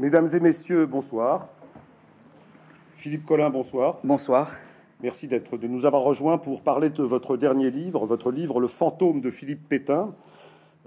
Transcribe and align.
Mesdames 0.00 0.28
et 0.32 0.40
messieurs, 0.40 0.86
bonsoir. 0.86 1.46
Philippe 2.96 3.26
Collin, 3.26 3.50
bonsoir. 3.50 3.98
Bonsoir. 4.02 4.50
Merci 5.02 5.28
d'être 5.28 5.58
de 5.58 5.66
nous 5.66 5.84
avoir 5.84 6.00
rejoints 6.00 6.38
pour 6.38 6.62
parler 6.62 6.88
de 6.88 7.02
votre 7.02 7.36
dernier 7.36 7.70
livre, 7.70 8.06
votre 8.06 8.30
livre 8.30 8.60
Le 8.60 8.66
fantôme 8.66 9.20
de 9.20 9.30
Philippe 9.30 9.68
Pétain, 9.68 10.14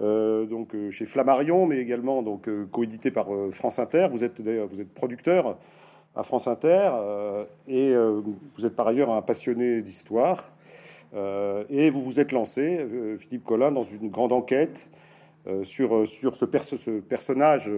euh, 0.00 0.46
donc 0.46 0.74
euh, 0.74 0.90
chez 0.90 1.04
Flammarion, 1.04 1.64
mais 1.64 1.78
également 1.78 2.22
donc 2.22 2.48
euh, 2.48 2.66
coédité 2.72 3.12
par 3.12 3.28
France 3.52 3.78
Inter. 3.78 4.08
Vous 4.10 4.24
êtes 4.24 4.42
d'ailleurs 4.42 4.66
vous 4.66 4.80
êtes 4.80 4.92
producteur 4.92 5.58
à 6.16 6.24
France 6.24 6.48
Inter 6.48 6.90
et 7.68 7.94
vous 7.94 8.66
êtes 8.66 8.74
par 8.74 8.88
ailleurs 8.88 9.12
un 9.12 9.22
passionné 9.22 9.80
d'histoire 9.80 10.50
et 11.70 11.88
vous 11.90 12.02
vous 12.02 12.18
êtes 12.18 12.32
lancé, 12.32 12.84
Philippe 13.20 13.44
Collin, 13.44 13.70
dans 13.70 13.84
une 13.84 14.10
grande 14.10 14.32
enquête 14.32 14.90
sur 15.62 16.06
sur 16.06 16.34
ce, 16.36 16.46
ce 16.76 17.00
personnage 17.00 17.70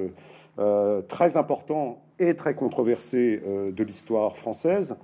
très 1.09 1.37
important 1.37 2.03
et 2.19 2.35
très 2.35 2.55
controversé 2.55 3.43
de 3.73 3.85
l'histoire 3.85 4.37
française. 4.37 4.97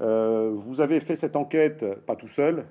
vous 0.00 0.80
avez 0.80 1.00
fait 1.00 1.16
cette 1.16 1.36
enquête 1.36 1.84
pas 2.06 2.16
tout 2.16 2.28
seul, 2.28 2.66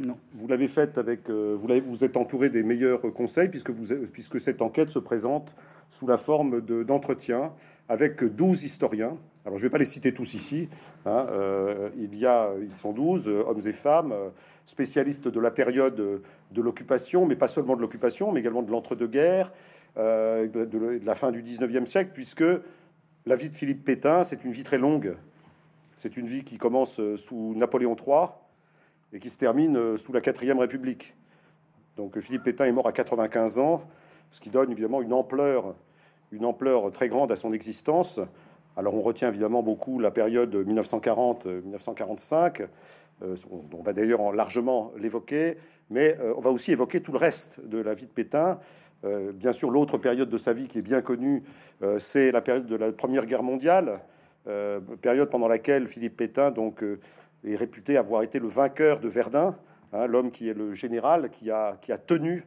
Vous 0.00 0.48
l'avez 0.48 0.68
faite 0.68 0.98
avec, 0.98 1.30
euh, 1.30 1.56
vous, 1.56 1.68
vous 1.86 2.04
êtes 2.04 2.16
entouré 2.16 2.50
des 2.50 2.62
meilleurs 2.62 3.00
conseils 3.12 3.48
puisque, 3.48 3.70
vous, 3.70 3.94
puisque 4.12 4.40
cette 4.40 4.60
enquête 4.60 4.90
se 4.90 4.98
présente 4.98 5.54
sous 5.88 6.06
la 6.06 6.18
forme 6.18 6.60
d'entretien 6.60 7.52
avec 7.88 8.24
12 8.24 8.64
historiens. 8.64 9.16
Alors 9.44 9.58
je 9.58 9.64
ne 9.64 9.68
vais 9.68 9.70
pas 9.70 9.78
les 9.78 9.84
citer 9.84 10.12
tous 10.12 10.34
ici. 10.34 10.68
Hein, 11.06 11.26
euh, 11.30 11.90
il 11.96 12.16
y 12.16 12.26
a, 12.26 12.50
ils 12.60 12.74
sont 12.74 12.92
12 12.92 13.28
hommes 13.28 13.60
et 13.64 13.72
femmes 13.72 14.12
euh, 14.12 14.30
spécialistes 14.64 15.28
de 15.28 15.40
la 15.40 15.50
période 15.50 15.94
de 16.50 16.62
l'occupation, 16.62 17.26
mais 17.26 17.36
pas 17.36 17.48
seulement 17.48 17.76
de 17.76 17.80
l'occupation, 17.80 18.32
mais 18.32 18.40
également 18.40 18.62
de 18.62 18.70
l'entre-deux-guerres, 18.70 19.52
de, 19.96 20.46
de, 20.46 21.00
la 21.04 21.14
fin 21.14 21.30
du 21.30 21.42
19e 21.42 21.86
siècle, 21.86 22.10
puisque 22.14 22.44
la 23.26 23.36
vie 23.36 23.50
de 23.50 23.56
Philippe 23.56 23.84
Pétain, 23.84 24.24
c'est 24.24 24.44
une 24.44 24.50
vie 24.50 24.64
très 24.64 24.78
longue. 24.78 25.16
C'est 25.96 26.16
une 26.16 26.26
vie 26.26 26.42
qui 26.42 26.56
commence 26.56 27.00
sous 27.16 27.54
Napoléon 27.54 27.94
III 27.94 28.28
et 29.14 29.20
qui 29.20 29.30
se 29.30 29.38
termine 29.38 29.76
euh, 29.76 29.96
sous 29.96 30.12
la 30.12 30.20
quatrième 30.20 30.58
République. 30.58 31.14
Donc 31.96 32.18
Philippe 32.18 32.42
Pétain 32.42 32.66
est 32.66 32.72
mort 32.72 32.88
à 32.88 32.92
95 32.92 33.60
ans, 33.60 33.84
ce 34.30 34.40
qui 34.40 34.50
donne 34.50 34.72
évidemment 34.72 35.00
une 35.00 35.12
ampleur, 35.12 35.76
une 36.32 36.44
ampleur 36.44 36.90
très 36.90 37.08
grande 37.08 37.30
à 37.30 37.36
son 37.36 37.52
existence. 37.52 38.18
Alors 38.76 38.94
on 38.94 39.02
retient 39.02 39.28
évidemment 39.28 39.62
beaucoup 39.62 40.00
la 40.00 40.10
période 40.10 40.56
1940-1945, 40.56 42.66
euh, 43.22 43.36
on 43.72 43.82
va 43.82 43.92
d'ailleurs 43.92 44.32
largement 44.32 44.90
l'évoquer, 44.98 45.58
mais 45.90 46.18
euh, 46.18 46.34
on 46.36 46.40
va 46.40 46.50
aussi 46.50 46.72
évoquer 46.72 47.00
tout 47.00 47.12
le 47.12 47.18
reste 47.18 47.64
de 47.64 47.78
la 47.78 47.94
vie 47.94 48.06
de 48.06 48.10
Pétain. 48.10 48.58
bien 49.34 49.52
sûr, 49.52 49.70
l'autre 49.70 49.98
période 49.98 50.28
de 50.28 50.38
sa 50.38 50.52
vie 50.52 50.66
qui 50.66 50.78
est 50.78 50.82
bien 50.82 51.02
connue, 51.02 51.44
c'est 51.98 52.32
la 52.32 52.40
période 52.40 52.66
de 52.66 52.74
la 52.74 52.90
Première 52.90 53.26
Guerre 53.26 53.42
mondiale, 53.42 54.00
période 55.02 55.28
pendant 55.28 55.46
laquelle 55.46 55.86
Philippe 55.86 56.16
Pétain 56.16 56.50
donc 56.50 56.82
est 57.44 57.56
réputé 57.56 57.96
avoir 57.96 58.22
été 58.22 58.38
le 58.38 58.48
vainqueur 58.48 59.00
de 59.00 59.08
Verdun, 59.08 59.56
hein, 59.92 60.06
l'homme 60.06 60.30
qui 60.30 60.48
est 60.48 60.54
le 60.54 60.72
général 60.72 61.30
qui 61.30 61.50
a, 61.50 61.76
tenu 62.06 62.44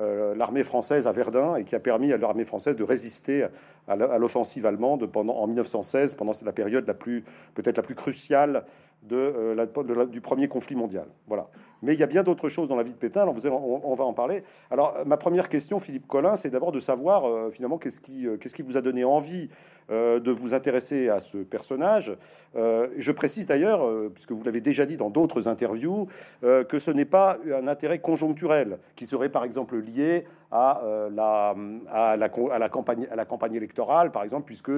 euh, 0.00 0.34
l'armée 0.34 0.64
française 0.64 1.06
à 1.06 1.12
Verdun 1.12 1.56
et 1.56 1.64
qui 1.64 1.74
a 1.74 1.80
permis 1.80 2.12
à 2.12 2.16
l'armée 2.16 2.44
française 2.44 2.76
de 2.76 2.84
résister 2.84 3.46
à 3.90 4.18
l'offensive 4.18 4.66
allemande 4.66 5.06
pendant 5.06 5.34
en 5.36 5.46
1916, 5.46 6.14
pendant 6.14 6.32
la 6.44 6.52
période 6.52 6.86
la 6.86 6.94
plus 6.94 7.24
peut-être 7.54 7.76
la 7.76 7.82
plus 7.82 7.94
cruciale 7.94 8.64
de, 9.02 9.16
euh, 9.16 10.06
du 10.06 10.20
premier 10.20 10.48
conflit 10.48 10.76
mondial. 10.76 11.06
Voilà. 11.26 11.48
Mais 11.82 11.94
il 11.94 12.00
y 12.00 12.02
a 12.02 12.06
bien 12.06 12.22
d'autres 12.22 12.50
choses 12.50 12.68
dans 12.68 12.76
la 12.76 12.82
vie 12.82 12.92
de 12.92 12.98
Pétain. 12.98 13.22
Alors 13.22 13.34
vous 13.34 13.46
on, 13.46 13.94
va 13.94 14.04
en 14.04 14.12
parler. 14.12 14.42
Alors 14.70 14.94
ma 15.06 15.16
première 15.16 15.48
question, 15.48 15.78
Philippe 15.78 16.06
Collin, 16.06 16.36
c'est 16.36 16.50
d'abord 16.50 16.72
de 16.72 16.80
savoir 16.80 17.24
euh, 17.24 17.50
finalement 17.50 17.78
qu'est-ce 17.78 18.00
qui, 18.00 18.26
qu'est-ce 18.38 18.54
qui 18.54 18.62
vous 18.62 18.76
a 18.76 18.82
donné 18.82 19.04
envie 19.04 19.48
de 19.90 20.30
vous 20.30 20.54
intéresser 20.54 21.08
à 21.08 21.18
ce 21.18 21.38
personnage. 21.38 22.16
je 22.54 23.10
précise 23.10 23.48
d'ailleurs, 23.48 23.84
puisque 24.14 24.30
vous 24.30 24.44
l'avez 24.44 24.60
déjà 24.60 24.86
dit 24.86 24.96
dans 24.96 25.10
d'autres 25.10 25.48
interviews, 25.48 26.06
que 26.42 26.78
ce 26.78 26.92
n'est 26.92 27.04
pas 27.04 27.38
un 27.52 27.66
intérêt 27.66 27.98
conjoncturel 27.98 28.78
qui 28.94 29.04
serait 29.04 29.30
par 29.30 29.42
exemple 29.42 29.76
lié 29.78 30.26
à, 30.52 30.80
la, 31.10 31.56
à, 31.90 32.16
la, 32.16 32.30
à, 32.52 32.58
la, 32.60 32.68
campagne, 32.68 33.08
à 33.10 33.16
la 33.16 33.24
campagne 33.24 33.54
électorale, 33.54 33.79
par 34.12 34.22
exemple, 34.22 34.44
puisque 34.46 34.72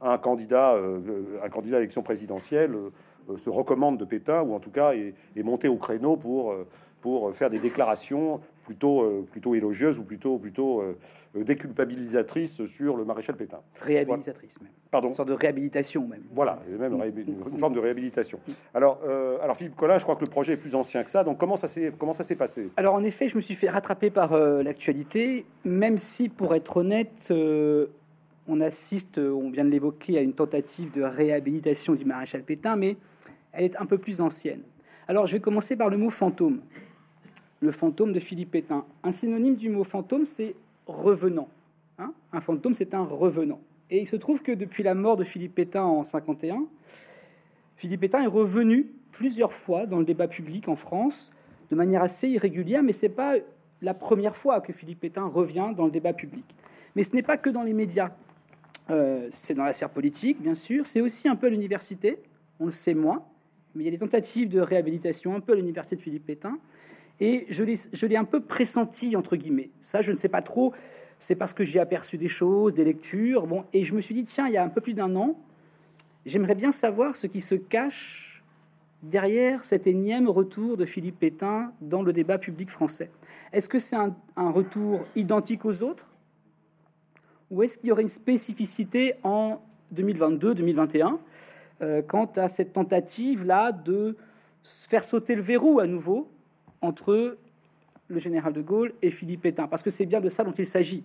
un 0.00 0.18
candidat, 0.18 0.76
un 1.42 1.48
candidat 1.48 1.76
à 1.76 1.80
l'élection 1.80 2.02
présidentielle 2.02 2.76
euh, 3.30 3.36
se 3.36 3.50
recommande 3.50 3.98
de 3.98 4.04
Pétain, 4.04 4.42
ou 4.42 4.54
en 4.54 4.60
tout 4.60 4.70
cas 4.70 4.92
est, 4.92 5.14
monté 5.42 5.68
au 5.68 5.76
créneau 5.76 6.16
pour, 6.16 6.52
euh, 6.52 6.66
pour 7.00 7.34
faire 7.34 7.50
des 7.50 7.58
déclarations 7.58 8.40
plutôt, 8.64 9.02
euh, 9.02 9.26
plutôt 9.30 9.54
élogieuses 9.54 9.98
ou 9.98 10.04
plutôt, 10.04 10.38
plutôt 10.38 10.82
déculpabilisatrices 11.34 12.64
sur 12.64 12.96
le 12.96 13.04
maréchal 13.04 13.36
Pétain. 13.36 13.60
Réhabilitatrice 13.80 14.60
même. 14.60 14.70
Pardon. 14.90 15.08
Une 15.08 15.14
sorte 15.14 15.28
de 15.28 15.34
réhabilitation 15.34 16.06
même. 16.06 16.22
Voilà, 16.34 16.58
même 16.78 17.00
une 17.52 17.58
forme 17.58 17.74
de 17.74 17.80
réhabilitation. 17.80 18.40
Alors, 18.74 19.00
alors 19.42 19.56
Philippe 19.56 19.76
Collin, 19.76 19.98
je 19.98 20.02
crois 20.02 20.16
que 20.16 20.24
le 20.24 20.30
projet 20.30 20.54
est 20.54 20.58
plus 20.58 20.74
ancien 20.74 21.02
que 21.04 21.10
ça. 21.10 21.24
Donc 21.24 21.38
comment 21.38 21.56
ça 21.56 21.68
s'est 21.68 21.92
comment 21.96 22.12
ça 22.12 22.24
s'est 22.24 22.36
passé? 22.36 22.70
Alors 22.76 22.94
en 22.94 23.02
effet, 23.04 23.28
je 23.28 23.36
me 23.36 23.42
suis 23.42 23.54
fait 23.54 23.70
rattraper 23.70 24.10
par 24.10 24.36
l'actualité, 24.36 25.46
même 25.64 25.98
si 25.98 26.28
pour 26.28 26.54
être 26.54 26.78
honnête, 26.78 27.32
on 28.48 28.60
assiste, 28.60 29.18
on 29.18 29.50
vient 29.50 29.64
de 29.64 29.70
l'évoquer, 29.70 30.18
à 30.18 30.22
une 30.22 30.32
tentative 30.32 30.90
de 30.92 31.02
réhabilitation 31.02 31.94
du 31.94 32.04
maréchal 32.04 32.42
Pétain, 32.42 32.76
mais 32.76 32.96
elle 33.52 33.64
est 33.64 33.76
un 33.80 33.86
peu 33.86 33.98
plus 33.98 34.20
ancienne. 34.20 34.62
Alors, 35.06 35.26
je 35.26 35.34
vais 35.34 35.40
commencer 35.40 35.76
par 35.76 35.88
le 35.88 35.96
mot 35.96 36.10
fantôme. 36.10 36.60
Le 37.60 37.70
fantôme 37.72 38.12
de 38.12 38.20
Philippe 38.20 38.52
Pétain. 38.52 38.84
Un 39.02 39.12
synonyme 39.12 39.56
du 39.56 39.68
mot 39.68 39.84
fantôme, 39.84 40.26
c'est 40.26 40.54
revenant. 40.86 41.48
Hein. 41.98 42.12
un 42.32 42.40
fantôme, 42.40 42.74
c'est 42.74 42.94
un 42.94 43.04
revenant. 43.04 43.60
Et 43.90 44.00
il 44.00 44.06
se 44.06 44.16
trouve 44.16 44.42
que 44.42 44.52
depuis 44.52 44.82
la 44.82 44.94
mort 44.94 45.16
de 45.16 45.24
Philippe 45.24 45.54
Pétain 45.54 45.82
en 45.82 46.04
51, 46.04 46.66
Philippe 47.76 48.02
Pétain 48.02 48.22
est 48.22 48.28
revenu 48.28 48.92
plusieurs 49.12 49.52
fois 49.52 49.86
dans 49.86 49.98
le 49.98 50.04
débat 50.04 50.28
public 50.28 50.68
en 50.68 50.76
France 50.76 51.32
de 51.70 51.76
manière 51.76 52.02
assez 52.02 52.28
irrégulière, 52.28 52.82
mais 52.82 52.92
c'est 52.92 53.08
pas 53.08 53.34
la 53.82 53.94
première 53.94 54.36
fois 54.36 54.60
que 54.60 54.72
Philippe 54.72 55.00
Pétain 55.00 55.24
revient 55.24 55.72
dans 55.76 55.86
le 55.86 55.90
débat 55.90 56.12
public. 56.12 56.44
Mais 56.96 57.02
ce 57.02 57.14
n'est 57.14 57.22
pas 57.22 57.36
que 57.36 57.50
dans 57.50 57.62
les 57.62 57.74
médias. 57.74 58.10
Euh, 58.90 59.26
c'est 59.30 59.54
dans 59.54 59.64
la 59.64 59.72
sphère 59.72 59.90
politique, 59.90 60.40
bien 60.40 60.54
sûr. 60.54 60.86
C'est 60.86 61.00
aussi 61.00 61.28
un 61.28 61.36
peu 61.36 61.48
l'université. 61.48 62.18
On 62.60 62.66
le 62.66 62.70
sait 62.70 62.94
moins 62.94 63.24
mais 63.74 63.84
il 63.84 63.86
y 63.86 63.88
a 63.88 63.92
des 63.92 63.98
tentatives 63.98 64.48
de 64.48 64.60
réhabilitation 64.60 65.34
un 65.34 65.40
peu 65.40 65.52
à 65.52 65.56
l'université 65.56 65.96
de 65.96 66.00
Philippe 66.00 66.26
Pétain. 66.26 66.58
Et 67.20 67.46
je 67.48 68.06
l'ai 68.06 68.16
un 68.16 68.24
peu 68.24 68.40
pressenti, 68.40 69.16
entre 69.16 69.36
guillemets. 69.36 69.70
Ça, 69.80 70.02
je 70.02 70.10
ne 70.10 70.16
sais 70.16 70.28
pas 70.28 70.42
trop. 70.42 70.72
C'est 71.18 71.36
parce 71.36 71.52
que 71.52 71.64
j'ai 71.64 71.80
aperçu 71.80 72.16
des 72.16 72.28
choses, 72.28 72.74
des 72.74 72.84
lectures. 72.84 73.46
Bon, 73.46 73.64
et 73.72 73.84
je 73.84 73.94
me 73.94 74.00
suis 74.00 74.14
dit, 74.14 74.24
tiens, 74.24 74.46
il 74.46 74.52
y 74.52 74.56
a 74.56 74.64
un 74.64 74.68
peu 74.68 74.80
plus 74.80 74.94
d'un 74.94 75.14
an, 75.16 75.36
j'aimerais 76.26 76.54
bien 76.54 76.72
savoir 76.72 77.16
ce 77.16 77.26
qui 77.26 77.40
se 77.40 77.54
cache 77.54 78.42
derrière 79.02 79.64
cet 79.64 79.86
énième 79.86 80.28
retour 80.28 80.76
de 80.76 80.84
Philippe 80.84 81.18
Pétain 81.18 81.72
dans 81.80 82.02
le 82.02 82.12
débat 82.12 82.38
public 82.38 82.70
français. 82.70 83.10
Est-ce 83.52 83.68
que 83.68 83.78
c'est 83.78 83.96
un, 83.96 84.14
retour 84.36 85.04
identique 85.16 85.64
aux 85.64 85.82
autres 85.82 86.12
Ou 87.50 87.62
est-ce 87.62 87.78
qu'il 87.78 87.88
y 87.88 87.92
aurait 87.92 88.02
une 88.02 88.08
spécificité 88.08 89.14
en 89.22 89.60
2022-2021 89.94 91.18
euh, 91.80 92.02
quant 92.02 92.30
à 92.36 92.48
cette 92.48 92.72
tentative-là 92.72 93.72
de 93.72 94.16
faire 94.62 95.04
sauter 95.04 95.34
le 95.34 95.42
verrou 95.42 95.80
à 95.80 95.86
nouveau 95.86 96.28
entre 96.82 97.38
le 98.08 98.18
général 98.18 98.52
de 98.52 98.60
Gaulle 98.60 98.92
et 99.00 99.10
Philippe 99.10 99.42
Pétain? 99.42 99.66
Parce 99.66 99.82
que 99.82 99.90
c'est 99.90 100.06
bien 100.06 100.20
de 100.20 100.28
ça 100.28 100.44
dont 100.44 100.52
il 100.52 100.66
s'agit. 100.66 101.04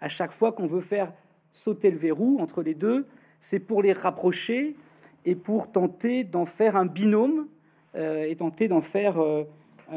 À 0.00 0.08
chaque 0.08 0.32
fois 0.32 0.52
qu'on 0.52 0.66
veut 0.66 0.80
faire 0.80 1.12
sauter 1.52 1.90
le 1.90 1.98
verrou 1.98 2.38
entre 2.40 2.62
les 2.62 2.74
deux, 2.74 3.06
c'est 3.40 3.60
pour 3.60 3.82
les 3.82 3.92
rapprocher 3.92 4.76
et 5.26 5.34
pour 5.34 5.70
tenter 5.70 6.24
d'en 6.24 6.46
faire 6.46 6.76
un 6.76 6.86
binôme 6.86 7.46
euh, 7.94 8.24
et 8.24 8.36
tenter 8.36 8.68
d'en 8.68 8.80
faire 8.80 9.18
euh, 9.18 9.44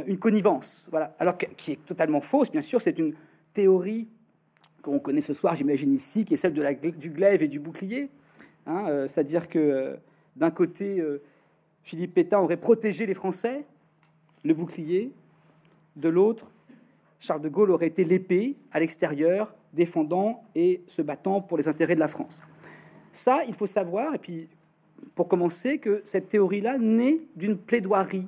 une 0.05 0.19
connivence. 0.19 0.87
Voilà. 0.91 1.15
Alors 1.19 1.37
qui 1.37 1.71
est 1.71 1.85
totalement 1.85 2.21
fausse, 2.21 2.51
bien 2.51 2.61
sûr, 2.61 2.81
c'est 2.81 2.99
une 2.99 3.13
théorie 3.53 4.07
qu'on 4.81 4.99
connaît 4.99 5.21
ce 5.21 5.33
soir, 5.33 5.55
j'imagine 5.55 5.93
ici, 5.93 6.25
qui 6.25 6.33
est 6.33 6.37
celle 6.37 6.53
du 6.53 7.09
glaive 7.09 7.43
et 7.43 7.47
du 7.47 7.59
bouclier. 7.59 8.09
Hein, 8.65 9.07
c'est-à-dire 9.07 9.47
que 9.47 9.97
d'un 10.37 10.51
côté, 10.51 11.01
euh, 11.01 11.21
Philippe 11.83 12.13
Pétain 12.13 12.39
aurait 12.39 12.57
protégé 12.57 13.05
les 13.05 13.13
Français, 13.13 13.65
le 14.43 14.53
bouclier. 14.53 15.11
De 15.95 16.09
l'autre, 16.09 16.51
Charles 17.19 17.41
de 17.41 17.49
Gaulle 17.49 17.71
aurait 17.71 17.87
été 17.87 18.03
l'épée 18.03 18.55
à 18.71 18.79
l'extérieur, 18.79 19.55
défendant 19.73 20.43
et 20.53 20.83
se 20.85 21.01
battant 21.01 21.41
pour 21.41 21.57
les 21.57 21.67
intérêts 21.67 21.95
de 21.95 21.99
la 21.99 22.07
France. 22.07 22.43
Ça, 23.11 23.41
il 23.47 23.55
faut 23.55 23.65
savoir, 23.65 24.13
et 24.13 24.19
puis 24.19 24.47
pour 25.15 25.27
commencer, 25.27 25.79
que 25.79 26.01
cette 26.05 26.27
théorie-là 26.27 26.77
naît 26.77 27.21
d'une 27.35 27.57
plaidoirie 27.57 28.27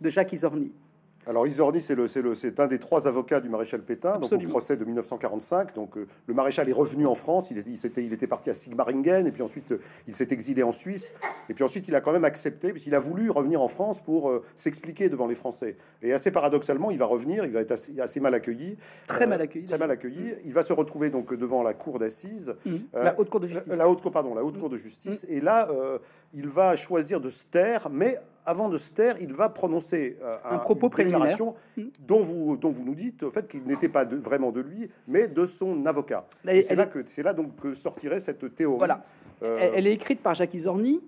de 0.00 0.08
Jacques 0.08 0.32
Isorny. 0.32 0.72
Alors 1.30 1.46
Isorni, 1.46 1.80
c'est 1.80 1.94
le, 1.94 2.08
c'est 2.08 2.22
le, 2.22 2.34
c'est 2.34 2.58
un 2.58 2.66
des 2.66 2.80
trois 2.80 3.06
avocats 3.06 3.40
du 3.40 3.48
maréchal 3.48 3.82
Pétain, 3.82 4.14
donc 4.14 4.22
au 4.22 4.24
Absolument. 4.24 4.50
procès 4.50 4.76
de 4.76 4.84
1945. 4.84 5.76
Donc 5.76 5.96
euh, 5.96 6.08
le 6.26 6.34
maréchal 6.34 6.68
est 6.68 6.72
revenu 6.72 7.06
en 7.06 7.14
France. 7.14 7.52
Il, 7.52 7.58
est- 7.58 7.68
il 7.68 7.76
s'était, 7.76 8.04
il 8.04 8.12
était 8.12 8.26
parti 8.26 8.50
à 8.50 8.54
Sigmaringen 8.54 9.28
et 9.28 9.30
puis 9.30 9.40
ensuite 9.42 9.70
euh, 9.70 9.78
il 10.08 10.14
s'est 10.16 10.26
exilé 10.32 10.64
en 10.64 10.72
Suisse. 10.72 11.14
Et 11.48 11.54
puis 11.54 11.62
ensuite 11.62 11.86
il 11.86 11.94
a 11.94 12.00
quand 12.00 12.10
même 12.10 12.24
accepté 12.24 12.72
puisqu'il 12.72 12.96
a 12.96 12.98
voulu 12.98 13.30
revenir 13.30 13.62
en 13.62 13.68
France 13.68 14.00
pour 14.00 14.28
euh, 14.28 14.42
s'expliquer 14.56 15.08
devant 15.08 15.28
les 15.28 15.36
Français. 15.36 15.76
Et 16.02 16.12
assez 16.12 16.32
paradoxalement, 16.32 16.90
il 16.90 16.98
va 16.98 17.06
revenir. 17.06 17.44
Il 17.44 17.52
va 17.52 17.60
être 17.60 17.70
assez, 17.70 18.00
assez 18.00 18.18
mal 18.18 18.34
accueilli. 18.34 18.76
Très 19.06 19.28
mal 19.28 19.40
accueilli, 19.40 19.66
Très 19.66 19.78
mal 19.78 19.92
accueilli. 19.92 20.34
Il 20.44 20.52
va 20.52 20.62
se 20.62 20.72
retrouver 20.72 21.10
donc 21.10 21.32
devant 21.32 21.62
la 21.62 21.74
cour 21.74 22.00
d'assises. 22.00 22.56
Euh, 22.66 22.78
la 23.04 23.18
haute 23.20 23.30
cour 23.30 23.38
de 23.38 23.46
justice. 23.46 23.72
La 23.78 23.88
haute 23.88 24.02
cour, 24.02 24.10
pardon, 24.10 24.34
la 24.34 24.42
haute 24.42 24.58
cour 24.58 24.68
de 24.68 24.76
justice. 24.76 25.24
Et 25.30 25.40
là, 25.40 25.68
il 26.34 26.48
va 26.48 26.74
choisir 26.74 27.20
de 27.20 27.30
se 27.30 27.46
taire, 27.46 27.88
mais 27.88 28.18
avant 28.50 28.68
de 28.68 28.76
se 28.76 28.92
taire, 28.92 29.16
il 29.20 29.32
va 29.32 29.48
prononcer 29.48 30.18
euh, 30.22 30.34
Un 30.44 30.58
propos 30.58 30.86
une 30.86 30.90
préliminaire. 30.90 31.20
déclaration 31.28 31.54
dont 32.00 32.20
vous, 32.20 32.56
dont 32.56 32.68
vous 32.70 32.84
nous 32.84 32.94
dites 32.94 33.22
au 33.22 33.30
fait 33.30 33.48
qu'il 33.48 33.64
n'était 33.64 33.88
pas 33.88 34.04
de- 34.04 34.16
vraiment 34.16 34.52
de 34.52 34.60
lui, 34.60 34.90
mais 35.08 35.26
de 35.28 35.46
son 35.46 35.86
avocat. 35.86 36.26
Et 36.46 36.62
C'est 36.62 36.74
là 36.74 36.84
est- 36.84 36.88
que 36.88 37.02
c'est 37.06 37.22
là 37.22 37.32
donc 37.32 37.56
que 37.56 37.74
sortirait 37.74 38.20
cette 38.20 38.54
théorie. 38.54 38.78
Voilà. 38.78 39.02
Euh, 39.42 39.56
Elle, 39.60 39.72
elle 39.76 39.86
est 39.86 39.92
écrite 39.94 40.20
par 40.22 40.34
Jacques 40.34 40.52
Isorni. 40.52 41.00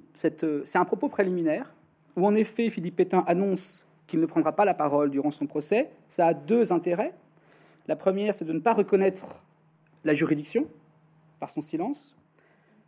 Euh, 0.43 0.62
C'est 0.65 0.79
un 0.79 0.85
propos 0.87 1.09
préliminaire 1.11 1.75
où, 2.17 2.27
en 2.27 2.35
effet, 2.35 2.71
Philippe 2.71 2.97
Pétain 2.97 3.25
annonce 3.27 3.87
qu'il 4.06 4.21
ne 4.21 4.27
prendra 4.27 4.53
pas 4.53 4.65
la 4.65 4.75
parole 4.75 5.11
durant 5.11 5.31
son 5.31 5.47
procès. 5.47 5.91
Ça 6.09 6.27
a 6.29 6.35
deux 6.35 6.73
intérêts. 6.73 7.12
La 7.89 7.97
première, 7.97 8.35
c'est 8.35 8.44
de 8.44 8.53
ne 8.53 8.61
pas 8.61 8.73
reconnaître 8.75 9.43
la 10.05 10.15
juridiction 10.15 10.67
par 11.41 11.50
son 11.50 11.61
silence. 11.62 12.15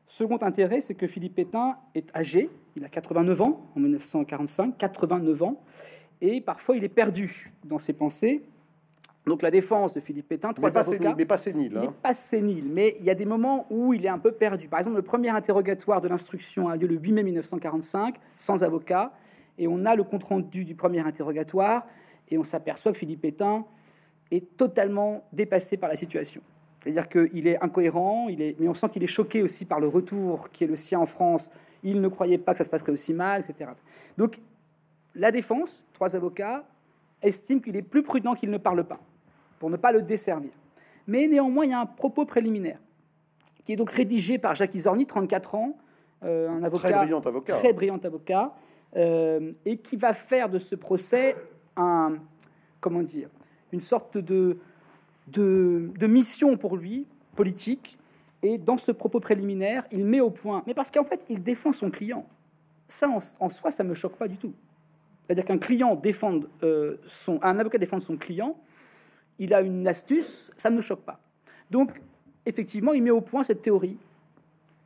Second 0.07 0.39
intérêt, 0.43 0.81
c'est 0.81 0.95
que 0.95 1.07
Philippe 1.07 1.35
Pétain 1.35 1.77
est 1.95 2.15
âgé. 2.17 2.51
Il 2.77 2.85
a 2.85 2.89
89 2.89 3.41
ans 3.43 3.67
en 3.77 3.81
1945, 3.81 4.77
89 4.77 5.43
ans. 5.43 5.61
Et 6.21 6.41
parfois, 6.41 6.77
il 6.77 6.85
est 6.85 6.89
perdu 6.89 7.53
dans 7.65 7.79
ses 7.79 7.93
pensées. 7.93 8.43
Donc, 9.27 9.43
la 9.43 9.51
défense 9.51 9.95
de 9.95 10.01
Philippe 10.01 10.29
Pétin, 10.29 10.49
mais, 10.49 10.55
trois 10.55 10.71
pas 10.71 10.79
avocats. 10.81 10.99
sénile, 10.99 11.15
mais 11.17 11.25
pas 11.25 11.37
sénile. 11.37 11.73
Il 11.73 11.79
hein. 11.79 11.81
n'est 11.83 11.91
pas 12.03 12.15
sénile, 12.15 12.69
mais 12.71 12.97
il 12.99 13.07
y 13.07 13.11
a 13.11 13.15
des 13.15 13.25
moments 13.25 13.67
où 13.71 13.95
il 13.95 14.05
est 14.05 14.11
un 14.11 14.19
peu 14.19 14.33
perdu. 14.33 14.69
Par 14.69 14.81
exemple, 14.81 14.97
le 14.97 15.03
premier 15.03 15.31
interrogatoire 15.31 16.01
de 16.01 16.09
l'instruction 16.09 16.69
a 16.69 16.77
lieu 16.77 16.87
le 16.87 16.97
8 16.97 17.13
mai 17.13 17.23
1945, 17.23 18.17
sans 18.37 18.63
avocat, 18.65 19.13
et 19.57 19.67
on 19.67 19.87
a 19.87 19.97
le 19.97 20.03
compte-rendu 20.03 20.65
du 20.65 20.75
premier 20.75 21.01
interrogatoire, 21.01 21.87
et 22.29 22.37
on 22.37 22.45
s'aperçoit 22.45 22.93
que 22.93 22.99
Philippe 22.99 23.23
Pétain 23.23 23.65
est 24.31 24.57
totalement 24.57 25.25
dépassé 25.33 25.77
par 25.77 25.89
la 25.89 25.97
situation. 25.97 26.43
C'est-à-dire 26.83 27.09
qu'il 27.09 27.47
est 27.47 27.63
incohérent, 27.63 28.29
il 28.29 28.43
est... 28.43 28.57
mais 28.61 28.69
on 28.69 28.75
sent 28.75 28.91
qu'il 28.91 29.03
est 29.03 29.09
choqué 29.09 29.43
aussi 29.43 29.65
par 29.65 29.81
le 29.81 29.89
retour 29.89 30.51
qui 30.51 30.65
est 30.65 30.67
le 30.67 30.77
sien 30.77 31.01
en 31.01 31.07
France. 31.07 31.51
Il 31.85 32.01
ne 32.01 32.09
croyait 32.09 32.39
pas 32.39 32.53
que 32.53 32.59
ça 32.59 32.65
se 32.65 32.71
passerait 32.71 32.93
aussi 32.93 33.15
mal, 33.15 33.43
etc. 33.43 33.71
Donc, 34.19 34.41
la 35.15 35.31
défense, 35.31 35.85
trois 35.93 36.17
avocats, 36.17 36.65
estime 37.23 37.61
qu'il 37.61 37.77
est 37.77 37.83
plus 37.83 38.03
prudent 38.03 38.35
qu'il 38.35 38.51
ne 38.51 38.59
parle 38.59 38.85
pas, 38.85 39.01
pour 39.59 39.71
ne 39.71 39.77
pas 39.77 39.93
le 39.93 40.03
desservir. 40.03 40.51
Mais 41.07 41.29
néanmoins, 41.29 41.65
il 41.65 41.71
y 41.71 41.75
a 41.75 41.81
un 41.81 41.87
propos 41.87 42.25
préliminaire 42.25 42.79
qui 43.65 43.73
est 43.73 43.77
donc 43.77 43.91
rédigé 43.91 44.39
par 44.39 44.55
Jacques 44.55 44.75
Isorni, 44.75 45.07
34 45.07 45.55
ans, 45.55 45.77
euh, 46.23 46.49
un 46.51 46.63
avocat 46.63 46.91
Très 46.91 46.99
brillant 46.99 47.21
avocat. 47.21 47.57
très 47.57 47.73
brillant 47.73 47.99
avocat, 48.03 48.55
euh, 48.97 49.53
et 49.65 49.79
qui 49.79 49.97
va 49.97 50.13
faire 50.13 50.49
de 50.49 50.59
ce 50.59 50.75
procès 50.75 51.35
un, 51.77 52.17
comment 52.81 53.03
dire, 53.03 53.29
une 53.73 53.81
sorte 53.81 54.19
de, 54.19 54.59
de, 55.29 55.91
de 55.99 56.07
mission 56.07 56.57
pour 56.57 56.77
lui, 56.77 57.07
politique. 57.35 57.99
Et 58.45 58.59
dans 58.59 58.77
ce 58.77 58.93
propos 58.93 59.21
préliminaire, 59.21 59.87
il 59.91 60.05
met 60.05 60.21
au 60.21 60.29
point, 60.31 60.63
mais 60.67 60.75
parce 60.75 60.91
qu'en 60.91 61.03
fait, 61.03 61.25
il 61.31 61.43
défend 61.43 61.73
son 61.73 61.91
client. 61.91 62.27
Ça, 62.89 63.09
en, 63.09 63.49
soi, 63.49 63.71
ça 63.71 63.83
me 63.85 63.95
choque 63.95 64.17
pas 64.17 64.29
du 64.29 64.37
tout. 64.37 64.53
C'est-à-dire 65.27 65.47
qu'un 65.47 65.57
client 65.57 65.97
défende 65.97 66.51
euh, 66.63 66.99
son, 67.07 67.43
un 67.43 67.59
avocat 67.59 67.79
défende 67.79 68.03
son 68.03 68.19
client, 68.19 68.55
il 69.39 69.55
a 69.55 69.63
une 69.63 69.89
astuce, 69.89 70.51
ça 70.59 70.69
ne 70.69 70.77
me 70.77 70.83
choque 70.83 71.01
pas. 71.01 71.19
Donc, 71.71 72.03
effectivement, 72.45 72.93
il 72.93 73.03
met 73.03 73.11
au 73.11 73.23
point 73.23 73.45
cette 73.45 73.63
théorie 73.63 73.97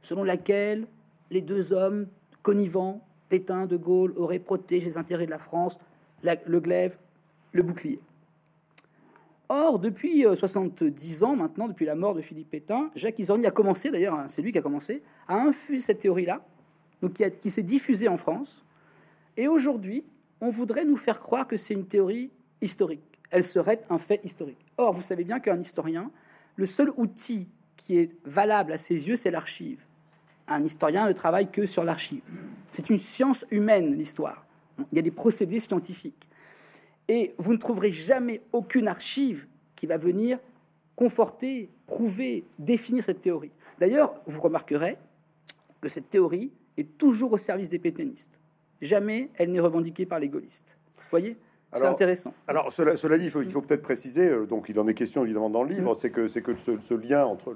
selon 0.03 0.23
laquelle 0.23 0.87
les 1.33 1.43
deux 1.43 1.73
hommes 1.73 2.07
connivants, 2.43 3.01
Pétain, 3.29 3.67
De 3.67 3.77
Gaulle, 3.77 4.15
auraient 4.17 4.39
protégé 4.39 4.85
les 4.85 4.99
intérêts 4.99 5.27
de 5.27 5.33
la 5.33 5.39
France, 5.39 5.81
la- 6.23 6.37
le 6.47 6.61
glaive, 6.61 6.97
le 7.53 7.65
bouclier. 7.65 7.99
Or, 9.49 9.79
depuis 9.79 10.27
euh, 10.27 10.35
70 10.35 11.25
ans 11.25 11.35
maintenant, 11.35 11.69
depuis 11.69 11.87
la 11.87 11.95
mort 11.95 12.15
de 12.15 12.21
Philippe 12.21 12.51
Pétain, 12.51 12.91
Jacques 12.95 13.19
Isorni 13.19 13.47
a 13.47 13.51
commencé, 13.51 13.91
d'ailleurs, 13.91 14.15
hein, 14.15 14.29
c'est 14.29 14.43
lui 14.43 14.53
qui 14.53 14.59
a 14.59 14.63
commencé, 14.63 15.03
à 15.27 15.37
infuser 15.37 15.83
cette 15.83 16.01
théorie-là, 16.01 16.45
donc 17.01 17.15
qui 17.15 17.51
s'est 17.51 17.63
diffusée 17.63 18.09
en 18.09 18.17
France. 18.17 18.65
Et 19.37 19.49
aujourd'hui, 19.49 20.05
on 20.41 20.51
voudrait 20.51 20.85
nous 20.85 20.97
faire 20.97 21.19
croire 21.19 21.47
que 21.47 21.57
c'est 21.57 21.75
une 21.75 21.87
théorie 21.87 22.31
historique. 22.61 23.01
Elle 23.31 23.45
serait 23.45 23.83
un 23.89 23.99
fait 23.99 24.21
historique. 24.25 24.59
Or, 24.77 24.93
vous 24.93 25.03
savez 25.03 25.25
bien 25.25 25.41
qu'un 25.41 25.59
historien, 25.59 26.11
le 26.57 26.67
seul 26.67 26.91
outil 26.97 27.49
qui 27.77 27.99
est 27.99 28.11
valable 28.25 28.73
à 28.73 28.79
ses 28.79 29.09
yeux, 29.09 29.17
c'est 29.17 29.31
l'archive. 29.31 29.85
Un 30.47 30.63
historien 30.63 31.07
ne 31.07 31.13
travaille 31.13 31.51
que 31.51 31.67
sur 31.67 31.85
l'archive. 31.85 32.23
C'est 32.71 32.91
une 32.91 32.99
science 32.99 33.47
humaine, 33.51 33.95
l'histoire. 33.97 34.45
Il 34.93 34.97
y 34.97 34.99
a 34.99 35.03
des 35.03 35.11
procédés 35.11 35.61
scientifiques. 35.61 36.28
Et 37.09 37.35
vous 37.39 37.53
ne 37.53 37.59
trouverez 37.59 37.91
jamais 37.91 38.43
aucune 38.53 38.89
archive 38.89 39.47
qui 39.75 39.87
va 39.87 39.97
venir 39.97 40.39
conforter, 40.95 41.71
prouver, 41.87 42.45
définir 42.59 43.05
cette 43.05 43.21
théorie. 43.21 43.53
D'ailleurs, 43.79 44.21
vous 44.27 44.41
remarquerez 44.41 44.99
que 45.81 45.89
cette 45.89 46.11
théorie 46.11 46.53
est 46.77 46.99
toujours 46.99 47.33
au 47.33 47.39
service 47.39 47.71
des 47.71 47.79
pétainistes. 47.79 48.41
Jamais 48.81 49.31
elle 49.37 49.53
n'est 49.53 49.61
revendiquée 49.61 50.07
par 50.07 50.19
les 50.19 50.29
gaullistes. 50.29 50.77
Vous 50.97 51.03
voyez? 51.11 51.37
C'est 51.75 51.85
intéressant. 51.85 52.33
Alors, 52.47 52.73
cela, 52.73 52.97
cela 52.97 53.19
dit, 53.19 53.27
il 53.27 53.31
faut, 53.31 53.61
peut-être 53.61 53.83
préciser, 53.83 54.27
euh, 54.27 54.47
donc 54.47 54.71
il 54.71 54.81
en 54.81 54.87
est 54.87 54.95
question 54.95 55.23
évidemment 55.25 55.51
dans 55.51 55.63
le 55.63 55.75
livre, 55.75 55.95
c'est 55.95 56.11
que, 56.11 56.27
c'est 56.27 56.41
que 56.41 56.57
ce, 56.57 56.81
ce 56.81 56.95
lien 56.95 57.27
entre 57.27 57.55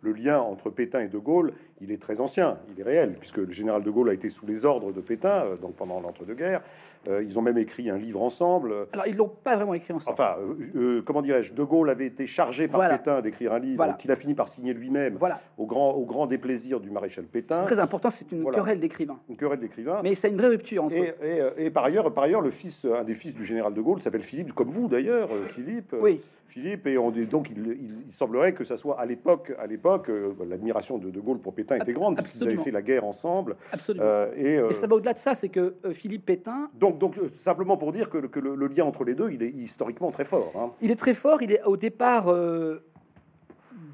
le 0.00 0.12
lien 0.12 0.40
entre 0.40 0.70
Pétain 0.70 1.00
et 1.00 1.08
De 1.08 1.18
Gaulle, 1.18 1.52
il 1.82 1.92
est 1.92 2.00
très 2.00 2.20
ancien, 2.20 2.58
il 2.74 2.80
est 2.80 2.84
réel, 2.84 3.16
puisque 3.18 3.36
le 3.36 3.52
général 3.52 3.82
De 3.82 3.90
Gaulle 3.90 4.08
a 4.08 4.14
été 4.14 4.30
sous 4.30 4.46
les 4.46 4.64
ordres 4.64 4.92
de 4.92 5.00
Pétain, 5.02 5.44
euh, 5.44 5.56
donc 5.58 5.74
pendant 5.74 6.00
l'entre-deux-guerres. 6.00 6.62
Euh, 7.08 7.22
ils 7.22 7.38
ont 7.38 7.42
même 7.42 7.56
écrit 7.56 7.88
un 7.88 7.96
livre 7.96 8.20
ensemble. 8.22 8.74
Alors, 8.92 9.06
ils 9.06 9.16
l'ont 9.16 9.30
pas 9.42 9.56
vraiment 9.56 9.72
écrit 9.72 9.94
ensemble. 9.94 10.12
Enfin, 10.12 10.36
euh, 10.38 10.54
euh, 10.98 11.02
comment 11.02 11.22
dirais-je, 11.22 11.54
De 11.54 11.62
Gaulle 11.64 11.88
avait 11.88 12.04
été 12.06 12.26
chargé 12.26 12.68
par 12.68 12.78
Voilà. 12.80 12.98
Pétain 12.98 13.22
d'écrire 13.22 13.54
un 13.54 13.58
livre 13.58 13.76
Voilà. 13.76 13.94
qu'il 13.94 14.10
a 14.10 14.16
fini 14.16 14.34
par 14.34 14.48
signer 14.48 14.74
lui-même, 14.74 15.16
Voilà. 15.18 15.40
au, 15.56 15.64
grand, 15.64 15.92
au 15.92 16.04
grand 16.04 16.26
déplaisir 16.26 16.78
du 16.78 16.90
maréchal 16.90 17.24
Pétain. 17.24 17.56
C'est 17.60 17.62
très 17.74 17.78
important, 17.78 18.10
c'est 18.10 18.30
une 18.32 18.44
querelle 18.50 18.80
d'écrivains. 18.80 19.18
Une 19.30 19.36
querelle 19.36 19.60
d'écrivains. 19.60 20.00
Mais 20.02 20.14
c'est 20.14 20.28
une 20.28 20.36
vraie 20.36 20.48
rupture 20.48 20.84
entre 20.84 20.94
Et, 20.94 21.14
eux. 21.22 21.52
et, 21.58 21.66
et 21.66 21.70
par 21.70 21.84
ailleurs, 21.84 22.12
par 22.12 22.24
ailleurs, 22.24 22.42
le 22.42 22.50
fils, 22.50 22.84
un 22.84 23.02
des 23.04 23.14
fils 23.14 23.34
du 23.34 23.46
général 23.46 23.72
de 23.72 23.80
Gaulle 23.80 24.02
s'appelle 24.02 24.22
Philippe, 24.22 24.52
comme 24.52 24.68
vous 24.68 24.86
d'ailleurs, 24.86 25.30
Philippe. 25.46 25.96
Oui. 26.00 26.20
Philippe, 26.46 26.88
et 26.88 26.98
on 26.98 27.12
donc 27.12 27.48
il, 27.52 27.58
il- 27.80 28.02
il 28.08 28.12
semblerait 28.12 28.52
que 28.52 28.64
ça 28.64 28.76
soit 28.76 28.98
à 29.00 29.06
l'époque, 29.06 29.52
à 29.56 29.68
l'époque, 29.68 30.10
l'admiration 30.48 30.98
de 30.98 31.08
De 31.08 31.20
Gaulle 31.20 31.38
pour 31.38 31.54
Pétain 31.54 31.76
était 31.76 31.92
grande 31.92 32.16
puisqu'ils 32.16 32.48
avaient 32.48 32.56
fait 32.56 32.72
la 32.72 32.82
guerre 32.82 33.04
ensemble. 33.04 33.54
Absolument. 33.72 34.04
Euh, 34.04 34.32
et 34.36 34.58
euh, 34.58 34.66
Mais 34.66 34.72
ça 34.72 34.88
va 34.88 34.96
au-delà 34.96 35.12
de 35.12 35.18
ça, 35.20 35.36
c'est 35.36 35.48
que 35.48 35.76
Philippe 35.92 36.26
Pétain, 36.26 36.68
donc, 36.74 36.89
donc 36.98 37.18
euh, 37.18 37.28
simplement 37.28 37.76
pour 37.76 37.92
dire 37.92 38.08
que, 38.10 38.18
le- 38.18 38.28
que 38.28 38.40
le, 38.40 38.54
le 38.54 38.66
lien 38.66 38.84
entre 38.84 39.04
les 39.04 39.14
deux, 39.14 39.30
il 39.30 39.42
est 39.42 39.50
historiquement 39.50 40.10
très 40.10 40.24
fort. 40.24 40.52
hein. 40.56 40.70
il 40.80 40.90
est 40.90 40.96
très 40.96 41.14
fort. 41.14 41.42
Il 41.42 41.52
est 41.52 41.62
au 41.64 41.76
départ, 41.76 42.28
euh, 42.28 42.82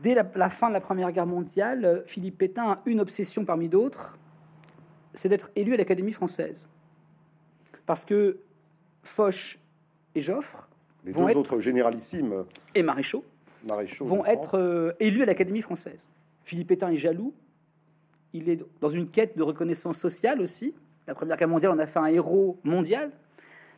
dès 0.03 0.15
la, 0.15 0.27
la 0.35 0.49
fin 0.49 0.69
de 0.69 0.73
la 0.75 0.81
Première 0.81 1.13
Guerre 1.13 1.27
mondiale, 1.27 1.85
euh, 1.85 2.03
Philippe 2.07 2.39
Pétain 2.39 2.71
a 2.71 2.83
une 2.87 3.01
obsession 3.01 3.45
parmi 3.45 3.69
d'autres, 3.69 4.19
c'est 5.15 5.29
d'être 5.29 5.51
élu 5.57 5.75
à 5.75 5.77
l'Académie 5.77 6.13
française. 6.13 6.69
Parce 7.87 8.05
que 8.05 8.39
Foch 9.03 9.59
et 10.15 10.21
Joffre 10.21 10.69
Les 11.05 11.13
vont 11.13 11.25
deux 11.25 11.31
être- 11.31 11.37
autres 11.39 11.61
généralissimes 11.61 12.45
et 12.75 12.83
Maréchaux 12.83 13.25
maréchaux 13.69 14.05
vont 14.05 14.25
être 14.25 14.59
euh, 14.59 14.93
élus 15.01 15.23
à 15.23 15.27
l'Académie 15.27 15.61
française. 15.61 16.09
Philippe 16.45 16.69
Pétain 16.69 16.91
est 16.91 16.97
jaloux. 16.97 17.35
Il 18.33 18.49
est 18.49 18.61
dans 18.81 18.89
une 18.89 19.09
quête 19.09 19.37
de 19.37 19.43
reconnaissance 19.43 19.99
sociale 19.99 20.41
aussi. 20.41 20.75
La 21.07 21.15
Première 21.15 21.37
Guerre 21.37 21.49
mondiale 21.49 21.73
en 21.73 21.79
a 21.79 21.87
fait 21.87 21.99
un 21.99 22.07
héros 22.07 22.59
mondial. 22.65 23.11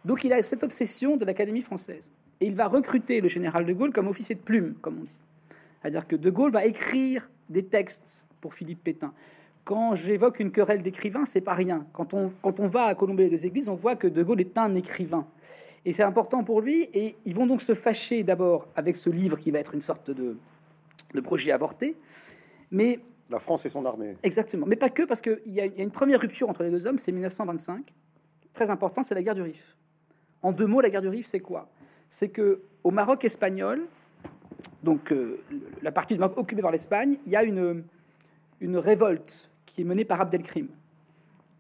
Donc 0.04 0.25
il 0.25 0.32
a 0.32 0.42
cette 0.42 0.62
obsession 0.62 1.16
de 1.16 1.25
l'Académie 1.25 1.61
française. 1.61 2.12
Et 2.40 2.47
il 2.47 2.54
va 2.54 2.68
recruter 2.68 3.20
le 3.20 3.28
général 3.28 3.66
de 3.66 3.73
Gaulle 3.73 3.92
comme 3.92 4.08
officier 4.08 4.35
de 4.35 4.40
plume, 4.40 4.75
comme 4.80 4.99
on 5.00 5.04
dit. 5.04 5.18
C'est-à-dire 5.80 6.06
que 6.06 6.16
de 6.16 6.30
Gaulle 6.30 6.52
va 6.52 6.64
écrire 6.64 7.30
des 7.49 7.64
textes 7.64 8.25
pour 8.40 8.54
Philippe 8.54 8.82
Pétain. 8.82 9.12
Quand 9.64 9.94
j'évoque 9.94 10.40
une 10.40 10.50
querelle 10.50 10.82
d'écrivains, 10.82 11.26
c'est 11.26 11.40
pas 11.40 11.54
rien. 11.54 11.87
Quand 11.92 12.14
on, 12.14 12.32
va 12.68 12.85
à 12.85 12.94
Colomber 12.94 13.28
les 13.28 13.47
églises, 13.47 13.68
on 13.68 13.75
voit 13.75 13.97
que 13.97 14.06
de 14.06 14.23
Gaulle 14.23 14.40
est 14.40 14.56
un 14.56 14.75
écrivain. 14.75 15.26
Et 15.85 15.92
c'est 15.92 16.02
important 16.02 16.42
pour 16.42 16.61
lui. 16.62 16.88
Et 16.94 17.16
ils 17.25 17.35
vont 17.35 17.47
donc 17.47 17.61
se 17.61 17.75
fâcher 17.75 18.23
d'abord 18.25 18.68
avec 18.76 18.97
ce 18.97 19.11
livre 19.11 19.38
qui 19.38 19.50
va 19.50 19.58
être 19.58 19.75
une 19.75 19.82
sorte 19.82 20.11
de, 20.11 20.37
de 21.14 21.20
projet 21.20 21.52
avorté. 21.52 21.97
Mais 22.70 23.00
La 23.30 23.38
France 23.38 23.66
et 23.66 23.68
son 23.68 23.85
armée. 23.85 24.16
exactement. 24.23 24.66
Mais 24.66 24.76
pas 24.76 24.88
que, 24.88 25.02
parce 25.02 25.20
qu'il 25.20 25.40
y, 25.47 25.61
a 25.61 25.66
une 25.66 25.90
première 25.90 26.20
rupture 26.20 26.49
entre 26.49 26.62
les 26.62 26.70
deux 26.70 26.87
hommes, 26.87 26.99
c'est 26.99 27.12
1925. 27.12 27.92
Très 28.54 28.70
important, 28.70 29.02
c'est 29.02 29.14
la 29.14 29.23
guerre 29.23 29.35
du 29.35 29.42
Rif. 29.42 29.76
En 30.42 30.52
deux 30.52 30.66
mots, 30.66 30.80
la 30.80 30.88
guerre 30.88 31.02
du 31.02 31.08
Rif, 31.08 31.26
c'est 31.26 31.40
quoi? 31.40 31.68
C'est 32.08 32.30
que 32.30 32.62
au 32.85 32.90
Maroc 32.90 33.25
espagnol, 33.25 33.87
donc 34.82 35.12
euh, 35.12 35.40
la 35.82 35.92
partie 35.92 36.14
du 36.14 36.20
Maroc 36.20 36.38
occupée 36.38 36.62
par 36.62 36.70
l'Espagne, 36.70 37.18
il 37.26 37.32
y 37.32 37.37
a 37.37 37.44
une, 37.44 37.85
une 38.61 38.76
révolte 38.78 39.50
qui 39.66 39.82
est 39.82 39.85
menée 39.85 40.04
par 40.04 40.20
Abdelkrim. 40.20 40.68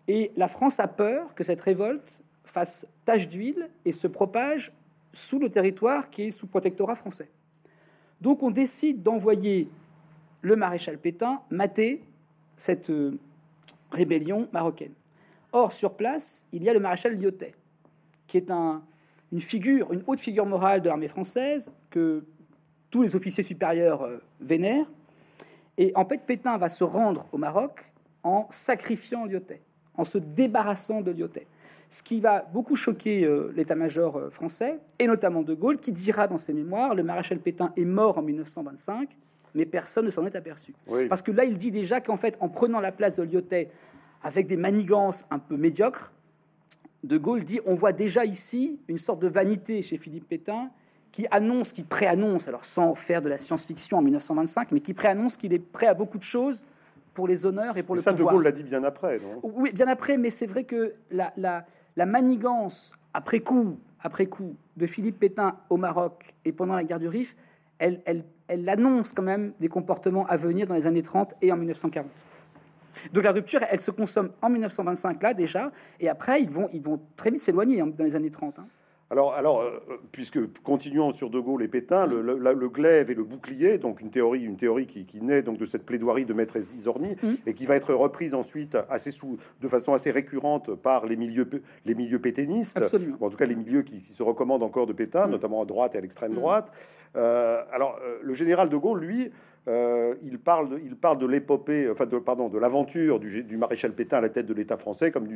Et 0.06 0.32
la 0.36 0.48
France 0.48 0.80
a 0.80 0.88
peur 0.88 1.34
que 1.34 1.44
cette 1.44 1.60
révolte 1.60 2.22
fasse 2.44 2.86
tache 3.04 3.28
d'huile 3.28 3.68
et 3.84 3.92
se 3.92 4.06
propage 4.06 4.72
sous 5.12 5.38
le 5.38 5.50
territoire 5.50 6.08
qui 6.08 6.24
est 6.24 6.30
sous 6.30 6.46
protectorat 6.46 6.94
français. 6.94 7.28
Donc 8.20 8.42
on 8.42 8.50
décide 8.50 9.02
d'envoyer 9.02 9.68
le 10.42 10.56
maréchal 10.56 10.98
Pétain 10.98 11.40
mater 11.50 12.02
cette 12.56 12.90
euh, 12.90 13.18
rébellion 13.90 14.48
marocaine. 14.52 14.92
Or, 15.52 15.72
sur 15.72 15.94
place, 15.94 16.46
il 16.52 16.62
y 16.62 16.68
a 16.68 16.74
le 16.74 16.80
maréchal 16.80 17.18
Lyotet, 17.18 17.54
qui 18.26 18.36
est 18.36 18.50
un, 18.50 18.82
une 19.32 19.40
figure, 19.40 19.92
une 19.92 20.02
haute 20.06 20.20
figure 20.20 20.46
morale 20.46 20.82
de 20.82 20.88
l'armée 20.88 21.08
française 21.08 21.72
que 21.90 22.24
tous 22.90 23.02
les 23.02 23.16
officiers 23.16 23.42
supérieurs 23.42 24.02
euh, 24.02 24.18
vénèrent. 24.40 24.90
Et 25.76 25.92
en 25.94 26.04
fait, 26.04 26.24
Pétain 26.26 26.56
va 26.58 26.68
se 26.68 26.84
rendre 26.84 27.26
au 27.32 27.38
Maroc 27.38 27.84
en 28.22 28.46
sacrifiant 28.50 29.24
Lyotet, 29.24 29.62
en 29.94 30.04
se 30.04 30.18
débarrassant 30.18 31.00
de 31.00 31.12
Lyotet. 31.12 31.46
Ce 31.90 32.02
qui 32.02 32.20
va 32.20 32.42
beaucoup 32.42 32.76
choquer 32.76 33.24
euh, 33.24 33.50
l'état-major 33.56 34.30
français, 34.30 34.78
et 34.98 35.06
notamment 35.06 35.42
De 35.42 35.54
Gaulle, 35.54 35.78
qui 35.78 35.92
dira 35.92 36.26
dans 36.26 36.36
ses 36.36 36.52
mémoires 36.52 36.94
Le 36.94 37.02
maréchal 37.02 37.38
Pétain 37.38 37.72
est 37.76 37.86
mort 37.86 38.18
en 38.18 38.22
1925, 38.22 39.08
mais 39.54 39.66
personne 39.66 40.06
ne 40.06 40.10
s'en 40.10 40.24
est 40.26 40.36
aperçu. 40.36 40.74
Parce 41.08 41.22
que 41.22 41.32
là, 41.32 41.44
il 41.44 41.58
dit 41.58 41.70
déjà 41.70 42.00
qu'en 42.00 42.16
fait, 42.16 42.36
en 42.40 42.48
prenant 42.48 42.80
la 42.80 42.92
place 42.92 43.16
de 43.16 43.22
Lyotet 43.22 43.70
avec 44.22 44.46
des 44.46 44.56
manigances 44.56 45.24
un 45.30 45.38
peu 45.38 45.56
médiocres, 45.56 46.12
De 47.04 47.16
Gaulle 47.16 47.44
dit 47.44 47.60
On 47.66 47.74
voit 47.74 47.92
déjà 47.92 48.24
ici 48.24 48.80
une 48.88 48.98
sorte 48.98 49.20
de 49.20 49.28
vanité 49.28 49.82
chez 49.82 49.96
Philippe 49.96 50.28
Pétain 50.28 50.70
qui 51.12 51.26
annonce, 51.30 51.72
qui 51.72 51.84
préannonce, 51.84 52.48
alors 52.48 52.64
sans 52.64 52.94
faire 52.94 53.22
de 53.22 53.28
la 53.28 53.38
science-fiction 53.38 53.98
en 53.98 54.02
1925, 54.02 54.72
mais 54.72 54.80
qui 54.80 54.94
préannonce 54.94 55.36
qu'il 55.36 55.52
est 55.52 55.58
prêt 55.58 55.86
à 55.86 55.94
beaucoup 55.94 56.18
de 56.18 56.22
choses 56.22 56.64
pour 57.14 57.26
les 57.26 57.46
honneurs 57.46 57.76
et 57.76 57.82
pour 57.82 57.94
le 57.94 58.00
ça, 58.00 58.12
pouvoir. 58.12 58.32
De 58.32 58.36
Gaulle 58.36 58.44
l'a 58.44 58.52
dit 58.52 58.62
bien 58.62 58.84
après, 58.84 59.18
non 59.18 59.40
Oui, 59.42 59.72
bien 59.72 59.88
après, 59.88 60.18
mais 60.18 60.30
c'est 60.30 60.46
vrai 60.46 60.64
que 60.64 60.94
la, 61.10 61.32
la, 61.36 61.64
la 61.96 62.06
manigance 62.06 62.92
après 63.14 63.40
coup, 63.40 63.78
après 64.00 64.26
coup 64.26 64.54
de 64.76 64.86
Philippe 64.86 65.18
Pétain 65.18 65.56
au 65.70 65.76
Maroc 65.76 66.34
et 66.44 66.52
pendant 66.52 66.76
la 66.76 66.84
guerre 66.84 67.00
du 67.00 67.08
Rif, 67.08 67.36
elle, 67.78 68.00
elle, 68.04 68.24
elle 68.48 68.68
annonce 68.68 69.12
quand 69.12 69.22
même 69.22 69.52
des 69.60 69.68
comportements 69.68 70.26
à 70.26 70.36
venir 70.36 70.66
dans 70.66 70.74
les 70.74 70.86
années 70.86 71.02
30 71.02 71.34
et 71.42 71.52
en 71.52 71.56
1940. 71.56 72.06
Donc 73.12 73.24
la 73.24 73.32
rupture, 73.32 73.60
elle 73.70 73.80
se 73.80 73.90
consomme 73.90 74.30
en 74.42 74.50
1925 74.50 75.22
là 75.22 75.34
déjà, 75.34 75.70
et 76.00 76.08
après 76.08 76.42
ils 76.42 76.50
vont, 76.50 76.68
très 77.16 77.30
vite 77.30 77.40
s'éloigner 77.40 77.80
hein, 77.80 77.86
dans 77.86 78.04
les 78.04 78.16
années 78.16 78.30
30. 78.30 78.58
Hein. 78.58 78.66
Alors, 79.10 79.32
alors 79.32 79.60
euh, 79.62 79.80
puisque 80.12 80.38
continuons 80.62 81.12
sur 81.12 81.30
De 81.30 81.40
Gaulle 81.40 81.62
et 81.62 81.68
Pétain, 81.68 82.06
le, 82.06 82.20
le, 82.20 82.36
le, 82.36 82.68
glaive 82.68 83.10
et 83.10 83.14
le 83.14 83.24
bouclier, 83.24 83.78
donc 83.78 84.02
une 84.02 84.10
théorie, 84.10 84.44
une 84.44 84.58
théorie 84.58 84.86
qui, 84.86 85.06
qui 85.06 85.22
naît 85.22 85.40
donc 85.40 85.56
de 85.56 85.64
cette 85.64 85.86
plaidoirie 85.86 86.26
de 86.26 86.34
Maître 86.34 86.58
Isorni 86.58 87.16
mm. 87.22 87.34
et 87.46 87.54
qui 87.54 87.64
va 87.64 87.76
être 87.76 87.94
reprise 87.94 88.34
ensuite 88.34 88.76
assez 88.90 89.10
sous, 89.10 89.38
de 89.62 89.68
façon 89.68 89.94
assez 89.94 90.10
récurrente 90.10 90.74
par 90.74 91.06
les 91.06 91.16
milieux, 91.16 91.48
les 91.86 91.94
milieux 91.94 92.18
pétainistes, 92.20 92.78
en 93.20 93.30
tout 93.30 93.36
cas 93.38 93.46
les 93.46 93.56
milieux 93.56 93.82
qui, 93.82 94.00
qui, 94.00 94.12
se 94.12 94.22
recommandent 94.22 94.62
encore 94.62 94.86
de 94.86 94.92
Pétain, 94.92 95.26
mm. 95.26 95.30
notamment 95.30 95.62
à 95.62 95.64
droite 95.64 95.94
et 95.94 95.98
à 95.98 96.00
l'extrême 96.02 96.32
mm. 96.32 96.36
droite. 96.36 96.72
Euh, 97.16 97.62
alors, 97.72 97.98
euh, 98.02 98.18
le 98.22 98.34
général 98.34 98.68
De 98.68 98.76
Gaulle, 98.76 99.00
lui, 99.00 99.30
euh, 99.66 100.14
il, 100.22 100.38
parle 100.38 100.70
de, 100.70 100.78
il 100.78 100.96
parle 100.96 101.18
de 101.18 101.26
l'épopée, 101.26 101.90
enfin, 101.90 102.06
de, 102.06 102.18
pardon, 102.18 102.48
de 102.48 102.58
l'aventure 102.58 103.20
du, 103.20 103.44
du, 103.44 103.56
maréchal 103.56 103.92
Pétain 103.92 104.18
à 104.18 104.20
la 104.20 104.28
tête 104.30 104.46
de 104.46 104.54
l'État 104.54 104.76
français 104.76 105.10
comme 105.10 105.26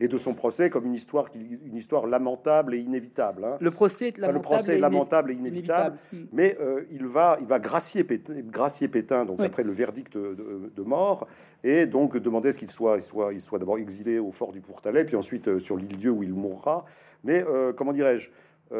et 0.00 0.08
de 0.08 0.18
son 0.18 0.34
procès 0.34 0.68
comme 0.68 0.86
une 0.86 0.94
histoire, 0.94 1.30
qui, 1.30 1.58
une 1.64 1.76
histoire 1.76 2.06
lamentable 2.06 2.74
et 2.74 2.78
inévitable. 2.78 3.44
Hein. 3.44 3.56
Le 3.60 3.70
procès 3.70 4.08
est 4.08 4.18
lamentable, 4.18 4.38
enfin, 4.38 4.54
le 4.54 4.56
procès 4.56 4.76
est 4.76 4.80
lamentable 4.80 5.30
et 5.30 5.34
inévitable, 5.34 5.96
inévitable. 6.12 6.36
mais 6.36 6.56
euh, 6.60 6.84
il 6.90 7.06
va, 7.06 7.38
il 7.40 7.46
va 7.46 7.58
gracier 7.58 8.04
Pétain, 8.04 8.34
gracier 8.42 8.88
Pétain 8.88 9.24
donc 9.24 9.38
oui. 9.40 9.46
après 9.46 9.62
le 9.62 9.72
verdict 9.72 10.16
de, 10.16 10.34
de, 10.34 10.72
de, 10.74 10.82
mort, 10.82 11.26
et 11.64 11.86
donc 11.86 12.16
demander 12.18 12.52
ce 12.52 12.58
qu'il 12.58 12.70
soit, 12.70 12.96
il 12.96 13.02
soit, 13.02 13.32
il 13.32 13.40
soit 13.40 13.58
d'abord 13.58 13.78
exilé 13.78 14.18
au 14.18 14.30
fort 14.30 14.52
du 14.52 14.60
Pourtalais, 14.60 15.04
puis 15.04 15.16
ensuite 15.16 15.48
euh, 15.48 15.58
sur 15.58 15.76
l'île 15.76 15.96
Dieu 15.96 16.10
où 16.10 16.22
il 16.22 16.34
mourra. 16.34 16.84
Mais 17.24 17.44
comment 17.76 17.92
dirais-je? 17.92 18.30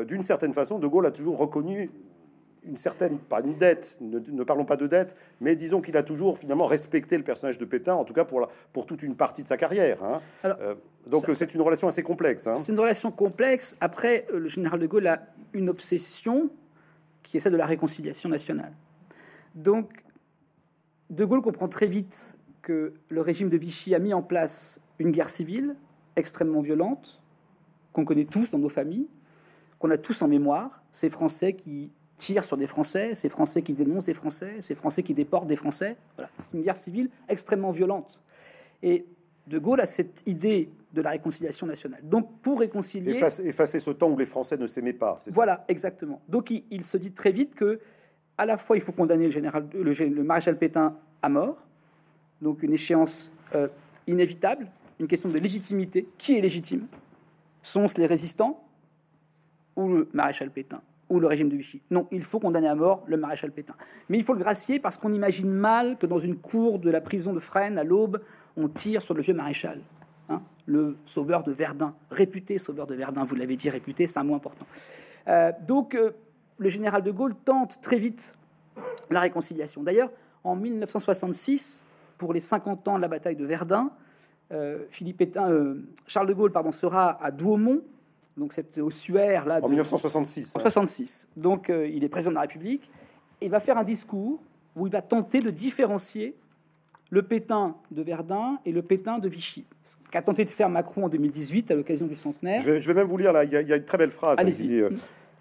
D'une 0.06 0.23
certaine 0.23 0.54
façon, 0.54 0.78
De 0.78 0.87
Gaulle 0.87 1.04
a 1.04 1.11
toujours 1.11 1.37
reconnu 1.37 1.90
une 2.71 2.77
certaine, 2.77 3.19
pas 3.19 3.41
une 3.41 3.55
dette, 3.55 3.99
ne, 4.00 4.19
ne 4.19 4.45
parlons 4.45 4.65
pas 4.65 4.77
de 4.77 4.87
dette, 4.87 5.17
mais 5.41 5.57
disons 5.57 5.81
qu'il 5.81 5.97
a 5.97 6.03
toujours 6.03 6.39
finalement 6.39 6.67
respecté 6.67 7.19
le 7.19 7.25
personnage 7.25 7.59
de 7.59 7.65
Pétain, 7.65 7.95
en 7.95 8.05
tout 8.05 8.15
cas 8.15 8.25
pour, 8.25 8.41
la, 8.41 8.49
pour 8.73 8.87
toute 8.87 9.03
une 9.03 9.17
partie 9.17 9.43
de 9.43 9.49
sa 9.49 9.57
carrière. 9.57 10.03
Hein. 10.03 10.21
Alors, 10.45 10.57
euh, 10.61 10.75
donc 11.07 11.25
c'est 11.33 11.53
une 11.55 11.61
relation 11.61 11.89
assez 11.89 12.03
complexe. 12.03 12.47
Hein. 12.47 12.55
C'est 12.55 12.73
une 12.73 12.81
relation 12.81 13.11
complexe. 13.11 13.77
Après, 13.81 14.27
euh, 14.33 14.39
le 14.39 14.49
général 14.49 14.79
de 14.79 14.87
Gaulle 14.87 15.09
a 15.09 15.27
une 15.53 15.69
obsession 15.69 16.50
qui 17.23 17.37
est 17.37 17.41
celle 17.41 17.53
de 17.53 17.59
la 17.59 17.67
réconciliation 17.67 18.29
nationale. 18.29 18.73
Donc, 19.55 20.05
de 21.11 21.25
Gaulle 21.25 21.43
comprend 21.43 21.69
très 21.69 21.87
vite 21.87 22.39
que 22.62 22.95
le 23.09 23.21
régime 23.21 23.49
de 23.49 23.57
Vichy 23.57 23.95
a 23.95 23.99
mis 23.99 24.15
en 24.15 24.23
place 24.23 24.81
une 24.99 25.11
guerre 25.11 25.31
civile 25.31 25.75
extrêmement 26.15 26.61
violente, 26.61 27.21
qu'on 27.93 28.05
connaît 28.05 28.27
tous 28.27 28.53
dans 28.53 28.59
nos 28.59 28.69
familles, 28.69 29.09
qu'on 29.81 29.91
a 29.91 29.99
tous 29.99 30.23
en 30.23 30.29
mémoire, 30.29 30.83
ces 30.93 31.11
Français 31.11 31.55
qui 31.55 31.91
tirent 32.21 32.45
sur 32.45 32.57
des 32.57 32.67
Français, 32.67 33.15
ces 33.15 33.29
Français 33.29 33.62
qui 33.62 33.73
dénoncent 33.73 34.05
des 34.05 34.15
Français, 34.15 34.57
ces 34.61 34.75
Français 34.75 35.03
qui 35.03 35.15
déportent 35.15 35.49
des 35.49 35.57
Français. 35.57 35.97
Voilà. 36.17 36.31
C'est 36.39 36.53
une 36.55 36.62
guerre 36.62 36.77
civile 36.77 37.11
extrêmement 37.29 37.73
violente. 37.73 38.21
Et 38.83 39.07
De 39.47 39.59
Gaulle 39.59 39.81
a 39.81 39.87
cette 39.87 40.23
idée 40.27 40.69
de 40.93 41.00
la 41.00 41.11
réconciliation 41.11 41.67
nationale. 41.67 42.00
Donc, 42.05 42.41
pour 42.43 42.61
réconcilier... 42.61 43.12
Effacer, 43.12 43.47
effacer 43.47 43.81
ce 43.81 43.91
temps 43.91 44.11
où 44.11 44.19
les 44.19 44.27
Français 44.27 44.57
ne 44.57 44.67
s'aimaient 44.67 44.93
pas. 44.93 45.17
Voilà, 45.29 45.57
ça? 45.57 45.65
exactement. 45.69 46.21
Donc, 46.29 46.50
il, 46.50 46.65
il, 46.71 46.85
se 46.85 46.97
dit 46.97 47.12
très 47.12 47.31
vite 47.31 47.55
que, 47.55 47.81
à 48.37 48.45
la 48.45 48.59
fois, 48.59 48.77
il 48.77 48.83
faut 48.83 48.93
condamner 48.93 49.25
le, 49.25 49.31
général, 49.31 49.67
le, 49.73 49.93
le 49.93 50.23
maréchal 50.23 50.59
Pétain 50.59 50.97
à 51.23 51.29
mort, 51.29 51.67
donc 52.43 52.62
une 52.62 52.73
échéance 52.73 53.33
euh, 53.55 53.69
inévitable, 54.07 54.69
une 54.99 55.07
question 55.07 55.29
de 55.29 55.39
légitimité. 55.39 56.07
Qui 56.19 56.37
est 56.37 56.41
légitime? 56.41 56.87
Sont-ce 57.62 57.99
les 57.99 58.07
résistants 58.07 58.62
ou 59.77 59.89
le 59.89 60.09
maréchal 60.12 60.50
Pétain? 60.50 60.83
Ou 61.11 61.19
le 61.19 61.26
régime 61.26 61.49
de 61.49 61.57
Vichy. 61.57 61.83
Non, 61.90 62.07
il 62.12 62.23
faut 62.23 62.38
condamner 62.38 62.69
à 62.69 62.75
mort 62.75 63.02
le 63.07 63.17
maréchal 63.17 63.50
Pétain. 63.50 63.75
Mais 64.09 64.17
il 64.17 64.25
faut 64.25 64.33
le 64.33 64.38
gracier 64.38 64.79
parce 64.79 64.97
qu'on 64.97 65.12
imagine 65.12 65.50
mal 65.50 65.99
que 65.99 66.07
dans 66.07 66.19
une 66.19 66.37
cour 66.37 66.79
de 66.79 66.88
la 66.88 67.00
prison 67.00 67.33
de 67.33 67.40
Fresnes, 67.40 67.79
à 67.79 67.85
l'aube, 67.85 68.23
on 68.57 68.69
tire 68.69 69.02
sur 69.02 69.14
le 69.14 69.21
vieux 69.21 69.35
maréchal, 69.35 69.81
hein, 70.29 70.40
le 70.67 70.97
sauveur 71.05 71.43
de 71.43 71.52
Verdun, 71.52 71.95
réputé 72.11 72.59
sauveur 72.59 72.87
de 72.87 72.95
Verdun, 72.95 73.25
vous 73.25 73.35
l'avez 73.35 73.57
dit, 73.57 73.69
réputé, 73.69 74.07
c'est 74.07 74.21
un 74.21 74.25
mot 74.25 74.37
important. 74.37 74.67
Euh, 75.29 75.52
donc, 75.67 75.95
euh, 75.95 76.12
le 76.59 76.69
général 76.69 77.02
de 77.02 77.11
Gaulle 77.11 77.35
tente 77.45 77.81
très 77.81 77.99
vite 77.99 78.37
la 79.11 79.21
réconciliation. 79.21 79.83
D'ailleurs, 79.83 80.11
en 80.45 80.55
1966, 80.55 81.83
pour 82.19 82.33
les 82.33 82.40
50 82.40 82.87
ans 82.87 82.97
de 82.97 83.02
la 83.02 83.09
bataille 83.09 83.37
de 83.37 83.45
Verdun, 83.45 83.90
euh, 84.52 84.85
Philippe 84.90 85.19
Pétain, 85.19 85.76
Charles 86.07 86.29
de 86.29 86.35
Gaulle 86.35 86.52
pardon, 86.52 86.73
sera 86.73 87.23
à 87.23 87.31
Douaumont, 87.31 87.83
donc 88.40 88.54
c'était 88.54 88.80
au 88.80 88.90
Suaire 88.90 89.44
là. 89.44 89.61
En 89.62 89.68
1966. 89.68 90.56
En 90.56 90.61
66. 90.61 91.28
Donc 91.37 91.68
euh, 91.68 91.87
il 91.87 92.02
est 92.02 92.09
président 92.09 92.30
de 92.30 92.37
la 92.37 92.40
République. 92.40 92.90
Et 93.40 93.47
il 93.47 93.50
va 93.50 93.61
faire 93.61 93.76
un 93.76 93.85
discours 93.85 94.40
où 94.75 94.87
il 94.87 94.92
va 94.92 95.02
tenter 95.02 95.40
de 95.40 95.50
différencier 95.50 96.35
le 97.11 97.23
Pétain 97.23 97.76
de 97.90 98.02
Verdun 98.02 98.59
et 98.64 98.73
le 98.73 98.82
Pétain 98.82 99.18
de 99.18 99.28
Vichy. 99.28 99.66
Ce 99.82 99.97
qu'a 100.11 100.23
tenté 100.23 100.44
de 100.44 100.50
faire 100.50 100.70
Macron 100.70 101.04
en 101.04 101.09
2018 101.09 101.70
à 101.70 101.75
l'occasion 101.75 102.06
du 102.06 102.16
centenaire. 102.16 102.62
Je 102.62 102.70
vais, 102.70 102.80
je 102.80 102.88
vais, 102.88 102.94
même 102.94 103.06
vous 103.06 103.18
lire 103.18 103.32
là. 103.32 103.44
Il 103.44 103.52
y 103.52 103.56
a, 103.56 103.61
il 103.61 103.68
y 103.68 103.73
a 103.73 103.76
une 103.76 103.85
très 103.85 103.99
belle 103.99 104.11
phrase. 104.11 104.38
Allez-y. 104.38 104.85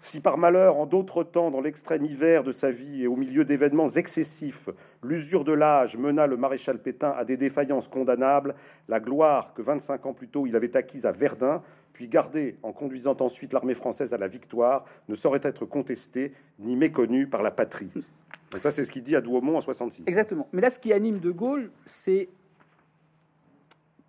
Si 0.02 0.20
par 0.20 0.38
malheur, 0.38 0.78
en 0.78 0.86
d'autres 0.86 1.24
temps, 1.24 1.50
dans 1.50 1.60
l'extrême 1.60 2.06
hiver 2.06 2.42
de 2.42 2.52
sa 2.52 2.70
vie 2.70 3.02
et 3.02 3.06
au 3.06 3.16
milieu 3.16 3.44
d'événements 3.44 3.86
excessifs, 3.86 4.70
l'usure 5.02 5.44
de 5.44 5.52
l'âge 5.52 5.98
mena 5.98 6.26
le 6.26 6.38
maréchal 6.38 6.78
Pétain 6.78 7.10
à 7.10 7.26
des 7.26 7.36
défaillances 7.36 7.86
condamnables, 7.86 8.54
la 8.88 8.98
gloire 8.98 9.52
que 9.52 9.60
25 9.60 10.06
ans 10.06 10.14
plus 10.14 10.28
tôt 10.28 10.46
il 10.46 10.56
avait 10.56 10.74
acquise 10.74 11.04
à 11.04 11.12
Verdun, 11.12 11.62
puis 11.92 12.08
gardée 12.08 12.56
en 12.62 12.72
conduisant 12.72 13.14
ensuite 13.20 13.52
l'armée 13.52 13.74
française 13.74 14.14
à 14.14 14.16
la 14.16 14.26
victoire, 14.26 14.86
ne 15.08 15.14
saurait 15.14 15.40
être 15.42 15.66
contestée 15.66 16.32
ni 16.58 16.76
méconnue 16.76 17.26
par 17.26 17.42
la 17.42 17.50
patrie. 17.50 17.92
Donc 18.52 18.62
ça, 18.62 18.70
c'est 18.70 18.84
ce 18.84 18.90
qu'il 18.90 19.02
dit 19.02 19.16
à 19.16 19.20
Douaumont 19.20 19.56
en 19.56 19.60
66. 19.60 20.04
Exactement. 20.06 20.48
Mais 20.52 20.62
là, 20.62 20.70
ce 20.70 20.78
qui 20.78 20.94
anime 20.94 21.18
De 21.18 21.30
Gaulle, 21.30 21.70
c'est 21.84 22.30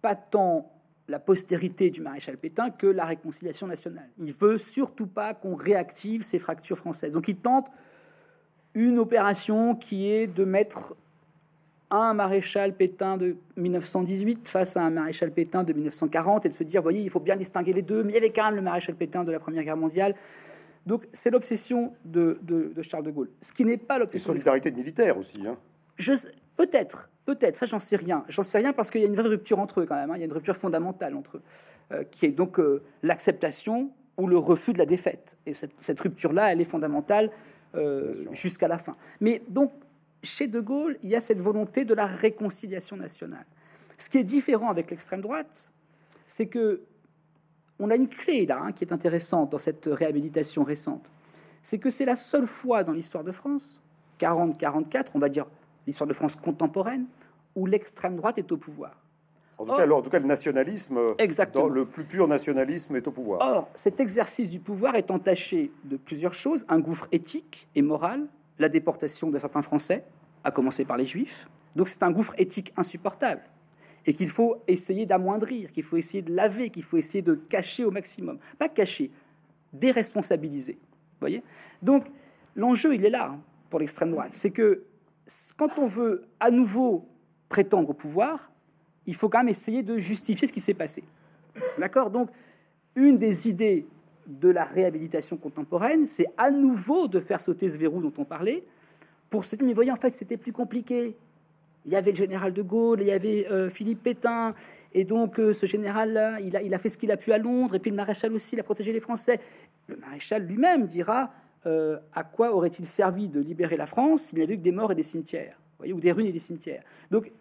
pas 0.01 0.15
tant 0.15 0.71
la 1.11 1.19
postérité 1.19 1.89
du 1.89 2.01
maréchal 2.01 2.37
Pétain 2.37 2.69
que 2.69 2.87
la 2.87 3.05
réconciliation 3.05 3.67
nationale. 3.67 4.09
Il 4.17 4.31
veut 4.31 4.57
surtout 4.57 5.07
pas 5.07 5.33
qu'on 5.33 5.55
réactive 5.55 6.23
ces 6.23 6.39
fractures 6.39 6.77
françaises. 6.77 7.11
Donc 7.11 7.27
il 7.27 7.35
tente 7.35 7.67
une 8.73 8.97
opération 8.97 9.75
qui 9.75 10.09
est 10.09 10.27
de 10.27 10.45
mettre 10.45 10.95
un 11.91 12.13
maréchal 12.13 12.73
Pétain 12.73 13.17
de 13.17 13.35
1918 13.57 14.47
face 14.47 14.77
à 14.77 14.83
un 14.83 14.89
maréchal 14.89 15.31
Pétain 15.31 15.65
de 15.65 15.73
1940 15.73 16.45
et 16.45 16.49
de 16.49 16.53
se 16.53 16.63
dire, 16.63 16.81
voyez, 16.81 17.01
il 17.01 17.09
faut 17.09 17.19
bien 17.19 17.35
distinguer 17.35 17.73
les 17.73 17.81
deux, 17.81 18.03
mais 18.03 18.13
il 18.13 18.15
y 18.15 18.17
avait 18.17 18.29
quand 18.29 18.45
même 18.45 18.55
le 18.55 18.61
maréchal 18.61 18.95
Pétain 18.95 19.25
de 19.25 19.31
la 19.33 19.39
Première 19.41 19.65
Guerre 19.65 19.75
mondiale. 19.75 20.15
Donc 20.85 21.05
c'est 21.11 21.29
l'obsession 21.29 21.93
de, 22.05 22.39
de, 22.43 22.71
de, 22.73 22.81
Charles 22.81 23.03
de 23.03 23.11
Gaulle. 23.11 23.29
Ce 23.41 23.51
qui 23.51 23.65
n'est 23.65 23.75
pas 23.77 23.99
l'obsession... 23.99 24.31
Et 24.31 24.35
solidarité 24.35 24.71
de 24.71 24.77
militaire 24.77 25.17
aussi. 25.17 25.45
Hein. 25.45 25.57
Je, 25.97 26.13
peut-être, 26.65 27.09
Peut-être, 27.25 27.55
ça 27.55 27.67
j'en 27.67 27.79
sais 27.79 27.95
rien. 27.95 28.23
J'en 28.29 28.43
sais 28.43 28.57
rien 28.57 28.73
parce 28.73 28.89
qu'il 28.89 29.01
y 29.01 29.03
a 29.03 29.07
une 29.07 29.15
vraie 29.15 29.29
rupture 29.29 29.59
entre 29.59 29.81
eux 29.81 29.85
quand 29.85 29.95
même. 29.95 30.09
Hein. 30.09 30.15
Il 30.15 30.19
y 30.19 30.23
a 30.23 30.25
une 30.25 30.33
rupture 30.33 30.57
fondamentale 30.57 31.15
entre 31.15 31.37
eux, 31.37 31.41
euh, 31.91 32.03
qui 32.03 32.25
est 32.25 32.31
donc 32.31 32.59
euh, 32.59 32.81
l'acceptation 33.03 33.91
ou 34.17 34.27
le 34.27 34.37
refus 34.37 34.73
de 34.73 34.79
la 34.79 34.87
défaite. 34.87 35.37
Et 35.45 35.53
cette, 35.53 35.71
cette 35.79 35.99
rupture-là, 35.99 36.51
elle 36.51 36.61
est 36.61 36.65
fondamentale 36.65 37.29
euh, 37.75 38.11
jusqu'à 38.31 38.67
la 38.67 38.79
fin. 38.79 38.95
Mais 39.19 39.41
donc, 39.49 39.71
chez 40.23 40.47
De 40.47 40.59
Gaulle, 40.59 40.97
il 41.03 41.09
y 41.09 41.15
a 41.15 41.21
cette 41.21 41.41
volonté 41.41 41.85
de 41.85 41.93
la 41.93 42.07
réconciliation 42.07 42.97
nationale. 42.97 43.45
Ce 43.97 44.09
qui 44.09 44.17
est 44.17 44.23
différent 44.23 44.69
avec 44.69 44.89
l'extrême 44.89 45.21
droite, 45.21 45.71
c'est 46.25 46.47
que 46.47 46.81
on 47.79 47.89
a 47.91 47.95
une 47.95 48.09
clé 48.09 48.45
là 48.45 48.59
hein, 48.61 48.71
qui 48.71 48.83
est 48.83 48.93
intéressante 48.93 49.51
dans 49.51 49.57
cette 49.57 49.87
réhabilitation 49.91 50.63
récente. 50.63 51.11
C'est 51.61 51.77
que 51.77 51.91
c'est 51.91 52.05
la 52.05 52.15
seule 52.15 52.47
fois 52.47 52.83
dans 52.83 52.93
l'histoire 52.93 53.23
de 53.23 53.31
France, 53.31 53.81
40-44, 54.19 55.11
on 55.13 55.19
va 55.19 55.29
dire 55.29 55.45
l'histoire 55.87 56.07
de 56.07 56.13
France 56.13 56.35
contemporaine, 56.35 57.05
où 57.55 57.65
l'extrême 57.65 58.15
droite 58.15 58.37
est 58.37 58.51
au 58.51 58.57
pouvoir. 58.57 58.95
En 59.57 59.65
tout, 59.65 59.75
cas, 59.75 59.83
alors, 59.83 59.99
en 59.99 60.01
tout 60.01 60.09
cas, 60.09 60.17
le 60.17 60.25
nationalisme, 60.25 60.99
Exactement. 61.19 61.67
Dans 61.67 61.69
le 61.73 61.85
plus 61.85 62.03
pur 62.03 62.27
nationalisme, 62.27 62.95
est 62.95 63.07
au 63.07 63.11
pouvoir. 63.11 63.41
Or, 63.41 63.69
cet 63.75 63.99
exercice 63.99 64.49
du 64.49 64.59
pouvoir 64.59 64.95
est 64.95 65.11
entaché 65.11 65.71
de 65.83 65.97
plusieurs 65.97 66.33
choses 66.33 66.65
un 66.67 66.79
gouffre 66.79 67.07
éthique 67.11 67.67
et 67.75 67.83
moral, 67.83 68.27
la 68.57 68.69
déportation 68.69 69.29
de 69.29 69.37
certains 69.37 69.61
Français, 69.61 70.03
à 70.43 70.49
commencer 70.49 70.83
par 70.83 70.97
les 70.97 71.05
Juifs. 71.05 71.47
Donc, 71.75 71.89
c'est 71.89 72.01
un 72.01 72.11
gouffre 72.11 72.33
éthique 72.39 72.73
insupportable 72.75 73.41
et 74.05 74.13
qu'il 74.13 74.29
faut 74.29 74.57
essayer 74.67 75.05
d'amoindrir, 75.05 75.71
qu'il 75.71 75.83
faut 75.83 75.97
essayer 75.97 76.23
de 76.23 76.33
laver, 76.33 76.69
qu'il 76.69 76.83
faut 76.83 76.97
essayer 76.97 77.21
de 77.21 77.35
cacher 77.35 77.85
au 77.85 77.91
maximum. 77.91 78.39
Pas 78.57 78.67
cacher, 78.69 79.11
déresponsabiliser. 79.73 80.79
voyez? 81.19 81.43
Donc, 81.81 82.05
l'enjeu, 82.55 82.95
il 82.95 83.05
est 83.05 83.09
là 83.09 83.31
hein, 83.33 83.39
pour 83.69 83.79
l'extrême 83.79 84.11
droite. 84.11 84.33
C'est 84.33 84.51
que 84.51 84.83
quand 85.57 85.77
on 85.77 85.87
veut 85.87 86.23
à 86.39 86.51
nouveau 86.51 87.07
prétendre 87.49 87.89
au 87.89 87.93
pouvoir, 87.93 88.51
il 89.05 89.15
faut 89.15 89.29
quand 89.29 89.39
même 89.39 89.49
essayer 89.49 89.83
de 89.83 89.97
justifier 89.97 90.47
ce 90.47 90.53
qui 90.53 90.59
s'est 90.59 90.73
passé. 90.73 91.03
D'accord? 91.77 92.09
Donc, 92.09 92.29
une 92.95 93.17
des 93.17 93.49
idées 93.49 93.85
de 94.27 94.49
la 94.49 94.65
réhabilitation 94.65 95.37
contemporaine, 95.37 96.05
c'est 96.05 96.27
à 96.37 96.51
nouveau 96.51 97.07
de 97.07 97.19
faire 97.19 97.41
sauter 97.41 97.69
ce 97.69 97.77
verrou 97.77 98.01
dont 98.01 98.13
on 98.17 98.25
parlait, 98.25 98.63
pour 99.29 99.45
se 99.45 99.55
dire, 99.55 99.65
mais 99.65 99.73
voyez, 99.73 99.91
en 99.91 99.95
fait, 99.95 100.11
c'était 100.11 100.37
plus 100.37 100.53
compliqué. 100.53 101.15
Il 101.85 101.91
y 101.91 101.95
avait 101.95 102.11
le 102.11 102.17
général 102.17 102.53
de 102.53 102.61
Gaulle, 102.61 103.01
il 103.01 103.07
y 103.07 103.11
avait 103.11 103.47
euh, 103.49 103.69
Philippe 103.69 104.03
Pétain, 104.03 104.53
et 104.93 105.03
donc 105.03 105.39
euh, 105.39 105.53
ce 105.53 105.65
général-là, 105.65 106.39
il 106.41 106.55
a, 106.55 106.61
il 106.61 106.73
a 106.73 106.77
fait 106.77 106.89
ce 106.89 106.97
qu'il 106.97 107.11
a 107.11 107.17
pu 107.17 107.31
à 107.31 107.37
Londres, 107.37 107.75
et 107.75 107.79
puis 107.79 107.89
le 107.89 107.97
maréchal 107.97 108.33
aussi, 108.33 108.55
il 108.55 108.59
a 108.59 108.63
protégé 108.63 108.93
les 108.93 108.99
Français. 108.99 109.39
Le 109.87 109.95
maréchal 109.95 110.45
lui-même 110.45 110.85
dira, 110.85 111.31
euh, 111.65 111.99
à 112.13 112.23
quoi 112.23 112.55
aurait-il 112.55 112.87
servi 112.87 113.29
de 113.29 113.39
libérer 113.39 113.77
la 113.77 113.85
France 113.85 114.23
s'il 114.23 114.39
n'y 114.39 114.43
avait 114.43 114.55
que 114.55 114.61
des 114.61 114.71
morts 114.71 114.91
et 114.91 114.95
des 114.95 115.03
cimetières, 115.03 115.59
ou 115.79 115.99
des 115.99 116.11
ruines 116.11 116.27
et 116.27 116.31
des 116.31 116.39
cimetières. 116.39 116.83
Donc 117.11 117.31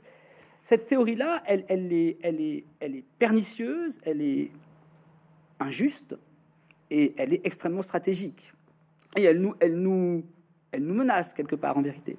cette 0.62 0.86
théorie-là, 0.86 1.42
elle, 1.46 1.64
est, 1.68 2.18
elle, 2.22 2.40
est, 2.40 2.64
elle 2.80 2.96
est 2.96 3.04
pernicieuse, 3.18 3.98
elle 4.04 4.20
est 4.20 4.50
injuste 5.58 6.16
et 6.90 7.14
elle 7.16 7.32
est 7.32 7.40
extrêmement 7.44 7.82
stratégique. 7.82 8.52
Et 9.16 9.22
elle 9.22 9.40
nous, 9.40 9.54
elle 9.58 9.76
nous, 9.76 10.24
elle 10.70 10.84
nous 10.84 10.94
menace 10.94 11.34
quelque 11.34 11.56
part 11.56 11.76
en 11.76 11.82
vérité. 11.82 12.16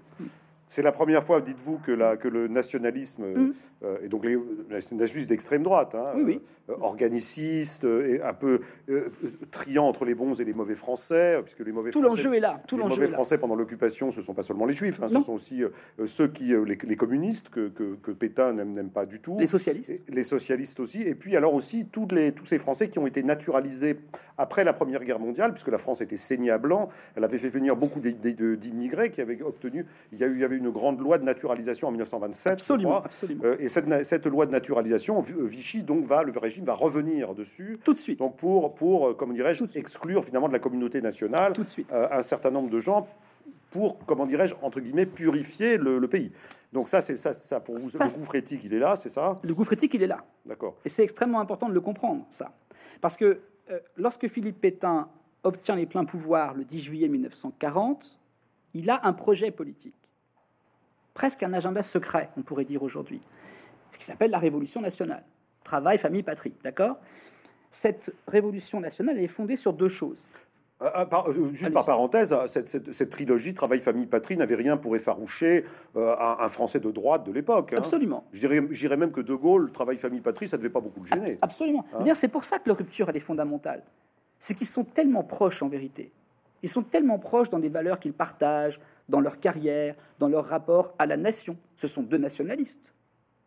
C'est 0.71 0.83
la 0.83 0.93
première 0.93 1.21
fois, 1.21 1.41
dites-vous, 1.41 1.79
que, 1.79 2.15
que 2.15 2.29
le 2.29 2.47
nationalisme, 2.47 3.25
mm. 3.25 3.53
euh, 3.83 3.97
et 4.05 4.07
donc 4.07 4.23
les 4.23 4.37
nationalistes 4.69 5.27
d'extrême 5.27 5.63
droite, 5.63 5.95
hein, 5.95 6.13
euh, 6.15 6.73
organiciste 6.79 7.83
et 7.83 8.21
un 8.21 8.31
peu 8.31 8.61
euh, 8.87 9.09
triant 9.51 9.83
entre 9.85 10.05
les 10.05 10.15
bons 10.15 10.39
et 10.39 10.45
les 10.45 10.53
mauvais 10.53 10.75
Français, 10.75 11.41
puisque 11.43 11.59
les 11.59 11.73
mauvais 11.73 11.91
tout 11.91 12.01
l'enjeu 12.01 12.35
est 12.35 12.39
là. 12.39 12.63
Tout 12.69 12.77
les 12.77 12.85
mauvais 12.85 13.09
Français 13.09 13.37
pendant 13.37 13.55
l'occupation, 13.55 14.11
ce 14.11 14.21
sont 14.21 14.33
pas 14.33 14.43
seulement 14.43 14.65
les 14.65 14.73
Juifs, 14.73 15.01
hein, 15.03 15.09
ce 15.09 15.19
sont 15.19 15.33
aussi 15.33 15.61
ceux 16.05 16.29
qui, 16.29 16.53
les, 16.65 16.95
communistes 16.95 17.49
que, 17.49 17.67
que, 17.67 18.11
Pétain 18.11 18.53
n'aime 18.53 18.91
pas 18.91 19.05
du 19.05 19.19
tout, 19.19 19.37
les 19.39 19.47
socialistes, 19.47 19.91
les 20.07 20.23
socialistes 20.23 20.79
aussi, 20.79 21.01
et 21.01 21.15
puis 21.15 21.35
alors 21.35 21.53
aussi 21.53 21.85
tous 21.87 22.07
les 22.13 22.31
tous 22.31 22.45
ces 22.45 22.59
Français 22.59 22.87
qui 22.87 22.97
ont 22.97 23.07
été 23.07 23.23
naturalisés 23.23 23.97
après 24.37 24.63
la 24.63 24.71
Première 24.71 25.03
Guerre 25.03 25.19
mondiale, 25.19 25.51
puisque 25.51 25.67
la 25.67 25.77
France 25.77 25.99
était 25.99 26.15
saignée 26.15 26.51
à 26.51 26.57
blanc, 26.57 26.87
elle 27.17 27.25
avait 27.25 27.39
fait 27.39 27.49
venir 27.49 27.75
beaucoup 27.75 27.99
d'immigrés 27.99 29.09
qui 29.09 29.19
avaient 29.19 29.41
obtenu, 29.41 29.85
il 30.13 30.19
y 30.19 30.23
a 30.23 30.27
eu, 30.27 30.35
il 30.35 30.39
y 30.39 30.45
avait 30.45 30.61
une 30.61 30.61
grande 30.70 31.00
loi 31.00 31.18
de 31.18 31.24
naturalisation 31.24 31.88
en 31.88 31.91
1927. 31.91 32.53
Absolument, 32.53 33.03
euh, 33.44 33.56
et 33.60 33.68
cette, 33.68 34.06
cette, 34.06 34.25
loi 34.25 34.46
de 34.46 34.51
naturalisation, 34.51 35.20
Vichy 35.20 35.84
donc 35.84 36.06
va, 36.06 36.24
le 36.24 36.32
régime 36.38 36.65
va 36.65 36.74
revenir 36.74 37.34
dessus. 37.34 37.80
Tout 37.84 37.94
de 37.94 38.00
suite. 38.00 38.20
Donc 38.20 38.38
pour, 38.38 38.74
pour 38.75 39.08
euh, 39.08 39.13
comment 39.13 39.34
dirais-je, 39.34 39.63
exclure 39.77 40.24
finalement 40.24 40.48
de 40.48 40.53
la 40.53 40.60
communauté 40.60 41.01
nationale 41.01 41.53
Tout 41.53 41.63
de 41.63 41.70
suite. 41.70 41.91
Euh, 41.91 42.08
un 42.12 42.22
certain 42.22 42.51
nombre 42.51 42.70
de 42.70 42.80
gens 42.80 43.08
pour, 43.70 43.98
comment 44.06 44.25
dirais-je, 44.25 44.53
entre 44.62 44.82
guillemets, 44.82 45.06
purifier 45.06 45.77
le, 45.77 46.06
pays. 46.08 46.32
Donc 46.74 46.88
ça, 46.88 47.01
c'est 47.01 47.15
ça, 47.15 47.32
ça 47.32 47.62
pour 47.62 47.75
vous. 47.75 47.89
le 47.94 48.20
gouffre 48.20 48.36
éthique, 48.36 48.63
il 48.65 48.74
est 48.74 48.80
là, 48.80 48.96
c'est 48.96 49.10
ça? 49.10 49.39
Le 49.41 49.53
gouffre 49.53 49.74
éthique, 49.74 49.94
il 49.94 50.03
est 50.03 50.08
là. 50.08 50.25
D'accord. 50.46 50.75
Et 50.84 50.89
c'est 50.89 51.03
extrêmement 51.03 51.39
important 51.39 51.70
de 51.70 51.74
le 51.74 51.82
comprendre, 51.82 52.25
ça. 52.30 52.51
Parce 53.00 53.15
que 53.15 53.39
lorsque 53.96 54.27
Philippe 54.27 54.60
Pétain 54.60 55.08
obtient 55.44 55.75
les 55.75 55.86
pleins 55.86 56.03
pouvoirs 56.03 56.53
le 56.53 56.65
10 56.65 56.80
juillet 56.80 57.08
1940, 57.08 58.20
il 58.74 58.89
a 58.89 59.06
un 59.06 59.13
projet 59.13 59.51
politique 59.51 59.96
presque 61.21 61.43
un 61.43 61.53
agenda 61.53 61.83
secret, 61.83 62.31
on 62.35 62.41
pourrait 62.41 62.65
dire 62.65 62.81
aujourd'hui, 62.81 63.21
ce 63.91 63.99
qui 63.99 64.05
s'appelle 64.05 64.31
la 64.31 64.39
Révolution 64.39 64.81
nationale. 64.81 65.23
Travail, 65.63 65.99
famille, 65.99 66.23
patrie, 66.23 66.55
d'accord? 66.63 66.97
Cette 67.69 68.12
Révolution 68.27 68.79
nationale 68.79 69.19
est 69.19 69.27
fondée 69.27 69.55
sur 69.55 69.71
deux 69.71 69.88
choses. 69.88 70.27
Ah, 70.79 71.07
ah, 71.12 71.23
euh, 71.27 71.51
juste 71.51 71.73
par 71.73 71.86
parenthèse, 71.86 72.36
cette, 72.47 73.10
trilogie 73.12 73.53
Travail, 73.53 73.81
famille, 73.81 74.07
patrie 74.07 74.36
n'avait 74.36 74.55
rien 74.55 74.77
pour 74.77 74.95
effaroucher 74.95 75.63
euh, 75.95 76.15
un, 76.17 76.47
Français 76.47 76.79
de 76.79 76.89
droite 76.89 77.23
de 77.23 77.31
l'époque. 77.31 77.73
Hein. 77.73 77.77
Absolument. 77.77 78.25
Je 78.31 78.47
dirais, 78.47 78.97
même 78.97 79.12
que 79.12 79.21
De 79.21 79.36
Gaulle, 79.36 79.71
Travail, 79.71 79.97
famille, 79.97 80.21
patrie, 80.21 80.47
ça 80.47 80.57
ne 80.57 80.63
devait 80.63 80.73
pas 80.73 80.81
beaucoup 80.81 81.01
le 81.01 81.05
gêner. 81.05 81.38
Absolument. 81.43 81.86
Hein 81.93 82.15
c'est 82.15 82.29
pour 82.29 82.45
ça 82.45 82.57
que 82.57 82.67
la 82.67 82.73
rupture, 82.73 83.07
elle 83.10 83.17
est 83.17 83.19
fondamentale. 83.19 83.84
C'est 84.39 84.55
qu'ils 84.55 84.65
sont 84.65 84.86
tellement 84.86 85.23
proches 85.23 85.62
en 85.62 85.69
vérité. 85.69 86.12
Ils 86.63 86.69
sont 86.69 86.81
tellement 86.81 87.19
proches 87.19 87.51
dans 87.51 87.60
des 87.60 87.69
valeurs 87.69 87.99
qu'ils 87.99 88.13
partagent, 88.13 88.79
dans 89.12 89.19
leur 89.19 89.39
carrière, 89.39 89.95
dans 90.17 90.30
leur 90.30 90.45
rapport 90.45 90.95
à 90.97 91.06
la 91.06 91.17
nation. 91.17 91.58
Ce 91.76 91.88
sont 91.88 92.02
deux 92.02 92.17
nationalistes. 92.17 92.95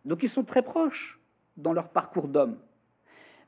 Donc 0.04 0.22
ils 0.22 0.28
sont 0.28 0.44
très 0.44 0.62
proches 0.62 1.18
dans 1.56 1.72
leur 1.72 1.88
parcours 1.88 2.28
d'homme. 2.28 2.58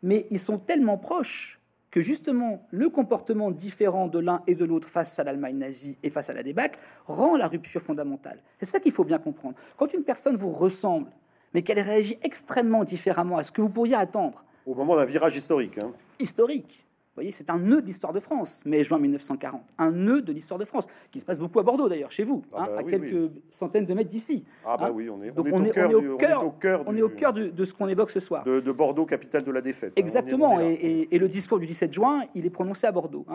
Mais 0.03 0.27
ils 0.31 0.41
sont 0.41 0.59
tellement 0.59 0.97
proches 0.99 1.61
que 1.91 2.01
justement 2.01 2.67
le 2.71 2.89
comportement 2.89 3.51
différent 3.51 4.09
de 4.09 4.19
l'un 4.19 4.43
et 4.47 4.55
de 4.55 4.65
l'autre 4.65 4.89
face 4.89 5.19
à 5.19 5.25
l'Allemagne 5.25 5.59
nazie 5.59 5.99
et 6.03 6.11
face 6.11 6.31
à 6.31 6.33
la 6.33 6.43
débâcle 6.43 6.81
rend 7.07 7.37
la 7.37 7.47
rupture 7.47 7.83
fondamentale. 7.83 8.43
C'est 8.59 8.67
ça 8.67 8.81
qu'il 8.81 8.93
faut 8.93 9.05
bien 9.05 9.19
comprendre. 9.19 9.57
Quand 9.77 9.93
une 9.93 10.03
personne 10.03 10.37
vous 10.37 10.53
ressemble, 10.53 11.11
mais 11.53 11.63
qu'elle 11.63 11.81
réagit 11.81 12.19
extrêmement 12.23 12.85
différemment 12.85 13.37
à 13.37 13.43
ce 13.43 13.53
que 13.53 13.61
vous 13.61 13.69
pourriez 13.69 13.95
attendre. 13.95 14.45
Au 14.65 14.75
moment 14.75 14.97
d'un 14.97 15.05
virage 15.05 15.37
historique. 15.37 15.79
Hein. 15.79 15.93
Historique 16.19 16.86
voyez, 17.17 17.33
c'est 17.33 17.51
un 17.51 17.59
nœud 17.59 17.81
de 17.81 17.87
l'histoire 17.87 18.13
de 18.13 18.21
France, 18.21 18.61
mai-juin 18.65 18.99
1940. 18.99 19.63
Un 19.79 19.91
nœud 19.91 20.23
de 20.23 20.33
l'histoire 20.33 20.59
de 20.59 20.65
France, 20.65 20.87
qui 21.11 21.19
se 21.19 21.25
passe 21.25 21.39
beaucoup 21.39 21.59
à 21.59 21.63
Bordeaux 21.63 21.89
d'ailleurs, 21.89 22.11
chez 22.11 22.25
vous, 22.25 22.45
ah 22.53 22.63
hein, 22.63 22.67
bah 22.69 22.79
à 22.81 22.83
quelques 22.85 23.31
centaines 23.51 23.87
de 23.87 23.95
mètres 23.95 24.11
d'ici. 24.11 24.45
Ah 24.65 24.77
bah 24.77 24.87
hein. 24.87 24.93
oui, 24.95 25.09
on 25.09 25.23
est, 25.23 25.33
on 25.37 25.65
est, 25.65 25.95
au 25.95 26.51
cœur, 26.53 26.85
on 26.87 26.95
est 26.95 27.03
au 27.03 27.09
cœur 27.09 27.33
de, 27.33 27.65
ce 27.65 27.75
qu'on 27.75 27.89
évoque 27.89 28.11
ce 28.11 28.21
soir. 28.21 28.45
De, 28.45 28.61
Bordeaux, 28.73 29.07
capitale 29.07 29.43
de 29.45 29.51
la 29.51 29.63
défaite. 29.63 29.91
Hein. 29.91 30.01
Exactement, 30.01 30.61
et, 30.61 31.19
le 31.19 31.29
discours 31.29 31.59
du 31.59 31.67
17 31.67 31.93
juin, 31.93 32.23
il 32.35 32.45
est 32.45 32.51
prononcé 32.51 32.87
à 32.87 32.93
Bordeaux. 32.93 33.27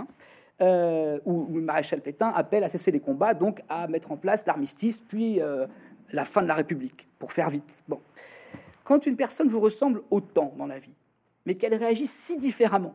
Euh, 0.61 1.19
où, 1.25 1.47
le 1.51 1.61
maréchal 1.61 2.01
Pétain 2.01 2.31
appelle 2.35 2.63
à 2.63 2.69
cesser 2.69 2.91
les 2.91 2.99
combats, 2.99 3.33
donc 3.33 3.63
à 3.67 3.87
mettre 3.87 4.11
en 4.11 4.17
place 4.17 4.45
l'armistice, 4.45 4.99
puis 4.99 5.41
euh, 5.41 5.65
la 6.11 6.23
fin 6.23 6.43
de 6.43 6.47
la 6.47 6.53
République, 6.53 7.07
pour 7.17 7.33
faire 7.33 7.49
vite. 7.49 7.83
Bon. 7.87 7.99
Quand 8.83 9.07
une 9.07 9.15
personne 9.15 9.47
vous 9.47 9.59
ressemble 9.59 10.03
autant 10.11 10.53
dans 10.57 10.67
la 10.67 10.77
vie, 10.77 10.93
mais 11.47 11.55
qu'elle 11.55 11.73
réagit 11.73 12.05
si 12.05 12.37
différemment, 12.37 12.93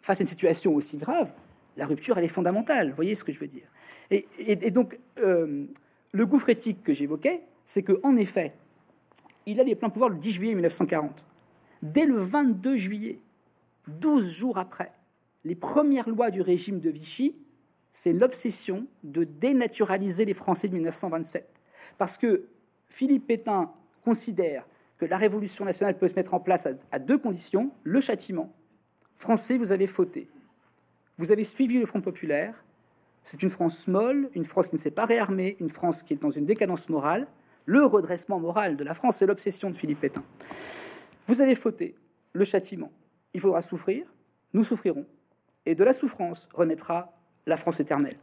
face 0.00 0.20
à 0.20 0.22
une 0.22 0.28
situation 0.28 0.74
aussi 0.74 0.96
grave, 0.96 1.32
la 1.76 1.86
rupture, 1.86 2.18
elle 2.18 2.24
est 2.24 2.28
fondamentale. 2.28 2.90
Vous 2.90 2.96
voyez 2.96 3.14
ce 3.14 3.24
que 3.24 3.32
je 3.32 3.38
veux 3.38 3.46
dire 3.46 3.68
et, 4.10 4.70
donc, 4.70 4.98
euh, 5.18 5.66
le 6.12 6.26
gouffre 6.26 6.48
éthique 6.48 6.82
que 6.82 6.94
j'évoquais, 6.94 7.42
c'est 7.66 7.82
qu'en 7.82 8.16
effet, 8.16 8.54
il 9.44 9.60
a 9.60 9.64
les 9.64 9.74
pleins 9.74 9.90
pouvoirs 9.90 10.08
le 10.08 10.16
10 10.16 10.32
juillet 10.32 10.54
1940. 10.54 11.26
Dès 11.82 12.06
le 12.06 12.16
22 12.16 12.76
juillet, 12.76 13.20
12 13.88 14.30
jours 14.30 14.58
après, 14.58 14.92
les 15.44 15.54
premières 15.54 16.08
lois 16.08 16.30
du 16.30 16.40
régime 16.40 16.80
de 16.80 16.90
Vichy, 16.90 17.36
c'est 17.92 18.12
l'obsession 18.12 18.86
de 19.04 19.24
dénaturaliser 19.24 20.24
les 20.24 20.34
Français 20.34 20.68
de 20.68 20.74
1927. 20.74 21.48
Parce 21.98 22.16
que 22.16 22.48
Philippe 22.86 23.26
Pétain 23.26 23.70
considère 24.02 24.66
que 24.96 25.04
la 25.04 25.16
révolution 25.16 25.64
nationale 25.64 25.98
peut 25.98 26.08
se 26.08 26.14
mettre 26.14 26.34
en 26.34 26.40
place 26.40 26.66
à 26.90 26.98
deux 26.98 27.18
conditions, 27.18 27.70
le 27.84 28.00
châtiment 28.00 28.52
Français, 29.18 29.58
vous 29.58 29.72
avez 29.72 29.88
fauté. 29.88 30.28
Vous 31.18 31.32
avez 31.32 31.44
suivi 31.44 31.78
le 31.78 31.86
Front 31.86 32.00
populaire. 32.00 32.64
C'est 33.24 33.42
une 33.42 33.50
France 33.50 33.88
molle, 33.88 34.30
une 34.34 34.44
France 34.44 34.68
qui 34.68 34.76
ne 34.76 34.80
s'est 34.80 34.92
pas 34.92 35.04
réarmée, 35.04 35.56
une 35.60 35.68
France 35.68 36.04
qui 36.04 36.14
est 36.14 36.22
dans 36.22 36.30
une 36.30 36.46
décadence 36.46 36.88
morale. 36.88 37.26
Le 37.66 37.84
redressement 37.84 38.38
moral 38.38 38.76
de 38.76 38.84
la 38.84 38.94
France, 38.94 39.16
c'est 39.16 39.26
l'obsession 39.26 39.70
de 39.70 39.76
Philippe 39.76 40.00
Pétain. 40.00 40.22
Vous 41.26 41.40
avez 41.40 41.56
fauté. 41.56 41.96
Le 42.32 42.44
châtiment. 42.44 42.92
Il 43.34 43.40
faudra 43.40 43.60
souffrir. 43.60 44.06
Nous 44.54 44.64
souffrirons. 44.64 45.04
Et 45.66 45.74
de 45.74 45.84
la 45.84 45.92
souffrance 45.92 46.48
renaîtra 46.54 47.12
la 47.44 47.56
France 47.56 47.80
éternelle. 47.80 48.16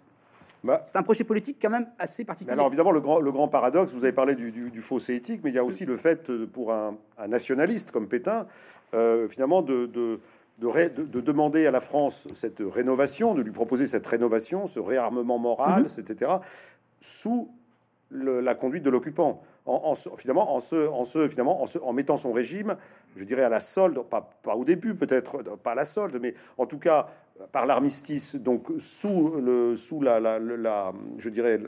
Bah, 0.64 0.82
c'est 0.88 0.98
un 0.98 1.04
projet 1.04 1.24
politique 1.24 1.58
quand 1.62 1.70
même 1.70 1.88
assez 2.00 2.26
particulier. 2.26 2.54
alors 2.54 2.68
évidemment, 2.68 2.92
le 2.92 3.02
grand, 3.02 3.20
le 3.20 3.32
grand 3.32 3.48
paradoxe, 3.48 3.94
vous 3.94 4.04
avez 4.04 4.14
parlé 4.14 4.34
du, 4.34 4.52
du, 4.52 4.82
fossé 4.82 5.14
éthique, 5.14 5.42
mais 5.44 5.52
il 5.52 5.56
y 5.56 5.60
a 5.60 5.64
aussi 5.64 5.86
le 5.86 5.96
fait 5.96 6.28
euh, 6.30 6.48
pour 6.48 6.74
un, 6.74 6.98
nationaliste 7.28 7.92
comme 7.92 8.08
Pétain, 8.08 8.48
euh, 8.96 9.28
finalement, 9.28 9.62
de, 9.62 9.86
de, 9.86 10.20
demander 10.60 11.66
à 11.66 11.72
la 11.72 11.80
France 11.80 12.28
cette 12.34 12.62
rénovation, 12.66 13.34
de 13.34 13.42
lui 13.42 13.52
proposer 13.52 13.86
cette 13.86 14.08
rénovation, 14.08 14.68
ce 14.68 14.80
réarmement 14.80 15.38
moral, 15.38 15.84
mhm. 15.84 15.88
etc., 16.00 16.32
sous 17.00 17.50
la 18.12 18.56
conduite 18.56 18.84
de 18.84 18.90
l'occupant. 18.90 19.42
en, 19.66 19.94
finalement, 20.16 20.56
en, 20.56 20.60
se, 20.60 20.88
en, 20.88 21.04
se, 21.04 21.28
finalement 21.28 21.62
en, 21.62 21.66
se, 21.66 21.80
en, 21.80 21.92
mettant 21.92 22.18
son 22.18 22.32
régime, 22.32 22.78
je 23.16 23.24
dirais 23.24 23.44
à 23.44 23.50
la 23.50 23.60
solde, 23.60 24.00
pas, 24.04 24.30
pas 24.44 24.56
au 24.56 24.64
début 24.64 24.94
peut-être, 24.94 25.42
pas 25.58 25.72
à 25.72 25.76
la 25.76 25.86
solde, 25.86 26.20
mais 26.22 26.36
en 26.58 26.66
tout 26.66 26.78
cas 26.78 27.08
par 27.52 27.66
l'armistice, 27.66 28.36
donc 28.36 28.68
sous, 28.78 29.36
le, 29.42 29.76
sous 29.76 30.02
la, 30.02 30.20
la, 30.20 30.40
la 30.40 30.94
je 31.18 31.30
dirais, 31.30 31.60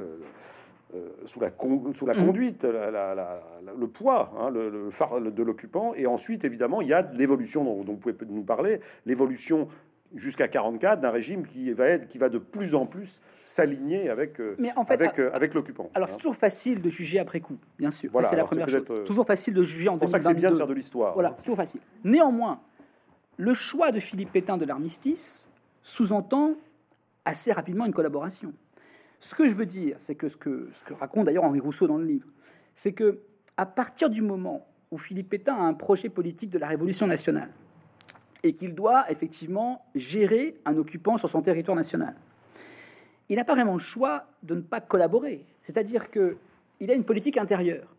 sous 1.25 1.39
la, 1.39 1.51
sous 1.93 2.05
la 2.05 2.13
mm. 2.13 2.25
conduite, 2.25 2.65
le 2.65 3.87
poids, 3.87 4.33
hein, 4.39 4.49
le, 4.49 4.89
phare 4.89 5.21
de 5.21 5.43
l'occupant. 5.43 5.93
Et 5.95 6.07
ensuite, 6.07 6.45
évidemment, 6.45 6.81
il 6.81 6.87
y 6.87 6.93
a 6.93 7.09
l'évolution 7.13 7.63
dont, 7.63 7.83
dont, 7.83 7.93
vous 7.93 7.97
pouvez 7.97 8.15
nous 8.29 8.43
parler, 8.43 8.79
l'évolution 9.05 9.67
jusqu'à 10.15 10.47
44 10.47 10.99
d'un 10.99 11.11
régime 11.11 11.45
qui 11.45 11.71
va 11.73 11.87
être 11.87 12.07
qui 12.07 12.17
va 12.17 12.29
de 12.29 12.37
plus 12.37 12.75
en 12.75 12.85
plus 12.85 13.19
s'aligner 13.41 14.09
avec 14.09 14.39
euh, 14.39 14.55
Mais 14.57 14.71
en 14.75 14.85
fait, 14.85 14.93
avec, 14.93 15.19
euh, 15.19 15.29
avec 15.33 15.53
l'occupant. 15.53 15.89
Alors 15.93 16.09
c'est 16.09 16.17
toujours 16.17 16.35
facile 16.35 16.81
de 16.81 16.89
juger 16.89 17.19
après 17.19 17.39
coup, 17.39 17.57
bien 17.77 17.91
sûr. 17.91 18.09
Voilà, 18.11 18.27
c'est 18.27 18.35
la 18.35 18.45
première 18.45 18.69
chose. 18.69 18.83
Euh, 18.89 19.03
toujours 19.03 19.25
facile 19.25 19.53
de 19.53 19.63
juger 19.63 19.89
en 19.89 19.97
pour 19.97 20.09
ça 20.09 20.19
que 20.19 20.25
c'est 20.25 20.33
bien 20.33 20.51
de 20.51 20.55
faire 20.55 20.67
de 20.67 20.73
l'histoire. 20.73 21.13
Voilà, 21.13 21.31
toujours 21.31 21.57
facile. 21.57 21.81
Néanmoins, 22.03 22.61
le 23.37 23.53
choix 23.53 23.91
de 23.91 23.99
Philippe 23.99 24.31
Pétain 24.31 24.57
de 24.57 24.65
l'armistice 24.65 25.49
sous-entend 25.81 26.55
assez 27.25 27.51
rapidement 27.51 27.85
une 27.85 27.93
collaboration. 27.93 28.53
Ce 29.19 29.33
que 29.35 29.47
je 29.47 29.53
veux 29.53 29.65
dire, 29.65 29.95
c'est 29.99 30.15
que 30.15 30.29
ce 30.29 30.37
que 30.37 30.69
raconte 30.99 31.25
d'ailleurs 31.25 31.43
Henri 31.43 31.59
Rousseau 31.59 31.87
dans 31.87 31.97
le 31.97 32.05
livre, 32.05 32.27
c'est 32.73 32.93
que 32.93 33.19
à 33.57 33.65
partir 33.65 34.09
du 34.09 34.21
moment 34.21 34.67
où 34.91 34.97
Philippe 34.97 35.29
Pétain 35.29 35.55
a 35.55 35.61
un 35.61 35.73
projet 35.73 36.09
politique 36.09 36.49
de 36.49 36.59
la 36.59 36.67
révolution 36.67 37.07
nationale, 37.07 37.49
et 38.43 38.53
qu'il 38.53 38.75
doit 38.75 39.09
effectivement 39.11 39.85
gérer 39.95 40.55
un 40.65 40.77
occupant 40.77 41.17
sur 41.17 41.29
son 41.29 41.41
territoire 41.41 41.75
national. 41.75 42.15
Il 43.29 43.35
n'a 43.35 43.43
pas 43.43 43.55
vraiment 43.55 43.73
le 43.73 43.79
choix 43.79 44.25
de 44.43 44.55
ne 44.55 44.61
pas 44.61 44.79
collaborer. 44.79 45.45
C'est-à-dire 45.63 46.09
qu'il 46.09 46.91
a 46.91 46.93
une 46.93 47.03
politique 47.03 47.37
intérieure, 47.37 47.95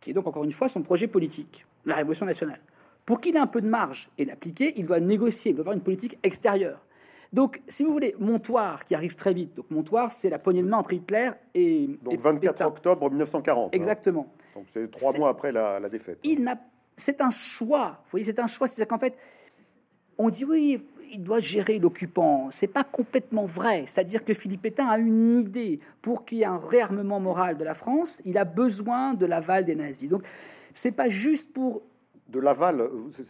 qui 0.00 0.10
est 0.10 0.12
donc 0.14 0.26
encore 0.26 0.44
une 0.44 0.52
fois 0.52 0.68
son 0.68 0.82
projet 0.82 1.06
politique, 1.06 1.64
la 1.84 1.94
Révolution 1.96 2.26
nationale. 2.26 2.60
Pour 3.04 3.20
qu'il 3.20 3.36
ait 3.36 3.40
un 3.40 3.46
peu 3.46 3.60
de 3.60 3.68
marge 3.68 4.10
et 4.18 4.24
l'appliquer, 4.24 4.72
il 4.76 4.86
doit 4.86 4.98
négocier, 4.98 5.52
il 5.52 5.54
doit 5.54 5.62
avoir 5.62 5.76
une 5.76 5.82
politique 5.82 6.18
extérieure. 6.24 6.84
Donc, 7.36 7.60
si 7.68 7.84
vous 7.84 7.92
voulez, 7.92 8.16
Montoire, 8.18 8.82
qui 8.86 8.94
arrive 8.94 9.14
très 9.14 9.34
vite. 9.34 9.54
Donc, 9.56 9.70
Montoire, 9.70 10.10
c'est 10.10 10.30
la 10.30 10.38
poignée 10.38 10.62
de 10.62 10.68
main 10.68 10.78
entre 10.78 10.94
Hitler 10.94 11.32
et. 11.54 11.86
Donc, 12.02 12.18
24 12.18 12.66
octobre 12.66 13.10
1940. 13.10 13.66
Hein. 13.66 13.68
Exactement. 13.72 14.32
Donc, 14.54 14.64
c'est 14.68 14.90
trois 14.90 15.12
mois 15.18 15.28
après 15.28 15.52
la, 15.52 15.78
la 15.78 15.90
défaite. 15.90 16.18
Il 16.24 16.42
n'a 16.42 16.58
c'est 16.96 17.20
un 17.20 17.28
choix. 17.28 18.00
Vous 18.04 18.12
voyez, 18.12 18.24
c'est 18.24 18.38
un 18.38 18.46
choix. 18.46 18.68
C'est-à-dire 18.68 18.88
qu'en 18.88 18.98
fait, 18.98 19.14
on 20.16 20.30
dit 20.30 20.46
oui, 20.46 20.82
il 21.12 21.22
doit 21.22 21.40
gérer 21.40 21.78
l'occupant. 21.78 22.48
C'est 22.50 22.68
pas 22.68 22.84
complètement 22.84 23.44
vrai. 23.44 23.84
C'est-à-dire 23.86 24.24
que 24.24 24.32
Philippe 24.32 24.62
Pétain 24.62 24.86
a 24.86 24.96
une 24.96 25.38
idée. 25.38 25.80
Pour 26.00 26.24
qu'il 26.24 26.38
y 26.38 26.42
ait 26.42 26.46
un 26.46 26.56
réarmement 26.56 27.20
moral 27.20 27.58
de 27.58 27.64
la 27.64 27.74
France, 27.74 28.18
il 28.24 28.38
a 28.38 28.46
besoin 28.46 29.12
de 29.12 29.26
l'aval 29.26 29.66
des 29.66 29.74
nazis. 29.74 30.08
Donc, 30.08 30.22
c'est 30.72 30.96
pas 30.96 31.10
juste 31.10 31.52
pour. 31.52 31.82
De 32.30 32.40
l'aval 32.40 32.88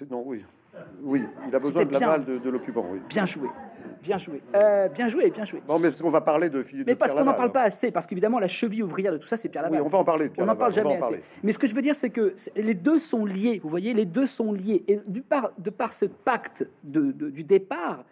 Non, 0.08 0.22
oui. 0.24 0.44
Oui, 1.02 1.24
il 1.48 1.54
a 1.56 1.58
besoin 1.58 1.84
de 1.84 1.92
l'aval 1.92 2.24
de, 2.24 2.38
de 2.38 2.50
l'occupant. 2.50 2.86
Oui. 2.88 3.00
Bien 3.08 3.26
joué. 3.26 3.48
Bien 4.02 4.18
joué. 4.18 4.42
Euh, 4.54 4.88
bien 4.88 5.08
joué, 5.08 5.30
bien 5.30 5.44
joué. 5.44 5.62
Non, 5.68 5.78
mais 5.78 5.88
parce 5.88 6.02
qu'on 6.02 6.10
va 6.10 6.20
parler 6.20 6.50
de 6.50 6.62
Philippe 6.62 6.86
Mais 6.86 6.94
parce 6.94 7.14
qu'on 7.14 7.24
n'en 7.24 7.34
parle 7.34 7.52
pas 7.52 7.62
assez, 7.62 7.90
parce 7.90 8.06
qu'évidemment, 8.06 8.38
la 8.38 8.48
cheville 8.48 8.82
ouvrière 8.82 9.12
de 9.12 9.18
tout 9.18 9.28
ça, 9.28 9.36
c'est 9.36 9.48
Pierre 9.48 9.62
Laval. 9.62 9.80
Oui, 9.80 9.86
on 9.86 9.90
va 9.90 9.98
en 9.98 10.04
parler. 10.04 10.30
on 10.38 10.44
n'en 10.44 10.56
parle 10.56 10.72
jamais 10.72 10.96
assez. 10.96 11.20
Mais 11.42 11.52
ce 11.52 11.58
que 11.58 11.66
je 11.66 11.74
veux 11.74 11.82
dire, 11.82 11.94
c'est 11.94 12.10
que 12.10 12.34
les 12.56 12.74
deux 12.74 12.98
sont 12.98 13.24
liés. 13.24 13.60
Vous 13.62 13.68
voyez, 13.68 13.94
les 13.94 14.06
deux 14.06 14.26
sont 14.26 14.52
liés. 14.52 14.84
Et 14.88 15.00
du 15.06 15.22
par, 15.22 15.50
de 15.58 15.70
par 15.70 15.92
ce 15.92 16.06
pacte 16.06 16.68
de, 16.84 17.12
du 17.12 17.44
départ, 17.44 18.04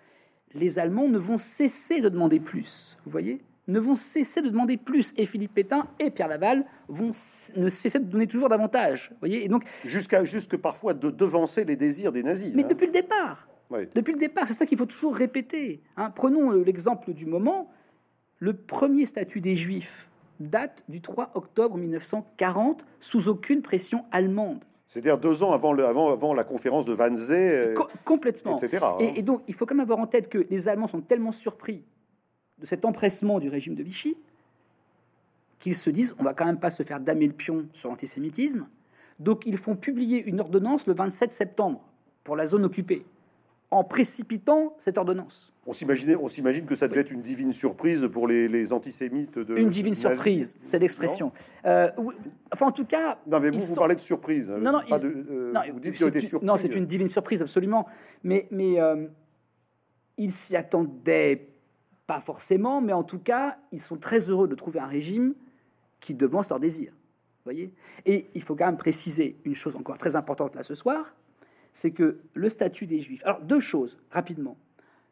les 0.55 0.79
Allemands 0.79 1.09
ne 1.09 1.18
vont 1.18 1.38
cesser 1.38 2.01
de 2.01 2.09
demander 2.09 2.40
plus. 2.40 2.97
Vous 3.05 3.11
voyez 3.11 3.40
ne 3.66 3.79
vont 3.79 3.94
cesser 3.94 4.42
de 4.42 4.51
demander 4.51 4.77
plus. 4.77 5.14
Et 5.16 5.25
Philippe 5.25 5.55
Pétain 5.55 5.87
et 5.99 6.11
Pierre 6.11 6.29
Laval 6.29 6.66
vont 6.88 7.12
ne 7.57 7.68
cesser 7.68 7.99
de 7.99 8.05
donner 8.05 8.27
toujours 8.27 8.49
davantage. 8.49 9.09
Vous 9.12 9.16
voyez 9.20 9.44
et 9.44 9.49
donc 9.49 9.64
jusqu'à 9.85 10.23
jusque 10.25 10.57
parfois 10.57 10.94
de 10.94 11.11
devancer 11.11 11.64
les 11.64 11.77
désirs 11.77 12.12
des 12.12 12.23
nazis. 12.23 12.53
Mais 12.55 12.64
hein. 12.64 12.68
depuis 12.68 12.87
le 12.87 12.92
départ. 12.92 13.49
Depuis 13.95 14.13
le 14.13 14.19
départ, 14.19 14.47
c'est 14.47 14.55
ça 14.55 14.67
qu'il 14.67 14.79
faut 14.79 14.87
toujours 14.87 15.15
répéter. 15.15 15.83
Hein. 15.97 16.11
Prenons 16.11 16.53
euh, 16.53 16.63
l'exemple 16.63 17.13
du 17.13 17.27
moment. 17.27 17.71
Le 18.39 18.55
premier 18.55 19.07
statut 19.07 19.41
des 19.41 19.57
Juifs 19.57 20.09
date 20.41 20.85
du 20.89 21.01
3 21.01 21.33
octobre 21.35 21.77
1940 21.77 22.85
sous 23.01 23.29
aucune 23.29 23.63
pression 23.63 24.05
allemande. 24.11 24.65
C'est-à-dire 24.87 25.19
deux 25.19 25.43
ans 25.43 25.53
avant, 25.53 25.73
le, 25.73 25.87
avant, 25.87 26.13
avant, 26.13 26.35
la 26.35 26.45
conférence 26.45 26.85
de 26.85 26.95
Wannsee, 26.95 27.75
complètement. 28.05 28.57
etc. 28.57 28.85
Hein. 28.85 29.13
Et, 29.17 29.23
donc, 29.23 29.43
il 29.49 29.55
faut 29.55 29.67
quand 29.67 29.75
même 29.75 29.81
avoir 29.81 29.99
en 29.99 30.07
tête 30.07 30.29
que 30.29 30.47
les 30.51 30.69
Allemands 30.69 30.89
sont 30.89 31.01
tellement 31.01 31.33
surpris 31.33 31.85
de 32.59 32.67
cet 32.67 32.85
empressement 32.85 33.39
du 33.41 33.49
régime 33.49 33.75
de 33.75 33.83
Vichy 33.83 34.17
qu'ils 35.59 35.75
se 35.75 35.89
disent 35.89 36.15
on 36.19 36.23
va 36.23 36.35
quand 36.35 36.45
même 36.45 36.59
pas 36.59 36.71
se 36.71 36.83
faire 36.83 37.01
damer 37.01 37.27
le 37.27 37.33
pion 37.33 37.67
sur 37.73 37.89
l'antisémitisme. 37.89 38.69
Donc, 39.19 39.47
ils 39.47 39.57
font 39.57 39.77
publier 39.77 40.23
une 40.25 40.41
ordonnance 40.41 40.87
le 40.87 40.95
27 40.95 41.33
septembre 41.33 41.81
pour 42.23 42.37
la 42.37 42.47
zone 42.47 42.65
occupée 42.65 43.07
en 43.75 43.83
précipitant 43.83 44.77
cette 44.79 44.99
ordonnance. 44.99 45.53
On 45.67 45.73
s'imagine, 45.73 46.17
on 46.23 46.29
s'imagine 46.29 46.65
que 46.65 46.77
ça 46.77 46.87
devait 46.87 47.01
être 47.01 47.11
une 47.11 47.23
divine 47.23 47.51
surprise 47.51 48.09
pour 48.13 48.29
les, 48.29 48.73
antisémites 48.73 49.37
de 49.37 49.57
une 49.57 49.71
divine 49.71 49.97
surprise, 49.97 50.59
c'est 50.63 50.79
l'expression. 50.79 51.33
Euh, 51.65 51.91
enfin, 52.53 52.67
en 52.67 52.71
tout 52.71 52.85
cas, 52.85 53.19
non, 53.27 53.41
mais 53.41 53.51
vous, 53.51 53.59
vous 53.59 53.75
parlez 53.75 53.97
de 53.97 54.01
surprise. 54.01 54.51
Non, 54.51 54.73
non, 54.73 54.81
euh, 54.93 55.53
vous 55.73 55.81
dites 55.81 55.95
qu'ils 55.95 56.05
ont 56.05 56.09
été 56.09 56.21
surpris. 56.21 56.47
Non, 56.47 56.57
c'est 56.57 56.73
une 56.73 56.87
divine 56.87 57.09
surprise, 57.09 57.43
absolument. 57.43 57.87
Mais, 58.23 58.47
mais 58.53 58.81
euh, 58.81 59.07
ils 60.19 60.33
s'y 60.33 60.55
attendaient 60.55 61.49
pas 62.07 62.21
forcément, 62.21 62.81
mais 62.81 62.93
en 62.93 63.03
tout 63.03 63.19
cas, 63.19 63.59
ils 63.73 63.83
sont 63.83 63.97
très 63.97 64.21
heureux 64.31 64.47
de 64.47 64.55
trouver 64.55 64.79
un 64.79 64.87
régime 64.87 65.35
qui 65.99 66.15
devance 66.15 66.51
leur 66.51 66.61
désir. 66.61 66.93
Voyez. 67.45 67.75
Et 68.07 68.29
il 68.35 68.43
faut 68.43 68.55
quand 68.55 68.67
même 68.67 68.77
préciser 68.77 69.37
une 69.45 69.57
chose 69.57 69.75
encore 69.75 69.99
très 69.99 70.15
importante 70.15 70.55
là 70.55 70.63
ce 70.63 70.75
soir 70.75 71.15
c'est 71.75 71.91
que 71.91 72.21
le 72.33 72.49
statut 72.49 72.87
des 72.87 73.01
Juifs. 73.01 73.23
Alors, 73.27 73.43
deux 73.43 73.61
choses, 73.61 73.99
rapidement. 74.11 74.57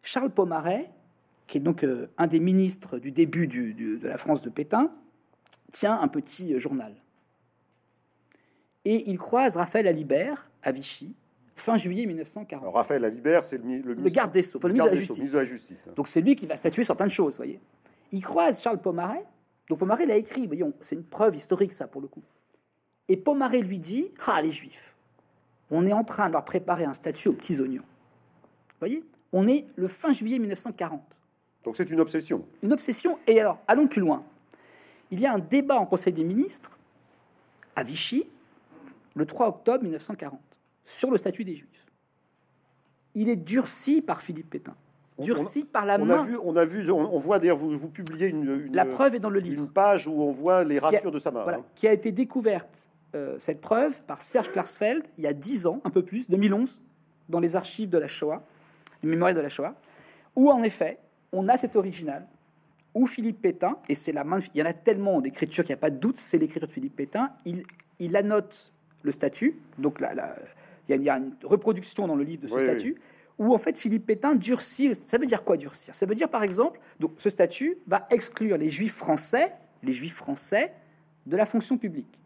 Charles 0.02 0.30
Pomaret, 0.30 0.90
qui 1.46 1.58
est 1.58 1.60
donc 1.60 1.84
euh, 1.84 2.08
un 2.16 2.28
des 2.28 2.40
ministres 2.40 2.98
du 2.98 3.10
début 3.10 3.48
de 3.48 4.06
la 4.06 4.16
France 4.16 4.40
de 4.40 4.48
Pétain, 4.48 4.90
tient 5.72 6.00
un 6.00 6.08
petit 6.08 6.54
euh, 6.54 6.58
journal. 6.58 6.94
Et 8.84 9.10
il 9.10 9.18
croise 9.18 9.56
Raphaël 9.56 9.88
Alibert 9.88 10.50
à 10.62 10.70
Vichy, 10.70 11.14
fin 11.56 11.76
juillet 11.76 12.06
1940. 12.06 12.62
Alors, 12.62 12.74
Raphaël 12.74 13.04
Alibert, 13.04 13.42
c'est 13.42 13.58
le, 13.58 13.94
le, 13.94 14.08
garde 14.08 14.32
des 14.32 14.44
Sceaux, 14.44 14.60
le, 14.62 14.72
ministre, 14.72 14.90
de 14.90 15.36
la 15.36 15.44
justice. 15.44 15.88
Donc, 15.96 16.08
c'est 16.08 16.20
lui 16.20 16.36
qui 16.36 16.46
va 16.46 16.56
statuer 16.56 16.84
sur 16.84 16.96
plein 16.96 17.06
de 17.06 17.10
choses, 17.10 17.36
voyez. 17.36 17.60
Il 18.12 18.22
croise 18.22 18.62
Charles 18.62 18.80
Pomaret. 18.80 19.24
Donc, 19.68 19.80
Pomaret 19.80 20.06
l'a 20.06 20.16
écrit, 20.16 20.46
voyons, 20.46 20.72
c'est 20.80 20.94
une 20.94 21.04
preuve 21.04 21.34
historique, 21.34 21.72
ça, 21.72 21.88
pour 21.88 22.00
le 22.00 22.08
coup. 22.08 22.22
Et 23.08 23.16
Pomaret 23.16 23.62
lui 23.62 23.80
dit 23.80 24.12
Ah, 24.26 24.40
les 24.40 24.52
Juifs 24.52 24.91
on 25.72 25.86
est 25.86 25.92
en 25.92 26.04
train 26.04 26.28
de 26.28 26.32
leur 26.32 26.44
préparer 26.44 26.84
un 26.84 26.94
statut 26.94 27.28
aux 27.28 27.32
petits 27.32 27.60
oignons. 27.60 27.82
Vous 27.82 28.78
voyez? 28.78 29.02
On 29.32 29.48
est 29.48 29.66
le 29.74 29.88
fin 29.88 30.12
juillet 30.12 30.38
1940. 30.38 31.00
Donc 31.64 31.76
c'est 31.76 31.90
une 31.90 31.98
obsession. 31.98 32.46
Une 32.62 32.74
obsession. 32.74 33.18
Et 33.26 33.40
alors, 33.40 33.58
allons 33.66 33.86
plus 33.86 34.02
loin. 34.02 34.20
Il 35.10 35.18
y 35.18 35.26
a 35.26 35.32
un 35.32 35.38
débat 35.38 35.76
en 35.76 35.86
Conseil 35.86 36.12
des 36.12 36.24
ministres 36.24 36.78
à 37.74 37.82
Vichy 37.82 38.26
le 39.14 39.24
3 39.24 39.48
octobre 39.48 39.82
1940 39.82 40.38
sur 40.84 41.10
le 41.10 41.16
statut 41.16 41.44
des 41.44 41.56
Juifs. 41.56 41.86
Il 43.14 43.30
est 43.30 43.36
durci 43.36 44.02
par 44.02 44.20
Philippe 44.20 44.50
Pétain. 44.50 44.74
Durci 45.18 45.64
par 45.64 45.86
la 45.86 45.98
on 45.98 46.04
main. 46.04 46.20
A 46.20 46.22
vu, 46.22 46.38
on 46.42 46.56
a 46.56 46.64
vu, 46.64 46.90
on, 46.90 47.18
voit 47.18 47.38
d'ailleurs, 47.38 47.56
vous, 47.56 47.78
vous 47.78 47.88
publiez 47.88 48.28
une, 48.28 48.70
La 48.72 48.84
preuve 48.84 49.14
est 49.14 49.20
dans 49.20 49.30
le 49.30 49.40
livre. 49.40 49.62
Une 49.62 49.70
page 49.70 50.06
où 50.08 50.22
on 50.22 50.30
voit 50.30 50.64
les 50.64 50.78
ratures 50.78 51.12
de 51.12 51.18
sa 51.18 51.30
main. 51.30 51.42
Voilà, 51.44 51.58
hein. 51.58 51.64
Qui 51.74 51.86
a 51.86 51.92
été 51.92 52.12
découverte 52.12 52.90
euh, 53.14 53.36
cette 53.38 53.60
preuve 53.60 54.02
par 54.02 54.22
Serge 54.22 54.50
Klarsfeld 54.50 55.04
il 55.18 55.24
y 55.24 55.26
a 55.26 55.32
10 55.32 55.66
ans, 55.66 55.80
un 55.84 55.90
peu 55.90 56.02
plus, 56.02 56.30
2011, 56.30 56.80
dans 57.28 57.40
les 57.40 57.56
archives 57.56 57.90
de 57.90 57.98
la 57.98 58.08
Shoah, 58.08 58.42
du 59.02 59.08
mémorial 59.08 59.36
de 59.36 59.40
la 59.40 59.48
Shoah, 59.48 59.74
où 60.34 60.50
en 60.50 60.62
effet, 60.62 60.98
on 61.32 61.48
a 61.48 61.56
cet 61.56 61.76
original 61.76 62.26
où 62.94 63.06
Philippe 63.06 63.40
Pétain, 63.40 63.78
et 63.88 63.94
c'est 63.94 64.12
la 64.12 64.24
main, 64.24 64.38
il 64.54 64.60
y 64.60 64.62
en 64.62 64.66
a 64.66 64.72
tellement 64.72 65.20
d'écritures 65.20 65.64
qu'il 65.64 65.72
n'y 65.72 65.78
a 65.78 65.80
pas 65.80 65.90
de 65.90 65.96
doute, 65.96 66.16
c'est 66.16 66.38
l'écriture 66.38 66.68
de 66.68 66.72
Philippe 66.72 66.96
Pétain, 66.96 67.32
il, 67.44 67.62
il 67.98 68.16
annote 68.16 68.72
le 69.02 69.12
statut, 69.12 69.58
donc 69.78 70.00
la, 70.00 70.34
il, 70.88 71.02
y 71.02 71.10
a, 71.10 71.18
une 71.18 71.32
reproduction 71.44 72.06
dans 72.06 72.16
le 72.16 72.24
livre 72.24 72.42
de 72.42 72.48
ce 72.48 72.58
statut, 72.58 72.96
où 73.38 73.54
en 73.54 73.58
fait 73.58 73.76
Philippe 73.76 74.06
Pétain 74.06 74.34
durcit. 74.34 74.94
Ça 74.94 75.18
veut 75.18 75.26
dire 75.26 75.42
quoi 75.42 75.56
durcir? 75.56 75.94
Ça 75.94 76.06
veut 76.06 76.14
dire 76.14 76.28
par 76.28 76.42
exemple, 76.42 76.80
donc 77.00 77.12
ce 77.16 77.30
statut 77.30 77.78
va 77.86 78.06
exclure 78.10 78.58
les 78.58 78.68
juifs 78.68 78.94
français, 78.94 79.52
les 79.82 79.92
juifs 79.92 80.14
français 80.14 80.72
de 81.26 81.36
la 81.36 81.46
fonction 81.46 81.78
publique 81.78 82.21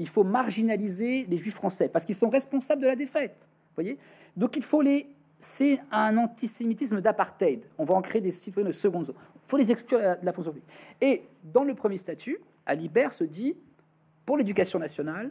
il 0.00 0.08
faut 0.08 0.24
marginaliser 0.24 1.26
les 1.28 1.36
juifs 1.36 1.54
français 1.54 1.88
parce 1.88 2.06
qu'ils 2.06 2.14
sont 2.14 2.30
responsables 2.30 2.80
de 2.80 2.86
la 2.86 2.96
défaite. 2.96 3.48
Voyez 3.74 3.98
Donc 4.36 4.56
il 4.56 4.62
faut 4.62 4.82
les. 4.82 5.06
C'est 5.38 5.80
un 5.90 6.16
antisémitisme 6.18 7.00
d'apartheid. 7.00 7.64
On 7.78 7.84
va 7.84 7.94
en 7.94 8.02
créer 8.02 8.20
des 8.20 8.32
citoyens 8.32 8.68
de 8.68 8.74
seconde 8.74 9.06
zone. 9.06 9.16
Il 9.36 9.48
faut 9.48 9.56
les 9.56 9.70
exclure 9.70 9.98
de 9.98 10.16
la 10.22 10.32
fonction 10.32 10.52
publique. 10.52 10.68
Et 11.00 11.22
dans 11.44 11.64
le 11.64 11.74
premier 11.74 11.96
statut, 11.96 12.38
Alibert 12.66 13.12
se 13.12 13.24
dit 13.24 13.56
pour 14.26 14.36
l'éducation 14.36 14.78
nationale, 14.78 15.30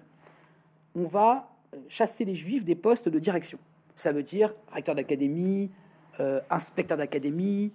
on 0.95 1.05
va 1.05 1.49
euh, 1.73 1.77
chasser 1.87 2.25
les 2.25 2.35
juifs 2.35 2.65
des 2.65 2.75
postes 2.75 3.07
de 3.09 3.19
direction. 3.19 3.59
Ça 3.95 4.11
veut 4.11 4.23
dire 4.23 4.53
recteur 4.71 4.95
d'académie, 4.95 5.71
euh, 6.19 6.41
inspecteur 6.49 6.97
d'académie, 6.97 7.71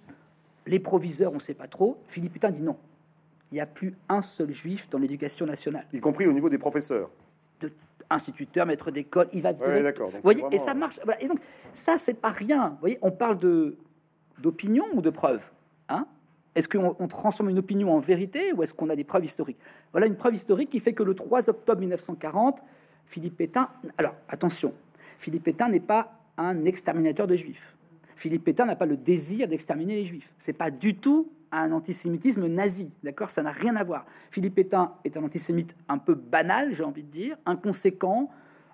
les 0.65 0.79
proviseurs, 0.79 1.31
on 1.31 1.35
ne 1.35 1.39
sait 1.39 1.53
pas 1.53 1.67
trop. 1.67 1.97
Philippe 2.07 2.33
Pétain 2.33 2.51
dit 2.51 2.61
non. 2.61 2.77
Il 3.51 3.55
n'y 3.55 3.61
a 3.61 3.65
plus 3.65 3.93
un 4.09 4.21
seul 4.21 4.53
juif 4.53 4.89
dans 4.89 4.97
l'éducation 4.97 5.45
nationale. 5.45 5.85
Y 5.93 5.99
compris 5.99 6.27
au 6.27 6.33
niveau 6.33 6.49
des 6.49 6.57
professeurs. 6.57 7.09
De 7.59 7.71
instituteur, 8.09 8.65
maître 8.65 8.91
d'école, 8.91 9.27
il 9.33 9.41
va. 9.41 9.51
Ouais, 9.53 9.81
d'accord. 9.81 10.11
Voyez, 10.23 10.43
et 10.51 10.59
ça 10.59 10.71
euh, 10.71 10.75
marche. 10.75 10.99
Voilà. 11.03 11.21
Et 11.21 11.27
donc, 11.27 11.39
ça, 11.73 11.97
c'est 11.97 12.21
pas 12.21 12.29
rien. 12.29 12.69
Vous 12.69 12.79
voyez, 12.81 12.99
on 13.01 13.11
parle 13.11 13.39
de 13.39 13.77
d'opinion 14.39 14.85
ou 14.93 15.01
de 15.01 15.09
preuve. 15.09 15.49
Hein? 15.89 16.05
Est-ce 16.55 16.67
qu'on 16.67 16.95
on 16.99 17.07
transforme 17.07 17.49
une 17.49 17.59
opinion 17.59 17.93
en 17.93 17.99
vérité 17.99 18.53
ou 18.53 18.63
est-ce 18.63 18.73
qu'on 18.73 18.89
a 18.89 18.95
des 18.95 19.03
preuves 19.03 19.25
historiques? 19.25 19.57
Voilà 19.91 20.07
une 20.07 20.15
preuve 20.15 20.35
historique 20.35 20.69
qui 20.69 20.79
fait 20.79 20.93
que 20.93 21.03
le 21.03 21.13
3 21.13 21.49
octobre 21.49 21.79
1940, 21.79 22.61
Philippe 23.05 23.37
Pétain. 23.37 23.69
Alors, 23.97 24.15
attention, 24.27 24.73
Philippe 25.17 25.43
Pétain 25.43 25.69
n'est 25.69 25.79
pas 25.79 26.19
un 26.37 26.65
exterminateur 26.65 27.27
de 27.27 27.35
juifs. 27.35 27.75
Philippe 28.15 28.45
Pétain 28.45 28.65
n'a 28.65 28.75
pas 28.75 28.85
le 28.85 28.97
désir 28.97 29.47
d'exterminer 29.47 29.95
les 29.95 30.05
juifs. 30.05 30.33
C'est 30.37 30.53
pas 30.53 30.71
du 30.71 30.95
tout 30.95 31.29
un 31.61 31.71
antisémitisme 31.71 32.47
nazi, 32.47 32.97
d'accord? 33.03 33.29
Ça 33.29 33.43
n'a 33.43 33.51
rien 33.51 33.75
à 33.75 33.83
voir. 33.83 34.05
Philippe 34.29 34.55
Pétain 34.55 34.93
est 35.03 35.17
un 35.17 35.23
antisémite 35.23 35.75
un 35.87 35.97
peu 35.97 36.15
banal, 36.15 36.73
j'ai 36.73 36.83
envie 36.83 37.03
de 37.03 37.09
dire, 37.09 37.37
inconséquent, 37.45 38.29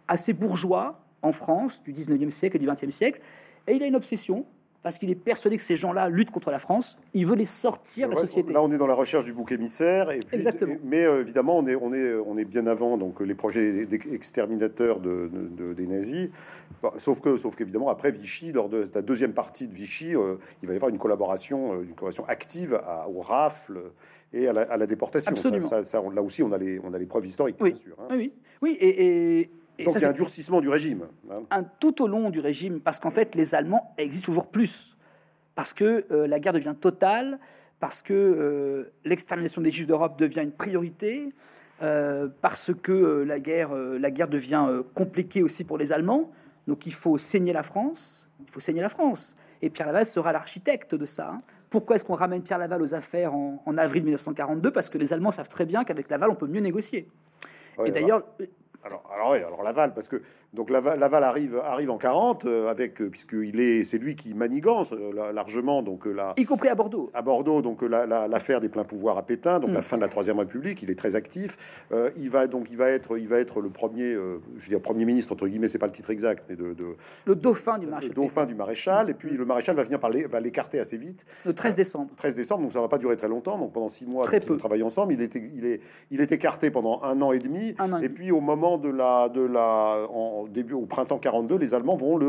assez 0.08 0.34
bourgeois 0.34 1.06
en 1.22 1.32
France 1.32 1.84
du 1.84 1.94
19e 1.94 2.32
siècle 2.32 2.58
et 2.58 2.60
du 2.60 2.68
20e 2.68 2.90
siècle, 2.90 3.22
et 3.68 3.74
il 3.74 3.84
a 3.84 3.88
une 3.88 3.96
obsession 3.96 4.46
parce 4.84 4.98
qu'il 4.98 5.10
est 5.12 5.16
persuadé 5.16 5.58
que 5.58 5.62
ces 5.64 5.76
gens-là 5.76 6.10
luttent 6.10 6.32
contre 6.32 6.50
la 6.52 6.60
France. 6.60 6.98
Il 7.14 7.26
veut 7.28 7.36
les 7.36 7.46
sortir 7.46 8.10
de 8.10 8.16
la 8.16 8.22
société. 8.22 8.52
Là, 8.54 8.64
on 8.64 8.72
est 8.72 8.78
dans 8.78 8.88
la 8.88 8.96
recherche 8.96 9.26
du 9.26 9.34
bouc 9.34 9.52
émissaire. 9.52 10.10
Et 10.12 10.20
puis- 10.20 10.36
Exactement. 10.36 10.76
Mais 10.84 11.06
euh, 11.06 11.22
évidemment, 11.22 11.58
on 11.58 11.68
est, 11.68 11.76
on, 11.76 11.94
est, 11.94 12.14
on 12.14 12.38
est 12.38 12.46
bien 12.46 12.66
avant 12.66 12.98
donc, 12.98 13.20
les 13.22 13.36
projets 13.36 13.88
exterminateurs 14.12 15.00
de, 15.00 15.30
de- 15.32 15.48
de- 15.68 15.74
des 15.74 15.88
nazis. 15.88 16.30
Bon, 16.82 16.92
sauf 16.98 17.20
que, 17.22 17.38
sauf 17.38 17.56
qu'évidemment, 17.56 17.90
après 17.90 18.12
Vichy, 18.12 18.52
lors 18.52 18.70
de 18.70 18.84
la 18.94 19.02
deuxième 19.02 19.34
partie 19.34 19.68
de 19.68 19.74
Vichy, 19.74 20.16
euh, 20.16 20.36
il 20.64 20.68
va 20.68 20.74
y 20.74 20.78
avoir 20.78 20.90
une 20.90 20.98
collaboration, 20.98 21.74
euh, 21.74 21.82
une 21.84 21.90
collaboration 21.94 22.26
active 22.28 22.74
à- 22.76 23.08
au 23.08 23.22
rafle 23.22 23.80
et 24.34 24.48
à 24.48 24.54
la, 24.54 24.62
à 24.64 24.78
la 24.78 24.88
déportation. 24.88 25.32
Absolument. 25.32 25.68
Ça, 25.68 25.84
ça- 25.84 26.02
là 26.14 26.22
aussi, 26.24 26.42
on 26.42 26.52
a 26.52 26.58
les, 26.58 26.80
on 26.84 26.94
a 26.94 26.98
les 26.98 27.06
preuves 27.06 27.26
historiques, 27.26 27.58
Oui, 27.60 27.74
bien 27.74 27.80
sûr. 27.82 27.96
hein. 28.00 28.08
oui, 28.12 28.34
oui, 28.62 28.72
oui, 28.72 28.78
et, 28.80 29.40
et- 29.42 29.50
et 29.82 29.86
Donc 29.86 29.94
ça, 29.94 30.00
il 30.00 30.02
y 30.04 30.06
a 30.06 30.10
un 30.10 30.14
durcissement 30.14 30.62
du 30.62 30.70
régime. 30.70 31.08
hein. 31.30 31.42
un 31.50 31.64
tout 31.64 32.02
au 32.04 32.08
long 32.08 32.30
du 32.30 32.40
régime, 32.40 32.80
parce 32.80 33.00
qu'en 33.00 33.12
fait, 33.12 33.36
les 33.36 33.56
Allemands 33.56 33.94
existent 33.98 34.26
toujours 34.26 34.48
plus, 34.50 34.96
parce 35.56 35.74
que 35.74 36.06
euh, 36.12 36.28
la 36.28 36.40
guerre 36.40 36.54
devient 36.54 36.76
totale, 36.80 37.40
parce 37.80 38.02
que 38.02 38.14
euh, 38.14 38.92
l'extermination 39.06 39.62
des 39.62 39.72
Juifs 39.72 39.88
d'Europe 39.88 40.18
devient 40.20 40.42
une 40.42 40.52
priorité, 40.52 41.34
euh, 41.82 42.28
parce 42.42 42.72
que 42.74 43.24
la 43.28 43.40
guerre, 43.40 43.74
la 43.74 44.12
guerre 44.12 44.28
devient 44.28 44.68
compliquée 44.94 45.42
aussi 45.44 45.64
pour 45.64 45.78
les 45.80 45.92
Allemands. 45.92 46.30
Donc 46.68 46.86
il 46.86 46.94
faut 46.94 47.18
saigner 47.18 47.54
la 47.54 47.64
France, 47.64 48.28
il 48.46 48.50
faut 48.52 48.60
saigner 48.60 48.82
la 48.82 48.90
France. 48.90 49.36
Et 49.64 49.70
Pierre 49.72 49.88
Laval 49.88 50.06
sera 50.06 50.32
l'architecte 50.32 50.94
de 50.96 51.06
ça. 51.06 51.32
hein. 51.32 51.38
Pourquoi 51.72 51.96
est-ce 51.96 52.06
qu'on 52.06 52.16
ramène 52.16 52.44
Pierre 52.44 52.58
Laval 52.60 52.82
aux 52.82 52.94
affaires 52.94 53.34
en, 53.34 53.64
en 53.66 53.78
avril 53.78 54.04
1942 54.04 54.72
Parce 54.72 54.90
que 54.90 54.98
les 54.98 55.14
Allemands 55.14 55.32
savent 55.32 55.48
très 55.50 55.66
bien 55.66 55.84
qu'avec 55.84 56.10
Laval, 56.10 56.30
on 56.30 56.36
peut 56.36 56.48
mieux 56.48 56.60
négocier. 56.60 57.08
Ouais, 57.78 57.88
Et 57.90 57.92
d'ailleurs, 57.92 58.24
Alors, 58.84 59.04
alors, 59.14 59.32
oui, 59.32 59.38
alors 59.38 59.62
Laval, 59.64 59.94
parce 59.94 60.08
que 60.08 60.22
donc 60.54 60.70
Laval, 60.70 61.00
Laval 61.00 61.24
arrive, 61.24 61.58
arrive 61.64 61.92
en 61.92 61.98
40 61.98 62.46
euh, 62.46 62.68
avec 62.70 63.00
euh, 63.02 63.10
puisqu'il 63.10 63.60
est, 63.60 63.84
c'est 63.86 63.98
lui 64.00 64.16
qui 64.16 64.34
manigance 64.34 64.92
euh, 64.92 65.12
la- 65.14 65.32
largement 65.32 65.82
donc 65.84 66.08
euh, 66.08 66.12
la, 66.12 66.34
y 66.36 66.46
compris 66.46 66.68
à 66.68 66.76
Bordeaux, 66.76 67.10
à 67.14 67.22
Bordeaux 67.22 67.62
donc 67.62 67.84
euh, 67.84 67.88
la- 67.88 68.06
la- 68.06 68.28
l'affaire 68.28 68.60
des 68.60 68.68
pleins 68.70 68.84
pouvoirs 68.84 69.18
à 69.18 69.22
Pétain, 69.26 69.60
donc 69.60 69.70
Mm. 69.70 69.74
la 69.76 69.82
fin 69.82 69.98
de 69.98 70.02
la 70.02 70.08
troisième 70.10 70.40
République. 70.40 70.82
Il 70.82 70.90
est 70.90 70.96
très 70.98 71.16
actif. 71.16 71.86
Euh, 71.92 72.10
il 72.18 72.30
va 72.30 72.48
donc 72.48 72.68
il 72.72 72.78
va 72.78 72.90
être 72.90 73.18
il 73.18 73.28
va 73.28 73.38
être 73.38 73.62
le 73.62 73.70
premier, 73.70 74.14
euh, 74.14 74.40
je 74.58 74.64
veux 74.66 74.70
dire 74.70 74.82
premier 74.82 75.06
ministre 75.06 75.32
entre 75.34 75.48
guillemets, 75.48 75.68
c'est 75.68 75.78
pas 75.78 75.86
le 75.86 75.92
titre 75.92 76.10
exact, 76.10 76.44
mais 76.50 76.56
de, 76.56 76.74
de- 76.74 76.96
le 77.26 77.36
dauphin 77.36 77.78
du 77.78 77.86
le 77.86 77.92
maréchal 77.92 78.14
dauphin 78.16 78.46
du 78.46 78.56
maréchal. 78.56 79.10
Et 79.10 79.14
puis 79.14 79.30
le 79.38 79.46
maréchal 79.46 79.76
va 79.76 79.84
venir 79.84 80.00
par 80.00 80.10
les- 80.10 80.26
va 80.26 80.40
l'écarter 80.40 80.80
assez 80.80 80.98
vite. 80.98 81.24
Le 81.46 81.54
13 81.54 81.76
décembre. 81.76 82.10
13 82.18 82.36
décembre, 82.36 82.64
donc 82.64 82.72
ça 82.72 82.82
va 82.82 82.88
pas 82.88 82.98
durer 82.98 83.16
très 83.16 83.28
longtemps. 83.30 83.58
Donc 83.60 83.72
pendant 83.74 83.90
six 83.90 84.06
mois, 84.08 84.26
Très 84.26 84.40
donc, 84.40 84.48
peu. 84.50 84.54
ils 84.56 84.60
travaillent 84.60 84.84
ensemble. 84.84 85.14
Il 85.14 85.22
est, 85.22 85.36
il 85.36 85.66
est, 85.66 85.82
il 86.10 86.20
est 86.20 86.32
écarté 86.32 86.72
pendant 86.72 87.00
un 87.04 87.22
an 87.22 87.32
et 87.32 87.40
demi. 87.40 87.76
Un 87.80 87.94
an 87.94 87.98
et 88.02 88.06
et 88.06 88.08
demi. 88.08 88.16
puis 88.16 88.32
au 88.32 88.42
moment 88.42 88.71
de 88.78 88.90
la, 88.90 89.30
de 89.30 89.42
la, 89.42 90.08
en 90.14 90.46
début 90.48 90.74
au 90.74 90.86
printemps 90.86 91.18
42, 91.20 91.58
les 91.58 91.74
Allemands 91.74 91.96
vont 91.96 92.18
le, 92.18 92.28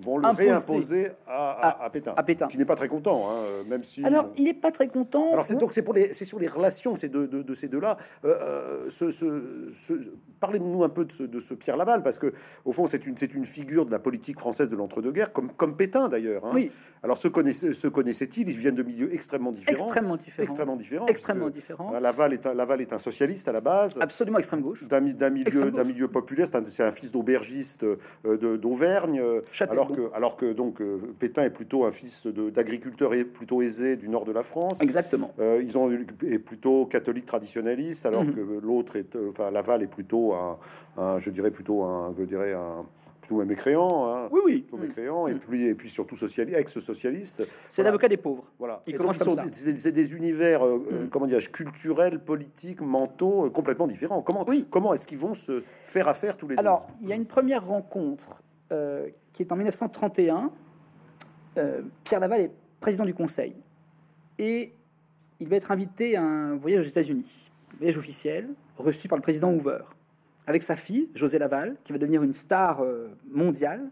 vont 0.00 0.18
le 0.18 0.26
Imposer. 0.26 0.50
réimposer 0.50 1.10
à, 1.26 1.50
à- 1.68 1.84
à 1.84 1.90
Pétain, 1.90 2.14
à 2.16 2.22
Pétain. 2.24 2.46
qui 2.48 2.58
n'est 2.58 2.64
pas 2.64 2.74
très 2.74 2.88
content, 2.88 3.26
hein, 3.30 3.64
même 3.68 3.82
si. 3.84 4.04
Alors, 4.04 4.28
il 4.36 4.44
n'est 4.44 4.52
pas 4.54 4.72
très 4.72 4.88
content. 4.88 5.32
Alors 5.32 5.46
c'est 5.46 5.54
donc 5.56 5.72
c'est 5.72 5.82
pour 5.82 5.94
les 5.94 6.12
c'est 6.12 6.24
sur 6.24 6.38
les 6.40 6.48
relations 6.48 6.96
ces 6.96 7.08
deux, 7.08 7.28
de, 7.28 7.42
de 7.42 7.54
ces 7.54 7.68
deux-là. 7.68 7.96
Euh, 8.24 8.34
euh, 8.40 8.84
ce, 8.88 9.10
ce- 9.10 9.68
ce- 9.72 9.94
Parlez-nous 10.40 10.82
un 10.84 10.88
peu 10.90 11.04
de 11.06 11.12
ce, 11.12 11.22
de 11.22 11.38
ce 11.38 11.54
Pierre 11.54 11.76
Laval 11.78 12.02
parce 12.02 12.18
que 12.18 12.32
au 12.66 12.72
fond 12.72 12.84
c'est 12.86 13.06
une 13.06 13.16
c'est 13.16 13.32
une 13.34 13.46
figure 13.46 13.86
de 13.86 13.90
la 13.92 13.98
politique 13.98 14.38
française 14.38 14.68
de 14.68 14.76
l'entre-deux-guerres 14.76 15.32
comme 15.32 15.50
comme 15.52 15.74
Pétain 15.76 16.08
d'ailleurs. 16.08 16.44
hein. 16.44 16.50
Oui. 16.52 16.70
Alors 17.04 17.18
se 17.18 17.28
connaissait 17.28 17.74
se 17.74 17.86
connaissait-il? 17.86 18.48
Ils 18.48 18.56
viennent 18.56 18.74
de 18.74 18.82
milieux 18.82 19.12
extrêmement 19.12 19.52
différents. 19.52 19.72
extrêmement 19.76 20.16
différent. 20.16 20.42
Extrêmement 20.44 20.76
différents. 20.76 21.06
Extrêmement 21.06 21.44
parce 21.44 21.54
que, 21.54 21.60
différent. 21.60 21.94
euh, 21.94 22.00
Laval 22.00 22.32
est 22.32 22.46
un 22.46 22.54
Laval 22.54 22.80
est 22.80 22.92
un 22.94 22.98
socialiste 22.98 23.46
à 23.46 23.52
la 23.52 23.60
base. 23.60 23.98
Absolument 24.00 24.38
extrême 24.38 24.62
gauche. 24.62 24.88
D'un 24.88 25.00
mi- 25.00 25.12
d'un 25.14 25.28
milieu, 25.28 25.70
d'un 25.70 25.84
milieu 25.84 26.08
populaire, 26.08 26.46
c'est 26.46 26.80
un, 26.82 26.86
un 26.86 26.92
fils 26.92 27.12
d'aubergiste 27.12 27.84
euh, 27.84 28.56
d'Auvergne, 28.56 29.22
alors 29.68 29.92
que, 29.92 30.10
alors 30.14 30.36
que 30.36 30.52
donc 30.54 30.80
euh, 30.80 30.98
Pétain 31.18 31.44
est 31.44 31.50
plutôt 31.50 31.84
un 31.84 31.90
fils 31.90 32.26
d'agriculteur 32.26 33.12
et 33.12 33.24
plutôt 33.26 33.60
aisé 33.60 33.96
du 33.96 34.08
nord 34.08 34.24
de 34.24 34.32
la 34.32 34.42
France. 34.42 34.80
Exactement. 34.80 35.30
Euh, 35.40 35.60
ils 35.62 35.76
ont 35.76 35.90
est 35.92 36.38
plutôt 36.38 36.86
catholique 36.86 37.26
traditionnaliste, 37.26 38.06
alors 38.06 38.24
Mhm. 38.24 38.34
que 38.34 38.40
l'autre 38.62 38.96
est, 38.96 39.14
euh, 39.14 39.28
enfin 39.30 39.50
Laval 39.50 39.82
est 39.82 39.86
plutôt 39.88 40.32
un, 40.32 40.56
un- 40.96 41.18
je 41.18 41.28
dirais 41.28 41.50
plutôt 41.50 41.82
un, 41.82 42.14
je 42.18 42.24
dirais 42.24 42.54
un 42.54 42.86
plutôt 43.24 43.40
un 43.40 43.44
mécréant, 43.46 44.06
hein, 44.06 44.28
Oui, 44.30 44.40
oui. 44.44 44.58
plutôt 44.60 44.76
mécréant, 44.76 45.26
et 45.26 45.34
puis 45.34 45.64
et 45.64 45.74
puis 45.74 45.88
surtout 45.88 46.14
socialiste, 46.14 46.58
ex-socialiste. 46.58 47.42
C'est 47.70 47.80
Voilà. 47.82 47.90
l'avocat 47.90 48.08
des 48.08 48.16
pauvres. 48.18 48.44
Voilà. 48.58 48.82
Il 48.86 48.94
Et 48.94 48.98
commence 48.98 49.16
donc, 49.18 49.36
comme. 49.36 49.50
C'est 49.52 49.92
des, 49.92 50.14
univers, 50.14 50.64
euh, 50.64 50.84
euh, 50.92 51.02
Mhm. 51.04 51.08
comment 51.08 51.26
dire, 51.26 51.38
culturels, 51.50 52.20
politiques, 52.20 52.80
mentaux, 52.82 53.46
euh, 53.46 53.50
complètement 53.50 53.86
différents. 53.86 54.20
Comment, 54.22 54.44
Oui. 54.46 54.66
comment 54.70 54.92
est-ce 54.92 55.06
qu'ils 55.06 55.18
vont 55.18 55.34
se 55.34 55.62
faire 55.84 56.06
affaire 56.08 56.36
tous 56.36 56.48
les 56.48 56.56
Alors, 56.58 56.86
il 57.00 57.08
y 57.08 57.12
a 57.12 57.16
une 57.16 57.26
première 57.26 57.66
rencontre 57.66 58.42
euh, 58.72 59.08
qui 59.32 59.42
est 59.42 59.52
en 59.52 59.56
1931. 59.56 60.50
Euh, 61.56 61.82
Pierre 62.04 62.20
Laval 62.20 62.40
est 62.42 62.50
président 62.80 63.04
du 63.04 63.14
Conseil 63.14 63.54
et 64.38 64.72
il 65.40 65.48
va 65.48 65.56
être 65.56 65.70
invité 65.70 66.16
à 66.16 66.22
un 66.22 66.56
voyage 66.56 66.84
aux 66.84 66.88
États-Unis, 66.88 67.50
voyage 67.78 67.96
officiel 67.96 68.48
reçu 68.76 69.06
par 69.08 69.16
le 69.16 69.22
président 69.22 69.52
Hoover, 69.52 69.84
avec 70.46 70.62
sa 70.62 70.76
fille 70.76 71.08
José 71.14 71.38
Laval, 71.38 71.76
qui 71.84 71.92
va 71.92 71.98
devenir 71.98 72.22
une 72.22 72.34
star 72.34 72.82
euh, 72.82 73.08
mondiale 73.30 73.90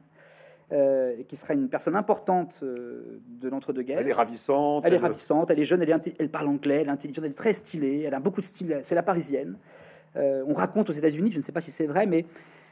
euh, 0.73 1.15
et 1.19 1.25
qui 1.25 1.37
sera 1.37 1.55
une 1.55 1.69
personne 1.69 1.97
importante 1.97 2.61
euh, 2.63 3.21
de 3.41 3.49
l'entre-deux-guerres. 3.49 3.99
Elle 4.01 4.09
est 4.09 4.13
ravissante. 4.13 4.85
Elle 4.87 4.95
est 4.95 4.99
ravissante, 4.99 5.51
elle 5.51 5.61
est 5.61 5.65
jeune, 5.65 5.83
elle, 5.83 5.91
est 5.91 6.15
elle 6.19 6.31
parle 6.31 6.49
anglais, 6.49 6.81
elle 6.81 6.89
est 6.89 6.91
intelligente, 6.91 7.25
elle 7.25 7.33
est 7.33 7.35
très 7.35 7.53
stylée, 7.53 8.03
elle 8.03 8.15
a 8.15 8.21
beaucoup 8.21 8.41
de 8.41 8.47
style, 8.47 8.81
c'est 8.83 8.95
la 8.95 9.03
parisienne. 9.03 9.59
Euh, 10.17 10.45
on 10.47 10.55
raconte 10.55 10.89
aux 10.89 10.95
États-Unis, 10.95 11.31
je 11.31 11.37
ne 11.37 11.43
sais 11.43 11.53
pas 11.53 11.61
si 11.61 11.71
c'est 11.71 11.87
vrai, 11.87 12.07
mais 12.07 12.25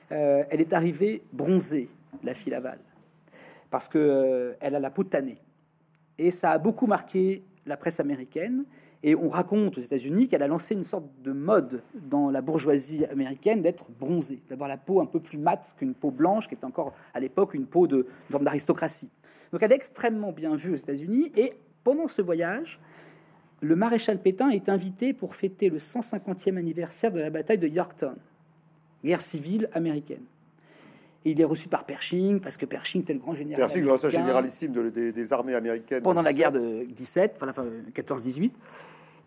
elle 0.08 0.60
est 0.60 0.72
arrivée 0.72 1.22
bronzée, 1.32 1.88
la 2.24 2.34
fille 2.34 2.50
Laval, 2.50 2.80
parce 3.70 3.86
que 3.86 4.56
elle 4.58 4.74
a 4.74 4.80
la 4.80 4.90
peau 4.90 5.04
tannée. 5.04 5.38
Et 6.18 6.32
ça 6.32 6.50
a 6.50 6.58
beaucoup 6.58 6.88
marqué 6.88 7.44
la 7.64 7.76
presse 7.76 8.00
américaine. 8.00 8.64
Et 9.02 9.14
on 9.14 9.30
raconte 9.30 9.78
aux 9.78 9.80
États-Unis 9.80 10.28
qu'elle 10.28 10.42
a 10.42 10.46
lancé 10.46 10.74
une 10.74 10.84
sorte 10.84 11.06
de 11.22 11.32
mode 11.32 11.82
dans 11.94 12.30
la 12.30 12.42
bourgeoisie 12.42 13.06
américaine 13.06 13.62
d'être 13.62 13.90
bronzée, 13.98 14.42
d'avoir 14.48 14.68
la 14.68 14.76
peau 14.76 15.00
un 15.00 15.06
peu 15.06 15.20
plus 15.20 15.38
mate 15.38 15.74
qu'une 15.78 15.94
peau 15.94 16.10
blanche, 16.10 16.48
qui 16.48 16.54
est 16.54 16.64
encore 16.64 16.92
à 17.14 17.20
l'époque 17.20 17.54
une 17.54 17.66
peau 17.66 17.86
de 17.86 18.06
forme 18.30 18.44
d'aristocratie. 18.44 19.10
Donc 19.52 19.62
elle 19.62 19.72
est 19.72 19.76
extrêmement 19.76 20.32
bien 20.32 20.54
vue 20.54 20.72
aux 20.72 20.76
États-Unis. 20.76 21.32
Et 21.34 21.54
pendant 21.82 22.08
ce 22.08 22.20
voyage, 22.20 22.78
le 23.62 23.74
maréchal 23.74 24.20
Pétain 24.20 24.50
est 24.50 24.68
invité 24.68 25.12
pour 25.14 25.34
fêter 25.34 25.70
le 25.70 25.78
150e 25.78 26.56
anniversaire 26.56 27.12
de 27.12 27.20
la 27.20 27.30
bataille 27.30 27.58
de 27.58 27.68
Yorktown, 27.68 28.16
guerre 29.02 29.22
civile 29.22 29.68
américaine. 29.72 30.24
Et 31.24 31.32
il 31.32 31.40
est 31.40 31.44
reçu 31.44 31.68
par 31.68 31.84
Pershing, 31.84 32.40
parce 32.40 32.56
que 32.56 32.64
Pershing 32.64 33.02
était 33.02 33.12
le 33.12 33.18
grand 33.18 33.34
général. 33.34 33.60
Pershing, 33.66 33.84
l'ancien 33.84 34.08
généralissime 34.08 34.72
de- 34.72 34.88
des, 34.88 35.12
des 35.12 35.32
armées 35.32 35.54
américaines. 35.54 36.02
pendant 36.02 36.22
la 36.22 36.32
17. 36.32 36.38
guerre 36.38 36.52
de 36.62 36.84
17, 36.84 37.32
enfin, 37.36 37.48
enfin, 37.50 37.66
14-18. 37.94 38.52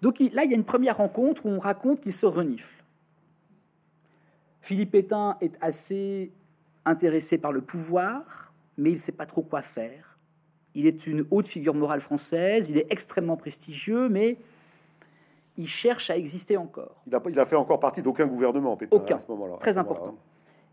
Donc 0.01 0.19
il- 0.19 0.33
là, 0.33 0.43
il 0.43 0.49
y 0.49 0.53
a 0.53 0.57
une 0.57 0.63
première 0.63 0.97
rencontre 0.97 1.45
où 1.45 1.49
on 1.49 1.59
raconte 1.59 2.01
qu'il 2.01 2.13
se 2.13 2.25
renifle. 2.25 2.83
Philippe 4.61 4.91
Pétain 4.91 5.37
est 5.41 5.55
assez 5.61 6.31
intéressé 6.85 7.37
par 7.37 7.51
le 7.51 7.61
pouvoir, 7.61 8.53
mais 8.77 8.89
il 8.91 8.95
ne 8.95 8.99
sait 8.99 9.11
pas 9.11 9.25
trop 9.25 9.43
quoi 9.43 9.61
faire. 9.61 10.17
Il 10.75 10.87
est 10.87 11.05
une 11.05 11.25
haute 11.29 11.47
figure 11.47 11.75
morale 11.75 12.01
française, 12.01 12.69
il 12.69 12.77
est 12.77 12.87
extrêmement 12.91 13.37
prestigieux, 13.37 14.09
mais 14.09 14.37
il 15.57 15.67
cherche 15.67 16.09
à 16.09 16.17
exister 16.17 16.57
encore. 16.57 17.03
Il 17.05 17.13
a, 17.13 17.21
il 17.29 17.39
a 17.39 17.45
fait 17.45 17.55
encore 17.55 17.79
partie 17.79 18.01
d'aucun 18.01 18.25
gouvernement, 18.25 18.75
Pétain, 18.75 18.95
Aucun. 18.95 19.15
à 19.17 19.19
ce 19.19 19.27
moment-là. 19.27 19.57
Très 19.59 19.73
ce 19.73 19.79
important. 19.79 20.15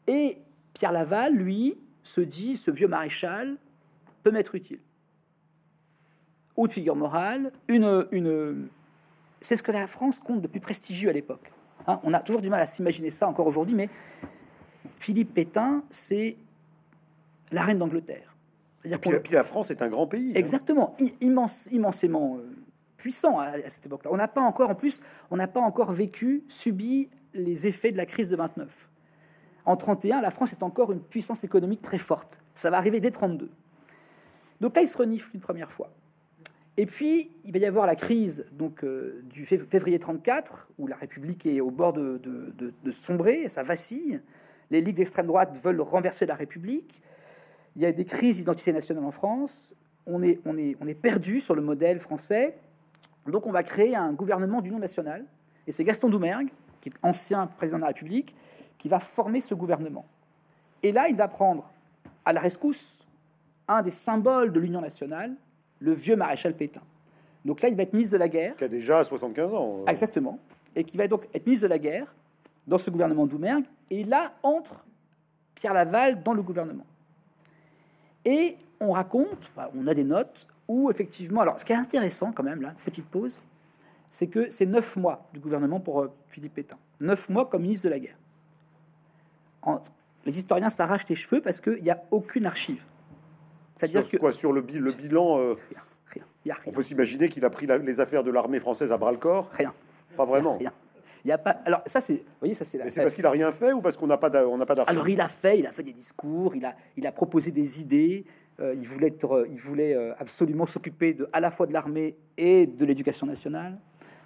Et 0.06 0.38
Pierre 0.74 0.92
Laval, 0.92 1.34
lui, 1.34 1.76
se 2.02 2.20
dit, 2.20 2.56
ce 2.56 2.70
vieux 2.70 2.88
maréchal 2.88 3.56
peut 4.22 4.30
m'être 4.30 4.54
utile. 4.54 4.78
Haute 6.56 6.72
figure 6.72 6.96
morale, 6.96 7.52
une, 7.68 8.06
une... 8.12 8.68
c'est 9.40 9.56
ce 9.56 9.62
que 9.62 9.72
la 9.72 9.86
France 9.86 10.18
compte 10.20 10.42
de 10.42 10.46
plus 10.48 10.60
prestigieux 10.60 11.08
à 11.08 11.12
l'époque. 11.12 11.52
Hein, 11.86 12.00
on 12.02 12.12
a 12.12 12.20
toujours 12.20 12.42
du 12.42 12.50
mal 12.50 12.60
à 12.60 12.66
s'imaginer 12.66 13.10
ça 13.10 13.26
encore 13.28 13.46
aujourd'hui, 13.46 13.74
mais 13.74 13.88
Philippe 14.98 15.32
Pétain, 15.34 15.82
c'est 15.90 16.36
la 17.52 17.62
reine 17.62 17.78
d'Angleterre. 17.78 18.34
Et 18.84 19.20
puis, 19.20 19.32
la 19.34 19.44
France 19.44 19.70
est 19.70 19.82
un 19.82 19.88
grand 19.88 20.06
pays. 20.06 20.30
hein. 20.30 20.38
Exactement, 20.38 20.94
immense, 21.20 21.66
immensément 21.70 22.36
euh, 22.38 22.42
puissant 22.96 23.38
à, 23.38 23.46
à 23.48 23.68
cette 23.70 23.86
époque-là. 23.86 24.10
On 24.12 24.16
n'a 24.16 24.28
pas 24.28 24.40
encore, 24.42 24.70
en 24.70 24.74
plus, 24.74 25.00
on 25.30 25.36
n'a 25.36 25.48
pas 25.48 25.60
encore 25.60 25.92
vécu, 25.92 26.44
subi 26.48 27.08
les 27.34 27.66
effets 27.66 27.92
de 27.92 27.96
la 27.96 28.06
crise 28.06 28.28
de 28.30 28.36
29. 28.36 28.89
En 29.64 29.76
31, 29.76 30.20
la 30.20 30.30
France 30.30 30.52
est 30.52 30.62
encore 30.62 30.92
une 30.92 31.00
puissance 31.00 31.44
économique 31.44 31.82
très 31.82 31.98
forte. 31.98 32.40
Ça 32.54 32.70
va 32.70 32.78
arriver 32.78 33.00
dès 33.00 33.10
32. 33.10 33.50
Donc 34.60 34.76
là, 34.76 34.82
il 34.82 34.88
se 34.88 34.96
renifle 34.96 35.30
une 35.34 35.40
première 35.40 35.70
fois. 35.70 35.90
Et 36.76 36.86
puis, 36.86 37.30
il 37.44 37.52
va 37.52 37.58
y 37.58 37.66
avoir 37.66 37.86
la 37.86 37.94
crise 37.96 38.46
donc, 38.52 38.84
euh, 38.84 39.22
du 39.24 39.44
fév- 39.44 39.68
février 39.68 39.98
34, 39.98 40.68
où 40.78 40.86
la 40.86 40.96
République 40.96 41.44
est 41.46 41.60
au 41.60 41.70
bord 41.70 41.92
de, 41.92 42.20
sombrer, 42.92 43.48
ça 43.48 43.62
vacille. 43.62 44.20
Les 44.70 44.80
ligues 44.80 44.96
d'extrême 44.96 45.26
droite 45.26 45.58
veulent 45.62 45.80
renverser 45.80 46.26
la 46.26 46.34
République. 46.34 47.02
Il 47.76 47.82
y 47.82 47.86
a 47.86 47.92
des 47.92 48.04
crises 48.04 48.36
d'identité 48.36 48.72
nationale 48.72 49.04
en 49.04 49.10
France. 49.10 49.74
On, 50.06 50.22
est, 50.22 50.40
on 50.44 50.56
est 50.56 50.94
perdu 50.94 51.40
sur 51.40 51.54
le 51.54 51.62
modèle 51.62 51.98
français. 51.98 52.56
Donc, 53.26 53.46
on 53.46 53.52
va 53.52 53.62
créer 53.62 53.94
un 53.94 54.12
gouvernement 54.12 54.60
d'union 54.62 54.78
nationale. 54.78 55.24
Et 55.66 55.72
c'est 55.72 55.84
Gaston 55.84 56.08
Doumergue, 56.08 56.48
qui 56.80 56.88
est 56.88 56.94
ancien 57.02 57.46
président 57.46 57.76
de 57.78 57.82
la 57.82 57.88
République, 57.88 58.34
qui 58.80 58.88
va 58.88 58.98
former 58.98 59.42
ce 59.42 59.54
gouvernement. 59.54 60.06
Et 60.82 60.90
là, 60.90 61.08
il 61.10 61.14
va 61.14 61.28
prendre 61.28 61.70
à 62.24 62.32
la 62.32 62.40
rescousse 62.40 63.06
un 63.68 63.82
des 63.82 63.90
symboles 63.90 64.52
de 64.52 64.58
l'Union 64.58 64.80
nationale, 64.80 65.34
le 65.80 65.92
vieux 65.92 66.16
maréchal 66.16 66.56
Pétain. 66.56 66.80
Donc 67.44 67.60
là, 67.60 67.68
il 67.68 67.76
va 67.76 67.82
être 67.82 67.92
ministre 67.92 68.14
de 68.14 68.18
la 68.18 68.28
guerre, 68.28 68.56
Qui 68.56 68.64
a 68.64 68.68
déjà 68.68 69.04
75 69.04 69.52
ans. 69.52 69.80
Ah, 69.86 69.90
exactement, 69.90 70.38
et 70.74 70.84
qui 70.84 70.96
va 70.96 71.06
donc 71.08 71.28
être 71.34 71.44
ministre 71.44 71.66
de 71.66 71.70
la 71.70 71.78
guerre 71.78 72.14
dans 72.66 72.78
ce 72.78 72.90
gouvernement 72.90 73.26
Doumergue. 73.26 73.66
Et 73.90 74.02
là 74.02 74.32
entre 74.42 74.82
Pierre 75.54 75.74
Laval 75.74 76.22
dans 76.22 76.32
le 76.32 76.42
gouvernement. 76.42 76.86
Et 78.24 78.56
on 78.80 78.92
raconte, 78.92 79.52
bah, 79.54 79.70
on 79.76 79.86
a 79.88 79.92
des 79.94 80.04
notes 80.04 80.46
où 80.66 80.90
effectivement, 80.90 81.42
alors 81.42 81.60
ce 81.60 81.66
qui 81.66 81.72
est 81.72 81.76
intéressant 81.76 82.32
quand 82.32 82.44
même, 82.44 82.62
là, 82.62 82.74
petite 82.82 83.06
pause, 83.06 83.40
c'est 84.08 84.28
que 84.28 84.50
c'est 84.50 84.66
neuf 84.66 84.96
mois 84.96 85.28
du 85.34 85.38
gouvernement 85.38 85.80
pour 85.80 86.00
euh, 86.00 86.10
Philippe 86.28 86.54
Pétain. 86.54 86.78
Neuf 86.98 87.28
mois 87.28 87.44
comme 87.44 87.62
ministre 87.62 87.86
de 87.86 87.90
la 87.90 87.98
guerre. 87.98 88.16
En- 89.62 89.80
les 90.26 90.38
historiens 90.38 90.70
s'arrachent 90.70 91.08
les 91.08 91.16
cheveux 91.16 91.40
parce 91.40 91.60
qu'il 91.60 91.82
n'y 91.82 91.90
a 91.90 92.02
aucune 92.10 92.46
archive. 92.46 92.82
C'est-à-dire 93.76 94.08
que 94.08 94.16
quoi? 94.18 94.32
Sur 94.32 94.52
le, 94.52 94.60
bi- 94.60 94.78
le 94.78 94.92
bilan, 94.92 95.38
euh, 95.38 95.54
rien, 95.70 95.82
rien, 96.06 96.24
il 96.44 96.48
y 96.48 96.52
a 96.52 96.56
on 96.66 96.72
peut 96.72 96.82
s'imaginer 96.82 97.28
qu'il 97.28 97.44
a 97.44 97.50
pris 97.50 97.66
la- 97.66 97.78
les 97.78 98.00
affaires 98.00 98.22
de 98.22 98.30
l'armée 98.30 98.60
française 98.60 98.92
à 98.92 98.98
bras 98.98 99.12
le 99.12 99.18
corps? 99.18 99.48
rien, 99.52 99.72
Pas 100.16 100.24
vraiment. 100.26 100.56
rien. 100.58 100.72
Il 101.24 101.28
y 101.28 101.32
a 101.32 101.38
pas. 101.38 101.50
Alors 101.66 101.82
ça 101.86 102.00
c'est, 102.00 102.22
voyez, 102.40 102.54
ça 102.54 102.64
c'est. 102.64 102.78
Mais 102.78 102.88
c'est 102.90 103.02
parce 103.02 103.14
qu'il 103.14 103.26
a 103.26 103.30
rien 103.30 103.50
fait 103.52 103.72
ou 103.72 103.80
parce 103.82 103.96
qu'on 103.96 104.06
n'a 104.06 104.16
pas 104.16 104.30
on 104.46 104.56
n'a 104.56 104.64
pas 104.66 104.74
d'archives 104.74 104.90
Alors 104.96 105.08
il 105.08 105.20
a 105.20 105.28
fait, 105.28 105.58
il 105.58 105.66
a 105.66 105.72
fait 105.72 105.82
des 105.82 105.92
discours, 105.92 106.54
il 106.56 106.64
a, 106.64 106.74
il 106.96 107.06
a 107.06 107.12
proposé 107.12 107.50
des 107.50 107.80
idées. 107.80 108.24
euh, 108.60 108.74
il 108.74 108.86
voulait, 108.86 109.08
être, 109.08 109.32
euh, 109.36 109.48
il 109.50 109.58
voulait 109.58 109.94
absolument 110.18 110.66
s'occuper 110.66 111.12
de, 111.14 111.28
à 111.32 111.40
la 111.40 111.50
fois 111.50 111.66
de 111.66 111.72
l'armée 111.74 112.16
et 112.38 112.64
de 112.66 112.84
l'éducation 112.86 113.26
nationale 113.26 113.78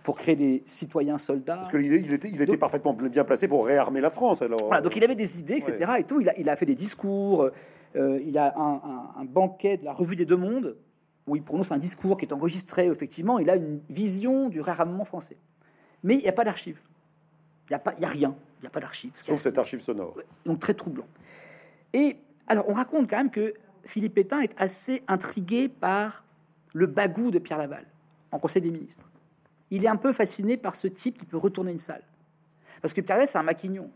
pour 0.04 0.14
créer 0.16 0.36
des 0.36 0.62
citoyens 0.66 1.18
soldats. 1.18 1.56
Parce 1.56 1.72
il 1.72 2.12
était, 2.12 2.28
il 2.28 2.34
était 2.36 2.46
Donc- 2.46 2.58
parfaitement 2.58 2.92
bien 2.92 3.24
placé 3.24 3.48
pour 3.48 3.66
réarmer 3.66 4.00
la 4.00 4.10
France. 4.10 4.42
Alors, 4.42 4.66
Voilà, 4.66 4.82
donc 4.82 4.94
il 4.94 5.02
avait 5.02 5.14
des 5.16 5.40
idées, 5.40 5.54
etc. 5.54 5.92
Et 5.98 6.04
tout. 6.04 6.20
Il 6.20 6.28
a, 6.28 6.38
il 6.38 6.48
a 6.48 6.54
fait 6.56 6.66
des 6.66 6.74
discours. 6.76 7.50
euh, 7.96 8.20
il 8.24 8.36
a 8.38 8.52
un, 8.58 8.74
un- 8.74 9.10
un 9.16 9.24
banquet 9.24 9.78
de 9.78 9.84
la 9.84 9.92
Revue 9.94 10.14
des 10.14 10.26
Deux 10.26 10.36
Mondes 10.36 10.76
où 11.26 11.36
il 11.36 11.42
prononce 11.42 11.72
un 11.72 11.78
discours 11.78 12.16
qui 12.18 12.26
est 12.26 12.32
enregistré. 12.34 12.86
Effectivement, 12.86 13.38
il 13.38 13.48
a 13.48 13.56
une 13.56 13.80
vision 13.88 14.48
du 14.50 14.60
réarmement 14.60 15.04
français. 15.06 15.36
Mais 16.02 16.14
il 16.16 16.20
n'y 16.22 16.28
a 16.28 16.32
pas 16.32 16.44
d'archives. 16.44 16.78
Il 17.70 17.72
n'y 17.72 17.76
a, 17.76 17.78
pas- 17.78 17.94
il 17.96 18.02
y 18.02 18.04
a 18.04 18.08
rien. 18.08 18.36
Il 18.58 18.62
n'y 18.64 18.66
a 18.66 18.70
pas 18.70 18.80
d'archives. 18.80 19.12
Sauf 19.16 19.38
cette 19.40 19.56
archive 19.56 19.80
sonore. 19.80 20.16
donc 20.44 20.58
très 20.60 20.74
troublant. 20.74 21.06
Et 21.94 22.18
alors, 22.46 22.68
on 22.68 22.74
raconte 22.74 23.08
quand 23.08 23.16
même 23.16 23.30
que 23.30 23.54
Philippe 23.84 24.14
Pétain 24.14 24.40
est 24.40 24.54
assez 24.58 25.02
intrigué 25.08 25.68
par 25.70 26.24
le 26.74 26.86
bagou 26.86 27.30
de 27.30 27.38
Pierre 27.38 27.58
Laval 27.58 27.86
en 28.32 28.38
Conseil 28.38 28.60
des 28.60 28.70
ministres. 28.70 29.08
Il 29.70 29.84
est 29.84 29.88
un 29.88 29.96
peu 29.96 30.12
fasciné 30.12 30.56
par 30.56 30.76
ce 30.76 30.86
type 30.86 31.18
qui 31.18 31.24
peut 31.24 31.36
retourner 31.36 31.72
une 31.72 31.78
salle. 31.78 32.02
Parce 32.82 32.92
que 32.92 33.00
Pierre 33.00 33.16
Laval, 33.16 33.28
c'est 33.28 33.38
un 33.38 33.42
maquignon. 33.42 33.90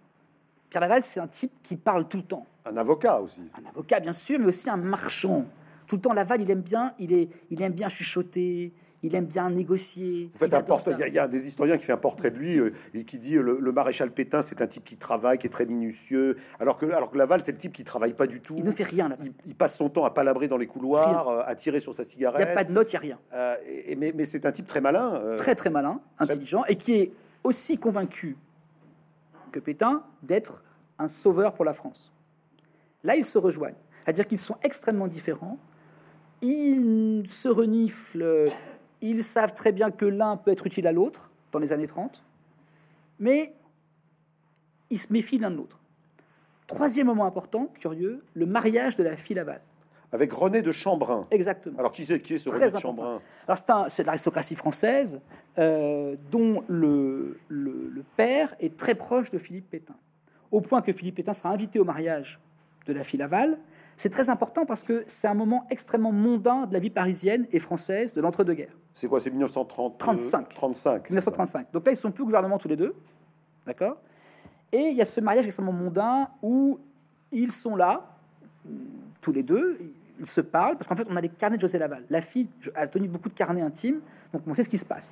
Pierre 0.70 0.81
Laval, 0.81 1.02
c'est 1.02 1.20
un 1.20 1.28
type 1.28 1.52
qui 1.62 1.76
parle 1.76 2.09
tout 2.09 2.18
le 2.18 2.22
temps. 2.24 2.46
Un 2.64 2.76
avocat 2.76 3.20
aussi. 3.20 3.42
Un 3.54 3.68
avocat, 3.68 4.00
bien 4.00 4.12
sûr, 4.12 4.38
mais 4.38 4.46
aussi 4.46 4.68
un 4.68 4.76
marchand. 4.76 5.44
Tout 5.87 5.96
le 5.96 6.02
temps, 6.02 6.12
Laval, 6.12 6.42
il 6.42 6.50
aime 6.50 6.62
bien, 6.62 6.94
il, 6.98 7.12
est, 7.12 7.28
il 7.50 7.62
aime 7.62 7.72
bien 7.72 7.88
chuchoter, 7.88 8.72
il 9.02 9.14
aime 9.14 9.26
bien 9.26 9.48
négocier. 9.50 10.30
Vous 10.32 10.38
faites 10.38 10.48
il 10.50 10.54
un 10.54 10.58
adore 10.58 10.76
portrait. 10.78 10.92
ça. 10.98 11.06
Il 11.08 11.14
y, 11.14 11.18
a- 11.18 11.24
y 11.26 11.28
des 11.28 11.46
historiens 11.46 11.78
qui 11.78 11.84
fait 11.84 11.92
un 11.92 11.96
portrait 11.98 12.30
de 12.32 12.37
lui 12.38 12.58
euh, 12.58 12.72
et 12.94 13.04
qui 13.04 13.18
dit 13.18 13.34
le, 13.37 13.58
le 13.61 13.72
maréchal 13.72 14.11
Pétain, 14.11 14.42
c'est 14.42 14.61
un 14.61 14.66
type 14.66 14.84
qui 14.84 14.96
travaille, 14.96 15.38
qui 15.38 15.46
est 15.46 15.50
très 15.50 15.66
minutieux, 15.66 16.37
alors 16.58 16.76
que, 16.78 16.87
alors 16.87 17.11
que 17.12 17.18
Laval, 17.18 17.40
c'est 17.40 17.52
le 17.52 17.58
type 17.58 17.72
qui 17.72 17.84
travaille 17.84 18.14
pas 18.14 18.26
du 18.26 18.40
tout. 18.40 18.54
Il 18.58 18.64
ne 18.64 18.70
fait 18.72 18.82
rien. 18.82 19.08
Il, 19.22 19.32
il 19.46 19.54
passe 19.54 19.76
son 19.76 19.88
temps 19.88 20.04
à 20.04 20.11
palabrer 20.11 20.48
dans 20.48 20.56
les 20.58 20.66
couloirs, 20.66 21.28
euh, 21.28 21.42
à 21.46 21.54
tirer 21.54 21.78
sur 21.80 21.94
sa 21.94 22.02
Il 22.02 22.06
n'y 22.06 22.11
cigarette. 22.12 22.48
a 22.48 22.54
pas 22.54 22.64
de 22.64 22.72
notes, 22.72 22.92
il 22.92 22.96
n'y 22.96 22.98
a 22.98 23.00
rien. 23.00 23.18
Euh, 23.34 23.56
et- 23.87 23.94
mais 23.96 24.12
mais 24.14 24.24
c'est 24.24 24.44
un 24.46 24.52
type 24.52 24.66
très 24.66 24.80
malin. 24.80 25.37
très 25.37 25.54
très 25.54 25.70
malin, 25.70 26.00
intelligent, 26.18 26.64
et 26.66 26.74
qui 26.76 26.94
est 26.94 27.12
aussi 27.44 27.78
convaincu 27.78 28.37
que 29.52 29.61
Pétain 29.61 30.02
d'être 30.24 30.64
un 30.98 31.06
sauveur 31.08 31.54
pour 31.54 31.64
la 31.64 31.72
France. 31.72 32.12
Là, 33.04 33.14
ils 33.14 33.24
se 33.24 33.38
rejoignent. 33.38 33.76
C'est-à-dire 34.04 34.26
qu'ils 34.26 34.40
sont 34.40 34.56
extrêmement 34.62 35.06
différents. 35.06 35.56
Ils 36.42 37.24
se 37.28 37.48
reniflent. 37.48 38.50
Ils 39.00 39.22
savent 39.24 39.54
très 39.54 39.72
bien 39.72 39.90
que 39.90 40.04
l'un 40.04 40.37
peut 40.37 40.50
être 40.50 40.66
utile 40.66 40.87
à 40.87 40.92
l'autre 40.92 41.30
dans 41.52 41.58
les 41.58 41.72
années 41.72 41.87
30. 41.87 42.22
Mais 43.20 43.52
ils 44.90 44.98
se 44.98 45.12
méfient 45.12 45.38
l'un 45.38 45.50
de 45.50 45.56
l'autre. 45.56 45.78
Troisième 46.66 47.06
moment 47.06 47.24
important, 47.26 47.66
curieux, 47.74 48.22
le 48.34 48.46
mariage 48.46 48.96
de 48.96 49.02
la 49.02 49.16
fille 49.16 49.37
Laval. 49.37 49.61
avec 50.12 50.32
René 50.32 50.62
de 50.62 50.72
Chambrun. 50.72 51.26
Exactement. 51.30 51.78
Alors 51.78 51.92
qui 51.92 52.04
c'est 52.04 52.20
qui 52.20 52.34
est 52.34 52.38
ce 52.38 52.48
Très 52.48 52.58
René 52.58 52.70
de 52.70 52.76
Alors 53.46 53.58
un- 53.68 53.88
c'est 53.88 54.02
de 54.02 54.06
l'aristocratie 54.06 54.54
française 54.54 55.20
euh, 55.58 56.16
dont 56.30 56.62
le, 56.68 57.38
le- 57.48 57.90
le 57.90 58.02
père 58.16 58.54
est 58.61 58.76
très 58.76 58.94
proche 58.94 59.30
de 59.30 59.38
Philippe 59.38 59.68
Pétain, 59.70 59.96
au 60.50 60.61
point 60.62 60.80
que 60.82 60.92
Philippe 60.92 61.16
Pétain 61.16 61.32
sera 61.34 61.50
invité 61.50 61.78
au 61.78 61.84
mariage 61.84 62.38
de 62.87 62.92
la 62.94 63.04
fille 63.04 63.18
Laval. 63.18 63.58
C'est 63.98 64.11
très 64.11 64.30
important 64.30 64.64
parce 64.64 64.84
que 64.84 65.02
c'est 65.08 65.26
un 65.26 65.34
moment 65.34 65.66
extrêmement 65.70 66.12
mondain 66.12 66.66
de 66.66 66.72
la 66.72 66.78
vie 66.78 66.88
parisienne 66.88 67.48
et 67.50 67.58
française 67.58 68.14
de 68.14 68.20
l'entre-deux-guerres, 68.20 68.78
C'est 68.94 69.08
quoi 69.08 69.18
C'est 69.18 69.30
1930 69.30 69.98
35. 69.98 70.48
35. 70.50 71.02
c'est 71.02 71.08
ça 71.08 71.11
1935. 71.11 71.72
Donc 71.72 71.84
là, 71.84 71.90
ils 71.90 71.96
sont 71.96 72.12
plus 72.12 72.22
au 72.22 72.26
gouvernement 72.26 72.58
tous 72.58 72.68
les 72.68 72.76
deux, 72.76 72.94
d'accord? 73.66 73.96
Et 74.70 74.78
il 74.90 74.96
y 74.96 75.02
a 75.02 75.04
ce 75.04 75.20
mariage 75.20 75.46
extrêmement 75.46 75.72
mondain 75.72 76.28
où 76.42 76.78
ils 77.32 77.50
sont 77.50 77.74
là, 77.74 78.16
tous 79.20 79.32
les 79.32 79.42
deux, 79.42 79.80
ils 80.20 80.28
se 80.28 80.42
parlent, 80.42 80.76
parce 80.76 80.87
qu'en 80.87 80.94
fait, 80.94 81.08
on 81.11 81.16
a 81.16 81.20
des 81.20 81.28
carnets 81.28 81.56
de 81.56 81.62
José 81.62 81.78
Laval. 81.78 82.04
La 82.08 82.20
fille 82.20 82.48
a 82.76 82.87
tenu 82.87 83.08
beaucoup 83.08 83.28
de 83.28 83.34
carnets 83.34 83.62
intimes, 83.62 84.00
donc 84.32 84.42
on 84.46 84.54
sait 84.54 84.62
ce 84.62 84.68
qui 84.68 84.78
se 84.78 84.87
passe. 84.87 85.11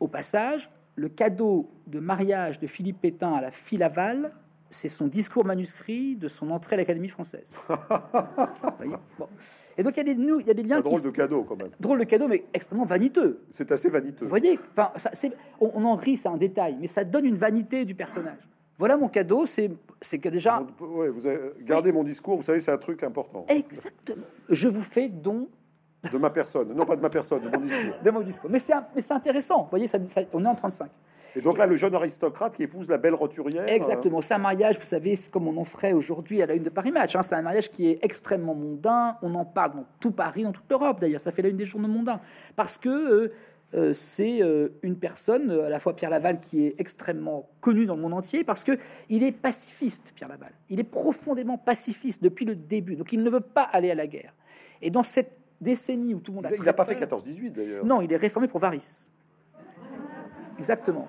Au 0.00 0.08
passage, 0.08 0.68
le 0.96 1.08
cadeau 1.08 1.70
de 1.86 2.00
mariage 2.00 2.58
de 2.58 2.66
Philippe 2.66 3.00
Pétain 3.00 3.34
à 3.34 3.40
la 3.40 3.52
fille 3.52 3.78
Laval, 3.78 4.32
c'est 4.74 4.88
son 4.88 5.06
discours 5.06 5.44
manuscrit 5.44 6.16
de 6.16 6.28
son 6.28 6.50
entrée 6.50 6.74
à 6.74 6.78
l'Académie 6.78 7.08
française. 7.08 7.52
Bon. 9.18 9.28
Et 9.78 9.82
donc, 9.82 9.94
il 9.96 9.98
y 9.98 10.00
a 10.00 10.04
des, 10.04 10.14
nous- 10.14 10.40
il 10.40 10.46
y 10.46 10.50
a 10.50 10.54
des 10.54 10.62
liens 10.62 10.78
Un 10.78 10.82
qui... 10.82 11.02
de 11.02 11.10
cadeau 11.10 11.42
quand 11.44 11.56
même. 11.56 11.70
Drôle 11.80 11.98
de 12.00 12.04
cadeau, 12.04 12.28
mais 12.28 12.44
extrêmement 12.52 12.84
vaniteux. 12.84 13.40
C'est 13.50 13.70
assez 13.72 13.88
vaniteux. 13.88 14.24
Vous 14.24 14.28
voyez, 14.28 14.58
enfin, 14.72 14.90
ça, 14.96 15.10
c'est- 15.12 15.32
on, 15.60 15.70
on 15.74 15.84
en 15.84 15.94
rit, 15.94 16.16
c'est 16.16 16.28
un 16.28 16.36
détail, 16.36 16.76
mais 16.80 16.86
ça 16.86 17.04
donne 17.04 17.24
une 17.24 17.36
vanité 17.36 17.84
du 17.84 17.94
personnage. 17.94 18.38
Voilà 18.78 18.96
mon 18.96 19.08
cadeau, 19.08 19.46
c'est 19.46 19.70
c'est 20.00 20.18
que 20.18 20.28
déjà, 20.28 20.64
Vous- 20.78 20.86
ouais, 20.86 21.08
vous 21.08 21.26
avez 21.26 21.52
gardé 21.62 21.92
mon 21.92 22.02
discours, 22.04 22.36
vous 22.36 22.42
savez, 22.42 22.60
c'est 22.60 22.72
un 22.72 22.78
truc 22.78 23.02
important. 23.04 23.46
exactement, 23.48 24.24
je 24.50 24.68
vous 24.68 24.82
fais 24.82 25.08
don 25.08 25.48
De 26.12 26.18
ma 26.18 26.30
personne, 26.30 26.72
non 26.74 26.84
pas 26.84 26.96
de 26.96 27.00
ma 27.00 27.08
personne, 27.10 27.42
de 27.42 27.48
mon 27.48 27.58
discours. 27.60 27.94
de 28.04 28.10
mon 28.10 28.20
discours. 28.22 28.50
Mais 28.50 28.58
c'est 28.58 28.72
un- 28.72 28.86
mais 28.94 29.00
c'est 29.00 29.14
intéressant, 29.14 29.62
vous 29.62 29.70
voyez, 29.70 29.86
ça, 29.88 29.98
ça- 30.08 30.22
on 30.32 30.44
est 30.44 30.48
en 30.48 30.54
35. 30.56 30.90
Et 31.36 31.40
donc 31.40 31.58
là, 31.58 31.66
le 31.66 31.76
jeune 31.76 31.94
aristocrate 31.94 32.54
qui 32.54 32.62
épouse 32.62 32.88
la 32.88 32.98
belle 32.98 33.14
roturière. 33.14 33.68
Exactement, 33.68 34.20
c'est 34.22 34.34
un 34.34 34.38
mariage, 34.38 34.78
vous 34.78 34.84
savez, 34.84 35.16
comme 35.32 35.48
on 35.48 35.56
en 35.56 35.64
ferait 35.64 35.92
aujourd'hui 35.92 36.42
à 36.42 36.46
la 36.46 36.54
une 36.54 36.62
de 36.62 36.70
Paris 36.70 36.92
Match. 36.92 37.16
hein. 37.16 37.22
C'est 37.22 37.34
un 37.34 37.42
mariage 37.42 37.70
qui 37.70 37.88
est 37.88 37.98
extrêmement 38.02 38.54
mondain, 38.54 39.16
on 39.22 39.34
en 39.34 39.44
parle 39.44 39.72
dans 39.72 39.84
tout 40.00 40.12
Paris, 40.12 40.42
dans 40.44 40.52
toute 40.52 40.68
l'Europe 40.70 41.00
d'ailleurs, 41.00 41.20
ça 41.20 41.32
fait 41.32 41.42
la 41.42 41.48
une 41.48 41.56
des 41.56 41.64
journaux 41.64 41.88
mondains. 41.88 42.20
Parce 42.56 42.78
que 42.78 42.88
euh, 42.88 43.32
euh, 43.74 43.92
c'est 43.92 44.40
euh, 44.42 44.68
une 44.82 44.96
personne, 44.96 45.50
euh, 45.50 45.66
à 45.66 45.68
la 45.68 45.80
fois 45.80 45.96
Pierre 45.96 46.10
Laval, 46.10 46.38
qui 46.38 46.64
est 46.66 46.74
extrêmement 46.78 47.48
connu 47.60 47.86
dans 47.86 47.96
le 47.96 48.02
monde 48.02 48.14
entier, 48.14 48.44
parce 48.44 48.62
que 48.62 48.78
il 49.08 49.24
est 49.24 49.32
pacifiste, 49.32 50.12
Pierre 50.14 50.28
Laval. 50.28 50.52
Il 50.70 50.78
est 50.78 50.84
profondément 50.84 51.58
pacifiste 51.58 52.22
depuis 52.22 52.44
le 52.44 52.54
début, 52.54 52.94
donc 52.94 53.12
il 53.12 53.22
ne 53.22 53.30
veut 53.30 53.40
pas 53.40 53.62
aller 53.62 53.90
à 53.90 53.96
la 53.96 54.06
guerre. 54.06 54.32
Et 54.80 54.90
dans 54.90 55.02
cette 55.02 55.36
décennie 55.60 56.14
où 56.14 56.20
tout 56.20 56.30
le 56.30 56.36
monde 56.36 56.46
a 56.46 56.54
Il 56.54 56.62
n'a 56.62 56.72
pas 56.72 56.84
fait 56.84 56.94
peur- 56.94 57.18
14-18 57.18 57.50
d'ailleurs. 57.50 57.84
non, 57.84 58.00
il 58.00 58.12
est 58.12 58.16
réformé 58.16 58.46
pour 58.46 58.60
Varis. 58.60 59.10
Exactement. 60.58 61.08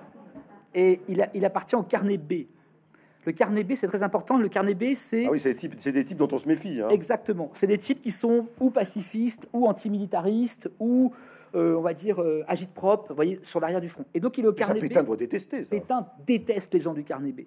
Et 0.76 1.00
il, 1.08 1.20
a- 1.22 1.30
il 1.34 1.44
appartient 1.44 1.74
au 1.74 1.82
carnet 1.82 2.18
B. 2.18 2.44
Le 3.24 3.32
carnet 3.32 3.64
B, 3.64 3.72
c'est 3.74 3.88
très 3.88 4.04
important. 4.04 4.38
Le 4.38 4.48
carnet 4.48 4.74
B, 4.74 4.94
c'est 4.94 5.26
Ah 5.26 5.30
oui, 5.32 5.40
c'est 5.40 5.48
des 5.48 5.56
types, 5.56 5.74
des 5.74 6.04
types 6.04 6.18
dont 6.18 6.28
on 6.30 6.38
se 6.38 6.46
méfie. 6.46 6.80
hein. 6.80 6.88
exactement. 6.90 7.50
C'est 7.54 7.66
des 7.66 7.78
types 7.78 8.00
qui 8.00 8.12
sont 8.12 8.46
ou 8.60 8.70
pacifistes, 8.70 9.48
ou 9.52 9.66
antimilitaristes, 9.66 10.70
ou 10.78 11.12
euh, 11.56 11.74
on 11.74 11.80
va 11.80 11.92
dire 11.94 12.20
euh, 12.22 12.44
agite-propre, 12.46 13.08
vous 13.08 13.16
voyez, 13.16 13.40
sur 13.42 13.58
l'arrière 13.58 13.80
du 13.80 13.88
front. 13.88 14.04
Et 14.14 14.20
donc 14.20 14.38
il 14.38 14.44
est 14.44 14.48
au 14.48 14.52
Mais 14.52 14.58
ça, 14.60 14.66
carnet 14.66 14.80
Pétain 14.80 15.02
B. 15.02 15.06
doit 15.06 15.16
détester 15.16 15.64
ça. 15.64 15.70
Pétain 15.70 16.06
déteste 16.24 16.72
les 16.74 16.80
gens 16.80 16.94
du 16.94 17.02
carnet 17.02 17.32
B 17.32 17.40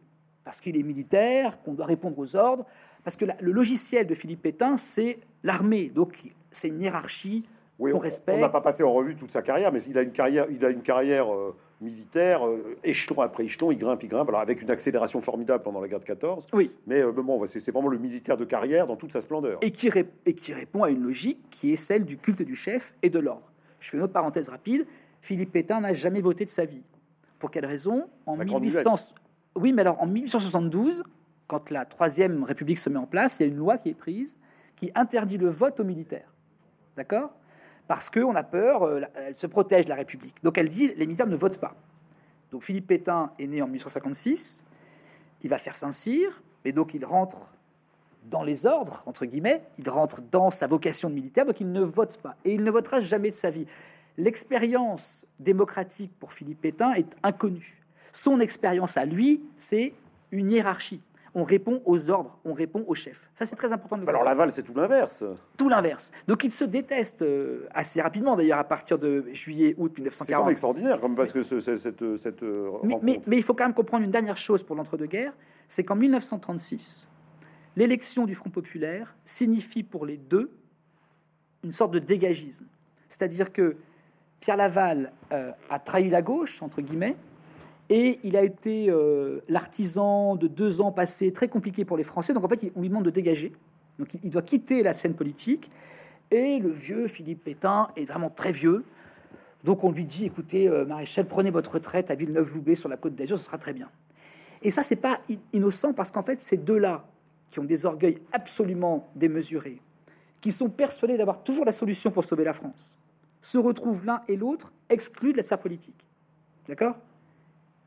parce 0.44 0.60
qu'il 0.62 0.76
est 0.78 0.84
militaire, 0.84 1.62
qu'on 1.62 1.74
doit 1.76 1.86
répondre 1.86 2.18
aux 2.18 2.36
ordres. 2.36 2.66
Parce 3.04 3.16
que 3.16 3.24
la- 3.26 3.38
le 3.40 3.52
logiciel 3.52 4.08
de 4.08 4.16
Philippe 4.16 4.42
Pétain, 4.42 4.76
c'est 4.78 5.20
l'armée. 5.44 5.90
Donc 5.94 6.18
c'est 6.52 6.70
une 6.70 6.82
hiérarchie 6.82 7.44
Oui, 7.78 7.92
qu'on 7.92 7.98
on- 7.98 8.02
respecte. 8.02 8.38
On 8.38 8.42
n'a 8.42 8.50
pas 8.50 8.62
passé 8.62 8.84
en 8.84 8.92
revue 8.92 9.16
toute 9.16 9.32
sa 9.32 9.42
carrière, 9.44 9.72
mais 9.72 9.82
il 9.84 9.98
a 9.98 10.02
une 10.02 10.12
carrière, 10.12 10.48
il 10.50 10.66
a 10.66 10.70
une 10.70 10.82
carrière 10.82 11.32
euh, 11.34 11.56
militaire, 11.82 12.46
euh, 12.46 12.78
échelon 12.84 13.22
après 13.22 13.46
échelon, 13.46 13.72
il 13.72 13.78
grimpe, 13.78 14.04
il 14.04 14.10
grimpe, 14.10 14.28
alors 14.30 14.42
avec 14.42 14.62
une 14.62 14.70
accélération 14.72 15.22
formidable 15.22 15.64
pendant 15.64 15.80
la 15.82 15.88
guerre 15.88 16.00
de 16.00 16.06
14. 16.06 16.48
Oui. 16.54 16.72
Mais 16.88 17.02
euh, 17.02 17.12
bon, 17.12 17.46
c'est 17.46 17.72
vraiment 17.72 17.90
le 17.90 17.98
militaire 17.98 18.38
de 18.38 18.46
carrière 18.46 18.86
dans 18.88 18.96
toute 18.96 19.12
sa 19.14 19.22
splendeur. 19.22 19.60
et 19.62 19.72
qui, 19.72 19.90
ré- 19.90 20.10
et 20.26 20.34
qui 20.34 20.54
répond 20.54 20.84
à 20.84 20.90
une 20.90 21.02
logique 21.04 21.40
qui 21.50 21.72
est 21.74 21.78
celle 21.78 22.06
du 22.06 22.18
culte 22.18 22.42
du 22.42 22.56
chef 22.56 22.94
et 23.02 23.10
de 23.10 23.20
l'ordre. 23.20 23.50
Je 23.80 23.90
fais 23.90 23.98
une 23.98 24.04
autre 24.04 24.14
parenthèse 24.14 24.50
rapide. 24.50 24.86
Philippe 25.22 25.52
Pétain 25.52 25.82
n'a 25.82 25.94
jamais 25.94 26.22
voté 26.22 26.46
de 26.46 26.50
sa 26.50 26.66
vie. 26.66 26.82
Pour 27.40 27.52
quelle 27.52 27.66
raison? 27.66 28.08
En 28.26 28.36
La 28.36 28.46
grande 28.46 28.64
1800... 28.64 29.14
Oui, 29.56 29.72
mais 29.74 29.82
alors 29.82 30.02
en 30.02 30.06
1872, 30.08 31.04
quand 31.48 31.70
la 31.72 31.86
Troisième 31.86 32.44
République 32.44 32.78
se 32.78 32.90
met 32.90 32.98
en 32.98 33.06
place, 33.08 33.40
il 33.40 33.44
y 33.44 33.50
a 33.50 33.52
une 33.52 33.58
loi 33.58 33.78
qui 33.78 33.90
est 33.90 33.94
prise 33.94 34.38
qui 34.76 34.92
interdit 34.96 35.38
le 35.38 35.50
vote 35.50 35.80
aux 35.80 35.84
militaires. 35.84 36.34
D'accord? 36.96 37.32
Parce 37.90 38.08
qu'on 38.08 38.36
a 38.36 38.44
peur, 38.44 38.84
euh, 38.84 39.02
elle 39.16 39.36
se 39.36 39.48
protège 39.48 39.88
la 39.88 39.96
République. 39.96 40.36
Donc 40.44 40.60
elle 40.60 40.70
dit 40.70 40.94
les 40.96 41.08
militaires 41.08 41.26
ne 41.26 41.36
votent 41.36 41.58
pas. 41.58 41.74
Donc 42.52 42.62
Philippe 42.62 42.86
Pétain 42.86 43.32
est 43.40 43.48
né 43.48 43.64
en 43.64 43.66
1856, 43.66 44.64
il 45.42 45.50
va 45.50 45.58
faire 45.58 45.76
Saint-Cyr, 45.76 46.44
et 46.66 46.72
donc 46.72 46.94
il 46.94 47.04
rentre 47.04 47.52
dans 48.26 48.44
les 48.44 48.68
ordres, 48.68 49.02
entre 49.08 49.26
guillemets, 49.26 49.64
il 49.80 49.90
rentre 49.90 50.22
dans 50.22 50.52
sa 50.52 50.68
vocation 50.68 51.10
de 51.10 51.16
militaire, 51.16 51.46
donc 51.46 51.60
il 51.62 51.72
ne 51.72 51.82
vote 51.82 52.18
pas. 52.18 52.36
Et 52.46 52.54
il 52.54 52.64
ne 52.64 52.70
votera 52.70 53.02
jamais 53.02 53.32
de 53.32 53.36
sa 53.36 53.50
vie. 53.50 53.66
L'expérience 54.18 55.26
démocratique 55.40 56.12
pour 56.20 56.32
Philippe 56.32 56.62
Pétain 56.62 56.94
est 56.94 57.16
inconnue. 57.24 57.82
Son 58.12 58.40
expérience 58.40 58.98
à 58.98 59.06
lui, 59.06 59.42
c'est 59.58 59.94
une 60.32 60.52
hiérarchie. 60.52 61.02
On 61.36 61.44
répond 61.44 61.82
aux 61.86 62.10
ordres, 62.10 62.40
on 62.44 62.54
répond 62.54 62.84
au 62.88 62.96
chef. 62.96 63.30
Ça, 63.36 63.46
c'est 63.46 63.56
très 63.56 63.72
important 63.72 63.98
de 63.98 64.08
Alors. 64.10 64.24
Laval, 64.24 64.52
c'est 64.52 64.64
tout 64.64 64.74
l'inverse. 64.74 65.24
Tout 65.58 65.70
l'inverse. 65.70 66.12
Donc 66.28 66.44
il 66.44 66.52
se 66.52 66.64
déteste 66.64 67.22
euh, 67.22 67.68
assez 67.72 68.02
rapidement, 68.02 68.36
d'ailleurs, 68.36 68.58
à 68.60 68.64
partir 68.64 68.98
de 68.98 69.26
juillet-août 69.32 69.92
C'est 69.96 70.02
quand 70.02 70.04
1940. 70.04 70.46
même 70.46 70.52
extraordinaire, 70.52 71.00
comme 71.00 71.16
parce 71.16 71.32
que 71.32 71.44
ce- 71.44 71.60
ce- 71.60 71.78
cette, 71.78 72.18
cette 72.18 72.44
euh, 72.44 72.72
Mais, 72.84 72.96
mais- 73.04 73.22
mais 73.28 73.38
il 73.38 73.44
faut 73.44 73.54
quand 73.54 73.66
même 73.66 73.74
comprendre 73.76 74.04
une 74.04 74.12
dernière 74.12 74.38
chose 74.38 74.64
pour 74.64 74.76
l'entre-deux-guerres, 74.76 75.34
c'est 75.68 75.84
qu'en 75.84 75.96
1936, 75.96 77.10
l'élection 77.76 78.26
du 78.26 78.34
Front 78.36 78.50
populaire 78.50 79.16
signifie 79.24 79.84
pour 79.84 80.06
les 80.06 80.18
deux 80.18 80.52
une 81.64 81.72
sorte 81.74 81.92
de 81.92 82.00
dégagisme. 82.00 82.66
C'est-à-dire 83.08 83.52
que 83.52 83.76
Pierre 84.40 84.58
Laval 84.58 85.12
euh, 85.34 85.52
a 85.70 85.78
trahi 85.80 86.10
la 86.10 86.22
gauche, 86.22 86.62
entre 86.64 86.82
guillemets, 86.82 87.16
et 87.90 88.20
il 88.24 88.38
a 88.38 88.44
été 88.44 88.90
euh, 88.90 89.40
l'artisan 89.48 90.36
de 90.36 90.48
deux 90.48 90.82
ans 90.82 90.92
passés 90.92 91.34
très 91.34 91.48
compliqués 91.48 91.86
pour 91.86 91.98
les 91.98 92.04
Français. 92.04 92.34
Donc 92.34 92.44
en 92.44 92.50
fait, 92.50 92.72
on 92.76 92.82
lui 92.82 92.90
demande 92.90 93.06
de 93.06 93.10
dégager. 93.10 93.52
Donc 93.98 94.14
il- 94.24 94.30
doit 94.30 94.44
quitter 94.44 94.84
la 94.84 94.94
scène 94.94 95.16
politique. 95.16 95.70
Et 96.32 96.60
le 96.60 96.70
vieux 96.70 97.08
Philippe 97.08 97.44
Pétain 97.44 97.90
est 97.96 98.06
vraiment 98.06 98.30
très 98.30 98.52
vieux. 98.52 98.84
Donc 99.64 99.84
on 99.84 99.92
lui 99.92 100.06
dit, 100.06 100.26
écoutez, 100.26 100.68
euh, 100.68 100.86
maréchal, 100.86 101.28
prenez 101.28 101.50
votre 101.50 101.74
retraite 101.74 102.12
à 102.12 102.16
Villeneuve-Loubet 102.16 102.76
sur 102.76 102.88
la 102.88 102.98
côte 102.98 103.16
d'Azur, 103.16 103.38
ce 103.38 103.46
sera 103.46 103.58
très 103.58 103.74
bien. 103.74 103.90
Et 104.62 104.72
ça, 104.72 104.84
c'est 104.84 104.96
pas 104.96 105.20
innocent 105.54 105.94
parce 105.94 106.12
qu'en 106.12 106.22
fait, 106.22 106.42
ces 106.42 106.58
deux-là, 106.58 107.06
qui 107.50 107.60
ont 107.60 107.64
des 107.64 107.86
orgueils 107.86 108.20
absolument 108.32 109.10
démesurés, 109.16 109.82
qui 110.40 110.52
sont 110.52 110.70
persuadés 110.70 111.18
d'avoir 111.18 111.44
toujours 111.44 111.66
la 111.66 111.72
solution 111.72 112.12
pour 112.12 112.24
sauver 112.24 112.44
la 112.44 112.54
France, 112.54 112.98
se 113.42 113.58
retrouvent 113.58 114.06
l'un 114.06 114.22
et 114.28 114.36
l'autre 114.36 114.72
exclus 114.90 115.32
de 115.32 115.38
la 115.38 115.44
sphère 115.44 115.60
politique. 115.60 116.06
D'accord? 116.68 116.96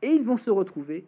Et 0.03 0.09
ils 0.09 0.23
vont 0.23 0.37
se 0.37 0.49
retrouver 0.51 1.07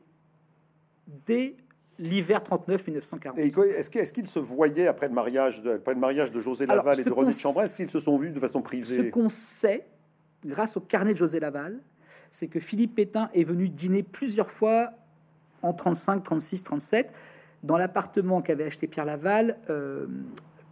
dès 1.26 1.56
l'hiver 2.00 2.42
39-1940. 2.44 3.38
Et 3.38 3.48
est-ce 3.48 3.90
que- 3.90 4.00
est-ce 4.00 4.14
qu'ils 4.14 4.28
se 4.28 4.40
voyaient 4.40 4.88
après 4.88 5.08
le 5.08 5.14
mariage 5.14 5.62
de, 5.62 5.72
après 5.76 5.94
le 5.94 6.00
mariage 6.00 6.32
de 6.32 6.40
José 6.42 6.66
Alors, 6.66 6.78
Laval 6.78 7.00
et 7.00 7.04
ce 7.04 7.10
de 7.10 7.14
René 7.14 7.32
de 7.32 7.38
Chambray 7.38 7.66
Est-ce 7.66 7.78
qu'ils 7.78 7.90
se 7.90 8.00
sont 8.00 8.18
vus 8.18 8.32
de 8.32 8.40
façon 8.40 8.60
Ce 8.60 8.64
privée 8.64 9.10
qu'on 9.12 9.30
sait, 9.30 9.86
grâce 10.46 10.76
au 10.78 10.82
carnet 10.82 11.14
de 11.14 11.18
José 11.18 11.40
Laval, 11.40 11.80
c'est 12.32 12.48
que 12.48 12.60
Philippe 12.60 12.96
Pétain 12.96 13.30
est 13.34 13.44
venu 13.46 13.70
dîner 13.70 14.04
plusieurs 14.04 14.52
fois 14.52 14.92
en 15.62 15.74
35, 15.74 16.22
36, 16.24 16.64
37 16.64 17.14
dans 17.64 17.78
l'appartement 17.78 18.42
qu'avait 18.42 18.66
acheté 18.66 18.88
Pierre 18.88 19.06
Laval. 19.06 19.58
euh, 19.70 20.08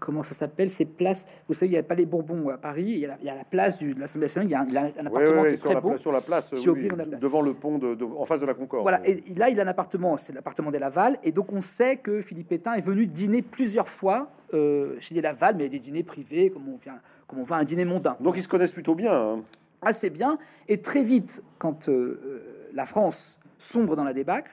comment 0.06 0.24
ça 0.24 0.34
s'appelle 0.34 0.70
Ces 0.72 0.86
places. 0.86 1.28
Vous 1.48 1.54
savez, 1.54 1.68
il 1.68 1.72
n'y 1.72 1.78
a 1.78 1.84
pas 1.84 1.96
les 1.96 2.06
Bourbons 2.06 2.50
à 2.50 2.58
Paris. 2.58 2.84
Il 2.86 3.00
y 3.00 3.06
a 3.06 3.10
la, 3.10 3.18
il 3.20 3.26
y 3.26 3.30
a 3.30 3.36
la 3.36 3.44
place 3.46 3.78
du- 3.78 3.94
de 3.94 4.00
l'Assemblée 4.00 4.26
nationale. 4.26 4.48
Il 4.50 4.52
y 4.52 4.56
a 4.56 4.62
un, 4.62 4.68
il 4.68 4.74
y 4.74 4.78
a 4.78 4.82
un 4.82 4.86
Oui, 4.86 4.92
appartement 5.08 5.42
oui, 5.44 5.48
qui 5.48 5.54
est 5.54 5.56
sur, 5.56 5.66
très 5.66 5.74
la, 5.76 5.82
beau. 5.82 5.98
sur 5.98 6.12
la 6.12 6.22
place, 6.22 6.52
oui, 6.54 6.68
oublié 6.68 6.90
la 6.90 7.06
place. 7.06 7.22
devant 7.22 7.42
le 7.42 7.54
pont, 7.54 7.78
de, 7.78 7.96
de- 7.96 8.04
en 8.06 8.26
face 8.26 8.42
de 8.42 8.46
la 8.46 8.54
Concorde. 8.54 8.84
Voilà, 8.84 9.02
et 9.08 9.22
là, 9.36 9.50
il 9.50 9.60
a 9.60 9.64
un 9.64 9.68
appartement, 9.68 10.18
c'est 10.18 10.34
l'appartement 10.34 10.72
des 10.72 10.80
Laval, 10.80 11.18
et 11.24 11.32
donc 11.32 11.52
on 11.54 11.62
sait 11.62 11.98
que 11.98 12.22
Philippe 12.22 12.50
Pétain 12.50 12.74
est 12.74 12.82
venu 12.82 13.06
dîner 13.06 13.42
plusieurs 13.42 13.88
fois 13.90 14.30
euh, 14.54 14.96
chez 15.00 15.16
les 15.16 15.22
Laval, 15.22 15.56
mais 15.58 15.70
des 15.70 15.80
dîners 15.80 16.04
privés, 16.04 16.50
comme 16.52 16.68
on, 16.70 16.78
vient, 16.78 17.00
comme 17.28 17.40
on 17.40 17.44
va 17.44 17.56
à 17.56 17.60
un 17.60 17.64
dîner 17.64 17.86
mondain. 17.86 18.18
Donc 18.20 18.36
ils 18.38 18.44
se 18.44 18.48
connaissent 18.50 18.72
plutôt 18.74 18.96
bien. 18.96 19.14
hein. 19.14 19.42
assez 19.82 20.10
bien. 20.10 20.38
Et 20.68 20.82
très 20.82 21.04
vite, 21.04 21.42
quand 21.58 21.88
euh, 21.90 22.20
euh, 22.26 22.70
la 22.74 22.86
France 22.86 23.40
sombre 23.58 23.96
dans 23.96 24.04
la 24.04 24.14
débâcle, 24.14 24.52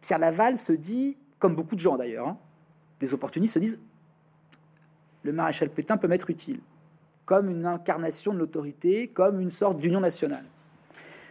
Pierre 0.00 0.18
Laval 0.18 0.58
se 0.58 0.72
dit, 0.72 1.16
comme 1.38 1.54
beaucoup 1.56 1.74
de 1.74 1.80
gens 1.80 1.96
d'ailleurs, 1.96 2.28
hein, 2.28 2.38
des 3.00 3.12
opportunistes 3.14 3.54
se 3.54 3.58
disent, 3.58 3.80
le 5.24 5.32
maréchal 5.32 5.70
Pétain 5.70 5.96
peut 5.96 6.06
m'être 6.06 6.30
utile, 6.30 6.60
comme 7.24 7.48
une 7.48 7.66
incarnation 7.66 8.32
de 8.32 8.38
l'autorité, 8.38 9.08
comme 9.08 9.40
une 9.40 9.50
sorte 9.50 9.78
d'union 9.78 10.00
nationale. 10.00 10.44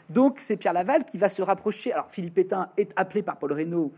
Donc 0.10 0.40
c'est 0.40 0.58
Pierre 0.58 0.74
Laval 0.74 1.06
qui 1.06 1.18
va 1.18 1.30
se 1.30 1.42
rapprocher. 1.42 1.94
Alors 1.94 2.10
Philippe 2.10 2.34
Pétain 2.34 2.70
est 2.78 2.92
appelé 2.96 3.22
par 3.22 3.38
Paul 3.38 3.54
Reynaud 3.54 3.94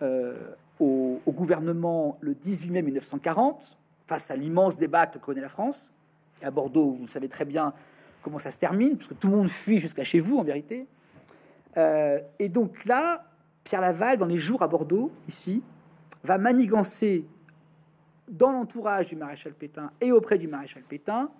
euh, 0.00 0.34
au, 0.80 1.20
gouvernement 1.28 2.16
le 2.20 2.34
18 2.34 2.70
mai 2.70 2.82
1940, 2.82 3.76
face 4.06 4.30
à 4.30 4.36
l'immense 4.36 4.76
débâcle 4.76 5.18
que 5.18 5.24
connaît 5.24 5.40
la 5.40 5.48
France. 5.48 5.92
Et 6.40 6.44
à 6.44 6.50
Bordeaux, 6.50 6.92
vous 6.92 7.08
savez 7.08 7.28
très 7.28 7.44
bien 7.44 7.72
comment 8.22 8.38
ça 8.38 8.50
se 8.50 8.58
termine, 8.58 8.96
parce 8.96 9.10
tout 9.18 9.28
le 9.28 9.36
monde 9.36 9.48
fuit 9.48 9.78
jusqu'à 9.78 10.04
chez 10.04 10.20
vous 10.20 10.38
en 10.38 10.44
vérité. 10.44 10.86
Euh, 11.76 12.20
et 12.38 12.48
donc 12.48 12.84
là, 12.84 13.24
Pierre 13.64 13.80
Laval, 13.80 14.18
dans 14.18 14.26
les 14.26 14.38
jours 14.38 14.62
à 14.62 14.68
Bordeaux, 14.68 15.10
ici, 15.28 15.62
va 16.24 16.38
manigancer 16.38 17.24
dans 18.28 18.52
l'entourage 18.52 19.08
du 19.08 19.16
maréchal 19.16 19.52
Pétain 19.52 19.90
et 20.00 20.12
auprès 20.12 20.38
du 20.38 20.48
maréchal 20.48 20.82
Pétain 20.88 21.30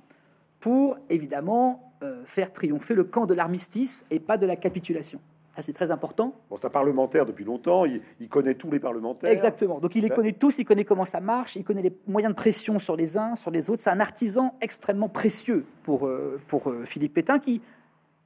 pour 0.61 0.99
évidemment 1.09 1.93
euh, 2.03 2.23
faire 2.25 2.53
triompher 2.53 2.95
le 2.95 3.05
camp 3.05 3.27
de 3.27 3.35
l'armistice 3.35 4.07
et 4.11 4.21
pas 4.21 4.37
de 4.37 4.47
la 4.47 4.57
capitulation. 4.57 5.21
Ça, 5.55 5.61
c'est 5.61 5.75
très 5.75 5.91
important. 5.91 6.35
Bon, 6.49 6.57
c'est 6.57 6.65
un 6.65 6.71
parlementaire 6.71 7.27
depuis 7.27 7.45
longtemps, 7.45 7.85
il, 7.85 8.01
il 8.21 8.29
connaît 8.29 8.55
tous 8.55 8.71
les 8.71 8.81
parlementaires. 8.81 9.31
Exactement. 9.31 9.81
Donc 9.81 9.95
il 9.95 10.03
les 10.03 10.09
connaît 10.09 10.33
tous, 10.33 10.59
il 10.59 10.65
connaît 10.65 10.85
comment 10.85 11.05
ça 11.05 11.21
marche, 11.21 11.57
il 11.57 11.65
connaît 11.65 11.83
les 11.83 11.95
moyens 12.07 12.33
de 12.33 12.37
pression 12.37 12.79
sur 12.79 12.97
les 12.97 13.19
uns, 13.19 13.37
sur 13.37 13.51
les 13.51 13.69
autres. 13.69 13.83
C'est 13.83 13.91
un 13.91 14.01
artisan 14.01 14.55
extrêmement 14.63 15.11
précieux 15.11 15.67
pour, 15.83 16.07
euh, 16.07 16.41
pour 16.49 16.71
euh, 16.71 16.87
Philippe 16.87 17.13
Pétain 17.13 17.39
qui, 17.39 17.61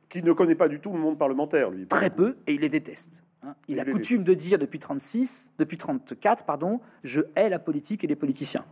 Qui 0.09 0.23
ne 0.23 0.33
connaît 0.33 0.55
pas 0.55 0.69
du 0.69 0.79
tout 0.79 0.93
le 0.93 1.01
monde 1.01 1.19
parlementaire, 1.19 1.71
lui. 1.71 1.89
très 1.89 2.11
peu, 2.11 2.37
et 2.47 2.55
il 2.55 2.61
les 2.61 2.69
déteste. 2.69 3.25
Hein. 3.43 3.55
Il 3.69 3.81
a 3.81 3.85
les 3.85 3.93
coutume 3.93 4.25
de 4.25 4.35
dire 4.35 4.59
depuis 4.59 4.79
36, 4.79 5.51
depuis 5.59 5.77
34, 5.77 6.45
pardon, 6.45 6.81
je 7.05 7.23
hais 7.37 7.49
la 7.49 7.59
politique 7.59 8.05
et 8.05 8.07
les 8.07 8.17
politiciens. 8.17 8.65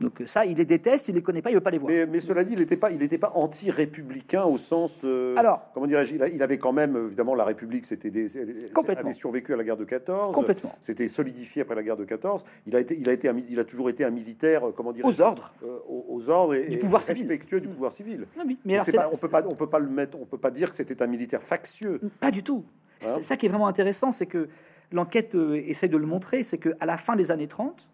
Donc 0.00 0.20
euh, 0.20 0.26
ça, 0.28 0.44
il 0.46 0.56
les 0.58 0.64
déteste, 0.64 1.08
il 1.08 1.16
les 1.16 1.22
connaît 1.22 1.42
pas, 1.42 1.50
il 1.50 1.54
veut 1.54 1.60
pas 1.60 1.72
les 1.72 1.78
voir. 1.78 1.90
Mais, 1.92 2.06
mais 2.06 2.20
cela 2.20 2.44
dit, 2.44 2.52
il 2.52 2.60
n'était 2.60 2.76
pas, 2.76 2.92
il 2.92 2.98
n'était 2.98 3.18
pas 3.18 3.32
anti-républicain 3.34 4.44
au 4.44 4.56
sens. 4.56 5.00
euh, 5.02 5.34
Alors- 5.36 5.68
comment 5.74 5.86
dirais-je 5.88 6.14
il, 6.14 6.42
avait 6.42 6.56
quand 6.58 6.72
même, 6.72 6.96
évidemment, 6.96 7.34
la 7.34 7.42
République, 7.44 7.84
c'était 7.84 8.10
des, 8.10 8.28
Complètement. 8.72 9.06
avait 9.06 9.12
survécu 9.12 9.54
à 9.54 9.56
la 9.56 9.64
guerre 9.64 9.76
de 9.76 9.84
14. 9.84 10.32
Complètement. 10.34 10.72
C'était 10.80 11.08
solidifié 11.08 11.62
après 11.62 11.74
la 11.74 11.82
guerre 11.82 11.96
de 11.96 12.04
14. 12.04 12.44
Il 12.66 12.76
a 12.76 12.80
été, 12.80 12.96
il 12.96 13.08
a 13.08 13.12
été, 13.12 13.28
un 13.28 13.36
il 13.50 13.58
a 13.58 13.64
toujours 13.64 13.90
été 13.90 14.04
un 14.04 14.10
militaire, 14.10 14.68
euh, 14.68 14.72
comment 14.72 14.92
dire 14.92 15.04
Aux 15.04 15.20
ordres. 15.20 15.52
aux, 15.88 16.04
aux 16.08 16.30
ordres 16.30 16.54
et, 16.54 16.68
Du 16.68 16.76
et 16.76 16.80
pouvoir 16.80 17.02
civil. 17.02 17.22
respectueux 17.26 17.60
du 17.60 17.66
pouvoir 17.68 17.90
civil. 17.90 18.26
Non, 18.36 18.44
mais 18.64 18.74
alors 18.74 18.86
pas- 18.86 19.10
on 19.12 19.16
peut 19.18 19.28
pas, 19.28 19.46
on 19.48 19.54
peut 19.56 19.68
pas 19.68 19.78
le 19.80 19.88
mettre, 19.88 20.16
on 20.20 20.26
peut 20.26 20.38
pas 20.38 20.52
dire 20.52 20.70
que 20.70 20.76
c'était 20.76 21.02
un 21.02 21.08
militaire 21.08 21.42
factieux. 21.42 22.00
Pas 22.20 22.30
du 22.30 22.44
tout. 22.44 22.64
C'est 23.00 23.20
ça 23.22 23.36
qui 23.36 23.46
est 23.46 23.48
vraiment 23.48 23.66
intéressant, 23.68 24.12
c'est 24.12 24.26
que 24.26 24.48
l'enquête 24.92 25.34
euh, 25.34 25.54
essaie 25.66 25.88
de 25.88 25.96
le 25.96 26.06
montrer, 26.06 26.42
c'est 26.44 26.58
qu'à 26.58 26.84
la 26.86 26.96
fin 26.96 27.14
des 27.16 27.30
années 27.30 27.46
30, 27.48 27.88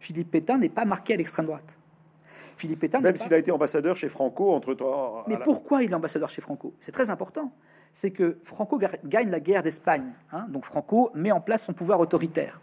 Philippe 0.00 0.30
Pétain 0.30 0.58
n'est 0.58 0.68
pas 0.68 0.84
marqué 0.84 1.14
à 1.14 1.16
l'extrême 1.16 1.46
droite. 1.46 1.78
Philippe 2.56 2.80
Pétain 2.80 3.00
Même 3.00 3.12
pas- 3.14 3.18
s'il 3.18 3.34
a 3.34 3.38
été 3.38 3.50
ambassadeur 3.50 3.96
chez 3.96 4.08
Franco 4.08 4.52
entre 4.52 4.74
temps. 4.74 5.24
Mais 5.28 5.36
pourquoi 5.38 5.82
il 5.82 5.90
est 5.90 5.94
ambassadeur 5.94 6.28
chez 6.28 6.40
Franco? 6.40 6.72
C'est 6.80 6.92
très 6.92 7.10
important. 7.10 7.52
C'est 7.92 8.10
que 8.10 8.38
Franco 8.42 8.78
ga- 8.78 8.90
gagne 9.04 9.30
la 9.30 9.40
guerre 9.40 9.62
d'Espagne. 9.62 10.12
hein. 10.32 10.46
donc 10.48 10.64
Franco 10.64 11.10
met 11.14 11.32
en 11.32 11.40
place 11.40 11.64
son 11.64 11.72
pouvoir 11.72 12.00
autoritaire. 12.00 12.60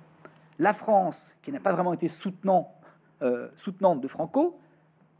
La 0.59 0.71
France, 0.73 1.33
qui 1.43 1.51
n'a 1.51 1.59
pas 1.59 1.71
vraiment 1.73 1.93
été 1.93 2.07
soutenant, 2.07 2.71
euh, 3.21 3.47
soutenante 3.55 4.01
de 4.01 4.07
Franco, 4.07 4.57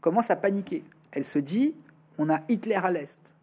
commence 0.00 0.30
à 0.30 0.36
paniquer. 0.36 0.84
Elle 1.12 1.24
se 1.24 1.38
dit 1.38 1.74
on 2.18 2.30
a 2.30 2.40
Hitler 2.48 2.74
à 2.76 2.90
l'est, 2.90 3.34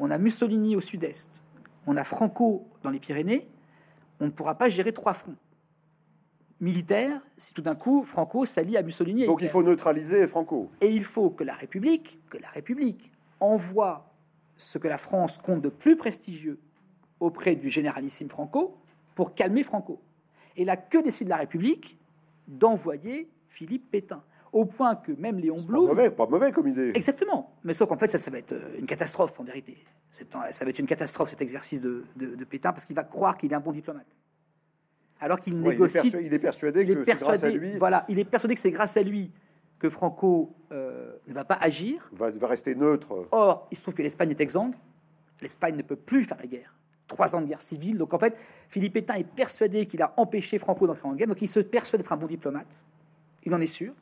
on 0.00 0.10
a 0.10 0.18
Mussolini 0.18 0.74
au 0.76 0.80
sud-est, 0.80 1.42
on 1.88 1.96
a 1.96 2.04
Franco 2.04 2.68
dans 2.82 2.90
les 2.90 3.00
Pyrénées, 3.00 3.48
on 4.20 4.26
ne 4.26 4.30
pourra 4.30 4.56
pas 4.56 4.68
gérer 4.68 4.92
trois 4.92 5.14
fronts 5.14 5.36
militaires 6.60 7.20
si 7.36 7.54
tout 7.54 7.62
d'un 7.62 7.74
coup 7.74 8.04
Franco 8.04 8.44
s'allie 8.44 8.76
à 8.76 8.82
Mussolini. 8.82 9.22
et 9.22 9.26
Donc 9.26 9.42
il 9.42 9.48
faut 9.48 9.62
neutraliser 9.62 10.26
Franco. 10.26 10.70
Et 10.80 10.90
il 10.90 11.04
faut 11.04 11.30
que 11.30 11.44
la 11.44 11.54
République, 11.54 12.20
que 12.28 12.36
la 12.38 12.48
République 12.50 13.10
envoie 13.40 14.12
ce 14.56 14.76
que 14.78 14.88
la 14.88 14.98
France 14.98 15.38
compte 15.38 15.62
de 15.62 15.68
plus 15.68 15.96
prestigieux 15.96 16.58
auprès 17.20 17.54
du 17.54 17.70
généralissime 17.70 18.28
Franco 18.28 18.76
pour 19.14 19.34
calmer 19.34 19.62
Franco. 19.62 20.00
Et 20.56 20.64
là, 20.64 20.76
que 20.76 21.02
décide 21.02 21.28
la 21.28 21.36
République 21.36 21.98
D'envoyer 22.48 23.28
Philippe 23.48 23.90
Pétain. 23.90 24.22
au 24.52 24.64
point 24.64 24.96
que 24.96 25.12
même 25.12 25.38
Léon 25.38 25.56
Pas 25.56 25.62
Blum, 25.64 25.86
mauvais, 25.88 26.10
pas 26.10 26.26
mauvais 26.26 26.50
comme 26.50 26.66
idée. 26.66 26.92
Exactement. 26.94 27.52
Mais 27.62 27.74
sauf 27.74 27.88
qu'en 27.90 27.98
fait, 27.98 28.10
ça, 28.10 28.16
ça 28.16 28.30
va 28.30 28.38
être 28.38 28.52
euh, 28.52 28.78
une 28.78 28.86
catastrophe 28.86 29.38
en 29.38 29.44
vérité. 29.44 29.76
Ça 30.10 30.24
va 30.64 30.70
être 30.70 30.78
une 30.78 30.86
catastrophe 30.86 31.30
cet 31.30 31.42
exercice 31.42 31.82
de, 31.82 32.04
de- 32.16 32.34
de 32.34 32.44
Pétain 32.44 32.72
parce 32.72 32.84
qu'il 32.84 32.96
va 32.96 33.04
croire 33.04 33.36
qu'il 33.36 33.52
est 33.52 33.54
un 33.54 33.60
bon 33.60 33.72
diplomate. 33.72 34.06
Alors 35.20 35.40
qu'il 35.40 35.54
Ouais, 35.54 35.60
il, 35.60 35.66
est 35.66 35.70
négocie. 35.72 35.94
persuadé, 36.00 36.26
il 36.26 36.34
est 36.34 36.38
persuadé 36.38 36.82
il 36.82 36.90
est 36.90 36.94
que 36.94 37.04
c'est 37.04 37.14
grâce 37.18 37.42
à 37.44 37.50
lui, 37.50 37.76
voilà, 37.78 38.04
il 38.08 38.18
est 38.18 38.24
persuadé 38.24 38.54
que 38.54 38.60
c'est 38.60 38.70
grâce 38.70 38.96
à 38.96 39.02
lui 39.02 39.30
que 39.78 39.88
Franco 39.90 40.54
euh, 40.72 41.12
ne 41.26 41.34
va 41.34 41.44
pas 41.44 41.54
agir. 41.60 42.08
va, 42.12 42.30
va 42.30 42.46
rester 42.46 42.74
neutre. 42.74 43.26
Or, 43.32 43.66
il 43.70 43.76
se 43.76 43.82
trouve 43.82 43.94
que 43.94 44.02
l'Espagne 44.02 44.30
est 44.30 44.40
exsangue. 44.40 44.74
L'Espagne 45.40 45.76
ne 45.76 45.82
peut 45.82 45.96
plus 45.96 46.24
faire 46.24 46.38
la 46.38 46.46
guerre. 46.46 46.74
Trois 47.06 47.34
ans 47.36 47.40
de 47.40 47.46
guerre 47.46 47.62
civile. 47.62 47.96
Donc 47.98 48.12
en 48.14 48.18
fait, 48.18 48.36
Philippe 48.68 48.94
Pétain 48.94 49.14
est 49.14 49.24
persuadé 49.24 49.86
qu'il 49.86 50.02
a 50.02 50.14
empêché 50.16 50.58
Franco 50.58 50.86
d'entrer 50.86 51.08
en 51.08 51.14
guerre. 51.14 51.28
Donc 51.28 51.42
il 51.42 51.48
se 51.48 51.60
persuade 51.60 52.00
d'être 52.00 52.12
un 52.12 52.16
bon 52.16 52.26
diplomate. 52.26 52.84
Il 53.44 53.54
en 53.54 53.60
est 53.60 53.66
sûr. 53.66 53.92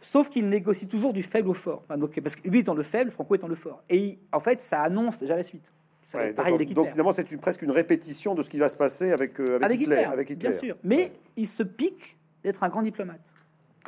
Sauf 0.00 0.28
qu'il 0.28 0.48
négocie 0.48 0.86
toujours 0.86 1.12
du 1.12 1.22
faible 1.22 1.48
au 1.48 1.54
fort. 1.54 1.82
Enfin, 1.84 1.98
donc, 1.98 2.18
parce 2.20 2.36
que 2.36 2.48
lui 2.48 2.60
étant 2.60 2.74
le 2.74 2.82
faible, 2.82 3.10
Franco 3.10 3.34
étant 3.34 3.48
le 3.48 3.54
fort. 3.54 3.82
Et 3.88 3.96
il- 3.96 4.18
en 4.32 4.40
fait, 4.40 4.60
ça 4.60 4.82
annonce 4.82 5.18
déjà 5.18 5.36
la 5.36 5.42
suite. 5.42 5.72
Ça 6.02 6.18
Ouais, 6.18 6.32
pareil 6.32 6.54
avec 6.54 6.72
donc 6.72 6.88
finalement, 6.88 7.10
c'est 7.10 7.30
une, 7.32 7.38
presque 7.40 7.62
une 7.62 7.72
répétition 7.72 8.34
de 8.36 8.42
ce 8.42 8.48
qui 8.50 8.58
va 8.58 8.68
se 8.68 8.76
passer 8.76 9.10
avec, 9.10 9.40
euh, 9.40 9.56
avec, 9.56 9.62
Avec 9.64 9.80
Hitler, 9.80 9.94
Hitler, 9.96 10.04
avec 10.12 10.30
Hitler. 10.30 10.48
bien 10.50 10.52
sûr. 10.58 10.76
Mais 10.84 11.10
il 11.36 11.48
se 11.48 11.64
pique 11.64 12.16
d'être 12.44 12.62
un 12.62 12.68
grand 12.68 12.82
diplomate. 12.82 13.34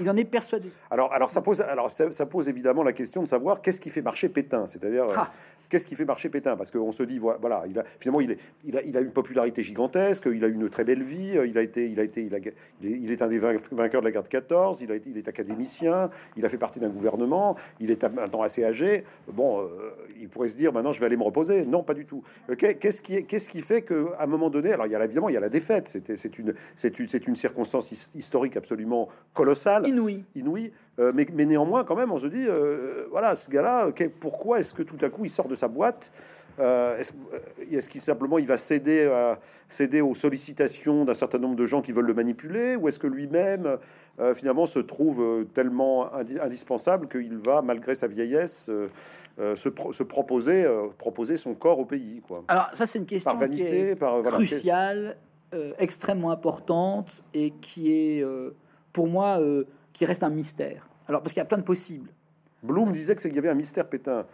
Il 0.00 0.08
en 0.10 0.16
est 0.16 0.24
persuadé. 0.24 0.70
Alors, 0.90 1.12
alors, 1.12 1.30
ça 1.30 1.40
pose, 1.40 1.60
alors 1.60 1.90
ça, 1.90 2.10
ça 2.12 2.26
pose 2.26 2.48
évidemment 2.48 2.82
la 2.82 2.92
question 2.92 3.22
de 3.22 3.28
savoir 3.28 3.60
qu'est-ce 3.62 3.80
qui 3.80 3.90
fait 3.90 4.02
marcher 4.02 4.28
Pétain, 4.28 4.66
c'est-à-dire 4.66 5.04
euh, 5.04 5.14
Ah. 5.16 5.30
qu'est-ce 5.68 5.86
qui 5.86 5.94
fait 5.96 6.04
marcher 6.04 6.28
Pétain, 6.28 6.56
parce 6.56 6.70
qu'on 6.70 6.92
se 6.92 7.02
dit 7.02 7.18
voilà, 7.18 7.64
il 7.68 7.78
a 7.78 7.84
finalement 7.98 8.20
il, 8.20 8.30
est, 8.32 8.38
il 8.64 8.76
a, 8.76 8.82
il 8.82 8.96
a 8.96 9.00
une 9.00 9.10
popularité 9.10 9.62
gigantesque, 9.62 10.28
il 10.32 10.44
a 10.44 10.48
une 10.48 10.68
très 10.70 10.84
belle 10.84 11.02
vie, 11.02 11.36
euh, 11.36 11.46
il 11.46 11.58
a 11.58 11.62
été, 11.62 11.88
il 11.88 11.98
a 12.00 12.02
été, 12.04 12.22
il, 12.22 12.34
a- 12.34 12.38
il 12.38 12.46
est, 12.48 12.52
il 12.82 13.10
est 13.12 13.22
un 13.22 13.28
des 13.28 13.38
vain- 13.38 13.56
vainqueurs 13.72 14.00
de 14.02 14.06
la 14.06 14.12
guerre 14.12 14.22
de 14.22 14.28
14, 14.28 14.80
il 14.82 14.92
a 14.92 14.94
été, 14.94 15.10
il 15.10 15.18
est 15.18 15.28
académicien, 15.28 16.10
il 16.36 16.44
a 16.44 16.48
fait 16.48 16.58
partie 16.58 16.80
d'un 16.80 16.88
gouvernement, 16.90 17.56
il 17.80 17.90
est 17.90 18.02
maintenant 18.04 18.42
assez 18.42 18.64
âgé. 18.64 19.04
Bon, 19.32 19.60
euh, 19.60 19.68
il 20.20 20.28
pourrait 20.28 20.48
se 20.48 20.56
dire 20.56 20.72
maintenant 20.72 20.92
je 20.92 21.00
vais 21.00 21.06
aller 21.06 21.16
me 21.16 21.22
reposer. 21.24 21.64
Non, 21.66 21.82
pas 21.82 21.94
du 21.94 22.04
tout. 22.06 22.22
Euh, 22.50 22.54
qu'est- 22.54 22.74
Qu'est-ce 22.76 23.02
qui, 23.02 23.24
qu'est-ce 23.24 23.48
qui 23.48 23.60
fait 23.62 23.82
qu'à 23.82 23.94
un 24.20 24.26
moment 24.26 24.50
donné, 24.50 24.72
alors 24.72 24.86
il 24.86 24.92
y 24.92 24.96
a 24.96 25.04
évidemment 25.04 25.28
il 25.28 25.34
y 25.34 25.36
a 25.36 25.40
la 25.40 25.48
défaite, 25.48 25.88
c'était, 25.88 26.16
c'est 26.16 26.38
une, 26.38 26.54
c'est 26.76 26.98
une, 26.98 27.08
c'est 27.08 27.26
une 27.26 27.34
circonstance 27.36 27.90
his- 27.92 28.10
historique 28.14 28.56
absolument 28.56 29.08
colossale 29.34 29.87
Inouï. 29.88 30.24
inouï. 30.34 30.72
Euh, 30.98 31.12
mais, 31.14 31.26
mais 31.32 31.44
néanmoins, 31.46 31.84
quand 31.84 31.94
même, 31.96 32.10
on 32.12 32.16
se 32.16 32.26
dit, 32.26 32.44
euh, 32.48 33.06
voilà, 33.10 33.34
ce 33.34 33.48
gars-là, 33.50 33.88
pourquoi 34.20 34.58
est-ce 34.58 34.74
que 34.74 34.82
tout 34.82 34.98
à 35.00 35.08
coup 35.10 35.24
il 35.24 35.30
sort 35.30 35.48
de 35.48 35.54
sa 35.54 35.68
boîte 35.68 36.10
Euh, 36.60 36.98
Est-ce 36.98 37.88
qu'il 37.88 38.00
simplement 38.00 38.36
il 38.36 38.46
va 38.48 38.56
céder, 38.56 39.06
à- 39.06 39.38
céder 39.68 40.00
aux 40.00 40.16
sollicitations 40.16 41.04
d'un 41.04 41.14
certain 41.14 41.38
nombre 41.38 41.54
de 41.54 41.66
gens 41.66 41.80
qui 41.82 41.92
veulent 41.92 42.06
le 42.08 42.14
manipuler, 42.14 42.74
ou 42.74 42.88
est-ce 42.88 42.98
que 42.98 43.06
lui-même 43.06 43.78
euh, 44.18 44.34
finalement 44.34 44.66
se 44.66 44.80
trouve 44.80 45.46
tellement 45.54 46.12
indi- 46.12 46.40
indispensable 46.40 47.06
qu'il 47.06 47.36
va, 47.38 47.62
malgré 47.62 47.94
sa 47.94 48.08
vieillesse, 48.08 48.66
euh, 48.70 48.88
euh, 49.38 49.54
se, 49.54 49.68
pro- 49.68 49.92
se 49.92 50.02
proposer, 50.02 50.64
euh, 50.64 50.88
proposer 50.98 51.36
son 51.36 51.54
corps 51.54 51.78
au 51.78 51.84
pays, 51.84 52.20
quoi? 52.26 52.42
Alors 52.48 52.70
ça, 52.72 52.86
c'est 52.86 52.98
une 52.98 53.06
question 53.06 53.30
Par 53.30 53.38
qui 53.38 53.46
vanité, 53.46 53.90
est 53.90 53.94
par 53.94 54.20
voilà, 54.20 54.36
cruciale, 54.38 55.16
euh, 55.54 55.72
extrêmement 55.78 56.32
importante 56.32 57.22
et 57.34 57.52
qui 57.60 57.92
est, 57.92 58.24
euh, 58.24 58.50
pour 58.92 59.06
moi, 59.06 59.38
euh, 59.40 59.62
qui 59.98 60.04
reste 60.04 60.22
un 60.22 60.30
mystère. 60.30 60.88
Alors 61.08 61.22
parce 61.22 61.32
qu'il 61.32 61.40
y 61.40 61.42
a 61.42 61.46
plein 61.46 61.58
de 61.58 61.64
possibles. 61.64 62.08
Blum 62.62 62.92
disait 62.92 63.16
que 63.16 63.20
c'est- 63.20 63.28
qu'il 63.28 63.36
y 63.36 63.38
avait 63.40 63.48
un 63.48 63.54
mystère 63.54 63.88
Pétain. 63.88 64.26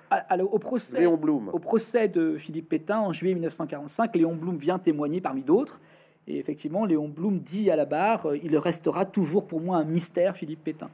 Au 0.50 0.58
procès, 0.58 1.00
Léon 1.00 1.16
Blum. 1.16 1.48
Au 1.48 1.58
procès 1.58 2.08
de 2.08 2.36
Philippe 2.36 2.68
Pétain 2.68 2.98
en 2.98 3.12
juillet 3.14 3.32
1945, 3.34 4.14
Léon 4.14 4.34
Blum 4.36 4.58
vient 4.58 4.78
témoigner 4.78 5.22
parmi 5.22 5.42
d'autres. 5.42 5.80
Et 6.26 6.38
effectivement, 6.38 6.84
Léon 6.84 7.08
Blum 7.08 7.38
dit 7.38 7.70
à 7.70 7.76
la 7.76 7.86
barre 7.86 8.26
euh, 8.30 8.38
Il 8.42 8.56
restera 8.58 9.06
toujours 9.06 9.46
pour 9.46 9.60
moi 9.60 9.78
un 9.78 9.84
mystère, 9.84 10.36
Philippe 10.36 10.64
Pétain. 10.64 10.90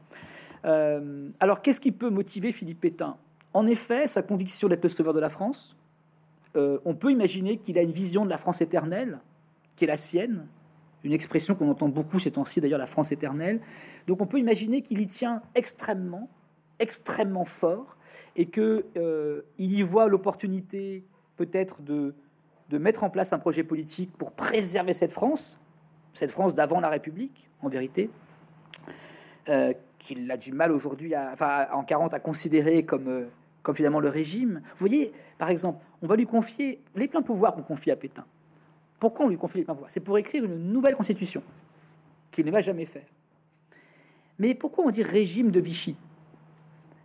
Euh, 0.65 1.29
alors, 1.41 1.63
qu'est-ce 1.63 1.81
qui 1.81 1.93
peut 1.93 2.11
motiver 2.11 2.53
Philippe 2.53 2.81
Pétain? 2.81 3.17
En 3.55 3.67
effet, 3.67 4.07
sa 4.07 4.23
conviction 4.23 4.69
d'être 4.69 4.83
le 4.85 4.89
sauveur 4.89 5.15
de 5.15 5.21
la 5.21 5.29
France. 5.31 5.77
Euh, 6.57 6.79
on 6.85 6.95
peut 6.95 7.11
imaginer 7.11 7.57
qu'il 7.59 7.77
a 7.79 7.83
une 7.83 7.93
vision 7.93 8.25
de 8.25 8.31
la 8.31 8.39
France 8.39 8.61
éternelle, 8.61 9.19
qui 9.77 9.85
est 9.85 9.89
la 9.89 9.97
sienne, 9.97 10.47
une 11.05 11.13
expression 11.13 11.55
qu'on 11.55 11.71
entend 11.71 11.89
beaucoup 11.89 12.19
ces 12.19 12.33
temps-ci, 12.33 12.61
d'ailleurs, 12.61 12.79
la 12.79 12.87
France 12.87 13.13
éternelle. 13.13 13.61
Donc, 14.07 14.21
on 14.21 14.27
peut 14.27 14.39
imaginer 14.39 14.83
qu'il 14.83 15.01
y 15.01 15.07
tient 15.07 15.43
extrêmement, 15.55 16.29
extrêmement 16.79 17.45
fort, 17.45 17.97
et 18.37 18.47
que 18.47 18.85
euh, 18.97 19.43
y 19.59 19.83
voit 19.83 20.09
l'opportunité 20.09 21.05
peut-être 21.37 21.83
de, 21.83 22.15
de 22.71 22.79
mettre 22.79 23.05
en 23.05 23.11
place 23.11 23.33
un 23.33 23.39
projet 23.39 23.65
politique 23.65 24.13
pour 24.17 24.33
préserver 24.33 24.93
cette 24.93 25.13
France, 25.13 25.59
cette 26.15 26.31
France 26.31 26.55
d'avant 26.55 26.81
la 26.81 26.89
République, 26.89 27.49
en 27.63 27.69
vérité, 27.69 28.11
euh, 29.49 29.73
qu'il 29.99 30.31
a 30.31 30.37
du 30.37 30.53
mal 30.53 30.73
aujourd'hui, 30.73 31.15
enfin, 31.17 31.67
en 31.73 31.83
40, 31.83 32.15
à 32.15 32.21
considérer 32.21 32.85
comme, 32.85 33.09
euh, 33.09 33.27
comme 33.63 33.75
finalement 33.75 34.01
le 34.01 34.09
régime. 34.09 34.63
Vous 34.65 34.87
voyez, 34.87 35.13
par 35.37 35.51
exemple, 35.51 35.85
on 36.03 36.07
va 36.07 36.17
lui 36.17 36.27
confier 36.27 36.81
les 36.95 37.09
pleins 37.09 37.23
pouvoirs 37.23 37.55
qu'on 37.55 37.63
confie 37.63 37.91
à 37.91 37.97
Pétain. 37.97 38.25
Pourquoi 39.01 39.27
on 39.27 39.29
lui 39.31 39.39
confie 39.39 39.59
les 39.59 39.65
pleins 39.65 39.75
pouvoirs 39.75 39.91
C'est 39.91 40.01
pour 40.01 40.17
écrire 40.19 40.45
une 40.45 40.73
nouvelle 40.73 40.95
constitution 40.95 41.43
qu'il 42.31 42.45
ne 42.45 42.51
va 42.51 42.61
jamais 42.61 42.85
faire. 42.85 43.07
Mais 44.39 44.55
pourquoi 44.55 44.85
on 44.85 44.91
dit 44.91 45.03
régime 45.03 45.51
de 45.51 45.59
Vichy? 45.59 45.97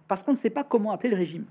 Parce 0.08 0.22
qu'on 0.22 0.32
ne 0.32 0.38
sait 0.38 0.52
pas 0.52 0.64
comment 0.64 0.92
appeler 0.92 1.10
le 1.10 1.16
régime. 1.16 1.46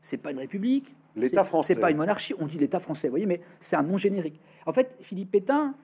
C'est 0.00 0.18
pas 0.18 0.30
une 0.30 0.38
république. 0.38 0.94
L'État 1.16 1.42
français. 1.42 1.74
C'est 1.74 1.80
pas 1.80 1.90
une 1.90 1.96
monarchie. 1.96 2.34
On 2.38 2.46
dit 2.46 2.58
l'État 2.58 2.80
français, 2.80 3.08
vous 3.08 3.12
voyez, 3.12 3.26
mais 3.26 3.40
c'est 3.60 3.76
un 3.76 3.82
nom 3.82 3.96
générique. 3.96 4.38
En 4.66 4.72
fait, 4.72 4.96
Philippe 5.00 5.30
Pétain, 5.30 5.74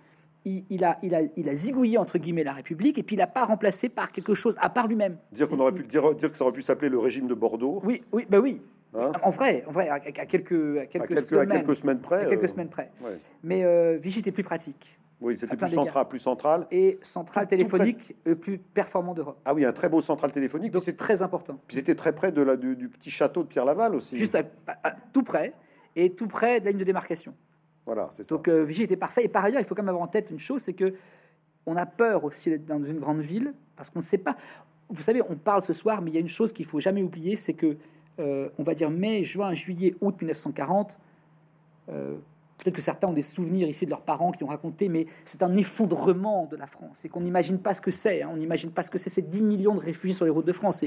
il, 0.44 0.64
il 0.70 0.84
a, 0.84 0.96
il, 1.02 1.14
a, 1.14 1.22
il 1.36 1.48
a 1.48 1.54
zigouillé 1.54 1.98
entre 1.98 2.18
guillemets 2.18 2.44
la 2.44 2.52
République 2.52 2.98
et 2.98 3.02
puis 3.02 3.16
il 3.16 3.18
n'a 3.18 3.26
pas 3.26 3.44
remplacé 3.44 3.88
par 3.88 4.12
quelque 4.12 4.34
chose 4.34 4.54
à 4.60 4.70
part 4.70 4.86
lui-même. 4.86 5.16
Dire 5.32 5.48
qu'on 5.48 5.58
aurait 5.60 5.72
pu 5.72 5.82
dire, 5.82 6.14
dire 6.14 6.30
que 6.30 6.36
ça 6.36 6.44
aurait 6.44 6.52
pu 6.52 6.62
s'appeler 6.62 6.88
le 6.90 6.98
régime 6.98 7.26
de 7.26 7.34
Bordeaux? 7.34 7.80
Oui, 7.84 8.02
oui, 8.12 8.26
ben 8.28 8.38
oui. 8.38 8.62
Hein 8.94 9.12
en 9.22 9.30
vrai, 9.30 9.64
en 9.66 9.70
vrai, 9.72 9.88
à, 9.88 9.94
à 9.94 9.98
quelques, 10.00 10.18
à 10.22 10.26
quelques, 10.26 10.76
à, 10.78 10.86
quelques, 10.86 11.22
semaines, 11.22 11.52
à 11.52 11.56
quelques 11.58 11.76
semaines 11.76 12.00
près. 12.00 12.22
à 12.22 12.26
quelques 12.26 12.44
euh, 12.44 12.46
semaines 12.48 12.68
près. 12.70 12.90
ouais. 13.02 13.10
Mais 13.42 13.64
euh, 13.64 13.98
Vichy 14.00 14.20
était 14.20 14.32
plus 14.32 14.42
pratique 14.42 14.98
Oui, 15.20 15.36
c'était 15.36 15.56
plus 15.56 15.68
central, 15.68 16.08
plus 16.08 16.18
central. 16.18 16.66
et 16.70 16.98
central 17.02 17.44
Tout- 17.44 17.48
tout 17.54 17.56
téléphonique 17.56 18.16
le 18.24 18.34
plus 18.36 18.56
performant 18.58 19.12
d'Europe. 19.14 19.38
Ah 19.44 19.52
oui, 19.52 19.64
un 19.66 19.72
très 19.72 19.88
beau 19.90 20.00
central 20.00 20.32
téléphonique. 20.32 20.72
Donc 20.72 20.82
c'est 20.82 20.96
très 20.96 21.20
important. 21.20 21.58
puis 21.66 21.76
c'était 21.76 21.94
très 21.94 22.14
près 22.14 22.32
de 22.32 22.40
la, 22.40 22.56
du, 22.56 22.76
du 22.76 22.88
petit 22.88 23.10
château 23.10 23.42
de 23.42 23.48
Pierre 23.48 23.66
Laval 23.66 23.94
aussi. 23.94 24.16
Juste 24.16 24.34
à- 24.36 24.42
à- 24.66 24.88
à- 24.88 24.92
tout 25.12 25.22
près 25.22 25.52
et 25.94 26.14
tout 26.14 26.26
près 26.26 26.60
de 26.60 26.64
la 26.64 26.70
ligne 26.70 26.80
de 26.80 26.84
démarcation. 26.84 27.34
Voilà, 27.84 28.08
c'est 28.10 28.22
ça. 28.22 28.34
Donc 28.34 28.48
euh, 28.48 28.64
Vichy 28.64 28.84
était 28.84 28.96
parfait. 28.96 29.24
Et 29.24 29.28
par 29.28 29.44
ailleurs, 29.44 29.60
il 29.60 29.64
faut 29.66 29.74
quand 29.74 29.82
même 29.82 29.88
avoir 29.90 30.04
en 30.04 30.08
tête 30.10 30.30
une 30.30 30.38
chose, 30.38 30.62
c'est 30.62 30.74
que 30.74 30.94
on 31.66 31.76
a 31.76 31.84
peur 31.84 32.24
aussi 32.24 32.48
d'être 32.48 32.64
dans 32.64 32.82
une 32.82 32.98
grande 32.98 33.20
ville 33.20 33.52
parce 33.76 33.90
qu'on 33.90 33.98
ne 33.98 34.04
sait 34.04 34.18
pas. 34.18 34.34
Vous 34.88 35.02
savez, 35.02 35.20
on 35.28 35.36
parle 35.36 35.60
ce 35.60 35.74
soir, 35.74 36.00
mais 36.00 36.10
il 36.10 36.14
y 36.14 36.16
a 36.16 36.20
une 36.20 36.28
chose 36.28 36.52
qu'il 36.54 36.64
faut 36.64 36.80
jamais 36.80 37.02
oublier, 37.02 37.36
c'est 37.36 37.52
que 37.52 37.76
euh, 38.18 38.48
on 38.58 38.62
va 38.62 38.74
dire 38.74 38.90
mai, 38.90 39.24
juin, 39.24 39.54
juillet, 39.54 39.94
août 40.00 40.14
1940. 40.20 40.98
euh, 41.90 42.16
Peut-être 42.58 42.74
que 42.74 42.82
certains 42.82 43.06
ont 43.06 43.12
des 43.12 43.22
souvenirs 43.22 43.68
ici 43.68 43.84
de 43.84 43.90
leurs 43.90 44.02
parents 44.02 44.32
qui 44.32 44.42
ont 44.42 44.48
raconté, 44.48 44.88
mais 44.88 45.06
c'est 45.24 45.44
un 45.44 45.56
effondrement 45.56 46.46
de 46.46 46.56
la 46.56 46.66
France 46.66 47.04
et 47.04 47.08
qu'on 47.08 47.20
n'imagine 47.20 47.60
pas 47.60 47.72
ce 47.72 47.80
que 47.80 47.92
c'est. 47.92 48.22
hein. 48.22 48.30
On 48.32 48.36
n'imagine 48.36 48.72
pas 48.72 48.82
ce 48.82 48.90
que 48.90 48.98
c'est. 48.98 49.10
C'est 49.10 49.22
10 49.22 49.42
millions 49.42 49.76
de 49.76 49.80
réfugiés 49.80 50.16
sur 50.16 50.24
les 50.24 50.32
routes 50.32 50.46
de 50.46 50.52
France. 50.52 50.84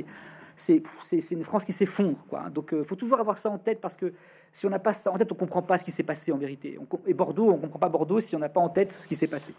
C'est 0.58 1.32
une 1.32 1.44
France 1.44 1.64
qui 1.64 1.72
s'effondre. 1.72 2.26
Donc 2.54 2.76
il 2.78 2.84
faut 2.84 2.98
toujours 2.98 3.22
avoir 3.22 3.38
ça 3.38 3.50
en 3.50 3.58
tête 3.58 3.80
parce 3.80 3.96
que 3.96 4.12
si 4.52 4.66
on 4.66 4.70
n'a 4.70 4.80
pas 4.80 4.92
ça 4.92 5.14
en 5.14 5.18
tête, 5.18 5.32
on 5.32 5.36
comprend 5.36 5.62
pas 5.62 5.78
ce 5.78 5.86
qui 5.86 5.92
s'est 5.92 6.04
passé 6.04 6.34
en 6.34 6.38
vérité. 6.38 6.78
On 6.78 7.00
et 7.08 7.14
Bordeaux, 7.14 7.52
on 7.52 7.58
comprend 7.58 7.80
pas 7.80 7.88
Bordeaux 7.88 8.20
si 8.20 8.36
on 8.36 8.40
n'a 8.40 8.50
pas 8.50 8.60
en 8.60 8.68
tête 8.70 8.92
ce 8.92 9.08
qui 9.08 9.16
s'est 9.16 9.28
passé. 9.28 9.54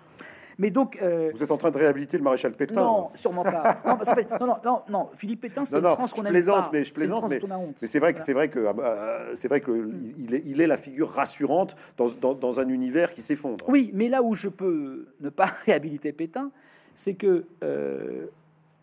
Mais 0.59 0.71
donc, 0.71 0.99
euh, 1.03 1.31
Vous 1.35 1.43
êtes 1.43 1.51
en 1.51 1.57
train 1.57 1.71
de 1.71 1.79
réhabiliter 1.79 2.19
le 2.19 2.25
maréchal 2.25 2.53
Pétain. 2.53 2.83
non, 2.83 3.11
sûrement 3.15 3.43
pas. 3.43 3.81
Non, 3.87 3.97
parce 3.97 4.09
non, 4.41 4.47
non, 4.47 4.57
non, 4.65 4.83
non, 4.89 5.11
Philippe 5.17 5.41
Pétain, 5.43 5.65
c'est 5.65 5.79
une 5.79 5.85
France 5.85 6.13
qu'on 6.13 6.25
aime 6.25 6.31
plaisante, 6.31 6.65
pas. 6.65 6.71
mais 6.73 6.85
je 6.85 6.93
plaisante, 6.93 7.29
mais, 7.29 7.41
mais 7.81 7.87
c'est 7.87 7.99
vrai 7.99 8.15
que 8.15 8.23
c'est 8.23 8.33
vrai 8.33 8.49
que 8.49 8.59
euh, 8.59 9.35
c'est 9.35 9.49
vrai 9.49 9.61
que 9.61 9.91
il 10.19 10.35
est, 10.35 10.43
il 10.45 10.61
est 10.61 10.67
la 10.67 10.77
figure 10.77 11.11
rassurante 11.11 11.77
dans, 11.97 12.07
dans, 12.21 12.35
dans 12.35 12.61
un 12.61 12.69
univers 12.69 13.13
qui 13.13 13.23
s'effondre. 13.23 13.65
Oui, 13.69 13.91
mais 13.95 14.09
là 14.09 14.23
où 14.23 14.35
je 14.35 14.49
peux 14.49 15.07
ne 15.21 15.29
pas 15.31 15.47
réhabiliter 15.67 16.13
Pétain, 16.13 16.51
c'est 16.95 17.15
que 17.15 17.47
euh, 17.63 18.27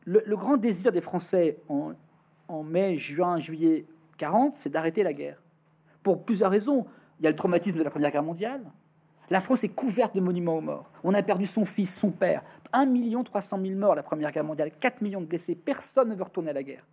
le, 0.06 0.24
le 0.26 0.38
grand 0.38 0.58
désir 0.58 0.92
des 0.92 1.02
Français 1.02 1.58
en, 1.70 1.92
en 2.48 2.64
mai, 2.64 2.98
juin, 2.98 3.40
juillet 3.40 3.86
40, 4.18 4.54
c'est 4.56 4.70
d'arrêter 4.70 5.04
la 5.04 5.14
guerre. 5.14 5.42
Pour 6.04 6.24
plusieurs 6.24 6.52
raisons. 6.52 6.86
Il 7.20 7.26
y 7.26 7.28
a 7.28 7.32
le 7.32 7.36
traumatisme 7.36 7.78
de 7.78 7.84
la 7.84 7.90
Première 7.90 8.12
Guerre 8.12 8.24
mondiale. 8.24 8.62
La 9.30 9.40
France 9.40 9.64
est 9.64 9.70
couverte 9.70 10.16
de 10.16 10.22
monuments 10.22 10.58
aux 10.58 10.62
morts. 10.62 10.90
On 11.04 11.14
a 11.14 11.22
perdu 11.22 11.46
son 11.46 11.66
fils, 11.66 11.96
son 11.96 12.12
père. 12.12 12.44
1 12.74 12.86
million 12.86 13.24
300 13.24 13.60
000 13.64 13.80
morts 13.80 13.96
la 13.96 14.04
Première 14.04 14.32
Guerre 14.32 14.44
mondiale, 14.44 14.72
4 14.80 15.02
millions 15.02 15.22
de 15.22 15.26
blessés. 15.28 15.56
Personne 15.56 16.10
ne 16.10 16.16
veut 16.16 16.24
retourner 16.24 16.50
à 16.50 16.54
la 16.54 16.64
guerre. 16.64 16.86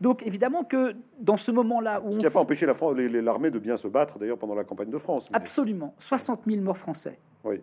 Donc 0.00 0.26
évidemment 0.26 0.62
que 0.64 0.94
dans 1.20 1.36
ce 1.36 1.50
moment-là 1.52 2.00
où 2.04 2.12
Ce 2.12 2.18
qui 2.18 2.24
n'a 2.24 2.30
pas 2.30 2.40
empêché 2.40 2.66
l'armée 2.66 3.50
de 3.50 3.58
bien 3.58 3.76
se 3.76 3.88
battre, 3.88 4.18
d'ailleurs, 4.18 4.38
pendant 4.38 4.54
la 4.54 4.64
campagne 4.64 4.90
de 4.90 4.98
France. 4.98 5.30
mais- 5.30 5.36
Absolument. 5.36 5.94
60 5.98 6.42
000 6.46 6.60
morts 6.60 6.76
français. 6.76 7.18
Oui. 7.44 7.62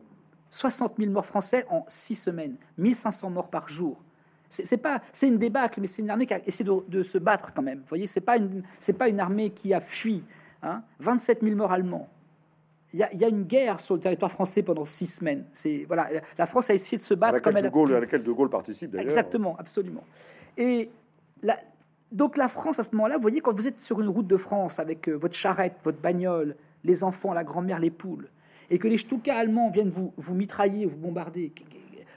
60 0.50 0.96
000 1.00 1.12
morts 1.12 1.26
français 1.26 1.66
en 1.70 1.84
6 1.88 2.16
semaines. 2.16 2.56
1500 2.78 3.30
morts 3.30 3.50
par 3.50 3.70
jour. 3.70 3.98
C'est 4.50 4.66
c'est 4.66 4.78
pas, 4.78 5.02
c'est 5.12 5.28
une 5.28 5.38
débâcle, 5.38 5.82
mais 5.82 5.88
c'est 5.88 6.02
une 6.04 6.10
armée 6.12 6.28
qui 6.28 6.34
a 6.36 6.40
essayé 6.48 6.64
de, 6.64 6.74
de 6.88 7.02
se 7.04 7.18
battre 7.18 7.54
quand 7.54 7.64
même. 7.64 7.80
Vous 7.80 7.90
voyez, 7.90 8.06
c'est 8.08 8.22
pas 8.22 8.38
une, 8.38 8.64
c'est 8.80 8.94
pas 8.94 9.08
une 9.10 9.20
armée 9.20 9.50
qui 9.50 9.74
a 9.74 9.80
fui. 9.80 10.24
Hein. 10.62 10.84
27 11.00 11.42
000 11.42 11.56
morts 11.56 11.72
allemands. 11.72 12.08
Il 12.94 13.00
y, 13.00 13.04
a, 13.04 13.12
il 13.12 13.20
y 13.20 13.26
a 13.26 13.28
une 13.28 13.44
guerre 13.44 13.80
sur 13.80 13.96
le 13.96 14.00
territoire 14.00 14.32
français 14.32 14.62
pendant 14.62 14.86
6 14.86 15.08
semaines. 15.08 15.46
C'est 15.52 15.86
voilà, 15.88 16.10
la 16.38 16.46
France 16.46 16.70
a 16.70 16.76
essayé 16.76 16.98
de 16.98 17.02
se 17.02 17.16
à 17.16 17.18
battre 17.18 17.41
comme 17.41 17.58
elle 17.58 17.64
de 17.64 17.68
a 17.68 17.72
Gaulle, 17.72 17.89
pu. 17.89 17.96
à 17.96 18.00
laquelle 18.00 18.22
De 18.24 18.32
Gaulle 18.32 18.50
participe, 18.52 18.91
d'ailleurs. 18.91 19.06
Exactement, 19.06 19.56
absolument. 19.58 20.04
Et 20.58 20.89
la- 21.41 21.60
donc 22.12 22.38
la 22.38 22.48
France, 22.48 22.78
à 22.78 22.84
ce 22.84 22.89
moment-là, 22.91 23.16
vous 23.16 23.22
voyez, 23.24 23.39
quand 23.41 23.52
vous 23.54 23.68
êtes 23.68 23.80
sur 23.80 24.00
une 24.00 24.08
route 24.10 24.28
de 24.28 24.38
France 24.38 24.78
avec 24.78 25.10
euh, 25.10 25.14
votre 25.14 25.34
charrette, 25.36 25.74
votre 25.84 25.98
bagnole, 25.98 26.56
les 26.84 27.04
enfants, 27.04 27.34
la 27.34 27.44
grand-mère, 27.44 27.80
les 27.80 27.89
poules, 27.89 28.30
et 28.70 28.78
que 28.78 28.88
les 28.88 29.00
Stukas 29.00 29.36
allemands 29.38 29.72
viennent 29.72 29.89
vous, 29.89 30.14
vous 30.18 30.36
mitrailler, 30.36 30.86
vous 30.86 30.98
bombarder, 30.98 31.52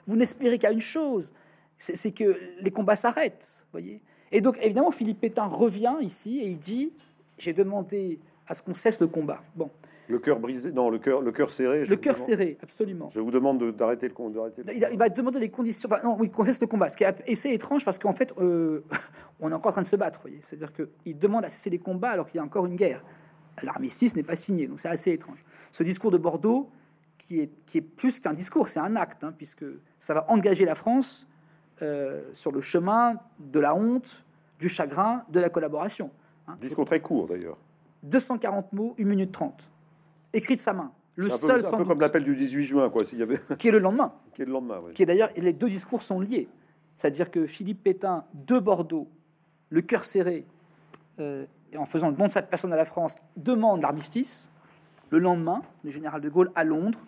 vous 0.07 0.17
n'espérez 0.17 0.59
qu'à 0.59 0.73
une 0.73 0.83
chose, 0.83 1.33
c'est 1.79 2.11
que 2.13 2.37
les 2.61 2.71
combats 2.71 2.97
s'arrêtent, 2.97 3.67
voyez. 3.73 4.03
Et 4.33 4.43
donc, 4.43 4.59
évidemment, 4.61 4.91
Philippe 4.91 5.21
Pétain 5.21 5.47
revient 5.47 5.95
ici 6.03 6.41
et 6.41 6.49
il 6.49 6.59
dit, 6.59 6.93
j'ai 7.39 7.53
demandé 7.55 8.19
à 8.47 8.55
ce 8.55 8.63
qu'on 8.63 8.75
cesse 8.75 9.01
le 9.01 9.07
combat. 9.07 9.43
Bon, 9.55 9.71
Le 10.09 10.19
cœur 10.19 10.39
brisé, 10.39 10.71
non, 10.73 10.89
le 10.91 10.99
cœur, 10.99 11.21
le 11.21 11.33
cœur 11.33 11.51
serré. 11.51 11.85
le 11.85 11.97
cœur 11.97 12.15
demande- 12.15 12.27
serré, 12.27 12.59
absolument. 12.63 13.09
Je 13.11 13.21
vous 13.21 13.31
demande 13.31 13.59
de- 13.59 13.71
d'arrêter 13.71 14.09
le 14.09 14.15
le 14.15 14.73
Il, 14.75 14.89
il 14.93 14.99
va 14.99 15.09
demander 15.09 15.41
les 15.41 15.51
conditions. 15.51 15.89
Enfin, 15.93 16.03
non, 16.05 16.17
oui, 16.19 16.31
qu'on 16.31 16.45
cesse 16.45 16.61
le 16.61 16.67
combat. 16.67 16.89
Ce 16.91 16.97
qui 16.97 17.05
est 17.05 17.31
assez 17.31 17.51
étrange 17.51 17.85
parce 17.85 17.99
qu'en 17.99 18.13
fait, 18.13 18.33
euh, 18.39 18.85
on 19.41 19.51
est 19.51 19.55
encore 19.55 19.71
en 19.71 19.73
train 19.73 19.83
de 19.83 19.87
se 19.87 19.97
battre. 19.97 20.27
C'est-à-dire 20.41 20.73
qu'il 20.73 21.19
demande 21.19 21.45
à 21.45 21.49
cesser 21.49 21.71
les 21.71 21.79
combats 21.79 22.11
alors 22.11 22.27
qu'il 22.27 22.37
y 22.37 22.41
a 22.41 22.45
encore 22.45 22.67
une 22.67 22.77
guerre. 22.77 23.03
L'armistice 23.63 24.15
n'est 24.17 24.23
pas 24.23 24.37
signé, 24.37 24.67
donc 24.67 24.81
c'est 24.81 24.89
assez 24.89 25.13
étrange. 25.13 25.43
Ce 25.71 25.83
discours 25.83 26.11
de 26.11 26.19
Bordeaux, 26.19 26.69
qui 27.19 27.41
est, 27.41 27.51
qui 27.65 27.79
est 27.79 27.83
plus 27.83 28.21
qu'un 28.21 28.35
discours, 28.35 28.69
c'est 28.69 28.81
un 28.81 28.95
acte, 28.97 29.25
hein, 29.25 29.33
puisque 29.37 29.65
ça 29.99 30.15
va 30.15 30.31
engager 30.31 30.65
la 30.67 30.75
France 30.75 31.27
euh, 31.83 32.23
sur 32.35 32.53
le 32.53 32.61
chemin 32.61 33.15
de 33.41 33.59
la 33.59 33.75
honte, 33.75 34.25
du 34.59 34.69
chagrin, 34.69 35.25
de 35.31 35.41
la 35.41 35.49
collaboration. 35.51 36.11
hein. 36.47 36.57
Discours 36.61 36.85
très 36.85 37.01
court 37.01 37.27
d'ailleurs. 37.27 37.57
240 38.05 38.73
mots, 38.73 38.95
1 38.99 39.05
minute 39.05 39.33
30. 39.33 39.71
Écrit 40.37 40.57
de 40.57 40.61
sa 40.61 40.73
main. 40.73 40.93
Le 41.17 41.27
un 41.27 41.31
peu, 41.31 41.37
seul, 41.39 41.65
un 41.65 41.71
peu 41.71 41.79
doute, 41.79 41.89
comme 41.89 42.01
l'appel 42.01 42.25
du 42.25 42.37
18 42.37 42.65
juin, 42.65 42.91
quoi. 42.91 43.05
S'il 43.05 43.19
y 43.19 43.23
avait 43.23 43.41
qui 43.59 43.69
est 43.69 43.71
le 43.73 43.79
lendemain. 43.79 44.13
qui 44.35 44.43
est 44.43 44.45
le 44.45 44.53
lendemain. 44.53 44.81
qui 44.95 45.03
est 45.03 45.07
d'ailleurs, 45.07 45.31
les 45.37 45.53
deux 45.53 45.69
discours 45.69 46.03
sont 46.03 46.21
liés. 46.21 46.49
C'est-à-dire 46.95 47.31
que 47.31 47.47
Philippe 47.47 47.83
Pétain, 47.83 48.25
de 48.35 48.59
Bordeaux, 48.59 49.09
le 49.71 49.83
cœur 49.83 50.05
serré, 50.05 50.47
euh, 51.19 51.47
et 51.73 51.79
en 51.79 51.87
faisant 51.87 52.11
le 52.11 52.17
don 52.17 52.27
de 52.27 52.33
sa 52.33 52.43
personne 52.43 52.73
à 52.73 52.77
la 52.77 52.85
France, 52.85 53.17
demande 53.37 53.83
l'armistice. 53.83 54.51
Le 55.11 55.19
lendemain, 55.19 55.63
le 55.85 55.91
général 55.91 56.21
de 56.21 56.29
Gaulle, 56.29 56.51
à 56.55 56.65
Londres, 56.65 56.99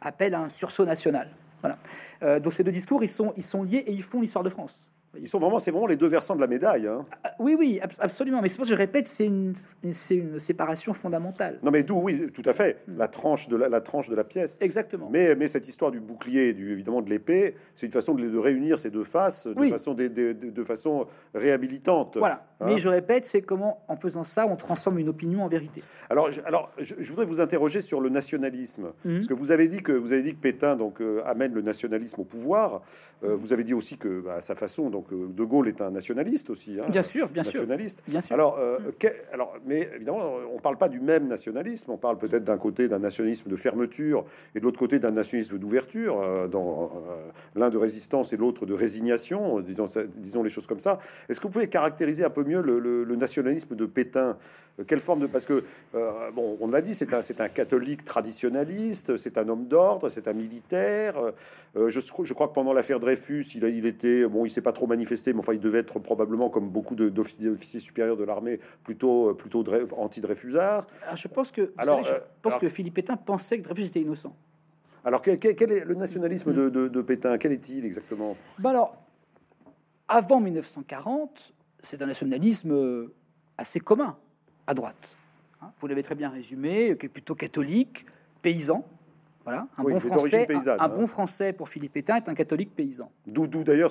appelle 0.00 0.34
à 0.34 0.40
un 0.40 0.48
sursaut 0.48 0.84
national. 0.84 1.30
Voilà. 1.60 1.78
Euh, 2.22 2.40
donc 2.40 2.52
ces 2.52 2.64
deux 2.64 2.72
discours, 2.72 3.02
ils 3.02 3.08
sont, 3.08 3.32
ils 3.36 3.44
sont 3.44 3.62
liés 3.62 3.84
et 3.86 3.92
ils 3.92 4.02
font 4.02 4.20
l'histoire 4.20 4.44
de 4.44 4.50
France. 4.50 4.88
Ils 5.18 5.28
sont 5.28 5.38
vraiment, 5.38 5.58
c'est 5.58 5.70
vraiment 5.70 5.86
les 5.86 5.96
deux 5.96 6.06
versants 6.06 6.34
de 6.34 6.40
la 6.40 6.46
médaille. 6.46 6.86
hein. 6.86 7.04
Ah, 7.22 7.32
oui, 7.38 7.54
oui, 7.58 7.78
abs- 7.82 8.00
absolument. 8.00 8.40
Mais 8.40 8.48
c'est 8.48 8.56
pour 8.56 8.64
ça 8.64 8.70
que 8.70 8.76
je 8.76 8.80
répète, 8.82 9.06
c'est 9.06 9.26
une, 9.26 9.52
c'est 9.92 10.14
une 10.16 10.38
séparation 10.38 10.94
fondamentale. 10.94 11.58
Non, 11.62 11.70
mais 11.70 11.82
d'où, 11.82 12.00
oui, 12.00 12.30
tout 12.32 12.42
à 12.46 12.52
fait, 12.54 12.78
la 12.96 13.08
tranche 13.08 13.48
de 13.48 13.56
la, 13.56 13.68
la 13.68 13.80
tranche 13.82 14.08
de 14.08 14.14
la 14.14 14.24
pièce. 14.24 14.56
Exactement. 14.62 15.10
Mais, 15.12 15.34
mais 15.34 15.48
cette 15.48 15.68
histoire 15.68 15.90
du 15.90 16.00
bouclier, 16.00 16.54
du, 16.54 16.72
évidemment 16.72 17.02
de 17.02 17.10
l'épée, 17.10 17.56
c'est 17.74 17.84
une 17.86 17.92
façon 17.92 18.14
de, 18.14 18.26
de 18.28 18.38
réunir 18.38 18.78
ces 18.78 18.90
deux 18.90 19.04
faces 19.04 19.46
de 19.46 19.54
Oui. 19.58 19.70
façon, 19.70 19.92
de, 19.94 20.08
de- 20.08 20.32
de- 20.32 20.62
façon 20.64 21.06
réhabilitante. 21.34 22.16
Voilà. 22.16 22.46
Hein 22.60 22.66
Mais 22.66 22.78
je 22.78 22.88
répète, 22.88 23.24
c'est 23.24 23.42
comment, 23.42 23.82
en 23.88 23.96
faisant 23.96 24.24
ça, 24.24 24.46
on 24.46 24.56
transforme 24.56 24.98
une 24.98 25.08
opinion 25.08 25.42
en 25.42 25.48
vérité. 25.48 25.82
Alors, 26.08 26.30
je, 26.30 26.40
alors 26.44 26.70
je, 26.78 26.94
je 26.98 27.10
voudrais 27.10 27.26
vous 27.26 27.40
interroger 27.40 27.80
sur 27.80 28.00
le 28.00 28.08
nationalisme, 28.08 28.92
Mhm. 29.04 29.14
parce 29.16 29.26
que 29.26 29.34
vous 29.34 29.50
avez 29.50 29.68
dit 29.68 29.82
que 29.82 29.92
vous 29.92 30.12
avez 30.12 30.22
dit 30.22 30.34
que 30.34 30.40
Pétain 30.40 30.76
donc 30.76 31.00
euh, 31.00 31.20
amène 31.26 31.52
le 31.52 31.62
nationalisme 31.62 32.20
au 32.20 32.24
pouvoir. 32.24 32.82
Euh, 33.24 33.34
vous 33.34 33.52
avez 33.52 33.64
dit 33.64 33.74
aussi 33.74 33.96
que, 33.98 34.20
bah, 34.20 34.34
à 34.36 34.40
sa 34.40 34.54
façon, 34.54 34.90
donc 34.90 35.01
euh, 35.12 35.26
De 35.28 35.42
Gaulle 35.44 35.68
est 35.68 35.80
un 35.80 35.90
nationaliste 35.90 36.50
aussi. 36.50 36.78
hein, 36.78 36.86
Bien 36.90 37.02
sûr, 37.02 37.28
bien 37.28 37.42
sûr. 37.42 37.60
nationaliste. 37.62 38.02
Bien 38.06 38.20
sûr. 38.20 38.34
Alors, 38.34 38.58
euh, 38.58 38.78
que- 38.98 39.08
alors, 39.32 39.54
mais 39.66 39.88
évidemment, 39.96 40.34
on 40.54 40.58
parle 40.60 40.76
pas 40.76 40.88
du 40.88 41.00
même 41.00 41.26
nationalisme. 41.26 41.90
On 41.90 41.96
parle 41.96 42.18
peut-être 42.18 42.44
d'un 42.44 42.58
côté 42.58 42.86
d'un 42.88 42.98
nationalisme 42.98 43.50
de 43.50 43.56
fermeture 43.56 44.24
et 44.54 44.60
de 44.60 44.64
l'autre 44.64 44.78
côté 44.78 44.98
d'un 44.98 45.10
nationalisme 45.10 45.58
d'ouverture, 45.58 46.20
euh, 46.22 46.46
dans 46.46 46.84
euh, 46.94 47.30
l'un 47.56 47.70
de 47.70 47.78
résistance 47.78 48.32
et 48.32 48.36
l'autre 48.36 48.66
de 48.66 48.74
résignation, 48.74 49.60
disons, 49.60 49.86
disons 50.16 50.42
les 50.42 50.50
choses 50.50 50.66
comme 50.66 50.80
ça. 50.80 50.98
Est-ce 51.28 51.40
que 51.40 51.46
vous 51.46 51.52
pouvez 51.52 51.68
caractériser 51.68 52.24
un 52.24 52.30
peu 52.30 52.44
mieux 52.44 52.60
le, 52.62 52.78
le- 52.78 53.04
le 53.04 53.16
nationalisme 53.16 53.74
de 53.74 53.86
Pétain? 53.86 54.36
Quelle 54.86 55.00
forme 55.00 55.20
de 55.20 55.26
parce 55.26 55.44
que 55.44 55.64
bon, 56.34 56.56
on 56.60 56.66
l'a 56.68 56.80
dit, 56.80 56.94
c'est 56.94 57.12
un 57.12 57.20
c'est 57.20 57.42
un 57.42 57.48
catholique 57.48 58.06
traditionnaliste, 58.06 59.16
c'est 59.16 59.36
un 59.38 59.46
homme 59.48 59.66
d'ordre, 59.66 60.08
c'est 60.08 60.28
un 60.28 60.32
militaire. 60.32 61.14
Je, 61.76 61.88
je 61.90 62.32
crois 62.32 62.48
que 62.48 62.54
pendant 62.54 62.72
l'affaire 62.72 62.98
Dreyfus, 62.98 63.44
il, 63.54 63.64
a, 63.64 63.68
il 63.68 63.84
était 63.86 64.26
bon, 64.26 64.44
il 64.46 64.50
s'est 64.50 64.62
pas 64.62 64.72
trop 64.72 64.86
manifesté, 64.96 65.32
mais 65.32 65.40
enfin, 65.40 65.54
il 65.54 65.60
devait 65.60 65.78
être 65.78 65.98
probablement 65.98 66.50
comme 66.50 66.68
beaucoup 66.68 66.94
d'officiers 66.94 67.80
supérieurs 67.80 68.16
de 68.16 68.24
l'armée, 68.24 68.60
plutôt 68.84 69.34
plutôt 69.34 69.62
Drey- 69.62 69.86
anti-Dreyfusard. 69.96 70.86
Je 71.14 71.28
pense 71.28 71.50
que, 71.50 71.72
Alors, 71.78 72.04
savez, 72.04 72.16
je 72.18 72.22
euh, 72.22 72.26
pense 72.42 72.52
alors- 72.52 72.60
que 72.60 72.68
Philippe 72.68 72.94
Pétain 72.94 73.16
pensait 73.16 73.58
que 73.58 73.64
Dreyfus 73.64 73.86
était 73.88 74.00
innocent. 74.00 74.34
Alors, 75.04 75.20
quel, 75.22 75.38
est 75.44 75.84
le 75.84 75.94
nationalisme 75.94 76.52
de, 76.52 76.68
de- 76.68 76.88
de 76.88 77.02
Pétain? 77.02 77.36
Quel 77.38 77.52
est-il 77.52 77.84
exactement? 77.84 78.36
Ben 78.58 78.70
alors, 78.70 78.96
avant 80.08 80.40
1940, 80.40 81.52
c'est 81.80 82.00
un 82.02 82.06
nationalisme 82.06 82.72
euh, 82.72 83.12
assez 83.58 83.80
commun 83.80 84.16
à 84.66 84.74
droite. 84.74 85.16
Hein, 85.60 85.72
Vous 85.80 85.86
l'avez 85.88 86.02
très 86.02 86.14
bien 86.14 86.28
résumé, 86.28 86.96
qui 86.98 87.06
est 87.06 87.08
plutôt 87.08 87.34
catholique, 87.34 88.04
paysan. 88.42 88.84
Voilà, 89.44 89.66
un, 89.76 89.82
Oui, 89.84 89.92
bon 89.94 89.98
français, 90.00 90.42
un- 90.42 90.46
paysanne, 90.46 90.80
un, 90.80 90.84
hein. 90.84 90.88
bon 90.88 91.06
français 91.06 91.52
pour 91.52 91.68
Philippe 91.68 91.92
Pétain 91.94 92.16
est 92.16 92.28
un 92.28 92.34
catholique 92.34 92.74
paysan. 92.76 93.10
D'où 93.26 93.46
d'ailleurs 93.48 93.90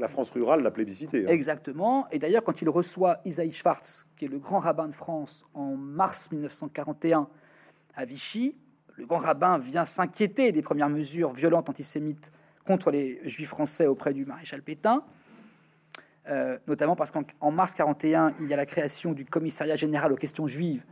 la 0.00 0.08
France 0.08 0.30
rurale 0.30 0.62
l'a 0.62 0.70
plébiscité. 0.70 1.24
hein. 1.26 1.30
Exactement. 1.30 2.06
Et 2.12 2.18
d'ailleurs, 2.18 2.44
quand 2.44 2.62
il 2.62 2.68
reçoit 2.68 3.20
Isaïe 3.24 3.50
Schwartz, 3.52 4.06
qui 4.16 4.26
est 4.26 4.28
le 4.28 4.38
grand 4.38 4.60
rabbin 4.60 4.86
de 4.86 4.94
France, 4.94 5.44
en 5.54 5.74
mars 5.76 6.30
1941 6.30 7.26
à 7.96 8.04
Vichy, 8.04 8.54
le 8.96 9.06
grand 9.06 9.18
rabbin 9.18 9.58
vient 9.58 9.84
s'inquiéter 9.84 10.52
des 10.52 10.62
premières 10.62 10.90
mesures 10.90 11.32
violentes 11.32 11.68
antisémites 11.68 12.30
contre 12.64 12.90
les 12.92 13.20
juifs 13.28 13.48
français 13.48 13.86
auprès 13.86 14.12
du 14.14 14.24
maréchal 14.24 14.62
Pétain, 14.62 15.02
Euh, 16.28 16.56
notamment 16.68 16.94
parce 16.94 17.10
qu'en 17.10 17.24
en 17.40 17.50
mars 17.50 17.74
41, 17.74 18.32
il 18.40 18.48
y 18.48 18.54
a 18.54 18.56
la 18.56 18.64
création 18.64 19.12
du 19.12 19.24
commissariat 19.24 19.74
général 19.74 20.12
aux 20.12 20.16
questions 20.16 20.46
juives, 20.46 20.84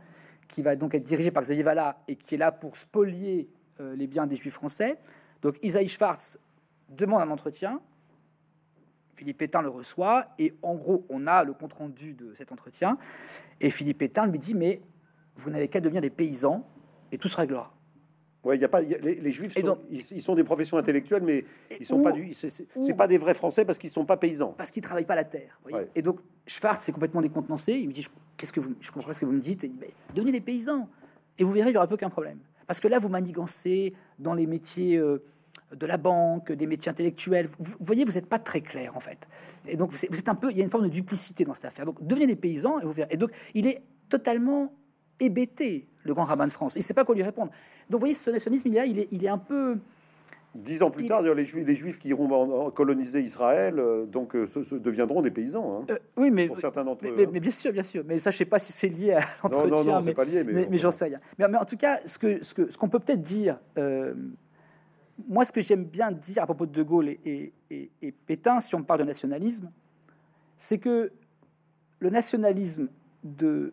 qui 0.49 0.61
va 0.61 0.75
donc 0.75 0.93
être 0.93 1.05
dirigé 1.05 1.31
par 1.31 1.41
Xavier 1.43 1.63
Vallat 1.63 2.03
et 2.09 2.17
qui 2.17 2.35
est 2.35 2.37
là 2.37 2.51
pour 2.51 2.75
spolier 2.75 3.47
les 3.95 4.07
biens 4.07 4.27
des 4.27 4.35
juifs 4.35 4.53
français. 4.53 4.97
Donc 5.41 5.57
Isaïe 5.63 5.87
Schwartz 5.87 6.39
demande 6.89 7.21
un 7.21 7.29
entretien, 7.31 7.79
Philippe 9.15 9.37
Pétain 9.37 9.61
le 9.61 9.69
reçoit 9.69 10.27
et 10.39 10.53
en 10.61 10.75
gros, 10.75 11.05
on 11.09 11.27
a 11.27 11.43
le 11.43 11.53
compte 11.53 11.73
rendu 11.73 12.13
de 12.13 12.33
cet 12.37 12.51
entretien. 12.51 12.97
Et 13.59 13.69
Philippe 13.69 13.99
Pétain 13.99 14.25
lui 14.27 14.39
dit 14.39 14.55
Mais 14.55 14.81
vous 15.35 15.49
n'avez 15.49 15.67
qu'à 15.67 15.79
devenir 15.79 16.01
des 16.01 16.09
paysans 16.09 16.67
et 17.11 17.17
tout 17.17 17.27
se 17.27 17.37
réglera. 17.37 17.73
Ouais, 18.43 18.57
il 18.57 18.61
y 18.61 18.65
a 18.65 18.69
pas 18.69 18.81
y 18.81 18.95
a- 18.95 18.97
les, 18.97 19.15
les 19.21 19.31
juifs 19.31 19.53
sont, 19.53 19.61
donc- 19.61 19.79
ils, 19.91 19.99
ils 19.99 20.21
sont 20.21 20.33
des 20.33 20.43
professions 20.43 20.75
intellectuelles, 20.77 21.21
mais 21.21 21.45
ils 21.79 21.85
sont 21.85 22.01
pas 22.01 22.11
du. 22.11 22.33
C'est 22.33 22.95
pas 22.97 23.07
des 23.07 23.19
vrais 23.19 23.35
Français 23.35 23.65
parce 23.65 23.77
qu'ils 23.77 23.91
sont 23.91 24.05
pas 24.05 24.17
paysans. 24.17 24.53
Parce 24.57 24.71
qu'il 24.71 24.81
ne 24.81 24.85
travaille 24.87 25.05
pas 25.05 25.15
la 25.15 25.25
terre. 25.25 25.59
vous 25.63 25.69
voyez. 25.69 25.85
Ouais. 25.85 25.91
Et 25.93 26.01
donc 26.01 26.19
Schwartz 26.47 26.89
est 26.89 26.91
complètement 26.91 27.21
décontenancé. 27.21 27.73
Il 27.73 27.87
me 27.89 27.93
dit 27.93 28.01
Je- 28.01 28.09
Qu'est-ce 28.37 28.53
que 28.53 28.59
vous, 28.59 28.73
je 28.81 28.89
comprends 28.91 29.09
pas 29.09 29.13
ce 29.13 29.19
que 29.21 29.25
vous 29.27 29.33
me 29.33 29.39
dites. 29.39 29.61
Il 29.61 29.73
dit, 29.77 29.85
devenez 30.15 30.31
des 30.31 30.41
paysans 30.41 30.89
et 31.37 31.43
vous 31.43 31.51
verrez, 31.51 31.69
il 31.69 31.73
n'y 31.73 31.77
aura 31.77 31.85
plus 31.85 31.93
aucun 31.93 32.09
problème. 32.09 32.39
Parce 32.71 32.79
que 32.79 32.87
là, 32.87 32.99
vous 32.99 33.09
manigancez 33.09 33.93
dans 34.17 34.33
les 34.33 34.47
métiers. 34.47 34.95
euh, 34.95 35.21
de 35.75 35.85
la 35.85 35.97
banque, 35.97 36.53
des 36.53 36.67
métiers 36.67 36.89
intellectuels. 36.89 37.47
Vous, 37.59 37.75
voyez, 37.81 38.05
vous 38.05 38.13
n'êtes 38.13 38.27
pas 38.27 38.39
très 38.39 38.59
clair 38.59 38.95
en 38.95 38.99
fait. 39.01 39.27
Et 39.67 39.77
donc, 39.77 39.91
vous 39.91 40.05
êtes, 40.05 40.29
un 40.29 40.35
peu, 40.35 40.51
il 40.51 40.57
y 40.57 40.61
a 40.61 40.63
une 40.63 40.69
forme 40.69 40.83
de 40.83 40.89
duplicité 40.89 41.45
dans 41.45 41.53
cette 41.53 41.65
affaire. 41.65 41.85
Donc, 41.85 42.05
devenez 42.05 42.27
des 42.27 42.35
paysans 42.35 42.79
et 42.79 42.85
vous 42.85 42.91
verrez. 42.91 43.13
Et 43.13 43.17
donc, 43.17 43.31
il 43.53 43.67
est 43.67 43.81
totalement 44.09 44.73
hébété, 45.19 45.87
le 46.03 46.13
grand 46.13 46.25
rabbin 46.25 46.47
de 46.47 46.51
France. 46.51 46.75
Il 46.75 46.79
ne 46.79 46.83
sait 46.83 46.93
pas 46.93 47.05
quoi 47.05 47.15
lui 47.15 47.23
répondre. 47.23 47.51
Donc, 47.89 47.99
vous 47.99 48.05
voyez, 48.05 48.15
ce 48.15 48.29
nationalisme, 48.29 48.67
il 48.67 49.07
il 49.11 49.25
est 49.25 49.29
un 49.29 49.37
peu. 49.37 49.79
Dix 50.53 50.81
ans 50.83 50.91
plus 50.91 51.05
tard, 51.07 51.21
les 51.21 51.45
juifs, 51.45 51.65
les 51.65 51.75
juifs 51.75 51.97
qui 51.97 52.09
iront 52.09 52.71
coloniser 52.71 53.21
Israël, 53.21 53.79
euh, 53.79 54.05
donc 54.05 54.35
euh, 54.35 54.47
se, 54.47 54.63
se 54.63 54.75
deviendront 54.75 55.21
des 55.21 55.31
paysans. 55.31 55.79
hein, 55.81 55.85
Euh, 55.89 55.97
oui, 56.17 56.29
mais, 56.29 56.47
pour 56.47 56.57
certains 56.57 56.83
d'entre 56.83 57.05
eux. 57.07 57.13
mais- 57.15 57.23
hein. 57.25 57.29
mais 57.31 57.39
bien 57.39 57.51
sûr, 57.51 57.71
bien 57.71 57.83
sûr. 57.83 58.03
Mais 58.05 58.19
ça, 58.19 58.31
je 58.31 58.37
sais 58.37 58.43
pas 58.45 58.59
si 58.59 58.73
c'est 58.73 58.89
lié 58.89 59.13
à 59.13 59.19
non, 59.19 59.49
l'entretien. 59.49 59.69
non, 59.69 59.83
non, 59.93 59.99
c'est 60.01 60.05
mais, 60.07 60.13
pas 60.13 60.25
lié, 60.25 60.43
mais, 60.43 60.51
mais, 60.53 60.67
mais 60.71 60.77
j'en 60.77 60.91
sais 60.91 61.05
rien. 61.05 61.21
Mais, 61.37 61.45
en 61.45 61.63
tout 61.63 61.77
cas, 61.77 62.01
ce 62.05 62.17
que 62.17 62.43
ce 62.43 62.53
que 62.53 62.69
ce 62.69 62.77
qu'on 62.77 62.89
peut 62.89 62.99
peut-être 62.99 63.21
dire, 63.21 63.59
euh, 63.77 64.13
moi, 65.29 65.45
ce 65.45 65.53
que 65.53 65.61
j'aime 65.61 65.85
bien 65.85 66.11
dire 66.11 66.43
à 66.43 66.45
propos 66.45 66.65
de 66.65 66.73
De 66.73 66.83
Gaulle 66.83 67.07
et, 67.09 67.19
et- 67.25 67.53
et- 67.69 67.89
et 68.01 68.11
Pétain, 68.11 68.59
si 68.59 68.75
on 68.75 68.83
parle 68.83 68.99
de 69.01 69.05
nationalisme, 69.05 69.71
c'est 70.57 70.79
que 70.79 71.13
le 71.99 72.09
nationalisme 72.09 72.89
de 73.23 73.71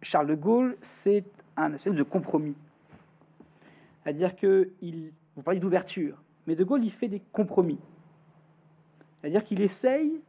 Charles 0.00 0.28
de 0.28 0.36
Gaulle, 0.36 0.74
c'est 0.80 1.24
un 1.58 1.68
nationalisme 1.68 2.02
de 2.02 2.08
compromis. 2.10 2.56
C'est-à-dire 4.02 4.34
que 4.36 4.70
il, 4.80 5.12
vous 5.36 5.42
parlez 5.42 5.60
d'ouverture, 5.60 6.22
mais 6.46 6.54
De 6.54 6.64
Gaulle, 6.64 6.84
il 6.84 6.90
fait 6.90 7.08
des 7.08 7.20
compromis. 7.20 7.78
C'est-à-dire 9.20 9.44
qu'il 9.44 9.60
essaye 9.60 10.20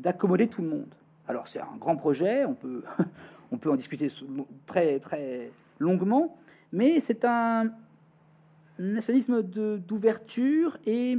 d'accommoder 0.00 0.48
tout 0.48 0.62
le 0.62 0.68
monde. 0.68 0.94
Alors 1.28 1.48
c'est 1.48 1.60
un 1.60 1.76
grand 1.78 1.96
projet, 1.96 2.44
on 2.44 2.54
peut, 2.54 2.82
on 3.50 3.58
peut 3.58 3.70
en 3.70 3.76
discuter 3.76 4.08
très, 4.66 4.98
très 4.98 5.50
longuement, 5.78 6.36
mais 6.72 7.00
c'est 7.00 7.24
un 7.24 7.72
nationalisme 8.78 9.42
d'ouverture 9.42 10.78
et 10.86 11.18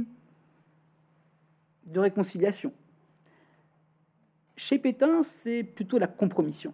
de 1.90 2.00
réconciliation. 2.00 2.72
Chez 4.56 4.78
Pétain, 4.78 5.22
c'est 5.22 5.62
plutôt 5.64 5.98
la 5.98 6.06
compromission. 6.06 6.72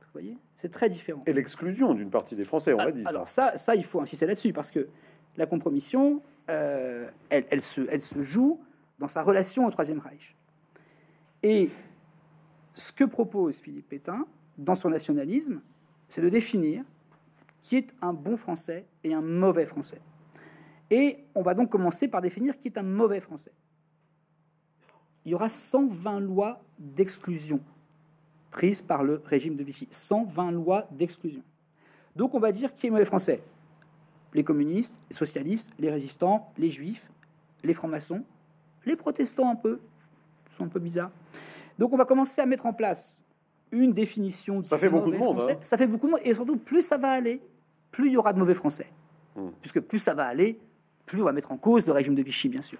Vous 0.00 0.12
voyez? 0.12 0.38
C'est 0.54 0.70
très 0.70 0.88
différent. 0.88 1.22
Et 1.26 1.32
l'exclusion 1.32 1.94
d'une 1.94 2.10
partie 2.10 2.34
des 2.34 2.44
Français, 2.44 2.72
on 2.74 2.78
l'a 2.78 2.92
dit. 2.92 3.02
Ah, 3.06 3.10
Alors 3.10 3.28
ça. 3.28 3.52
ça, 3.52 3.58
ça, 3.58 3.74
il 3.76 3.84
faut 3.84 4.00
insister 4.00 4.26
là-dessus 4.26 4.52
parce 4.52 4.70
que 4.70 4.88
la 5.36 5.46
compromission, 5.46 6.22
euh, 6.48 7.08
elle, 7.28 7.62
se, 7.62 7.82
elle 7.90 8.02
se 8.02 8.22
joue 8.22 8.60
dans 8.98 9.08
sa 9.08 9.22
relation 9.22 9.66
au 9.66 9.70
Troisième 9.70 9.98
Reich. 9.98 10.36
Et 11.42 11.70
ce 12.74 12.92
que 12.92 13.04
propose 13.04 13.58
Philippe 13.58 13.88
Pétain 13.88 14.26
dans 14.58 14.74
son 14.74 14.90
nationalisme, 14.90 15.60
c'est 16.08 16.20
de 16.22 16.28
définir 16.28 16.84
qui 17.62 17.76
est 17.76 17.94
un 18.02 18.12
bon 18.12 18.36
Français 18.36 18.86
et 19.04 19.14
un 19.14 19.22
mauvais 19.22 19.66
Français. 19.66 20.00
Et 20.90 21.24
on 21.34 21.42
va 21.42 21.54
donc 21.54 21.70
commencer 21.70 22.08
par 22.08 22.20
définir 22.20 22.58
qui 22.58 22.68
est 22.68 22.78
un 22.78 22.82
mauvais 22.82 23.20
Français. 23.20 23.52
Il 25.24 25.32
y 25.32 25.34
aura 25.34 25.48
120 25.48 26.20
lois 26.20 26.60
d'exclusion 26.78 27.60
prises 28.50 28.82
par 28.82 29.04
le 29.04 29.22
régime 29.24 29.56
de 29.56 29.62
Vichy. 29.62 29.86
120 29.90 30.50
lois 30.50 30.88
d'exclusion. 30.90 31.42
Donc 32.16 32.34
on 32.34 32.40
va 32.40 32.52
dire 32.52 32.74
qui 32.74 32.88
est 32.88 32.90
mauvais 32.90 33.04
Français 33.04 33.42
Les 34.34 34.44
communistes, 34.44 34.94
les 35.10 35.16
socialistes, 35.16 35.72
les 35.78 35.90
résistants, 35.90 36.52
les 36.56 36.70
juifs, 36.70 37.10
les 37.64 37.74
francs-maçons, 37.74 38.24
les 38.86 38.96
protestants 38.96 39.50
un 39.50 39.56
peu, 39.56 39.80
sont 40.56 40.64
un 40.64 40.68
peu 40.68 40.80
bizarres. 40.80 41.10
Donc 41.78 41.92
on 41.92 41.96
va 41.96 42.04
commencer 42.04 42.40
à 42.40 42.46
mettre 42.46 42.66
en 42.66 42.72
place 42.72 43.24
une 43.72 43.92
définition. 43.92 44.62
Ça 44.64 44.78
fait 44.78 44.88
beaucoup 44.88 45.10
de 45.10 45.16
monde. 45.16 45.40
Hein. 45.40 45.56
Ça 45.60 45.76
fait 45.76 45.86
beaucoup 45.86 46.06
de 46.06 46.12
monde. 46.12 46.20
Et 46.24 46.34
surtout, 46.34 46.56
plus 46.56 46.82
ça 46.82 46.96
va 46.96 47.10
aller, 47.10 47.40
plus 47.90 48.08
il 48.08 48.12
y 48.12 48.16
aura 48.16 48.32
de 48.32 48.38
mauvais 48.38 48.54
Français. 48.54 48.86
Hmm. 49.36 49.48
Puisque 49.60 49.80
plus 49.80 49.98
ça 49.98 50.14
va 50.14 50.26
aller, 50.26 50.58
plus 51.06 51.22
on 51.22 51.24
va 51.24 51.32
mettre 51.32 51.52
en 51.52 51.56
cause 51.56 51.86
le 51.86 51.92
régime 51.92 52.14
de 52.14 52.22
Vichy, 52.22 52.48
bien 52.48 52.62
sûr. 52.62 52.78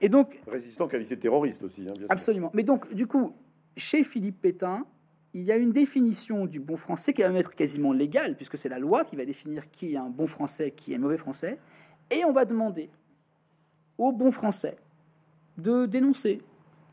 Et 0.00 0.08
donc. 0.08 0.40
Résistant 0.46 0.88
qualifié 0.88 1.18
terroriste 1.18 1.62
aussi, 1.62 1.82
hein, 1.82 1.92
bien 1.92 2.06
sûr. 2.06 2.10
Absolument. 2.10 2.50
Mais 2.54 2.62
donc, 2.62 2.92
du 2.94 3.06
coup, 3.06 3.32
chez 3.76 4.02
Philippe 4.02 4.40
Pétain, 4.40 4.86
il 5.32 5.42
y 5.42 5.52
a 5.52 5.56
une 5.56 5.72
définition 5.72 6.46
du 6.46 6.60
bon 6.60 6.76
français 6.76 7.12
qui 7.12 7.22
va 7.22 7.30
être 7.38 7.54
quasiment 7.54 7.92
légale, 7.92 8.36
puisque 8.36 8.58
c'est 8.58 8.68
la 8.68 8.78
loi 8.78 9.04
qui 9.04 9.16
va 9.16 9.24
définir 9.24 9.70
qui 9.70 9.94
est 9.94 9.96
un 9.96 10.10
bon 10.10 10.26
français, 10.26 10.72
qui 10.72 10.92
est 10.92 10.96
un 10.96 10.98
mauvais 10.98 11.18
français. 11.18 11.58
Et 12.10 12.24
on 12.24 12.32
va 12.32 12.44
demander 12.44 12.90
aux 13.98 14.12
bons 14.12 14.32
français 14.32 14.76
de 15.58 15.86
dénoncer, 15.86 16.42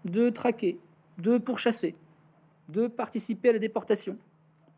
de 0.05 0.29
traquer, 0.29 0.79
de 1.17 1.38
pourchasser, 1.38 1.95
de 2.69 2.88
participer 2.88 3.49
à 3.49 3.53
la 3.53 3.59
déportation 3.59 4.17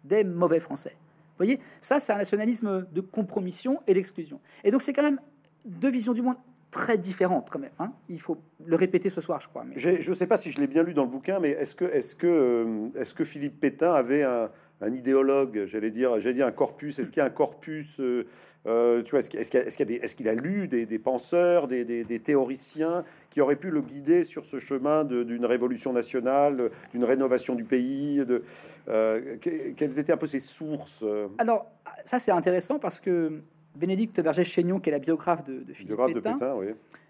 des 0.04 0.24
mauvais 0.24 0.60
Français. 0.60 0.92
Vous 0.92 1.46
voyez, 1.46 1.60
ça, 1.82 2.00
c'est 2.00 2.14
un 2.14 2.18
nationalisme 2.18 2.88
de 2.92 3.02
compromission 3.02 3.82
et 3.88 3.94
d'exclusion. 3.94 4.40
Et 4.64 4.72
donc, 4.72 4.82
c'est 4.82 4.94
quand 4.94 5.04
même 5.04 5.20
deux 5.66 5.90
visions 5.90 6.14
du 6.14 6.22
monde 6.22 6.38
très 6.72 6.98
différentes, 6.98 7.50
quand 7.50 7.60
même. 7.60 7.72
Hein. 7.80 7.92
Il 8.10 8.20
faut 8.20 8.38
le 8.66 8.76
répéter 8.76 9.10
ce 9.10 9.22
soir, 9.22 9.42
je 9.42 9.48
crois. 9.48 9.64
Mais... 9.64 9.78
Je 9.78 10.08
ne 10.08 10.16
sais 10.16 10.28
pas 10.28 10.38
si 10.38 10.52
je 10.52 10.60
l'ai 10.60 10.68
bien 10.68 10.84
lu 10.84 10.94
dans 10.94 11.04
le 11.04 11.10
bouquin, 11.10 11.40
mais 11.40 11.50
est-ce 11.50 11.76
que, 11.76 11.86
est 11.86 12.18
que, 12.18 12.28
euh, 12.28 13.02
est 13.02 13.14
que 13.14 13.24
Philippe 13.24 13.60
Pétain 13.60 13.94
avait 13.94 14.24
un, 14.24 14.50
un 14.82 14.94
idéologue, 14.94 15.66
j'allais 15.66 15.92
dire, 15.92 16.20
j'allais 16.20 16.36
dire 16.36 16.48
un 16.48 16.52
corpus? 16.52 17.00
Est-ce 17.00 17.12
qu'il 17.12 17.20
y 17.20 17.24
a 17.24 17.26
un 17.26 17.32
corpus 17.32 18.00
euh, 18.00 18.26
euh, 18.68 19.02
tu 19.04 19.12
vois, 19.12 19.20
est-ce 19.20 19.30
qu'il 19.30 19.92
est 19.92 20.16
qu'il 20.16 20.28
a, 20.28 20.34
lu 20.34 20.68
des, 20.68 21.00
penseurs, 21.00 21.68
des, 21.68 22.20
théoriciens 22.20 23.06
qui 23.30 23.40
auraient 23.40 23.56
pu 23.56 23.72
le 23.72 23.82
guider 23.82 24.24
sur 24.24 24.46
ce 24.46 24.60
chemin 24.60 25.06
d'une 25.06 25.46
révolution 25.46 25.94
nationale, 25.94 26.70
d'une 26.92 27.06
rénovation 27.06 27.56
du 27.56 27.64
pays 27.64 28.26
de, 28.26 28.44
euh, 28.90 29.38
Quelles 29.40 30.00
étaient 30.00 30.12
un 30.12 30.18
peu 30.18 30.28
ses 30.28 30.42
sources? 30.42 31.06
Alors, 31.38 31.72
ça 32.04 32.20
c'est 32.20 32.32
intéressant 32.32 32.80
parce 32.80 33.00
que 33.00 33.42
Bénédicte 33.80 34.20
Vergès-Chaignon, 34.20 34.80
qui 34.80 34.90
est 34.90 34.92
la 34.92 35.00
biographe 35.00 35.44
de, 35.46 35.64
Philippe 35.74 35.98
Pétain, 36.14 36.38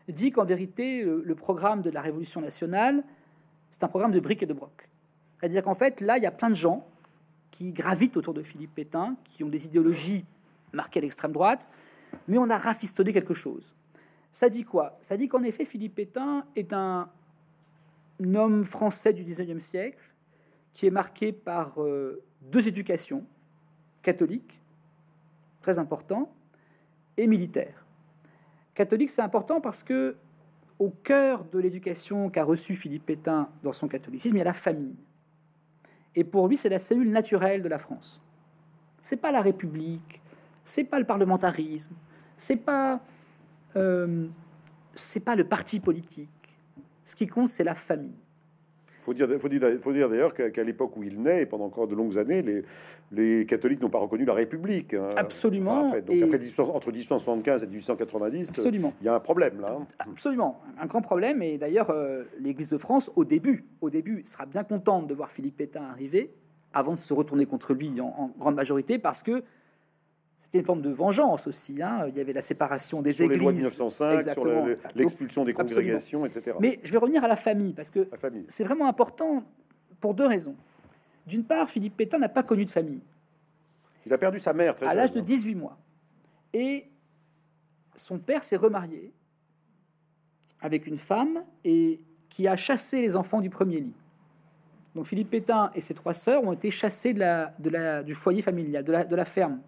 dit 0.07 0.31
qu'en 0.31 0.45
vérité, 0.45 1.03
le, 1.03 1.35
programme 1.35 1.81
de 1.81 1.89
la 1.89 2.01
révolution 2.01 2.41
nationale, 2.41 3.03
c'est 3.71 3.83
un 3.83 3.87
programme 3.87 4.11
de 4.11 4.19
briques 4.19 4.43
et 4.43 4.45
de 4.45 4.53
broc. 4.53 4.89
C'est-à-dire 5.39 5.63
qu'en 5.63 5.73
fait, 5.73 6.01
là, 6.01 6.17
il 6.17 6.23
y 6.23 6.27
a 6.27 6.31
plein 6.31 6.49
de 6.49 6.55
gens 6.55 6.87
qui 7.51 7.71
gravitent 7.71 8.17
autour 8.17 8.33
de 8.33 8.43
Philippe 8.43 8.75
Pétain, 8.75 9.15
qui 9.23 9.43
ont 9.43 9.49
des 9.49 9.65
idéologies 9.65 10.25
marquées 10.71 10.99
à 10.99 11.01
l'extrême 11.01 11.31
droite, 11.31 11.71
mais 12.27 12.37
on 12.37 12.49
a 12.49 12.57
rafistolé 12.57 13.13
quelque 13.13 13.33
chose. 13.33 13.75
Ça 14.31 14.49
dit 14.49 14.63
quoi? 14.63 14.97
Ça 15.01 15.17
dit 15.17 15.27
qu'en 15.27 15.43
effet, 15.43 15.65
Philippe 15.65 15.95
Pétain 15.95 16.45
est 16.55 16.71
un 16.73 17.09
homme 18.35 18.63
français 18.65 19.13
du 19.13 19.23
19e 19.23 19.59
siècle 19.59 20.13
qui 20.73 20.85
est 20.85 20.91
marqué 20.91 21.33
par 21.33 21.81
euh, 21.81 22.21
deux 22.41 22.67
éducations, 22.67 23.25
catholiques, 24.01 24.61
très 25.61 25.79
important, 25.79 26.31
militaire. 27.27 27.85
Catholique, 28.73 29.09
c'est 29.09 29.21
important 29.21 29.61
parce 29.61 29.83
que 29.83 30.15
au 30.79 30.89
cœur 30.89 31.43
de 31.43 31.59
l'éducation 31.59 32.29
qu'a 32.29 32.45
reçue 32.45 32.75
Philippe 32.75 33.05
Pétain 33.05 33.49
dans 33.63 33.73
son 33.73 33.87
catholicisme, 33.87 34.37
il 34.37 34.39
y 34.39 34.41
a 34.41 34.45
la 34.45 34.53
famille. 34.53 34.95
Et 36.15 36.23
pour 36.23 36.47
lui, 36.47 36.57
c'est 36.57 36.69
la 36.69 36.79
cellule 36.79 37.09
naturelle 37.09 37.61
de 37.61 37.67
la 37.67 37.77
France. 37.77 38.21
C'est 39.03 39.17
pas 39.17 39.31
la 39.31 39.41
République, 39.41 40.21
c'est 40.63 40.83
pas 40.83 40.99
le 40.99 41.05
parlementarisme, 41.05 41.93
c'est 42.37 42.57
pas, 42.57 43.01
euh, 43.75 44.27
c'est 44.95 45.19
pas 45.19 45.35
le 45.35 45.43
parti 45.43 45.79
politique. 45.79 46.29
Ce 47.03 47.15
qui 47.15 47.27
compte, 47.27 47.49
c'est 47.49 47.63
la 47.63 47.75
famille. 47.75 48.15
Faut 49.01 49.13
dire, 49.13 49.27
faut 49.39 49.49
dire, 49.49 49.61
faut 49.79 49.93
dire 49.93 50.09
d'ailleurs 50.09 50.33
qu'à 50.33 50.63
l'époque 50.63 50.95
où 50.97 51.03
il 51.03 51.21
naît, 51.21 51.43
et 51.43 51.45
pendant 51.45 51.65
encore 51.65 51.87
de 51.87 51.95
longues 51.95 52.17
années, 52.17 52.41
les, 52.41 52.63
les 53.11 53.45
catholiques 53.45 53.81
n'ont 53.81 53.89
pas 53.89 53.99
reconnu 53.99 54.25
la 54.25 54.33
République. 54.33 54.93
Hein. 54.93 55.09
Absolument. 55.15 55.87
après, 55.87 56.01
donc 56.01 56.21
après 56.21 56.39
entre 56.59 56.91
1875 56.91 57.63
et 57.63 57.67
1890, 57.67 58.49
Absolument. 58.49 58.93
il 59.01 59.05
y 59.05 59.09
a 59.09 59.15
un 59.15 59.19
problème 59.19 59.61
là. 59.61 59.77
Hein. 59.79 59.87
Absolument, 59.99 60.59
un 60.79 60.85
grand 60.85 61.01
problème. 61.01 61.41
Et 61.41 61.57
d'ailleurs, 61.57 61.89
euh, 61.89 62.23
l'Église 62.39 62.69
de 62.69 62.77
France, 62.77 63.11
au 63.15 63.25
début, 63.25 63.65
au 63.81 63.89
début, 63.89 64.21
sera 64.25 64.45
bien 64.45 64.63
contente 64.63 65.07
de 65.07 65.13
voir 65.13 65.31
Philippe 65.31 65.57
Pétain 65.57 65.83
arriver, 65.83 66.33
avant 66.73 66.93
de 66.93 66.99
se 66.99 67.13
retourner 67.13 67.45
contre 67.45 67.73
lui 67.73 67.89
en, 68.01 68.31
grande 68.37 68.55
majorité, 68.55 68.99
parce 68.99 69.23
que 69.23 69.43
c'était 70.49 70.61
une 70.61 70.65
forme 70.65 70.81
de 70.81 70.89
vengeance 70.89 71.45
aussi. 71.45 71.79
Hein. 71.79 72.07
Il 72.07 72.17
y 72.17 72.19
avait 72.19 72.33
la 72.33 72.41
séparation 72.41 73.03
des 73.03 73.13
sur 73.13 73.25
églises. 73.25 73.37
les 73.37 73.43
lois 73.43 73.51
de 73.51 73.57
1905, 73.57 74.33
sur 74.33 74.45
l'expulsion 74.95 75.45
des 75.45 75.53
congrégations, 75.53 76.25
etc. 76.25 76.57
Mais 76.59 76.79
je 76.81 76.91
vais 76.91 76.97
revenir 76.97 77.23
à 77.23 77.27
la 77.27 77.35
famille, 77.35 77.73
parce 77.73 77.91
que 77.91 78.09
c'est 78.47 78.63
vraiment 78.63 78.87
important 78.87 79.43
pour 79.99 80.15
deux 80.15 80.25
raisons. 80.25 80.55
D'une 81.27 81.43
part, 81.43 81.69
Philippe 81.69 81.97
Pétain 81.97 82.17
n'a 82.17 82.29
pas 82.29 82.41
connu 82.41 82.65
de 82.65 82.71
famille. 82.71 83.01
Il 84.07 84.13
a 84.13 84.17
perdu 84.17 84.39
sa 84.39 84.53
mère 84.53 84.73
très 84.73 84.87
à 84.87 84.95
l'âge 84.95 85.11
de 85.11 85.19
18 85.19 85.53
mois. 85.53 85.77
Et 86.51 86.85
son 87.95 88.17
père 88.17 88.43
s'est 88.43 88.55
remarié 88.55 89.13
avec 90.61 90.87
une 90.87 90.97
femme 90.97 91.43
et 91.63 91.99
qui 92.27 92.47
a 92.47 92.55
chassé 92.55 93.03
les 93.03 93.15
enfants 93.15 93.41
du 93.41 93.51
premier 93.51 93.81
lit. 93.81 93.93
Donc 94.95 95.05
Philippe 95.05 95.29
Pétain 95.29 95.69
et 95.75 95.81
ses 95.81 95.93
trois 95.93 96.15
sœurs 96.15 96.43
ont 96.43 96.53
été 96.53 96.71
chassés 96.71 97.13
de 97.13 97.19
la, 97.19 97.53
de 97.59 97.69
la, 97.69 98.01
du 98.01 98.15
foyer 98.15 98.41
familial, 98.41 98.83
de 98.83 98.91
la, 98.91 99.05
de 99.05 99.15
la 99.15 99.25
ferme. 99.25 99.59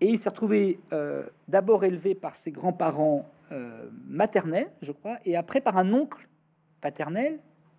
Et 0.00 0.08
il 0.08 0.18
s'est 0.18 0.30
retrouvé 0.30 0.80
euh, 0.92 1.24
d'abord 1.48 1.84
élevé 1.84 2.14
par 2.14 2.36
ses 2.36 2.50
grands-parents 2.50 3.30
euh, 3.52 3.88
maternels, 4.06 4.70
je 4.80 4.92
crois, 4.92 5.18
et 5.24 5.36
après 5.36 5.60
par 5.60 5.76
un 5.76 5.92
oncle 5.92 6.26
paternel 6.80 7.38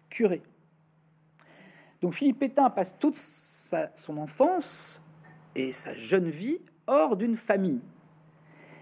curé. 0.10 0.44
Donc 2.02 2.14
Philippe 2.14 2.40
Pétain 2.40 2.70
passe 2.70 2.98
toute 2.98 3.18
son 3.18 4.18
enfance 4.18 5.02
et 5.56 5.72
sa 5.72 5.96
jeune 5.96 6.30
vie 6.30 6.60
hors 6.88 7.16
d'une 7.16 7.36
famille. 7.36 7.82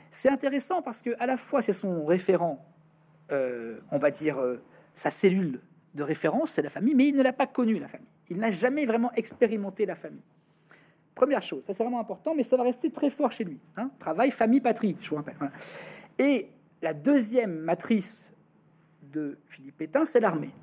C'est 0.10 0.30
intéressant 0.30 0.82
parce 0.82 1.02
que 1.02 1.12
à 1.20 1.28
la 1.28 1.38
fois 1.38 1.62
c'est 1.62 1.74
son 1.74 2.06
référent, 2.06 2.66
euh, 3.32 3.80
on 3.92 4.00
va 4.00 4.12
dire 4.12 4.38
sa 4.94 5.12
cellule 5.12 5.62
de 5.94 6.04
référence, 6.04 6.52
c'est 6.52 6.62
la 6.62 6.70
famille, 6.70 6.96
mais 6.96 7.08
il 7.08 7.16
ne 7.16 7.24
l'a 7.24 7.34
pas 7.34 7.48
connue 7.48 7.80
la 7.80 7.88
famille. 7.88 8.08
Il 8.30 8.38
n'a 8.38 8.52
jamais 8.52 8.86
vraiment 8.86 9.12
expérimenté 9.14 9.86
la 9.86 9.96
famille. 9.96 10.24
Première 11.20 11.42
chose, 11.42 11.66
ça 11.66 11.74
c'est 11.74 11.84
vraiment 11.84 12.00
important, 12.00 12.34
mais 12.34 12.44
ça 12.44 12.56
va 12.56 12.64
rester 12.64 12.90
très 12.90 13.10
fort 13.10 13.30
chez 13.30 13.44
lui. 13.44 13.60
Hein. 13.76 13.92
Travail, 14.00 14.32
famille, 14.32 14.62
patrie, 14.62 14.96
je 15.02 15.10
vous 15.10 15.18
rappelle. 15.18 15.36
Et 16.18 16.48
la 16.82 16.94
deuxième 16.94 17.60
matrice 17.60 18.32
de 19.04 19.38
Philippe 19.50 19.76
Pétain, 19.76 20.06
c'est 20.06 20.22
l'armée 20.22 20.54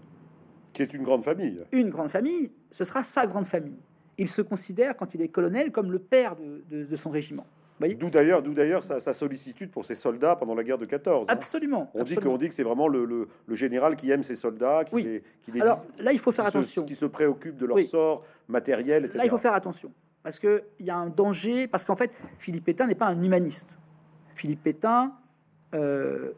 qui 0.76 0.82
est 0.82 0.92
une 0.92 1.02
grande 1.02 1.24
famille. 1.24 1.62
Une 1.72 1.88
grande 1.88 2.10
famille, 2.10 2.50
ce 2.70 2.84
sera 2.84 3.02
sa 3.02 3.26
grande 3.26 3.46
famille. 3.46 3.78
Il 4.18 4.28
se 4.28 4.42
considère, 4.42 4.96
quand 4.96 5.14
il 5.14 5.22
est 5.22 5.28
colonel, 5.28 5.72
comme 5.72 5.90
le 5.90 5.98
père 5.98 6.36
de, 6.36 6.96
son 6.96 7.10
régiment. 7.10 7.46
D'où 7.80 8.10
d'ailleurs, 8.10 8.42
d'où 8.42 8.54
d'ailleurs 8.54 8.82
sa, 8.82 9.12
sollicitude 9.12 9.70
pour 9.70 9.84
ses 9.84 9.94
soldats 9.94 10.36
pendant 10.36 10.54
la 10.54 10.62
guerre 10.62 10.78
de 10.78 10.84
14. 10.84 11.28
Hein. 11.28 11.32
Absolument. 11.32 11.90
On 11.94 12.04
dit 12.36 12.48
que 12.48 12.54
c'est 12.54 12.62
vraiment 12.62 12.88
le, 12.88 13.28
général 13.50 13.96
qui 13.96 14.10
aime 14.10 14.22
ses 14.22 14.36
soldats, 14.36 14.84
qui 14.84 14.94
oui. 14.94 15.22
les, 15.52 15.60
Alors 15.60 15.84
là, 15.98 16.12
il 16.12 16.18
faut 16.18 16.32
faire 16.32 16.46
attention, 16.46 16.84
qui 16.84 16.94
se 16.94 17.06
préoccupe 17.06 17.56
de 17.56 17.66
leur 17.66 17.80
sort 17.82 18.22
matériel, 18.48 19.04
etc. 19.04 19.18
Là, 19.18 19.24
il 19.24 19.30
faut 19.30 19.38
faire 19.38 19.54
attention 19.54 19.92
parce 20.26 20.40
que 20.40 20.64
il 20.80 20.86
y 20.86 20.90
a 20.90 20.96
un 20.96 21.06
danger, 21.06 21.68
parce 21.68 21.84
qu'en 21.84 21.94
fait, 21.94 22.10
Philippe 22.40 22.64
Pétain 22.64 22.88
n'est 22.88 22.96
pas 22.96 23.06
un 23.06 23.22
humaniste. 23.22 23.78
Philippe 24.34 24.64
Pétain, 24.64 25.14
euh, 25.72 26.32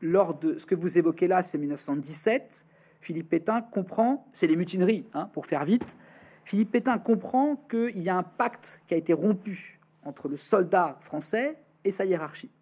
lors 0.00 0.38
de 0.38 0.58
ce 0.58 0.64
que 0.64 0.76
vous 0.76 0.96
évoquez 0.96 1.26
là, 1.26 1.42
c'est 1.42 1.58
1917. 1.58 2.66
Philippe 3.00 3.30
Pétain 3.30 3.60
comprend, 3.60 4.28
c'est 4.32 4.46
les 4.46 4.54
mutineries, 4.54 5.08
hein, 5.12 5.28
pour 5.32 5.46
faire 5.46 5.64
vite, 5.64 5.96
Philippe 6.44 6.70
Pétain 6.70 6.98
comprend 6.98 7.56
qu'il 7.68 8.00
y 8.00 8.08
a 8.08 8.16
un 8.16 8.22
pacte 8.22 8.80
qui 8.86 8.94
a 8.94 8.96
été 8.96 9.12
rompu 9.12 9.80
entre 10.04 10.28
le 10.28 10.36
soldat 10.36 10.96
français 11.00 11.58
et 11.82 11.90
sa 11.90 12.04
hiérarchie. 12.04 12.52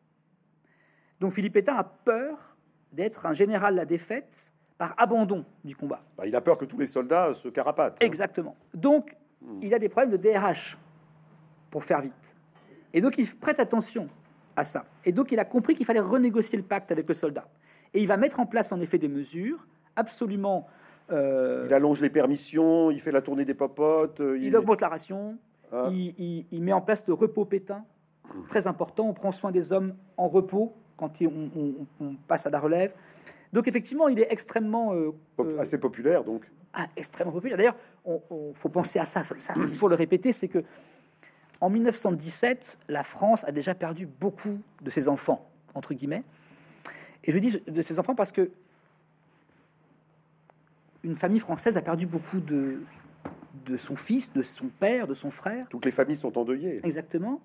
Donc 1.21 1.35
Philippe 1.35 1.53
Pétain 1.53 1.77
a 1.77 1.85
peur 1.85 2.57
d'être 2.91 3.27
un 3.27 3.35
général 3.35 3.75
à 3.75 3.77
la 3.83 3.85
défaite 3.85 4.55
par 4.79 4.95
abandon 4.97 5.45
du 5.63 5.77
combat. 5.77 6.03
Bah, 6.17 6.27
il 6.27 6.35
a 6.35 6.41
peur 6.41 6.57
que 6.57 6.65
tous 6.65 6.79
les 6.79 6.87
soldats 6.87 7.35
se 7.35 7.51
carapatent. 7.51 7.99
Hein. 8.01 8.07
Exactement. 8.07 8.57
Donc. 8.73 9.15
Il 9.63 9.73
a 9.75 9.79
des 9.79 9.89
problèmes 9.89 10.11
de 10.11 10.17
DRH, 10.17 10.77
pour 11.71 11.85
faire 11.85 12.01
vite. 12.01 12.37
Et 12.93 13.01
donc 13.01 13.17
il 13.19 13.27
prête 13.37 13.61
attention 13.61 14.09
à 14.57 14.65
ça. 14.65 14.85
Et 15.05 15.13
donc 15.13 15.31
il 15.33 15.39
a 15.39 15.45
compris 15.45 15.75
qu'il 15.75 15.87
fallait 15.87 16.01
renégocier 16.01 16.59
le 16.59 16.65
pacte 16.65 16.91
avec 16.91 17.09
le 17.09 17.15
soldat. 17.15 17.47
Et 17.95 18.01
il 18.01 18.07
va 18.09 18.17
mettre 18.17 18.41
en 18.41 18.47
place 18.47 18.73
en 18.73 18.81
effet 18.81 18.99
des 18.99 19.09
mesures 19.09 19.67
absolument 19.97 20.67
Euh, 21.13 21.65
Il 21.67 21.75
allonge 21.75 22.01
les 22.01 22.09
permissions, 22.11 22.93
il 22.93 23.01
fait 23.01 23.11
la 23.11 23.21
tournée 23.21 23.45
des 23.45 23.55
popotes. 23.55 24.21
euh, 24.21 24.39
il 24.39 24.55
augmente 24.55 24.81
la 24.81 24.87
ration, 24.89 25.37
Ah. 25.73 25.89
il, 25.91 26.15
il- 26.19 26.47
il 26.53 26.63
met 26.63 26.73
en 26.73 26.81
place 26.81 27.05
le 27.09 27.15
repos 27.15 27.45
pétain, 27.45 27.85
très 28.47 28.69
important. 28.69 29.09
On 29.09 29.13
prend 29.13 29.33
soin 29.33 29.51
des 29.51 29.73
hommes 29.73 29.97
en 30.17 30.29
repos 30.29 30.73
quand 30.97 31.21
on, 31.23 31.51
on- 31.57 31.75
on 32.01 32.15
passe 32.29 32.47
à 32.47 32.51
la 32.51 32.61
relève. 32.61 32.95
Donc 33.53 33.67
effectivement, 33.67 34.07
il 34.07 34.21
est 34.21 34.29
extrêmement, 34.31 34.95
euh, 34.95 35.11
assez 35.59 35.79
populaire, 35.81 36.23
donc. 36.23 36.49
Ah, 36.75 36.87
extrêmement 36.97 37.33
populaire. 37.33 37.57
D'ailleurs, 37.57 37.77
il 38.07 38.55
faut 38.55 38.69
penser 38.69 38.99
à 38.99 39.05
ça, 39.05 39.23
ça, 39.39 39.55
il 39.57 39.75
faut 39.75 39.89
le 39.89 39.95
répéter, 39.95 40.33
c'est 40.33 40.49
que 40.49 40.65
en 41.61 41.69
1917, 41.69 42.79
la 42.89 43.03
France 43.03 43.45
a 43.45 43.53
déjà 43.53 43.75
perdu 43.75 44.07
beaucoup 44.07 44.61
de 44.81 44.91
ses 44.91 45.09
enfants, 45.09 45.47
entre 45.75 45.93
guillemets. 45.93 46.23
Et 47.25 47.33
je 47.33 47.39
dis 47.39 47.63
de 47.67 47.83
ses 47.83 47.99
enfants 47.99 48.15
parce 48.15 48.33
que 48.33 48.51
une 51.03 51.17
famille 51.17 51.41
française 51.41 51.77
a 51.77 51.83
perdu 51.83 52.07
beaucoup 52.07 52.41
de, 52.41 52.81
de 53.67 53.77
son 53.77 53.97
fils, 53.97 54.33
de 54.33 54.43
son 54.43 54.69
père, 54.69 55.07
de 55.07 55.15
son 55.15 55.31
frère. 55.31 55.67
Toutes 55.69 55.85
les 55.85 55.91
familles 55.91 56.17
sont 56.17 56.37
endeuillées. 56.39 56.85
Exactement. 56.85 57.41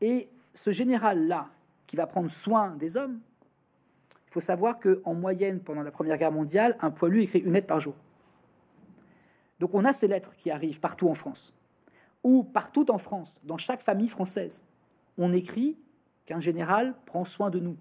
Et 0.00 0.28
ce 0.54 0.70
général-là, 0.70 1.48
qui 1.86 1.96
va 1.96 2.06
prendre 2.06 2.30
soin 2.30 2.76
des 2.76 2.96
hommes, 2.96 3.18
il 4.28 4.32
faut 4.32 4.40
savoir 4.40 4.78
qu'en 4.78 5.14
moyenne, 5.14 5.60
pendant 5.60 5.82
la 5.82 5.90
Première 5.90 6.18
Guerre 6.18 6.32
mondiale, 6.32 6.76
un 6.80 6.90
poilu 6.90 7.22
écrit 7.22 7.38
une 7.38 7.54
lettre 7.54 7.66
par 7.66 7.80
jour. 7.80 7.94
Donc 9.58 9.74
on 9.74 9.84
a 9.84 9.92
ces 9.92 10.08
lettres 10.08 10.36
qui 10.36 10.50
arrivent 10.50 10.80
partout 10.80 11.08
en 11.08 11.14
France. 11.14 11.52
Ou 12.24 12.42
partout 12.42 12.90
en 12.90 12.98
France, 12.98 13.40
dans 13.44 13.58
chaque 13.58 13.82
famille 13.82 14.08
française, 14.08 14.64
on 15.16 15.32
écrit 15.32 15.76
qu'un 16.26 16.40
général 16.40 16.94
prend 17.06 17.24
soin 17.24 17.50
de 17.50 17.58
nous. 17.58 17.76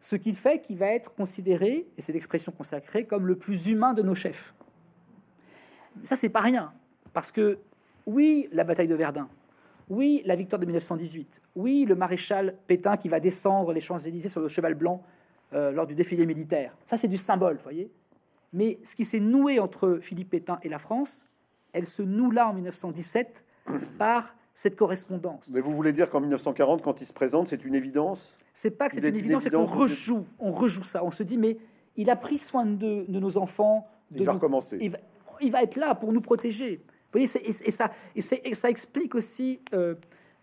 Ce 0.00 0.16
qui 0.16 0.34
fait 0.34 0.60
qu'il 0.60 0.76
va 0.76 0.88
être 0.88 1.14
considéré, 1.14 1.86
et 1.96 2.02
c'est 2.02 2.12
l'expression 2.12 2.52
consacrée, 2.52 3.06
comme 3.06 3.26
le 3.26 3.36
plus 3.36 3.68
humain 3.68 3.94
de 3.94 4.02
nos 4.02 4.14
chefs. 4.14 4.54
Ça, 6.02 6.16
c'est 6.16 6.28
pas 6.28 6.40
rien. 6.40 6.72
Parce 7.12 7.32
que, 7.32 7.58
oui, 8.06 8.48
la 8.52 8.64
bataille 8.64 8.88
de 8.88 8.94
Verdun, 8.94 9.28
oui, 9.88 10.22
la 10.26 10.36
victoire 10.36 10.60
de 10.60 10.66
1918, 10.66 11.40
oui, 11.56 11.84
le 11.86 11.94
maréchal 11.94 12.56
Pétain 12.66 12.96
qui 12.96 13.08
va 13.08 13.20
descendre 13.20 13.72
les 13.72 13.80
Champs-Élysées 13.80 14.28
sur 14.28 14.40
le 14.40 14.48
cheval 14.48 14.74
blanc 14.74 15.02
euh, 15.52 15.72
lors 15.72 15.86
du 15.86 15.94
défilé 15.94 16.26
militaire. 16.26 16.76
Ça, 16.86 16.96
c'est 16.96 17.08
du 17.08 17.16
symbole, 17.16 17.58
voyez. 17.62 17.90
Mais 18.54 18.78
ce 18.84 18.94
qui 18.94 19.04
s'est 19.04 19.20
noué 19.20 19.58
entre 19.58 19.98
Philippe 20.00 20.30
Pétain 20.30 20.56
et 20.62 20.68
la 20.70 20.78
France, 20.78 21.26
elle 21.72 21.86
se 21.86 22.00
noue 22.02 22.30
là 22.30 22.48
en 22.48 22.54
1917 22.54 23.44
par 23.98 24.34
cette 24.54 24.76
correspondance. 24.76 25.50
Mais 25.52 25.60
vous 25.60 25.74
voulez 25.74 25.92
dire 25.92 26.08
qu'en 26.08 26.20
1940, 26.20 26.80
quand 26.80 27.00
il 27.00 27.04
se 27.04 27.12
présente, 27.12 27.48
c'est 27.48 27.64
une 27.64 27.74
évidence? 27.74 28.38
C'est 28.52 28.70
pas 28.70 28.88
que 28.88 28.94
c'est 28.94 29.04
est 29.04 29.08
une 29.08 29.16
évidence, 29.16 29.42
c'est 29.42 29.50
qu'on 29.50 29.64
rejoue, 29.64 30.24
on 30.38 30.52
rejoue 30.52 30.84
ça. 30.84 31.04
On 31.04 31.10
se 31.10 31.24
dit, 31.24 31.36
mais 31.36 31.58
il 31.96 32.08
a 32.08 32.14
pris 32.16 32.38
soin 32.38 32.64
de, 32.64 33.04
de 33.08 33.18
nos 33.20 33.36
enfants. 33.36 33.88
De 34.12 34.20
Il 34.20 34.24
va 34.26 34.32
nous- 34.32 34.38
recommencer. 34.38 34.78
Il 34.80 34.90
va, 34.92 34.98
il 35.40 35.50
va 35.50 35.62
être 35.64 35.74
là 35.76 35.96
pour 35.96 36.12
nous 36.12 36.20
protéger. 36.20 36.76
Vous 37.12 37.20
voyez, 37.20 37.28
et, 37.44 37.48
et 37.48 37.70
ça, 37.72 37.90
et, 38.14 38.20
et 38.44 38.54
ça 38.54 38.70
explique 38.70 39.16
aussi 39.16 39.60
euh, 39.72 39.96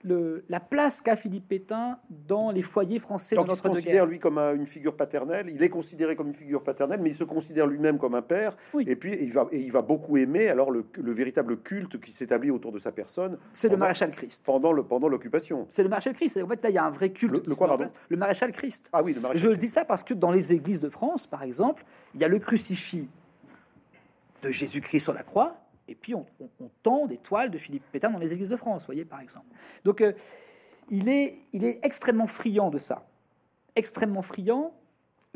le, 0.03 0.43
la 0.49 0.59
place 0.59 1.01
qu'a 1.01 1.15
Philippe 1.15 1.47
Pétain 1.47 1.99
dans 2.27 2.51
les 2.51 2.61
foyers 2.61 2.99
français 2.99 3.35
Donc 3.35 3.47
dans 3.47 3.53
il 3.53 3.57
se 3.57 3.63
notre 3.63 3.75
considère 3.75 3.93
guerre. 3.93 4.05
lui 4.07 4.19
comme 4.19 4.37
un- 4.37 4.53
une 4.55 4.65
figure 4.65 4.95
paternelle. 4.95 5.47
Il 5.53 5.61
est 5.61 5.69
considéré 5.69 6.15
comme 6.15 6.27
une 6.27 6.33
figure 6.33 6.63
paternelle, 6.63 6.99
mais 7.01 7.09
il 7.11 7.15
se 7.15 7.23
considère 7.23 7.67
lui-même 7.67 7.97
comme 7.97 8.15
un 8.15 8.21
père. 8.21 8.55
Oui. 8.73 8.83
Et 8.87 8.95
puis 8.95 9.15
il 9.21 9.31
va, 9.31 9.47
et 9.51 9.59
il 9.59 9.71
va 9.71 9.81
beaucoup 9.81 10.17
aimer 10.17 10.47
alors 10.49 10.71
le, 10.71 10.85
le 10.97 11.11
véritable 11.11 11.57
culte 11.61 11.99
qui 11.99 12.11
s'établit 12.11 12.51
autour 12.51 12.71
de 12.71 12.79
sa 12.79 12.91
personne 12.91 13.37
C'est 13.53 13.69
le 13.69 13.77
maréchal 13.77 14.11
Christ. 14.11 14.43
pendant 14.45 14.73
le 14.73 14.83
pendant 14.83 15.07
l'occupation. 15.07 15.67
C'est 15.69 15.83
le 15.83 15.89
maréchal 15.89 16.13
Christ. 16.13 16.39
En 16.43 16.47
fait, 16.47 16.61
là, 16.63 16.69
il 16.69 16.75
y 16.75 16.77
a 16.79 16.85
un 16.85 16.89
vrai 16.91 17.11
culte. 17.11 17.47
Le- 17.47 17.55
quoi, 17.55 17.67
pardon. 17.67 17.87
Le 18.09 18.17
maréchal 18.17 18.51
Christ. 18.51 18.89
Ah 18.93 19.03
oui, 19.03 19.13
le 19.13 19.21
maréchal. 19.21 19.41
Je 19.41 19.49
le 19.49 19.57
dis 19.57 19.67
ça 19.67 19.85
parce 19.85 20.03
que 20.03 20.13
dans 20.13 20.31
les 20.31 20.53
églises 20.53 20.81
de 20.81 20.89
France, 20.89 21.27
par 21.27 21.43
exemple, 21.43 21.85
il 22.15 22.21
y 22.21 22.23
a 22.23 22.27
le 22.27 22.39
crucifix 22.39 23.07
de 24.41 24.49
Jésus-Christ 24.49 25.01
sur 25.01 25.13
la 25.13 25.23
croix, 25.23 25.55
et 25.91 25.95
puis 25.95 26.15
on, 26.15 26.25
tend 26.83 27.05
des 27.05 27.17
toiles 27.17 27.51
de 27.51 27.57
Philippe 27.57 27.83
Pétain 27.91 28.09
dans 28.09 28.19
les 28.19 28.33
églises 28.33 28.49
de 28.49 28.55
France, 28.55 28.85
voyez, 28.85 29.05
par 29.05 29.19
exemple. 29.19 29.45
Donc, 29.83 30.01
euh, 30.01 30.13
il, 30.89 31.09
est, 31.09 31.39
extrêmement 31.83 32.27
friand 32.27 32.69
de 32.69 32.77
ça. 32.77 33.05
Extrêmement 33.75 34.21
friand, 34.21 34.73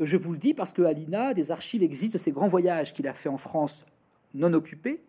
je 0.00 0.16
vous 0.16 0.32
le 0.32 0.38
dis, 0.38 0.54
parce 0.54 0.72
que 0.72 0.82
à 0.82 0.92
l'INA, 0.92 1.34
des 1.34 1.50
archives 1.50 1.82
existent 1.82 2.14
de 2.14 2.18
ces 2.18 2.32
grands 2.32 2.48
voyages 2.48 2.92
qu'il 2.92 3.06
a 3.08 3.14
fait 3.14 3.28
en 3.28 3.38
France 3.38 3.86
non 4.34 4.52
occupés, 4.52 5.02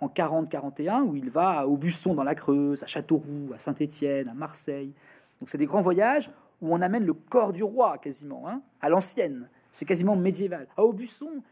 en 0.00 0.08
40-41, 0.08 1.02
où 1.02 1.16
il 1.16 1.30
va 1.30 1.60
à 1.60 1.66
Aubusson 1.66 2.14
dans 2.14 2.24
la 2.24 2.34
Creuse, 2.34 2.82
à 2.82 2.86
Châteauroux, 2.86 3.52
à 3.54 3.58
Saint-Étienne, 3.58 4.28
à 4.28 4.34
Marseille. 4.34 4.92
Donc 5.40 5.48
c'est 5.48 5.58
des 5.58 5.66
grands 5.66 5.80
voyages 5.80 6.30
où 6.60 6.74
on 6.74 6.80
amène 6.82 7.04
le 7.04 7.14
corps 7.14 7.52
du 7.52 7.62
roi 7.62 7.98
quasiment, 7.98 8.48
hein, 8.48 8.60
à 8.80 8.88
l'ancienne. 8.88 9.48
C'est 9.70 9.86
quasiment 9.86 10.16
médiéval. 10.16 10.66
À 10.76 10.82
Aubusson, 10.82 11.42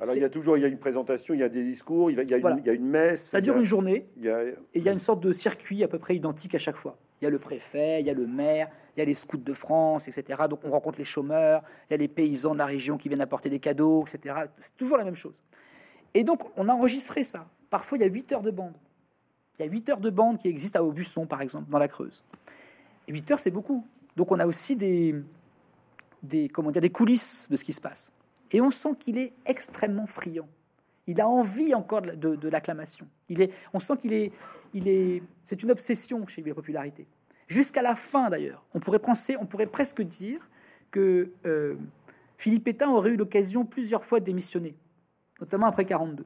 Alors 0.00 0.14
il 0.16 0.20
y 0.20 0.24
a 0.24 0.28
toujours 0.30 0.56
il 0.56 0.62
y 0.62 0.64
a 0.64 0.68
une 0.68 0.78
présentation, 0.78 1.34
il 1.34 1.40
y 1.40 1.42
a 1.42 1.48
des 1.48 1.62
discours, 1.64 2.10
il 2.10 2.16
y 2.16 2.20
a, 2.20 2.36
une, 2.36 2.40
Voilà. 2.40 2.56
il 2.58 2.66
y 2.66 2.70
a 2.70 2.72
une 2.72 2.86
messe. 2.86 3.22
ça 3.26 3.40
dure 3.40 3.56
a- 3.56 3.58
une 3.58 3.64
journée 3.64 4.06
il 4.16 4.24
y 4.24 4.30
a- 4.30 4.44
et 4.44 4.54
il 4.74 4.82
y 4.82 4.88
a 4.88 4.92
une 4.92 4.98
sorte 4.98 5.20
de 5.22 5.32
circuit 5.32 5.82
à 5.84 5.88
peu 5.88 5.98
près 5.98 6.16
identique 6.16 6.54
à 6.54 6.58
chaque 6.58 6.76
fois. 6.76 6.96
Il 7.20 7.24
y 7.24 7.26
a 7.26 7.30
le 7.30 7.38
préfet, 7.38 8.00
il 8.00 8.06
y 8.06 8.10
a 8.10 8.14
le 8.14 8.26
maire, 8.26 8.70
il 8.96 9.00
y 9.00 9.02
a 9.02 9.04
les 9.04 9.14
scouts 9.14 9.36
de 9.36 9.52
France, 9.52 10.08
etc. 10.08 10.42
Donc 10.48 10.60
on 10.64 10.70
rencontre 10.70 10.98
les 10.98 11.04
chômeurs, 11.04 11.62
il 11.88 11.92
y 11.92 11.94
a 11.94 11.98
les 11.98 12.08
paysans 12.08 12.54
de 12.54 12.58
la 12.58 12.66
région 12.66 12.96
qui 12.96 13.08
viennent 13.08 13.20
apporter 13.20 13.50
des 13.50 13.58
cadeaux, 13.60 14.04
etc. 14.06 14.34
C'est 14.58 14.76
toujours 14.76 14.96
la 14.96 15.04
même 15.04 15.14
chose. 15.16 15.42
Et 16.14 16.24
donc 16.24 16.40
on 16.56 16.68
a 16.68 16.72
enregistré 16.72 17.22
ça. 17.24 17.46
Parfois 17.68 17.98
il 17.98 18.00
y 18.00 18.04
a 18.04 18.08
8 18.08 18.32
heures 18.32 18.42
de 18.42 18.50
bande. 18.50 18.72
Il 19.58 19.64
y 19.66 19.68
a 19.68 19.70
8 19.70 19.88
heures 19.90 20.00
de 20.00 20.08
bande 20.10 20.38
qui 20.38 20.48
existent 20.48 20.78
à 20.78 20.82
Aubusson, 20.82 21.26
par 21.26 21.42
exemple, 21.42 21.70
dans 21.70 21.78
la 21.78 21.88
Creuse. 21.88 22.24
Et 23.06 23.12
8 23.12 23.30
heures, 23.32 23.38
c'est 23.38 23.50
beaucoup. 23.50 23.86
Donc 24.16 24.32
on 24.32 24.38
a 24.38 24.46
aussi 24.46 24.74
des, 24.76 25.14
des, 26.22 26.48
comment 26.48 26.70
dire, 26.70 26.80
des 26.82 26.90
coulisses 26.90 27.46
de 27.50 27.56
ce 27.56 27.64
qui 27.64 27.74
se 27.74 27.80
passe. 27.82 28.10
Et 28.52 28.60
on 28.60 28.70
sent 28.70 28.94
qu'il 28.98 29.18
est 29.18 29.32
extrêmement 29.46 30.06
friand. 30.06 30.48
Il 31.06 31.20
a 31.20 31.28
envie 31.28 31.74
encore 31.74 32.02
de, 32.02 32.48
l'acclamation. 32.48 33.06
Il 33.28 33.40
est, 33.40 33.52
on 33.72 33.80
sent 33.80 33.96
qu'il 33.98 34.12
est, 34.12 34.32
il 34.74 34.88
est, 34.88 35.22
c'est 35.42 35.62
une 35.62 35.70
obsession 35.70 36.26
chez 36.26 36.42
lui 36.42 36.50
la 36.50 36.54
popularité. 36.54 37.06
Jusqu'à 37.48 37.82
la 37.82 37.96
fin 37.96 38.30
d'ailleurs, 38.30 38.64
on 38.74 38.80
pourrait 38.80 39.00
penser, 39.00 39.36
on 39.40 39.46
pourrait 39.46 39.66
presque 39.66 40.02
dire 40.02 40.48
que 40.90 41.30
euh, 41.46 41.74
Philippe 42.38 42.64
Pétain 42.64 42.88
aurait 42.90 43.10
eu 43.10 43.16
l'occasion 43.16 43.64
plusieurs 43.64 44.04
fois 44.04 44.20
de 44.20 44.24
démissionner, 44.24 44.74
notamment 45.40 45.66
après 45.66 45.84
42. 45.84 46.24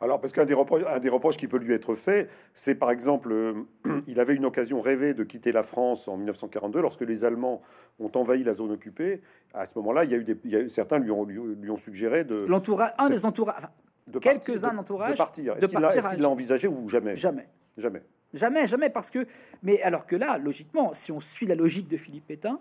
Alors, 0.00 0.20
parce 0.20 0.32
qu'un 0.32 0.44
des 0.44 0.54
reproches, 0.54 0.82
un 0.86 0.98
des 0.98 1.08
reproches 1.08 1.36
qui 1.36 1.48
peut 1.48 1.58
lui 1.58 1.72
être 1.72 1.94
fait, 1.94 2.28
c'est 2.52 2.74
par 2.74 2.90
exemple, 2.90 3.32
euh, 3.32 3.54
il 4.06 4.20
avait 4.20 4.34
une 4.34 4.44
occasion 4.44 4.80
rêvée 4.80 5.14
de 5.14 5.24
quitter 5.24 5.52
la 5.52 5.62
France 5.62 6.08
en 6.08 6.16
1942 6.16 6.80
lorsque 6.80 7.00
les 7.02 7.24
Allemands 7.24 7.62
ont 7.98 8.10
envahi 8.14 8.44
la 8.44 8.52
zone 8.52 8.72
occupée. 8.72 9.20
À 9.52 9.66
ce 9.66 9.76
moment-là, 9.78 10.04
il 10.04 10.10
y 10.10 10.14
a 10.14 10.18
eu, 10.18 10.24
des, 10.24 10.36
il 10.44 10.50
y 10.50 10.56
a 10.56 10.60
eu- 10.60 10.68
certains 10.68 10.98
lui 10.98 11.10
ont, 11.10 11.24
lui, 11.24 11.38
lui 11.60 11.70
ont 11.70 11.76
suggéré 11.76 12.24
de, 12.24 12.44
L'entourage, 12.46 12.92
un 12.98 13.08
des 13.10 13.24
entourages, 13.24 13.56
enfin, 13.58 13.70
de 14.06 14.18
quelques-uns 14.18 14.72
de- 14.72 14.76
d'entourage, 14.76 15.12
de 15.12 15.16
partir. 15.16 15.56
Est-ce 15.56 15.72
l'a, 15.78 16.10
qu'il 16.14 16.22
l'a 16.22 16.28
envisagé 16.28 16.68
ou 16.68 16.88
jamais? 16.88 17.16
Jamais. 17.16 17.48
Jamais. 17.76 18.02
Jamais, 18.32 18.66
jamais, 18.66 18.90
parce 18.90 19.10
que. 19.10 19.26
Mais 19.62 19.80
alors 19.82 20.06
que 20.06 20.16
là, 20.16 20.38
logiquement, 20.38 20.92
si 20.92 21.12
on 21.12 21.20
suit 21.20 21.46
la 21.46 21.54
logique 21.54 21.88
de 21.88 21.96
Philippe 21.96 22.26
Pétain, 22.26 22.58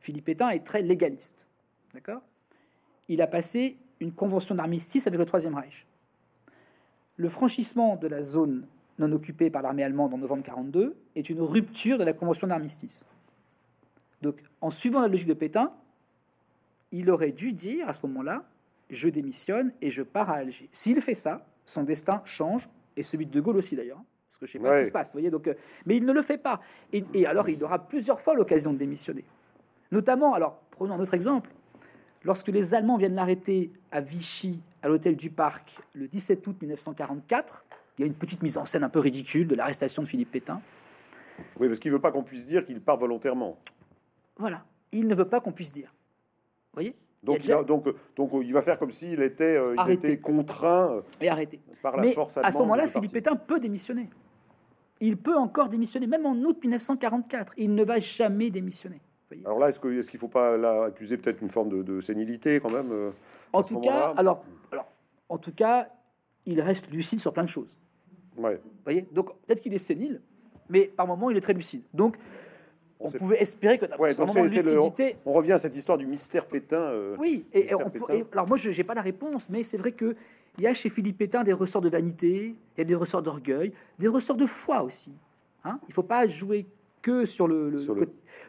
Philippe 0.00 0.26
Pétain 0.26 0.50
est 0.50 0.64
très 0.64 0.82
légaliste. 0.82 1.46
D'accord? 1.94 2.20
Il 3.08 3.22
a 3.22 3.26
passé 3.26 3.78
une 4.00 4.12
convention 4.12 4.54
d'armistice 4.54 5.06
avec 5.06 5.18
le 5.18 5.24
Troisième 5.24 5.54
Reich. 5.54 5.86
Le 7.18 7.28
franchissement 7.28 7.96
de 7.96 8.06
la 8.06 8.22
zone 8.22 8.64
non 8.98 9.12
occupée 9.12 9.50
par 9.50 9.62
l'armée 9.62 9.82
allemande 9.84 10.14
en 10.14 10.18
novembre 10.18 10.42
42 10.42 10.96
est 11.16 11.28
une 11.28 11.40
rupture 11.42 11.98
de 11.98 12.04
la 12.04 12.12
convention 12.12 12.46
d'armistice. 12.46 13.04
Donc, 14.22 14.42
en 14.60 14.70
suivant 14.70 15.00
la 15.00 15.08
logique 15.08 15.28
de 15.28 15.34
Pétain, 15.34 15.72
il 16.90 17.10
aurait 17.10 17.32
dû 17.32 17.52
dire 17.52 17.88
à 17.88 17.92
ce 17.92 18.00
moment-là 18.06 18.44
je 18.90 19.08
démissionne 19.08 19.72
et 19.82 19.90
je 19.90 20.02
pars 20.02 20.30
à 20.30 20.34
Alger. 20.36 20.68
S'il 20.72 21.00
fait 21.02 21.14
ça, 21.14 21.44
son 21.66 21.82
destin 21.82 22.22
change, 22.24 22.68
et 22.96 23.02
celui 23.02 23.26
de 23.26 23.30
De 23.30 23.40
Gaulle 23.40 23.56
aussi 23.58 23.76
d'ailleurs, 23.76 24.00
parce 24.28 24.38
que 24.38 24.46
je 24.46 24.52
sais 24.52 24.58
pas 24.58 24.70
ce 24.70 24.74
Ouais. 24.76 24.82
qui 24.82 24.88
se 24.88 24.92
passe, 24.92 25.08
vous 25.08 25.12
voyez. 25.12 25.30
Donc, 25.30 25.46
euh, 25.46 25.54
mais 25.86 25.96
il 25.96 26.06
ne 26.06 26.12
le 26.12 26.22
fait 26.22 26.38
pas. 26.38 26.60
Et, 26.92 27.04
et 27.14 27.26
alors, 27.26 27.48
il 27.48 27.62
aura 27.62 27.78
plusieurs 27.86 28.20
fois 28.20 28.34
l'occasion 28.34 28.72
de 28.72 28.78
démissionner. 28.78 29.24
Notamment, 29.92 30.34
alors, 30.34 30.60
prenons 30.70 30.94
un 30.94 31.00
autre 31.00 31.14
exemple. 31.14 31.50
Lorsque 32.24 32.48
les 32.48 32.74
Allemands 32.74 32.96
viennent 32.96 33.14
l'arrêter 33.14 33.70
à 33.92 34.00
Vichy, 34.00 34.62
à 34.82 34.88
l'hôtel 34.88 35.16
du 35.16 35.30
Parc, 35.30 35.78
le 35.94 36.08
17 36.08 36.46
août 36.46 36.56
1944, 36.60 37.64
il 37.98 38.02
y 38.02 38.04
a 38.04 38.06
une 38.06 38.14
petite 38.14 38.42
mise 38.42 38.56
en 38.56 38.64
scène 38.64 38.84
un 38.84 38.88
peu 38.88 39.00
ridicule 39.00 39.46
de 39.48 39.54
l'arrestation 39.54 40.02
de 40.02 40.08
Philippe 40.08 40.30
Pétain. 40.30 40.60
Oui, 41.58 41.68
parce 41.68 41.78
qu'il 41.78 41.90
veut 41.90 42.00
pas 42.00 42.10
qu'on 42.12 42.22
puisse 42.22 42.46
dire 42.46 42.64
qu'il 42.64 42.80
part 42.80 42.96
volontairement. 42.96 43.58
Voilà. 44.38 44.64
Il 44.92 45.06
ne 45.06 45.14
veut 45.14 45.28
pas 45.28 45.40
qu'on 45.40 45.52
puisse 45.52 45.72
dire. 45.72 45.88
Vous 45.88 46.74
voyez? 46.74 46.94
Donc, 47.22 47.44
Il 47.44 47.52
a 47.52 47.62
donc, 47.64 47.86
donc, 48.16 48.30
il 48.42 48.52
va 48.52 48.62
faire 48.62 48.78
comme 48.78 48.92
s'il 48.92 49.20
était, 49.22 49.56
euh, 49.56 49.74
il 49.74 49.80
Arrêté. 49.80 50.12
était 50.12 50.20
contraint 50.22 50.92
euh, 50.92 51.00
Et 51.20 51.28
arrêtez. 51.28 51.60
par 51.82 51.96
la 51.96 52.02
Mais 52.02 52.12
force 52.12 52.38
à 52.38 52.52
ce 52.52 52.58
moment-là, 52.58 52.86
Philippe. 52.86 53.12
Pétain 53.12 53.34
peut 53.34 53.58
démissionner. 53.58 54.08
Il 55.00 55.16
peut 55.16 55.36
encore 55.36 55.68
démissionner, 55.68 56.06
même 56.06 56.26
en 56.26 56.34
août 56.34 56.58
1944. 56.62 57.54
Il 57.56 57.74
ne 57.74 57.84
va 57.84 57.98
jamais 57.98 58.50
démissionner. 58.50 59.00
Alors 59.44 59.58
là, 59.58 59.68
est-ce 59.68 59.78
qu'il 59.80 59.90
ne 59.92 60.02
faut 60.18 60.28
pas 60.28 60.56
là, 60.56 60.84
accuser 60.84 61.18
peut-être 61.18 61.42
une 61.42 61.48
forme 61.48 61.68
de, 61.68 61.82
de 61.82 62.00
sénilité 62.00 62.60
quand 62.60 62.70
même 62.70 62.90
euh, 62.92 63.10
en 63.52 63.62
tout 63.62 63.80
cas, 63.80 64.14
alors, 64.16 64.44
en 65.28 65.38
tout 65.38 65.52
cas, 65.52 65.88
il 66.46 66.60
reste 66.60 66.90
lucide 66.90 67.20
sur 67.20 67.32
plein 67.32 67.44
de 67.44 67.48
choses. 67.48 67.76
Ouais. 68.36 68.56
Vous 68.56 68.70
voyez? 68.84 69.06
Donc 69.12 69.30
peut-être 69.46 69.60
qu'il 69.60 69.74
est 69.74 69.78
sénile, 69.78 70.20
mais 70.68 70.86
par 70.86 71.06
moments 71.06 71.30
il 71.30 71.36
est 71.36 71.40
très 71.40 71.52
lucide. 71.54 71.82
Donc 71.92 72.16
on, 73.00 73.10
pouvait 73.10 73.40
espérer 73.40 73.78
que 73.78 73.84
Ouais, 73.98 74.14
donc 74.14 74.28
moment 74.28 74.44
de 74.44 74.48
le- 74.48 74.54
lucidité, 74.54 75.16
on 75.24 75.32
revient 75.32 75.52
à 75.52 75.58
cette 75.58 75.76
histoire 75.76 75.98
du 75.98 76.06
mystère 76.06 76.46
Pétain. 76.46 76.76
euh, 76.80 77.16
Oui, 77.18 77.46
et, 77.52 77.64
peut- 77.66 78.24
alors 78.32 78.48
moi 78.48 78.56
je 78.56 78.70
n'ai 78.70 78.84
pas 78.84 78.94
la 78.94 79.02
réponse, 79.02 79.50
mais 79.50 79.62
c'est 79.62 79.76
vrai 79.76 79.92
que 79.92 80.16
il 80.56 80.64
y 80.64 80.66
a 80.66 80.74
chez 80.74 80.88
Philippe 80.88 81.18
Pétain 81.18 81.44
des 81.44 81.52
ressorts 81.52 81.82
de 81.82 81.88
vanité, 81.88 82.56
il 82.76 82.78
y 82.78 82.80
a 82.80 82.84
des 82.84 82.94
ressorts 82.96 83.22
d'orgueil, 83.22 83.72
des 83.98 84.08
ressorts 84.08 84.36
de 84.36 84.46
foi 84.46 84.82
aussi. 84.82 85.12
Hein 85.64 85.78
il 85.84 85.88
ne 85.90 85.94
faut 85.94 86.02
pas 86.02 86.26
jouer 86.26 86.66
que 87.02 87.24
sur 87.26 87.46
le, 87.46 87.70
le, 87.70 87.78
Sur 87.78 87.94
le- 87.94 88.08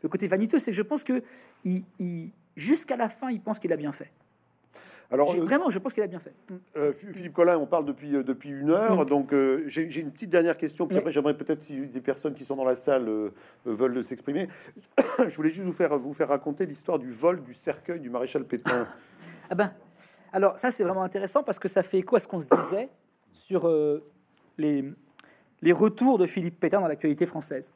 côté, 0.10 0.28
vaniteux, 0.28 0.58
c'est 0.60 0.72
que 0.72 0.78
je 0.78 0.82
pense 0.82 1.04
que 1.04 1.22
il, 1.64 1.84
il- 2.00 2.32
jusqu'à 2.56 2.98
la 2.98 3.10
fin, 3.10 3.30
il 3.30 3.42
pense 3.42 3.60
qu'il 3.60 3.72
a 3.72 3.78
bien 3.78 3.92
fait. 3.92 4.12
Alors, 5.12 5.34
euh, 5.34 5.40
Vraiment, 5.40 5.70
je 5.72 5.80
pense 5.80 5.94
qu'il 5.94 6.04
a 6.04 6.08
bien 6.08 6.20
fait. 6.20 6.34
Euh, 6.78 6.92
Ph- 6.94 7.14
Philippe 7.16 7.34
Collin, 7.34 7.58
on 7.58 7.66
parle 7.66 7.86
depuis, 7.86 8.16
euh, 8.16 8.24
depuis 8.24 8.50
une 8.50 8.70
heure, 8.70 9.02
Mm. 9.02 9.06
donc 9.06 9.34
euh, 9.34 9.64
j'ai 9.66 10.00
une 10.02 10.12
petite 10.12 10.30
dernière 10.30 10.56
question, 10.56 10.86
puis 10.88 10.98
après 10.98 11.12
j'aimerais 11.12 11.36
peut-être 11.36 11.64
si 11.64 11.80
des 11.88 12.02
personnes 12.02 12.36
qui 12.36 12.44
sont 12.46 12.56
dans 12.56 12.64
la 12.66 12.76
salle 12.76 13.08
euh, 13.10 13.30
euh, 13.66 13.74
veulent 13.74 14.04
s'exprimer. 14.04 14.48
Je 15.18 15.36
voulais 15.36 15.50
juste 15.50 15.64
vous 15.66 15.72
faire, 15.72 15.98
vous 15.98 16.14
faire 16.14 16.30
raconter 16.30 16.66
l'histoire 16.68 17.00
du 17.00 17.10
vol 17.10 17.42
du 17.42 17.54
cercueil 17.56 18.00
du 18.00 18.10
maréchal 18.10 18.44
Pétain. 18.46 18.88
Ah 19.52 19.56
ben, 19.56 19.74
alors 20.32 20.60
ça 20.60 20.70
c'est 20.70 20.84
vraiment 20.84 21.02
intéressant 21.02 21.42
parce 21.42 21.58
que 21.58 21.68
ça 21.68 21.82
fait 21.82 21.98
écho 21.98 22.16
à 22.16 22.20
ce 22.20 22.28
qu'on 22.28 22.40
se 22.40 22.46
disait 22.48 22.88
sur 23.34 23.68
euh, 23.68 24.04
les, 24.60 24.86
les 25.64 25.72
retours 25.72 26.20
de 26.20 26.28
Philippe 26.28 26.60
Pétain 26.60 26.80
dans 26.82 26.88
l'actualité 26.88 27.26
française. 27.26 27.74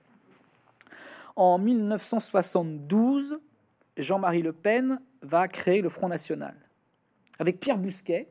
En 1.35 1.57
1972, 1.57 3.39
Jean-Marie 3.97 4.43
Le 4.43 4.53
Pen 4.53 4.99
va 5.23 5.47
créer 5.47 5.81
le 5.81 5.89
Front 5.89 6.07
National 6.09 6.53
avec 7.39 7.59
Pierre 7.59 7.77
Bousquet, 7.77 8.27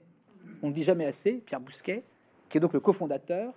on 0.63 0.69
ne 0.69 0.73
dit 0.73 0.83
jamais 0.83 1.07
assez, 1.07 1.33
Pierre 1.35 1.61
Bousquet, 1.61 2.05
qui 2.49 2.59
est 2.59 2.61
donc 2.61 2.73
le 2.73 2.81
cofondateur, 2.81 3.53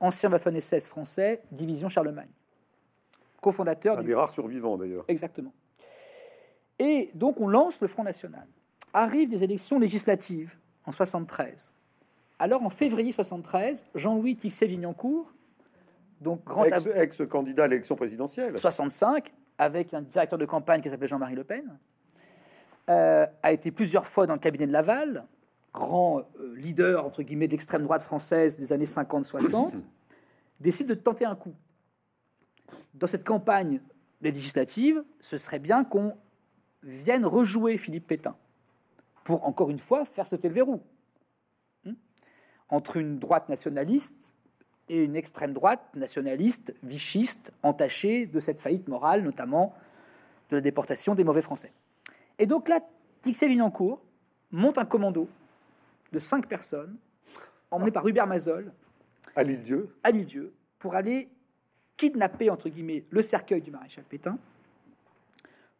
ancien 0.00 0.30
Waffen-SS 0.30 0.88
français, 0.88 1.42
division 1.52 1.88
Charlemagne. 1.88 2.28
Cofondateur 3.40 3.98
Un 3.98 4.00
du 4.02 4.08
des 4.08 4.14
rares 4.14 4.30
survivants 4.30 4.76
d'ailleurs. 4.76 5.04
Exactement. 5.08 5.52
Et 6.78 7.10
donc 7.14 7.40
on 7.40 7.48
lance 7.48 7.80
le 7.80 7.88
Front 7.88 8.04
National. 8.04 8.46
Arrivent 8.92 9.28
des 9.30 9.44
élections 9.44 9.78
législatives 9.78 10.56
en 10.86 10.92
73. 10.92 11.72
Alors 12.38 12.62
en 12.62 12.70
février 12.70 13.12
73, 13.12 13.86
Jean-Louis 13.94 14.36
Tixier-Vignancourt, 14.36 15.32
donc 16.20 16.44
grand 16.44 16.64
Ex- 16.64 16.76
av- 16.86 16.96
Ex-candidat 16.96 17.64
à 17.64 17.68
l'élection 17.68 17.96
présidentielle. 17.96 18.56
65, 18.58 19.32
avec 19.58 19.92
un 19.94 20.02
directeur 20.02 20.38
de 20.38 20.44
campagne 20.46 20.80
qui 20.80 20.88
s'appelait 20.90 21.06
Jean-Marie 21.08 21.34
Le 21.34 21.44
Pen, 21.44 21.78
euh, 22.88 23.26
a 23.42 23.52
été 23.52 23.70
plusieurs 23.70 24.06
fois 24.06 24.26
dans 24.26 24.34
le 24.34 24.40
cabinet 24.40 24.66
de 24.66 24.72
Laval, 24.72 25.26
grand 25.74 26.20
euh, 26.20 26.54
leader 26.56 27.04
entre 27.04 27.22
guillemets 27.22 27.46
de 27.46 27.52
l'extrême 27.52 27.82
droite 27.82 28.02
française 28.02 28.58
des 28.58 28.72
années 28.72 28.86
50-60, 28.86 29.82
décide 30.60 30.86
de 30.86 30.94
tenter 30.94 31.24
un 31.24 31.36
coup. 31.36 31.54
Dans 32.94 33.06
cette 33.06 33.24
campagne 33.24 33.80
des 34.20 34.32
législatives, 34.32 35.04
ce 35.20 35.36
serait 35.36 35.58
bien 35.58 35.84
qu'on 35.84 36.16
vienne 36.82 37.26
rejouer 37.26 37.78
Philippe 37.78 38.06
Pétain 38.06 38.36
pour 39.24 39.46
encore 39.46 39.70
une 39.70 39.78
fois 39.78 40.04
faire 40.04 40.26
sauter 40.26 40.48
le 40.48 40.54
verrou 40.54 40.80
Hmm 41.84 41.92
entre 42.70 42.96
une 42.96 43.18
droite 43.18 43.48
nationaliste 43.48 44.34
et 44.88 45.02
une 45.02 45.16
extrême 45.16 45.52
droite 45.52 45.82
nationaliste, 45.94 46.74
vichiste, 46.82 47.52
entachée 47.62 48.26
de 48.26 48.40
cette 48.40 48.60
faillite 48.60 48.88
morale, 48.88 49.22
notamment 49.22 49.74
de 50.50 50.56
la 50.56 50.62
déportation 50.62 51.14
des 51.14 51.24
mauvais 51.24 51.42
Français. 51.42 51.72
Et 52.38 52.46
donc 52.46 52.68
là, 52.68 52.80
Tixier-Vignancourt 53.22 54.00
monte 54.50 54.78
un 54.78 54.84
commando 54.84 55.28
de 56.12 56.18
cinq 56.18 56.46
personnes, 56.46 56.96
emmené 57.70 57.90
par 57.90 58.06
Hubert 58.06 58.26
Mazol, 58.26 58.72
À 59.36 59.42
l'île-dieu. 59.42 59.94
à 60.02 60.10
l'île-dieu, 60.10 60.54
pour 60.78 60.94
aller 60.94 61.28
kidnapper, 61.96 62.48
entre 62.48 62.68
guillemets, 62.68 63.04
le 63.10 63.22
cercueil 63.22 63.60
du 63.60 63.70
maréchal 63.70 64.04
Pétain, 64.04 64.38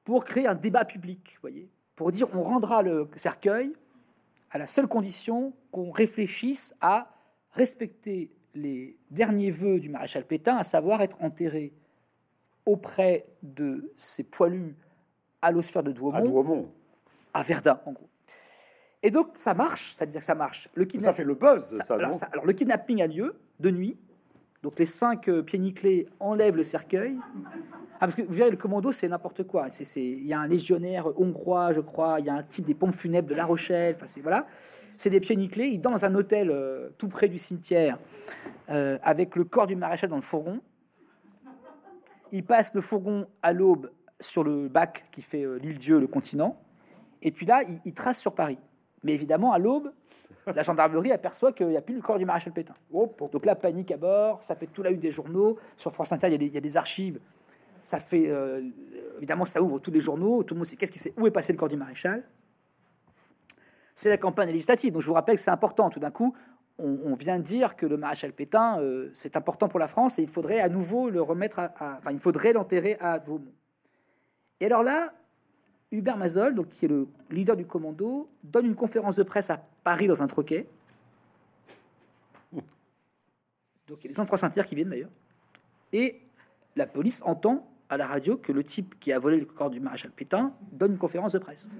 pour 0.04 0.24
créer 0.24 0.46
un 0.46 0.54
débat 0.54 0.84
public, 0.84 1.38
voyez, 1.40 1.68
pour 1.94 2.12
dire 2.12 2.28
on 2.34 2.42
rendra 2.42 2.82
le 2.82 3.08
cercueil 3.14 3.72
à 4.50 4.58
la 4.58 4.66
seule 4.66 4.88
condition 4.88 5.52
qu'on 5.70 5.90
réfléchisse 5.90 6.74
à 6.80 7.14
respecter 7.52 8.30
les 8.54 8.96
derniers 9.10 9.50
vœux 9.50 9.78
du 9.78 9.88
maréchal 9.88 10.24
Pétain, 10.24 10.56
à 10.56 10.64
savoir 10.64 11.02
être 11.02 11.22
enterré 11.22 11.72
auprès 12.66 13.26
de 13.42 13.92
ses 13.96 14.24
poilus 14.24 14.74
à 15.42 15.52
l'osphère 15.52 15.82
de 15.82 15.90
À 15.90 15.94
Douaumont, 15.94 16.20
Douaumont. 16.24 16.68
à 17.34 17.42
Verdun, 17.42 17.80
en 17.86 17.92
gros. 17.92 18.08
Et 19.02 19.10
donc 19.10 19.30
ça 19.34 19.54
marche, 19.54 19.92
c'est-à-dire 19.92 20.20
que 20.20 20.24
ça 20.26 20.34
marche. 20.34 20.68
Le 20.74 20.82
Ça 20.82 20.88
kidnapping, 20.88 21.16
fait 21.16 21.24
le 21.24 21.34
buzz, 21.34 21.62
ça, 21.78 21.84
ça- 21.84 21.94
alors, 21.94 22.10
non 22.10 22.16
ça- 22.16 22.26
alors, 22.32 22.44
le 22.46 22.52
kidnapping 22.52 23.00
a 23.02 23.06
lieu 23.06 23.36
de 23.60 23.70
nuit. 23.70 23.96
Donc 24.64 24.76
les 24.80 24.86
cinq 24.86 25.28
euh, 25.28 25.42
pieds 25.42 25.58
nickelés 25.60 26.08
enlèvent 26.18 26.56
le 26.56 26.64
cercueil. 26.64 27.16
Ah, 27.94 28.00
parce 28.00 28.16
que 28.16 28.22
vous 28.22 28.32
verrez, 28.32 28.50
le 28.50 28.56
commando, 28.56 28.90
c'est 28.90 29.08
n'importe 29.08 29.44
quoi. 29.44 29.68
Il 29.96 30.26
y 30.26 30.32
a 30.32 30.40
un 30.40 30.46
légionnaire 30.48 31.08
hongrois, 31.20 31.72
je 31.72 31.80
crois. 31.80 32.18
Il 32.18 32.26
y 32.26 32.28
a 32.28 32.34
un 32.34 32.42
type 32.42 32.64
des 32.64 32.74
pompes 32.74 32.92
funèbres 32.94 33.28
de 33.28 33.34
La 33.36 33.44
Rochelle. 33.46 33.94
Enfin, 33.96 34.06
c'est 34.08 34.20
voilà. 34.20 34.46
C'est 34.96 35.10
des 35.10 35.20
pieds 35.20 35.36
nickelés. 35.36 35.66
Ils 35.68 35.80
dansent 35.80 36.00
dans 36.00 36.06
un 36.06 36.14
hôtel 36.16 36.50
euh, 36.50 36.90
tout 36.98 37.08
près 37.08 37.28
du 37.28 37.38
cimetière 37.38 37.98
euh, 38.68 38.98
avec 39.04 39.36
le 39.36 39.44
corps 39.44 39.68
du 39.68 39.76
maréchal 39.76 40.10
dans 40.10 40.16
le 40.16 40.22
fourgon. 40.22 40.60
Ils 42.32 42.44
passent 42.44 42.74
le 42.74 42.80
fourgon 42.80 43.26
à 43.42 43.52
l'aube 43.52 43.90
sur 44.20 44.44
le 44.44 44.68
bac 44.68 45.06
qui 45.10 45.22
fait 45.22 45.44
euh, 45.44 45.58
l'île 45.58 45.78
Dieu, 45.78 45.98
le 46.00 46.06
continent. 46.06 46.60
Et 47.22 47.30
puis 47.30 47.46
là, 47.46 47.62
ils, 47.68 47.80
ils 47.84 47.94
tracent 47.94 48.20
sur 48.20 48.34
Paris. 48.34 48.58
Mais 49.04 49.12
évidemment, 49.12 49.52
à 49.52 49.58
l'aube, 49.58 49.92
la 50.46 50.62
gendarmerie 50.62 51.12
aperçoit 51.12 51.52
qu'il 51.52 51.68
n'y 51.68 51.76
a 51.76 51.82
plus 51.82 51.94
le 51.94 52.00
corps 52.02 52.18
du 52.18 52.24
maréchal 52.24 52.52
Pétain. 52.52 52.74
Hop. 52.92 53.30
Donc 53.32 53.44
là, 53.46 53.54
panique 53.54 53.90
à 53.92 53.96
bord, 53.96 54.42
ça 54.42 54.56
fait 54.56 54.66
tout 54.66 54.82
la 54.82 54.90
une 54.90 55.00
des 55.00 55.12
journaux. 55.12 55.56
Sur 55.76 55.92
France 55.92 56.12
Inter, 56.12 56.28
il 56.28 56.32
y 56.32 56.34
a 56.34 56.38
des, 56.38 56.46
il 56.46 56.54
y 56.54 56.58
a 56.58 56.60
des 56.60 56.76
archives. 56.76 57.20
Ça 57.82 58.00
fait, 58.00 58.28
euh, 58.28 58.62
évidemment, 59.18 59.44
ça 59.44 59.62
ouvre 59.62 59.78
tous 59.78 59.90
les 59.92 60.00
journaux. 60.00 60.42
Tout 60.42 60.54
le 60.54 60.58
monde 60.58 60.66
sait 60.66 60.76
qu'est-ce 60.76 60.92
qui 60.92 60.98
sait, 60.98 61.14
où 61.16 61.26
est 61.26 61.30
passé 61.30 61.52
le 61.52 61.58
corps 61.58 61.68
du 61.68 61.76
maréchal. 61.76 62.24
C'est 63.94 64.08
la 64.08 64.16
campagne 64.16 64.48
législative. 64.50 64.92
Donc 64.92 65.02
je 65.02 65.06
vous 65.06 65.14
rappelle 65.14 65.36
que 65.36 65.40
c'est 65.40 65.50
important. 65.50 65.90
Tout 65.90 66.00
d'un 66.00 66.10
coup, 66.10 66.34
on, 66.78 66.98
on 67.04 67.14
vient 67.14 67.38
dire 67.38 67.76
que 67.76 67.86
le 67.86 67.96
maréchal 67.96 68.32
Pétain, 68.32 68.80
euh, 68.80 69.10
c'est 69.12 69.36
important 69.36 69.68
pour 69.68 69.80
la 69.80 69.86
France 69.88 70.18
et 70.18 70.22
il 70.22 70.28
faudrait 70.28 70.60
à 70.60 70.68
nouveau 70.68 71.10
le 71.10 71.20
remettre 71.22 71.58
à, 71.58 71.64
à- 71.78 71.98
enfin, 71.98 72.12
il 72.12 72.20
faudrait 72.20 72.52
l'enterrer 72.52 72.96
à 73.00 73.18
Beaumont. 73.18 73.52
Et 74.60 74.66
alors 74.66 74.82
là, 74.82 75.12
Hubert 75.90 76.16
Mazol, 76.16 76.54
donc, 76.54 76.68
qui 76.68 76.84
est 76.84 76.88
le 76.88 77.08
leader 77.30 77.56
du 77.56 77.64
commando, 77.66 78.28
donne 78.42 78.66
une 78.66 78.74
conférence 78.74 79.16
de 79.16 79.22
presse 79.22 79.50
à 79.50 79.58
Paris 79.84 80.06
dans 80.08 80.22
un 80.22 80.26
troquet. 80.26 80.66
Donc 82.52 83.98
il 84.00 84.04
y 84.04 84.06
a 84.06 84.08
des 84.08 84.14
gens 84.14 84.22
de 84.22 84.26
France 84.26 84.44
Inter 84.44 84.62
qui 84.66 84.74
viennent 84.74 84.90
d'ailleurs. 84.90 85.10
Et 85.92 86.20
la 86.76 86.86
police 86.86 87.22
entend 87.24 87.66
à 87.88 87.96
la 87.96 88.06
radio 88.06 88.36
que 88.36 88.52
le 88.52 88.62
type 88.62 88.98
qui 89.00 89.12
a 89.12 89.18
volé 89.18 89.38
le 89.38 89.46
corps 89.46 89.70
du 89.70 89.80
maréchal 89.80 90.10
Pétain 90.10 90.52
donne 90.72 90.92
une 90.92 90.98
conférence 90.98 91.32
de 91.32 91.38
presse. 91.38 91.70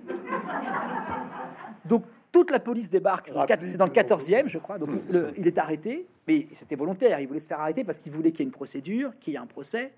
Donc 1.85 2.05
toute 2.33 2.51
la 2.51 2.61
police 2.61 2.89
débarque, 2.89 3.31
c'est 3.63 3.77
dans 3.77 3.85
le 3.85 3.91
14e, 3.91 4.49
je 4.49 4.59
crois. 4.59 4.79
Donc 4.79 4.89
le- 5.11 5.33
il 5.37 5.47
est 5.47 5.59
arrêté, 5.59 6.07
mais 6.27 6.47
c'était 6.53 6.77
volontaire. 6.77 7.21
Il 7.21 7.29
voulait 7.29 7.41
se 7.41 7.47
faire 7.49 7.61
arrêter 7.61 7.85
parce 7.85 7.99
qu'il 7.99 8.13
voulait 8.13 8.33
qu'il 8.33 8.41
y 8.41 8.43
ait 8.45 8.47
une 8.47 8.53
procédure, 8.53 9.13
qu'il 9.21 9.35
y 9.35 9.37
ait 9.37 9.41
un 9.41 9.47
procès, 9.47 9.93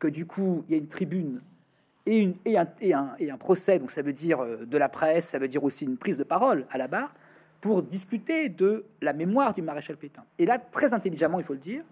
que 0.00 0.08
du 0.08 0.26
coup 0.26 0.64
il 0.66 0.72
y 0.72 0.74
ait 0.74 0.78
une 0.80 0.88
tribune 0.88 1.40
et, 2.06 2.18
une, 2.18 2.36
et, 2.44 2.56
un, 2.56 2.68
et, 2.80 2.94
un, 2.94 3.14
et 3.18 3.30
un 3.30 3.36
procès. 3.36 3.78
Donc 3.78 3.90
ça 3.90 4.02
veut 4.02 4.12
dire 4.12 4.40
euh, 4.40 4.64
de 4.64 4.78
la 4.78 4.88
presse, 4.88 5.28
ça 5.28 5.38
veut 5.38 5.48
dire 5.48 5.64
aussi 5.64 5.84
une 5.84 5.96
prise 5.96 6.18
de 6.18 6.24
parole 6.24 6.66
à 6.70 6.78
la 6.78 6.88
barre 6.88 7.14
pour 7.60 7.82
discuter 7.82 8.48
de 8.48 8.84
la 9.00 9.12
mémoire 9.12 9.52
du 9.52 9.62
maréchal 9.62 9.96
Pétain. 9.96 10.24
Et 10.38 10.46
là, 10.46 10.58
très 10.58 10.94
intelligemment, 10.94 11.38
il 11.38 11.44
faut 11.44 11.54
le 11.54 11.58
dire, 11.58 11.82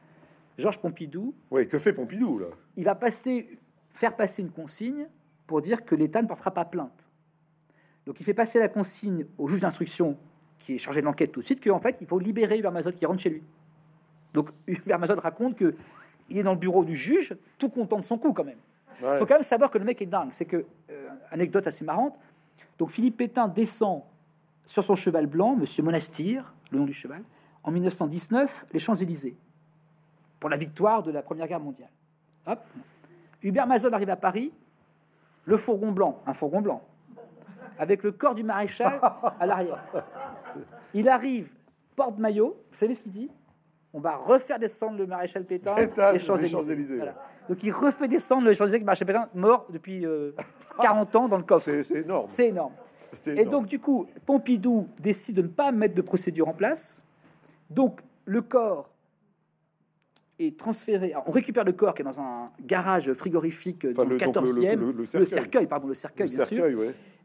Georges 0.58 0.78
Pompidou 0.78 1.34
Oui, 1.50 1.66
que 1.66 1.78
fait 1.78 1.92
Pompidou, 1.92 2.38
là? 2.38 2.46
il 2.76 2.84
va 2.84 2.94
passer, 2.94 3.58
faire 3.92 4.14
passer 4.14 4.42
une 4.42 4.50
consigne 4.50 5.08
pour 5.46 5.60
dire 5.60 5.84
que 5.84 5.94
l'État 5.94 6.22
ne 6.22 6.28
portera 6.28 6.52
pas 6.52 6.64
plainte. 6.64 7.10
Donc 8.06 8.20
il 8.20 8.24
fait 8.24 8.34
passer 8.34 8.58
la 8.58 8.68
consigne 8.68 9.26
au 9.38 9.48
juge 9.48 9.60
d'instruction 9.60 10.16
qui 10.58 10.74
est 10.74 10.78
chargé 10.78 11.00
de 11.00 11.06
l'enquête 11.06 11.32
tout 11.32 11.40
de 11.40 11.44
suite 11.44 11.62
qu'en 11.62 11.80
fait 11.80 11.98
il 12.00 12.06
faut 12.06 12.18
libérer 12.18 12.58
Hubert 12.58 12.72
Mazol 12.72 12.94
qui 12.94 13.06
rentre 13.06 13.20
chez 13.20 13.30
lui. 13.30 13.42
Donc 14.32 14.50
Hubert 14.66 14.98
Mazol 14.98 15.18
raconte 15.18 15.56
que 15.56 15.74
il 16.30 16.38
est 16.38 16.42
dans 16.42 16.52
le 16.52 16.58
bureau 16.58 16.84
du 16.84 16.96
juge, 16.96 17.36
tout 17.58 17.68
content 17.68 17.96
de 17.98 18.04
son 18.04 18.18
coup 18.18 18.32
quand 18.32 18.44
même. 18.44 18.58
Il 19.00 19.06
Ouais. 19.06 19.18
faut 19.18 19.26
quand 19.26 19.34
même 19.34 19.42
savoir 19.42 19.70
que 19.70 19.78
le 19.78 19.84
mec 19.84 20.00
est 20.02 20.06
dingue. 20.06 20.28
C'est 20.30 20.44
que, 20.44 20.64
euh, 20.90 21.08
anecdote 21.30 21.66
assez 21.66 21.84
marrante, 21.84 22.18
donc 22.78 22.90
Philippe 22.90 23.16
Pétain 23.16 23.48
descend 23.48 24.02
sur 24.66 24.82
son 24.84 24.94
cheval 24.94 25.26
blanc, 25.26 25.56
Monsieur 25.56 25.82
Monastir, 25.82 26.54
le 26.70 26.78
nom 26.78 26.84
du 26.86 26.92
cheval, 26.94 27.22
en 27.62 27.70
1919, 27.70 28.66
les 28.72 28.78
Champs-Élysées, 28.78 29.36
pour 30.40 30.50
la 30.50 30.56
victoire 30.56 31.02
de 31.02 31.10
la 31.10 31.22
Première 31.22 31.46
Guerre 31.48 31.60
mondiale. 31.60 31.90
Hop. 32.46 32.60
Hubert 33.42 33.66
Mazol 33.66 33.92
arrive 33.94 34.10
à 34.10 34.16
Paris, 34.16 34.52
le 35.44 35.56
fourgon 35.56 35.92
blanc, 35.92 36.20
un 36.26 36.32
fourgon 36.34 36.60
blanc, 36.62 36.82
avec 37.78 38.02
le 38.02 38.12
corps 38.12 38.34
du 38.34 38.42
maréchal 38.44 38.98
à 39.38 39.46
l'arrière. 39.46 39.84
Il 40.94 41.08
arrive, 41.08 41.50
porte-maillot, 41.96 42.56
vous 42.70 42.76
savez 42.76 42.94
ce 42.94 43.02
qu'il 43.02 43.12
dit? 43.12 43.30
On 43.94 44.00
va 44.00 44.16
refaire 44.16 44.58
descendre 44.58 44.98
le 44.98 45.06
maréchal 45.06 45.44
Pétain 45.44 45.74
Pétain, 45.74 46.12
les 46.12 46.18
Champs-Élysées. 46.18 46.96
Voilà. 46.96 47.14
Donc 47.48 47.62
il 47.62 47.70
refait 47.70 48.08
descendre 48.08 48.44
le 48.44 48.52
Champs-Élysées 48.52 48.80
le 48.80 48.84
maréchal 48.84 49.06
Pétain, 49.06 49.28
mort 49.34 49.66
depuis 49.70 50.04
euh, 50.04 50.32
40 50.82 51.16
ans 51.16 51.28
dans 51.28 51.38
le 51.38 51.44
coffre. 51.44 51.70
C'est 51.70 52.00
énorme. 52.00 52.26
C'est 52.28 52.48
énorme. 52.48 52.72
Et 53.26 53.44
donc, 53.44 53.66
du 53.66 53.78
coup, 53.78 54.06
Pompidou 54.26 54.88
décide 55.00 55.36
de 55.36 55.42
ne 55.42 55.48
pas 55.48 55.72
mettre 55.72 55.94
de 55.94 56.02
procédure 56.02 56.48
en 56.48 56.52
place. 56.52 57.04
Donc, 57.70 58.00
le 58.24 58.42
corps 58.42 58.90
est 60.38 60.58
transféré. 60.58 61.14
On 61.26 61.30
récupère 61.30 61.64
le 61.64 61.72
corps 61.72 61.94
qui 61.94 62.02
est 62.02 62.04
dans 62.04 62.20
un 62.20 62.50
garage 62.60 63.12
frigorifique 63.12 63.86
dans 63.86 64.04
le 64.04 64.18
14e. 64.18 65.16
Le, 65.16 65.26
cercueil. 65.26 65.66
pardon, 65.66 65.86
le 65.86 65.94
cercueil, 65.94 66.28
bien 66.28 66.44
sûr. 66.44 66.66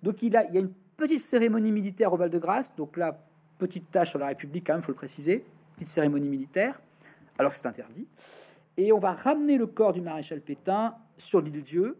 Donc 0.04 0.22
il, 0.22 0.38
a, 0.38 0.46
il 0.46 0.54
y 0.54 0.58
a 0.58 0.62
une 0.62 0.72
petite 0.96 1.22
cérémonie 1.22 1.72
militaire 1.72 2.14
au 2.14 2.18
Val-de-Grâce. 2.18 2.76
Donc 2.76 2.96
là, 2.96 3.20
petite 3.58 3.90
tâche 3.92 4.12
sur 4.12 4.20
la 4.20 4.28
République, 4.28 4.68
quand 4.68 4.74
même, 4.74 4.82
faut 4.82 4.92
le 4.92 4.98
préciser. 4.98 5.44
Cérémonie 5.88 6.30
militaire, 6.30 6.82
alors 7.38 7.54
c'est 7.54 7.66
interdit. 7.66 8.08
Et 8.78 8.92
on 8.92 9.00
va 9.00 9.14
ramener 9.14 9.58
le 9.58 9.68
corps 9.68 9.94
du 9.94 10.02
maréchal 10.02 10.42
Pétain 10.42 10.96
sur 11.18 11.42
l'île 11.42 11.64
Dieu 11.64 11.98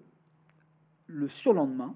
le 1.10 1.28
surlendemain, 1.28 1.96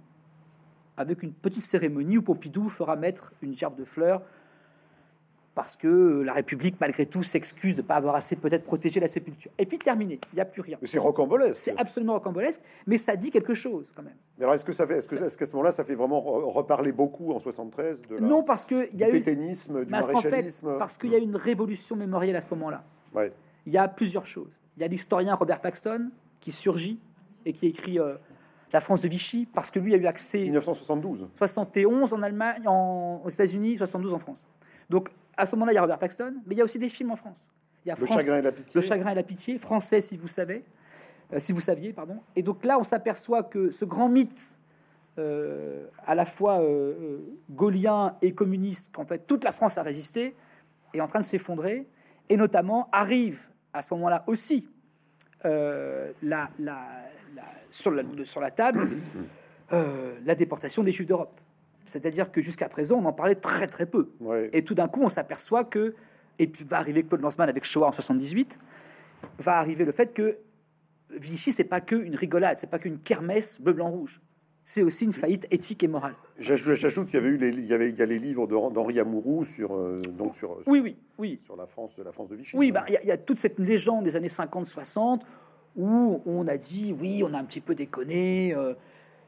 avec 0.98 1.24
une 1.24 1.34
petite 1.34 1.64
cérémonie 1.64 2.18
où 2.18 2.24
Pompidou 2.24 2.68
fera 2.68 2.96
mettre 2.96 3.32
une 3.42 3.56
gerbe 3.56 3.76
de 3.76 3.86
fleurs 3.86 4.24
parce 5.56 5.76
que 5.76 6.22
la 6.24 6.34
République, 6.34 6.76
malgré 6.82 7.06
tout, 7.06 7.22
s'excuse 7.22 7.76
de 7.76 7.82
ne 7.82 7.88
pas 7.88 7.96
avoir 7.96 8.16
assez 8.16 8.36
peut-être 8.36 8.64
protégé 8.64 9.00
la 9.00 9.08
sépulture. 9.08 9.52
Et 9.58 9.66
puis 9.66 9.78
terminé, 9.78 10.20
il 10.32 10.36
n'y 10.36 10.42
a 10.42 10.46
plus 10.46 10.62
rien. 10.62 10.78
C'est 10.82 10.98
rocambolesque. 10.98 11.60
C'est 11.60 11.78
absolument 11.78 12.14
rocambolesque, 12.14 12.62
mais 12.88 12.98
ça 12.98 13.16
dit 13.16 13.30
quelque 13.30 13.54
chose 13.54 13.92
quand 13.96 14.02
même. 14.02 14.16
Mais 14.38 14.46
alors, 14.46 14.56
est-ce 14.56 14.66
que 14.66 14.72
ça 14.72 14.88
fait, 14.88 14.98
est-ce 14.98 15.08
que, 15.08 15.16
est 15.16 15.38
qu'à 15.38 15.46
ce, 15.46 15.52
moment-là, 15.52 15.72
ça 15.72 15.84
fait 15.84 15.94
vraiment 15.94 16.22
reparler 16.22 16.92
beaucoup 16.92 17.34
en 17.34 17.40
73 17.40 18.02
de 18.02 18.16
la, 18.16 18.22
Non, 18.22 18.44
parce 18.44 18.66
que 18.66 18.90
il 18.92 19.00
y 19.00 19.04
a 19.04 19.08
du 19.08 19.20
pétainisme, 19.20 19.86
du 19.86 19.92
maréchalisme. 19.92 20.78
parce 20.80 20.98
qu'il 20.98 21.12
y 21.12 21.16
a 21.16 21.20
une 21.20 21.36
révolution 21.36 21.96
mémorielle 21.96 22.36
à 22.36 22.42
ce 22.42 22.50
moment-là. 22.56 22.84
Il 23.66 23.72
y 23.72 23.78
a 23.78 23.88
plusieurs 23.88 24.26
choses. 24.26 24.60
Il 24.78 24.82
y 24.82 24.86
a 24.86 24.88
l'historien 24.88 25.36
Robert 25.36 25.62
Paxton 25.62 26.10
qui 26.42 26.52
surgit 26.52 27.00
et 27.46 27.54
qui 27.54 27.68
écrit 27.68 28.00
euh, 28.00 28.16
La 28.74 28.82
France 28.82 29.02
de 29.02 29.08
Vichy, 29.08 29.46
parce 29.46 29.72
que 29.72 29.80
lui 29.80 29.94
a 29.94 29.98
eu 29.98 30.06
accès. 30.06 30.40
1972. 30.40 31.30
71 31.38 32.12
en 32.12 32.22
Allemagne, 32.24 32.68
en, 32.68 33.22
aux 33.24 33.30
États-Unis, 33.30 33.78
72 33.78 34.14
en 34.14 34.20
France. 34.20 34.48
Donc 34.90 35.10
à 35.38 35.46
ce 35.46 35.56
moment-là, 35.56 35.72
il 35.72 35.76
y 35.76 35.78
a 35.78 35.82
Robert 35.82 36.00
Paxton, 36.00 36.36
mais 36.46 36.56
il 36.56 36.58
y 36.58 36.62
a 36.62 36.64
aussi 36.64 36.80
des 36.80 36.90
films 36.90 37.12
en 37.12 37.16
France. 37.16 37.50
Il 37.86 37.90
y 37.90 37.92
a 37.92 37.96
le 38.00 38.06
chagrin 38.06 38.38
et 38.38 38.42
la 38.42 38.52
pitié. 38.52 38.80
Le 38.80 38.86
chagrin 38.86 39.12
et 39.12 39.16
la 39.16 39.24
pitié, 39.24 39.58
français 39.58 40.02
si 40.02 40.18
vous 40.18 40.28
savez, 40.28 40.64
euh, 41.34 41.40
si 41.40 41.52
vous 41.52 41.62
saviez, 41.62 41.94
pardon. 41.94 42.20
Et 42.36 42.44
donc 42.44 42.64
là, 42.66 42.80
on 42.80 42.84
s'aperçoit 42.84 43.44
que 43.44 43.72
ce 43.72 43.86
grand 43.86 44.10
mythe, 44.10 44.58
euh, 45.20 45.86
à 46.06 46.16
la 46.16 46.26
fois 46.26 46.62
euh, 46.62 47.20
gaulien 47.52 48.16
et 48.22 48.34
communiste, 48.34 48.90
qu'en 48.94 49.06
fait 49.06 49.28
toute 49.28 49.44
la 49.44 49.52
France 49.52 49.78
a 49.78 49.84
résisté, 49.84 50.36
est 50.94 51.02
en 51.02 51.08
train 51.08 51.20
de 51.20 51.26
s'effondrer, 51.26 51.88
et 52.30 52.38
notamment 52.38 52.90
arrive 52.92 53.48
à 53.74 53.82
ce 53.82 53.94
moment-là 53.94 54.24
aussi 54.28 54.70
la, 55.44 56.50
sur, 57.70 57.92
la, 57.92 58.04
sur, 58.24 58.40
la, 58.40 58.52
table 58.52 58.88
la 59.72 60.36
déportation 60.36 60.84
des 60.84 60.94
Juifs 60.94 61.08
d'Europe. 61.08 61.38
C'est-à-dire 61.86 62.32
que 62.32 62.42
jusqu'à 62.42 62.70
présent, 62.70 63.00
on 63.00 63.06
en 63.06 63.14
parlait 63.14 63.36
très 63.36 63.68
très 63.68 63.86
peu. 63.86 64.12
Et 64.52 64.64
tout 64.64 64.74
d'un 64.74 64.88
coup, 64.88 65.02
on 65.04 65.10
s'aperçoit 65.10 65.64
que, 65.64 65.96
et 66.40 66.48
puis 66.48 66.64
va 66.64 66.78
arriver 66.78 67.04
Claude 67.04 67.22
Lanzmann 67.22 67.50
avec 67.50 67.64
Shoah 67.64 67.88
en 67.88 67.92
78, 67.92 68.58
va 69.40 69.58
arriver 69.58 69.86
le 69.86 69.92
fait 69.92 70.14
que 70.14 70.38
Vichy, 71.12 71.52
c'est 71.52 71.64
pas 71.64 71.82
que 71.82 71.96
une 71.96 72.16
rigolade, 72.16 72.58
c'est 72.58 72.70
pas 72.70 72.80
qu'une 72.80 73.00
kermesse 73.00 73.62
bleu, 73.62 73.74
blanc, 73.74 73.90
rouge. 73.90 74.22
C'est 74.66 74.82
aussi 74.82 75.04
une 75.04 75.14
faillite 75.14 75.46
éthique 75.52 75.84
et 75.84 75.90
morale. 75.90 76.16
J'ajoute 76.40 77.08
qu'il 77.08 77.16
y 77.16 77.18
avait 77.18 77.30
eu 77.30 77.38
les, 77.38 77.50
il 77.50 77.66
y 77.66 77.74
avait, 77.74 77.90
il 77.90 77.98
y 77.98 78.02
a 78.02 78.06
les 78.06 78.18
livres 78.18 78.48
d'Henri 78.48 78.98
Amouroux 79.00 79.44
sur 79.44 79.76
euh, 79.76 79.98
donc 80.18 80.36
sur 80.36 80.62
oui 80.68 80.80
oui 80.80 80.96
oui 81.18 81.40
sur 81.44 81.58
la 81.58 81.66
France 81.66 81.98
de 81.98 82.04
la 82.04 82.14
France 82.14 82.30
de 82.30 82.38
Vichy. 82.38 82.56
Oui, 82.56 82.72
bah, 82.72 82.86
il, 82.88 83.08
y 83.08 83.12
a, 83.12 83.18
toute 83.18 83.36
cette 83.36 83.60
légende 83.60 84.06
des 84.06 84.16
années 84.16 84.30
50-60 84.30 85.20
où 85.76 86.22
on 86.26 86.48
a 86.48 86.56
dit 86.56 86.96
oui, 86.98 87.24
on 87.28 87.34
a 87.34 87.38
un 87.38 87.44
petit 87.44 87.60
peu 87.60 87.76
déconné. 87.76 88.56
Euh, 88.56 88.74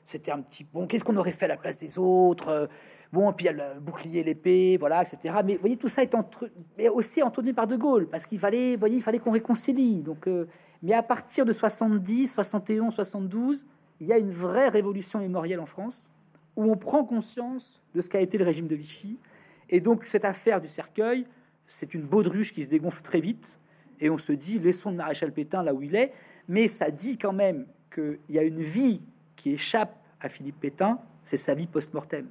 c'était 0.05 0.31
un 0.31 0.41
petit 0.41 0.63
bon. 0.63 0.87
Qu'est-ce 0.87 1.03
qu'on 1.03 1.17
aurait 1.17 1.31
fait 1.31 1.45
à 1.45 1.49
la 1.49 1.57
place 1.57 1.77
des 1.77 1.97
autres 1.97 2.49
euh, 2.49 2.67
Bon, 3.11 3.31
puis 3.33 3.45
il 3.45 3.47
y 3.47 3.49
a 3.49 3.73
le 3.73 3.79
bouclier, 3.79 4.23
l'épée, 4.23 4.77
voilà, 4.77 5.01
etc. 5.01 5.35
Mais 5.43 5.55
vous 5.55 5.61
voyez, 5.61 5.77
tout 5.77 5.87
ça 5.87 6.03
est 6.03 6.13
entre, 6.15 6.49
mais 6.77 6.89
aussi 6.89 7.23
entretenu 7.23 7.53
par 7.53 7.65
De 7.67 7.75
Gaulle, 7.75 8.07
parce 8.07 8.25
qu'il 8.25 8.39
fallait, 8.39 8.75
voyez, 8.75 8.97
il 8.97 9.01
fallait 9.01 9.19
qu'on 9.19 9.31
réconcilie. 9.31 10.03
Donc, 10.03 10.27
euh, 10.27 10.47
mais 10.83 10.93
à 10.93 11.03
partir 11.03 11.45
de 11.45 11.53
70, 11.53 12.33
71, 12.33 12.93
72, 12.93 13.65
il 13.99 14.07
y 14.07 14.13
a 14.13 14.17
une 14.17 14.31
vraie 14.31 14.69
révolution 14.69 15.19
mémorielle 15.19 15.59
en 15.59 15.65
France, 15.65 16.11
où 16.55 16.69
on 16.69 16.77
prend 16.77 17.03
conscience 17.03 17.81
de 17.93 18.01
ce 18.01 18.09
qu'a 18.09 18.21
été 18.21 18.37
le 18.37 18.43
régime 18.43 18.67
de 18.67 18.75
Vichy. 18.75 19.17
Et 19.69 19.79
donc, 19.79 20.05
cette 20.05 20.25
affaire 20.25 20.59
du 20.59 20.67
cercueil, 20.67 21.25
c'est 21.67 21.93
une 21.93 22.03
baudruche 22.03 22.53
qui 22.53 22.63
se 22.63 22.69
dégonfle 22.69 23.01
très 23.01 23.21
vite, 23.21 23.59
et 23.99 24.09
on 24.09 24.17
se 24.17 24.33
dit, 24.33 24.59
laissons 24.59 24.91
le 24.91 24.97
maréchal 24.97 25.31
Pétain 25.31 25.63
là 25.63 25.73
où 25.73 25.81
il 25.81 25.95
est. 25.95 26.11
Mais 26.47 26.67
ça 26.67 26.91
dit 26.91 27.17
quand 27.17 27.33
même 27.33 27.65
qu'il 27.93 28.19
y 28.29 28.37
a 28.37 28.43
une 28.43 28.61
vie 28.61 29.07
qui 29.35 29.51
échappe 29.51 29.95
à 30.21 30.29
Philippe 30.29 30.59
Pétain, 30.59 30.99
c'est 31.23 31.37
sa 31.37 31.53
vie 31.53 31.67
post-mortem. 31.67 32.27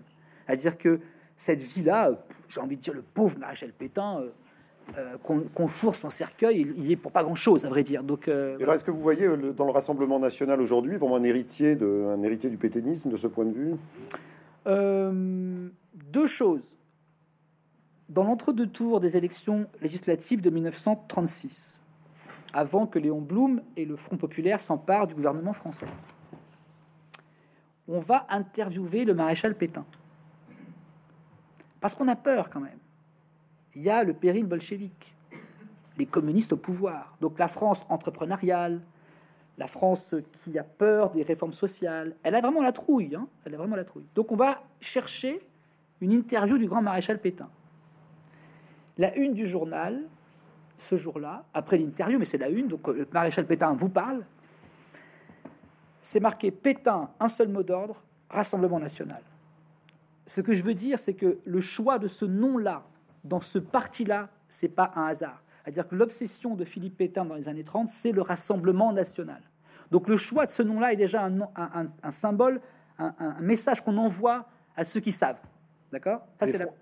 C'est-à-dire 0.47 0.79
que 0.79 1.01
cette 1.37 1.63
vie-là, 1.63 2.13
j'ai 2.49 2.61
envie 2.61 2.77
de 2.77 2.83
dire, 2.83 2.95
le 2.95 3.03
pauvre 3.03 3.39
maréchal 3.39 3.73
Pétain, 3.73 4.21
euh, 4.21 4.31
euh, 4.99 5.17
qu'on 5.19 5.67
fourre 5.67 5.95
son 5.97 6.11
cercueil, 6.11 6.61
il, 6.77 6.87
y 6.87 6.93
est 6.93 6.97
pour 6.97 7.11
pas 7.11 7.25
grand-chose, 7.25 7.65
à 7.65 7.69
vrai 7.69 7.83
dire. 7.83 8.03
Donc, 8.03 8.29
euh, 8.29 8.59
est-ce 8.59 8.85
que 8.85 8.91
vous 8.91 9.01
voyez 9.01 9.27
dans 9.27 9.65
le 9.65 9.71
Rassemblement 9.71 10.19
national 10.19 10.61
aujourd'hui 10.61 10.97
vraiment 10.97 11.17
un 11.17 11.23
héritier, 11.23 11.75
de, 11.75 12.15
un 12.17 12.23
héritier 12.23 12.51
du 12.51 12.59
pétainisme 12.59 13.09
de 13.09 13.17
ce 13.17 13.27
point 13.27 13.47
de 13.47 13.53
vue? 13.53 13.75
Deux 16.13 16.27
choses. 16.27 16.77
Dans 18.09 18.25
l'entre-deux 18.25 18.67
tours 18.67 19.01
des 19.01 19.17
élections 19.17 19.67
législatives 19.81 20.43
de 20.43 20.51
1936, 20.51 21.83
avant 22.53 22.87
que 22.87 22.99
Léon 22.99 23.21
Blum 23.21 23.63
et 23.77 23.85
le 23.85 23.97
Front 23.97 24.17
populaire 24.17 24.61
s'emparent 24.61 25.07
du 25.07 25.15
gouvernement 25.15 25.55
français, 25.55 25.87
on 27.89 27.99
va 27.99 28.27
interviewer 28.29 29.05
le 29.05 29.15
maréchal 29.15 29.55
Pétain. 29.57 29.85
Parce 31.81 31.95
qu'on 31.95 32.09
a 32.09 32.17
peur 32.17 32.51
quand 32.51 32.61
même. 32.61 32.79
Il 33.75 33.83
y 33.83 33.91
a 33.91 34.05
le 34.05 34.15
péril 34.15 34.47
bolchevique, 34.47 35.15
les 35.99 36.07
communistes 36.07 36.53
au 36.53 36.57
pouvoir. 36.57 37.17
Donc 37.21 37.39
la 37.39 37.49
France 37.49 37.85
entrepreneuriale, 37.89 38.81
la 39.59 39.67
France 39.67 40.15
qui 40.33 40.59
a 40.59 40.65
peur 40.65 41.11
des 41.11 41.23
réformes 41.23 41.53
sociales, 41.53 42.17
elle 42.23 42.35
a 42.35 42.41
vraiment 42.41 42.63
la 42.63 42.73
trouille. 42.73 43.15
Hein. 43.15 43.27
elle 43.45 43.55
a 43.55 43.59
vraiment 43.59 43.77
la 43.77 43.85
trouille. 43.85 44.07
Donc 44.15 44.33
on 44.33 44.37
va 44.37 44.63
chercher 44.81 45.41
une 46.01 46.13
interview 46.13 46.59
du 46.59 46.67
grand 46.67 46.83
maréchal 46.83 47.21
Pétain. 47.21 47.51
La 48.97 49.15
une 49.17 49.35
du 49.35 49.47
journal, 49.47 50.03
ce 50.77 50.97
jour-là, 50.97 51.45
après 51.55 51.79
l'interview, 51.79 52.19
mais 52.19 52.25
c'est 52.25 52.39
la 52.39 52.49
une, 52.49 52.69
donc 52.69 52.87
le 52.89 53.07
maréchal 53.13 53.47
Pétain 53.47 53.75
vous 53.75 53.89
parle, 53.89 54.25
c'est 56.05 56.21
marqué 56.21 56.51
Pétain, 56.51 57.11
un 57.19 57.29
seul 57.29 57.49
mot 57.49 57.65
d'ordre, 57.65 58.05
Rassemblement 58.31 58.79
national. 58.79 59.23
Ce 60.27 60.41
que 60.41 60.55
je 60.55 60.63
veux 60.63 60.75
dire, 60.75 60.99
c'est 60.99 61.15
que 61.15 61.39
le 61.45 61.61
choix 61.61 61.99
de 61.99 62.09
ce 62.09 62.25
nom-là, 62.25 62.83
dans 63.23 63.41
ce 63.41 63.59
parti-là, 63.59 64.29
c'est 64.49 64.69
pas 64.69 64.93
un 64.97 65.07
hasard. 65.07 65.43
C'est-à-dire 65.63 65.89
que 65.89 65.95
l'obsession 65.95 66.57
de 66.57 66.65
Philippe 66.65 66.97
Pétain 66.97 67.25
dans 67.25 67.35
les 67.35 67.49
années 67.49 67.65
30, 67.65 67.89
c'est 67.89 68.13
le 68.13 68.23
Rassemblement 68.23 68.93
national. 68.93 69.41
Donc 69.91 70.09
le 70.09 70.17
choix 70.17 70.47
de 70.47 70.51
ce 70.51 70.63
nom-là 70.63 70.93
est 70.93 70.97
déjà 70.97 71.27
un, 71.27 72.11
symbole, 72.11 72.61
un, 72.99 73.41
message 73.41 73.83
qu'on 73.83 73.97
envoie 73.97 74.47
à 74.77 74.85
ceux 74.85 75.01
qui 75.01 75.13
savent. 75.13 75.41
D'accord? 75.93 76.27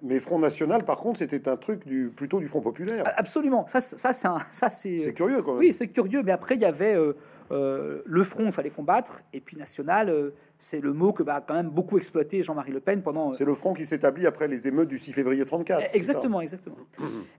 Mais, 0.02 0.20
Front 0.20 0.38
National, 0.38 0.84
par 0.84 0.96
contre, 0.96 1.18
c'était 1.18 1.46
un 1.48 1.58
truc 1.58 1.86
du, 1.86 2.08
plutôt 2.08 2.40
du 2.40 2.46
Front 2.46 2.62
Populaire. 2.62 3.04
Absolument. 3.16 3.66
Ça, 3.66 3.80
ça 3.80 4.70
c'est 4.70 4.98
c'est 5.00 5.12
curieux 5.12 5.42
quand 5.42 5.52
même. 5.52 5.60
Oui, 5.60 5.74
c'est 5.74 5.88
curieux, 5.88 6.22
mais 6.22 6.32
après, 6.32 6.54
il 6.54 6.62
y 6.62 6.64
avait 6.64 6.94
euh, 6.94 7.12
euh, 7.52 8.00
le 8.06 8.24
front, 8.24 8.46
il 8.46 8.52
fallait 8.52 8.70
combattre, 8.70 9.22
et 9.32 9.40
puis 9.40 9.58
national, 9.58 10.08
euh, 10.08 10.30
c'est 10.58 10.80
le 10.80 10.92
mot 10.92 11.12
que 11.12 11.22
va 11.22 11.42
quand 11.42 11.54
même 11.54 11.68
beaucoup 11.68 11.98
exploiter 11.98 12.42
Jean-Marie 12.42 12.72
Le 12.72 12.80
Pen 12.80 13.02
pendant. 13.02 13.30
Euh, 13.30 13.32
c'est 13.34 13.44
le 13.44 13.54
front 13.54 13.74
qui 13.74 13.84
s'établit 13.84 14.26
après 14.26 14.48
les 14.48 14.66
émeutes 14.66 14.88
du 14.88 14.98
6 14.98 15.12
février 15.12 15.44
34. 15.44 15.94
Exactement, 15.94 16.40
exactement. 16.40 16.76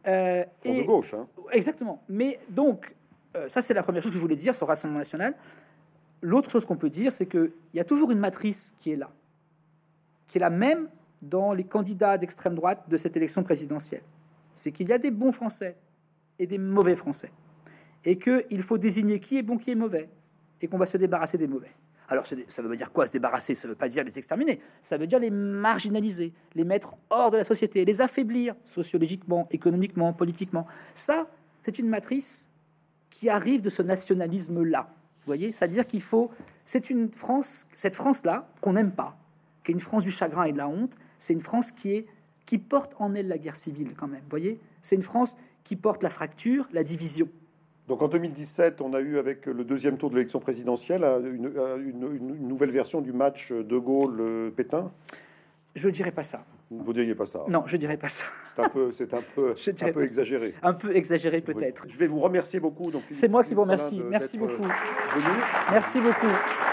front 0.04 0.46
de 0.64 0.84
gauche. 0.86 1.16
Hein. 1.16 1.28
Exactement. 1.52 2.04
Mais 2.10 2.40
donc, 2.50 2.96
ça 3.48 3.64
c'est 3.64 3.74
la 3.74 3.82
première 3.82 4.04
chose 4.04 4.12
que 4.12 4.18
je 4.18 4.22
voulais 4.22 4.36
dire 4.36 4.54
sur 4.54 4.66
le 4.66 4.70
Rassemblement 4.70 5.00
national. 5.00 5.34
L'autre 6.22 6.52
chose 6.52 6.66
qu'on 6.66 6.78
peut 6.78 6.92
dire, 6.92 7.12
c'est 7.12 7.26
qu'il 7.26 7.52
y 7.74 7.80
a 7.80 7.84
toujours 7.84 8.12
une 8.12 8.20
matrice 8.20 8.76
qui 8.78 8.92
est 8.92 8.96
là, 8.96 9.10
qui 10.28 10.38
est 10.38 10.42
la 10.42 10.52
même 10.52 10.88
dans 11.24 11.54
les 11.54 11.64
candidats 11.64 12.18
d'extrême 12.20 12.54
droite 12.54 12.84
de 12.88 12.98
cette 12.98 13.18
élection 13.18 13.44
présidentielle. 13.44 14.04
C'est 14.54 14.72
qu'il 14.72 14.88
y 14.90 14.94
a 14.94 15.00
des 15.00 15.10
bons 15.10 15.32
Français 15.32 15.76
et 16.38 16.46
des 16.46 16.60
mauvais 16.60 16.96
Français 16.96 17.32
et 18.06 18.18
qu'il 18.18 18.62
faut 18.62 18.78
désigner 18.78 19.20
qui 19.20 19.38
est 19.38 19.44
bon, 19.44 19.58
qui 19.58 19.72
est 19.72 19.76
mauvais, 19.76 20.10
et 20.62 20.68
qu'on 20.68 20.78
va 20.78 20.86
se 20.86 20.98
débarrasser 20.98 21.38
des 21.38 21.48
mauvais. 21.48 21.72
Alors 22.10 22.26
ça 22.26 22.62
veut 22.62 22.76
dire 22.76 22.92
quoi 22.92 23.08
se 23.08 23.14
débarrasser? 23.14 23.56
Ça 23.56 23.68
veut 23.68 23.76
pas 23.76 23.88
dire 23.88 24.04
les 24.04 24.18
exterminer, 24.18 24.60
ça 24.82 24.98
veut 24.98 25.08
dire 25.08 25.20
les 25.20 25.30
marginaliser, 25.30 26.34
les 26.54 26.64
mettre 26.66 26.96
hors 27.10 27.32
de 27.32 27.38
la 27.38 27.44
société, 27.44 27.86
les 27.86 28.02
affaiblir 28.02 28.56
sociologiquement, 28.66 29.48
économiquement, 29.52 30.12
politiquement. 30.14 30.68
Ça, 30.94 31.28
c'est 31.64 31.80
une 31.80 31.88
matrice 31.88 32.50
qui 33.10 33.30
arrive 33.30 33.62
de 33.62 33.70
ce 33.70 33.82
nationalisme-là. 33.82 34.90
Vous 34.92 35.26
voyez? 35.28 35.54
C'est-à-dire 35.54 35.88
qu'il 35.88 36.02
faut... 36.02 36.30
C'est 36.66 36.90
une 36.90 37.12
France, 37.12 37.68
cette 37.74 37.96
France-là, 37.96 38.50
qu'on 38.60 38.74
n'aime 38.74 38.92
pas, 38.92 39.18
qui 39.64 39.72
est 39.72 39.74
une 39.74 39.80
France 39.80 40.04
du 40.04 40.12
chagrin 40.12 40.44
et 40.44 40.52
de 40.52 40.58
la 40.58 40.68
honte, 40.68 40.98
c'est 41.18 41.34
une 41.34 41.42
France 41.42 41.72
qui, 41.72 41.96
est, 41.96 42.06
qui 42.46 42.58
porte 42.58 42.96
en 43.00 43.16
elle 43.16 43.30
la 43.30 43.38
guerre 43.38 43.56
civile 43.56 43.94
quand 43.96 44.08
même. 44.08 44.22
Vous 44.24 44.30
voyez? 44.30 44.60
C'est 44.82 44.98
une 44.98 45.02
France 45.02 45.38
qui 45.64 45.78
porte 45.78 46.04
la 46.04 46.10
fracture, 46.10 46.68
la 46.74 46.84
division. 46.84 47.30
Donc 47.88 48.02
en 48.02 48.08
2017, 48.08 48.82
on 48.82 48.94
a 48.94 49.02
eu 49.02 49.18
avec 49.18 49.46
le 49.46 49.64
deuxième 49.64 49.98
tour 49.98 50.10
de 50.10 50.16
l'élection 50.16 50.40
présidentielle 50.40 51.04
une, 51.26 51.52
une, 52.16 52.48
nouvelle 52.48 52.72
version 52.72 53.02
du 53.02 53.12
match 53.12 53.52
De 53.52 53.78
Gaulle-Pétain 53.78 54.92
Je 55.76 55.88
ne 55.88 55.94
dirais 55.94 56.12
pas 56.12 56.24
ça. 56.24 56.46
Vous 56.70 56.94
diriez 56.94 57.16
pas 57.16 57.26
ça 57.26 57.44
Non, 57.50 57.64
je 57.68 57.78
dirais 57.78 57.98
pas 57.98 58.08
ça. 58.08 58.26
C'est 58.48 58.62
un 58.62 58.70
peu, 58.70 58.92
c'est 58.92 59.14
un 59.14 59.22
peu, 59.36 59.54
Je 59.58 59.72
un 59.86 59.92
peu 59.92 60.04
exagéré. 60.04 60.54
Un 60.64 60.74
peu 60.74 60.96
exagéré 60.96 61.42
peut-être. 61.42 61.86
Je 61.88 61.98
vais 61.98 62.08
vous 62.08 62.20
remercier 62.20 62.60
beaucoup. 62.60 62.90
donc, 62.90 63.04
C'est 63.12 63.28
moi 63.28 63.44
qui 63.44 63.54
vous 63.54 63.62
remercie. 63.62 64.02
Merci 64.10 64.38
beaucoup. 64.38 64.64
venu. 64.64 65.44
Merci 65.72 66.00
beaucoup. 66.00 66.73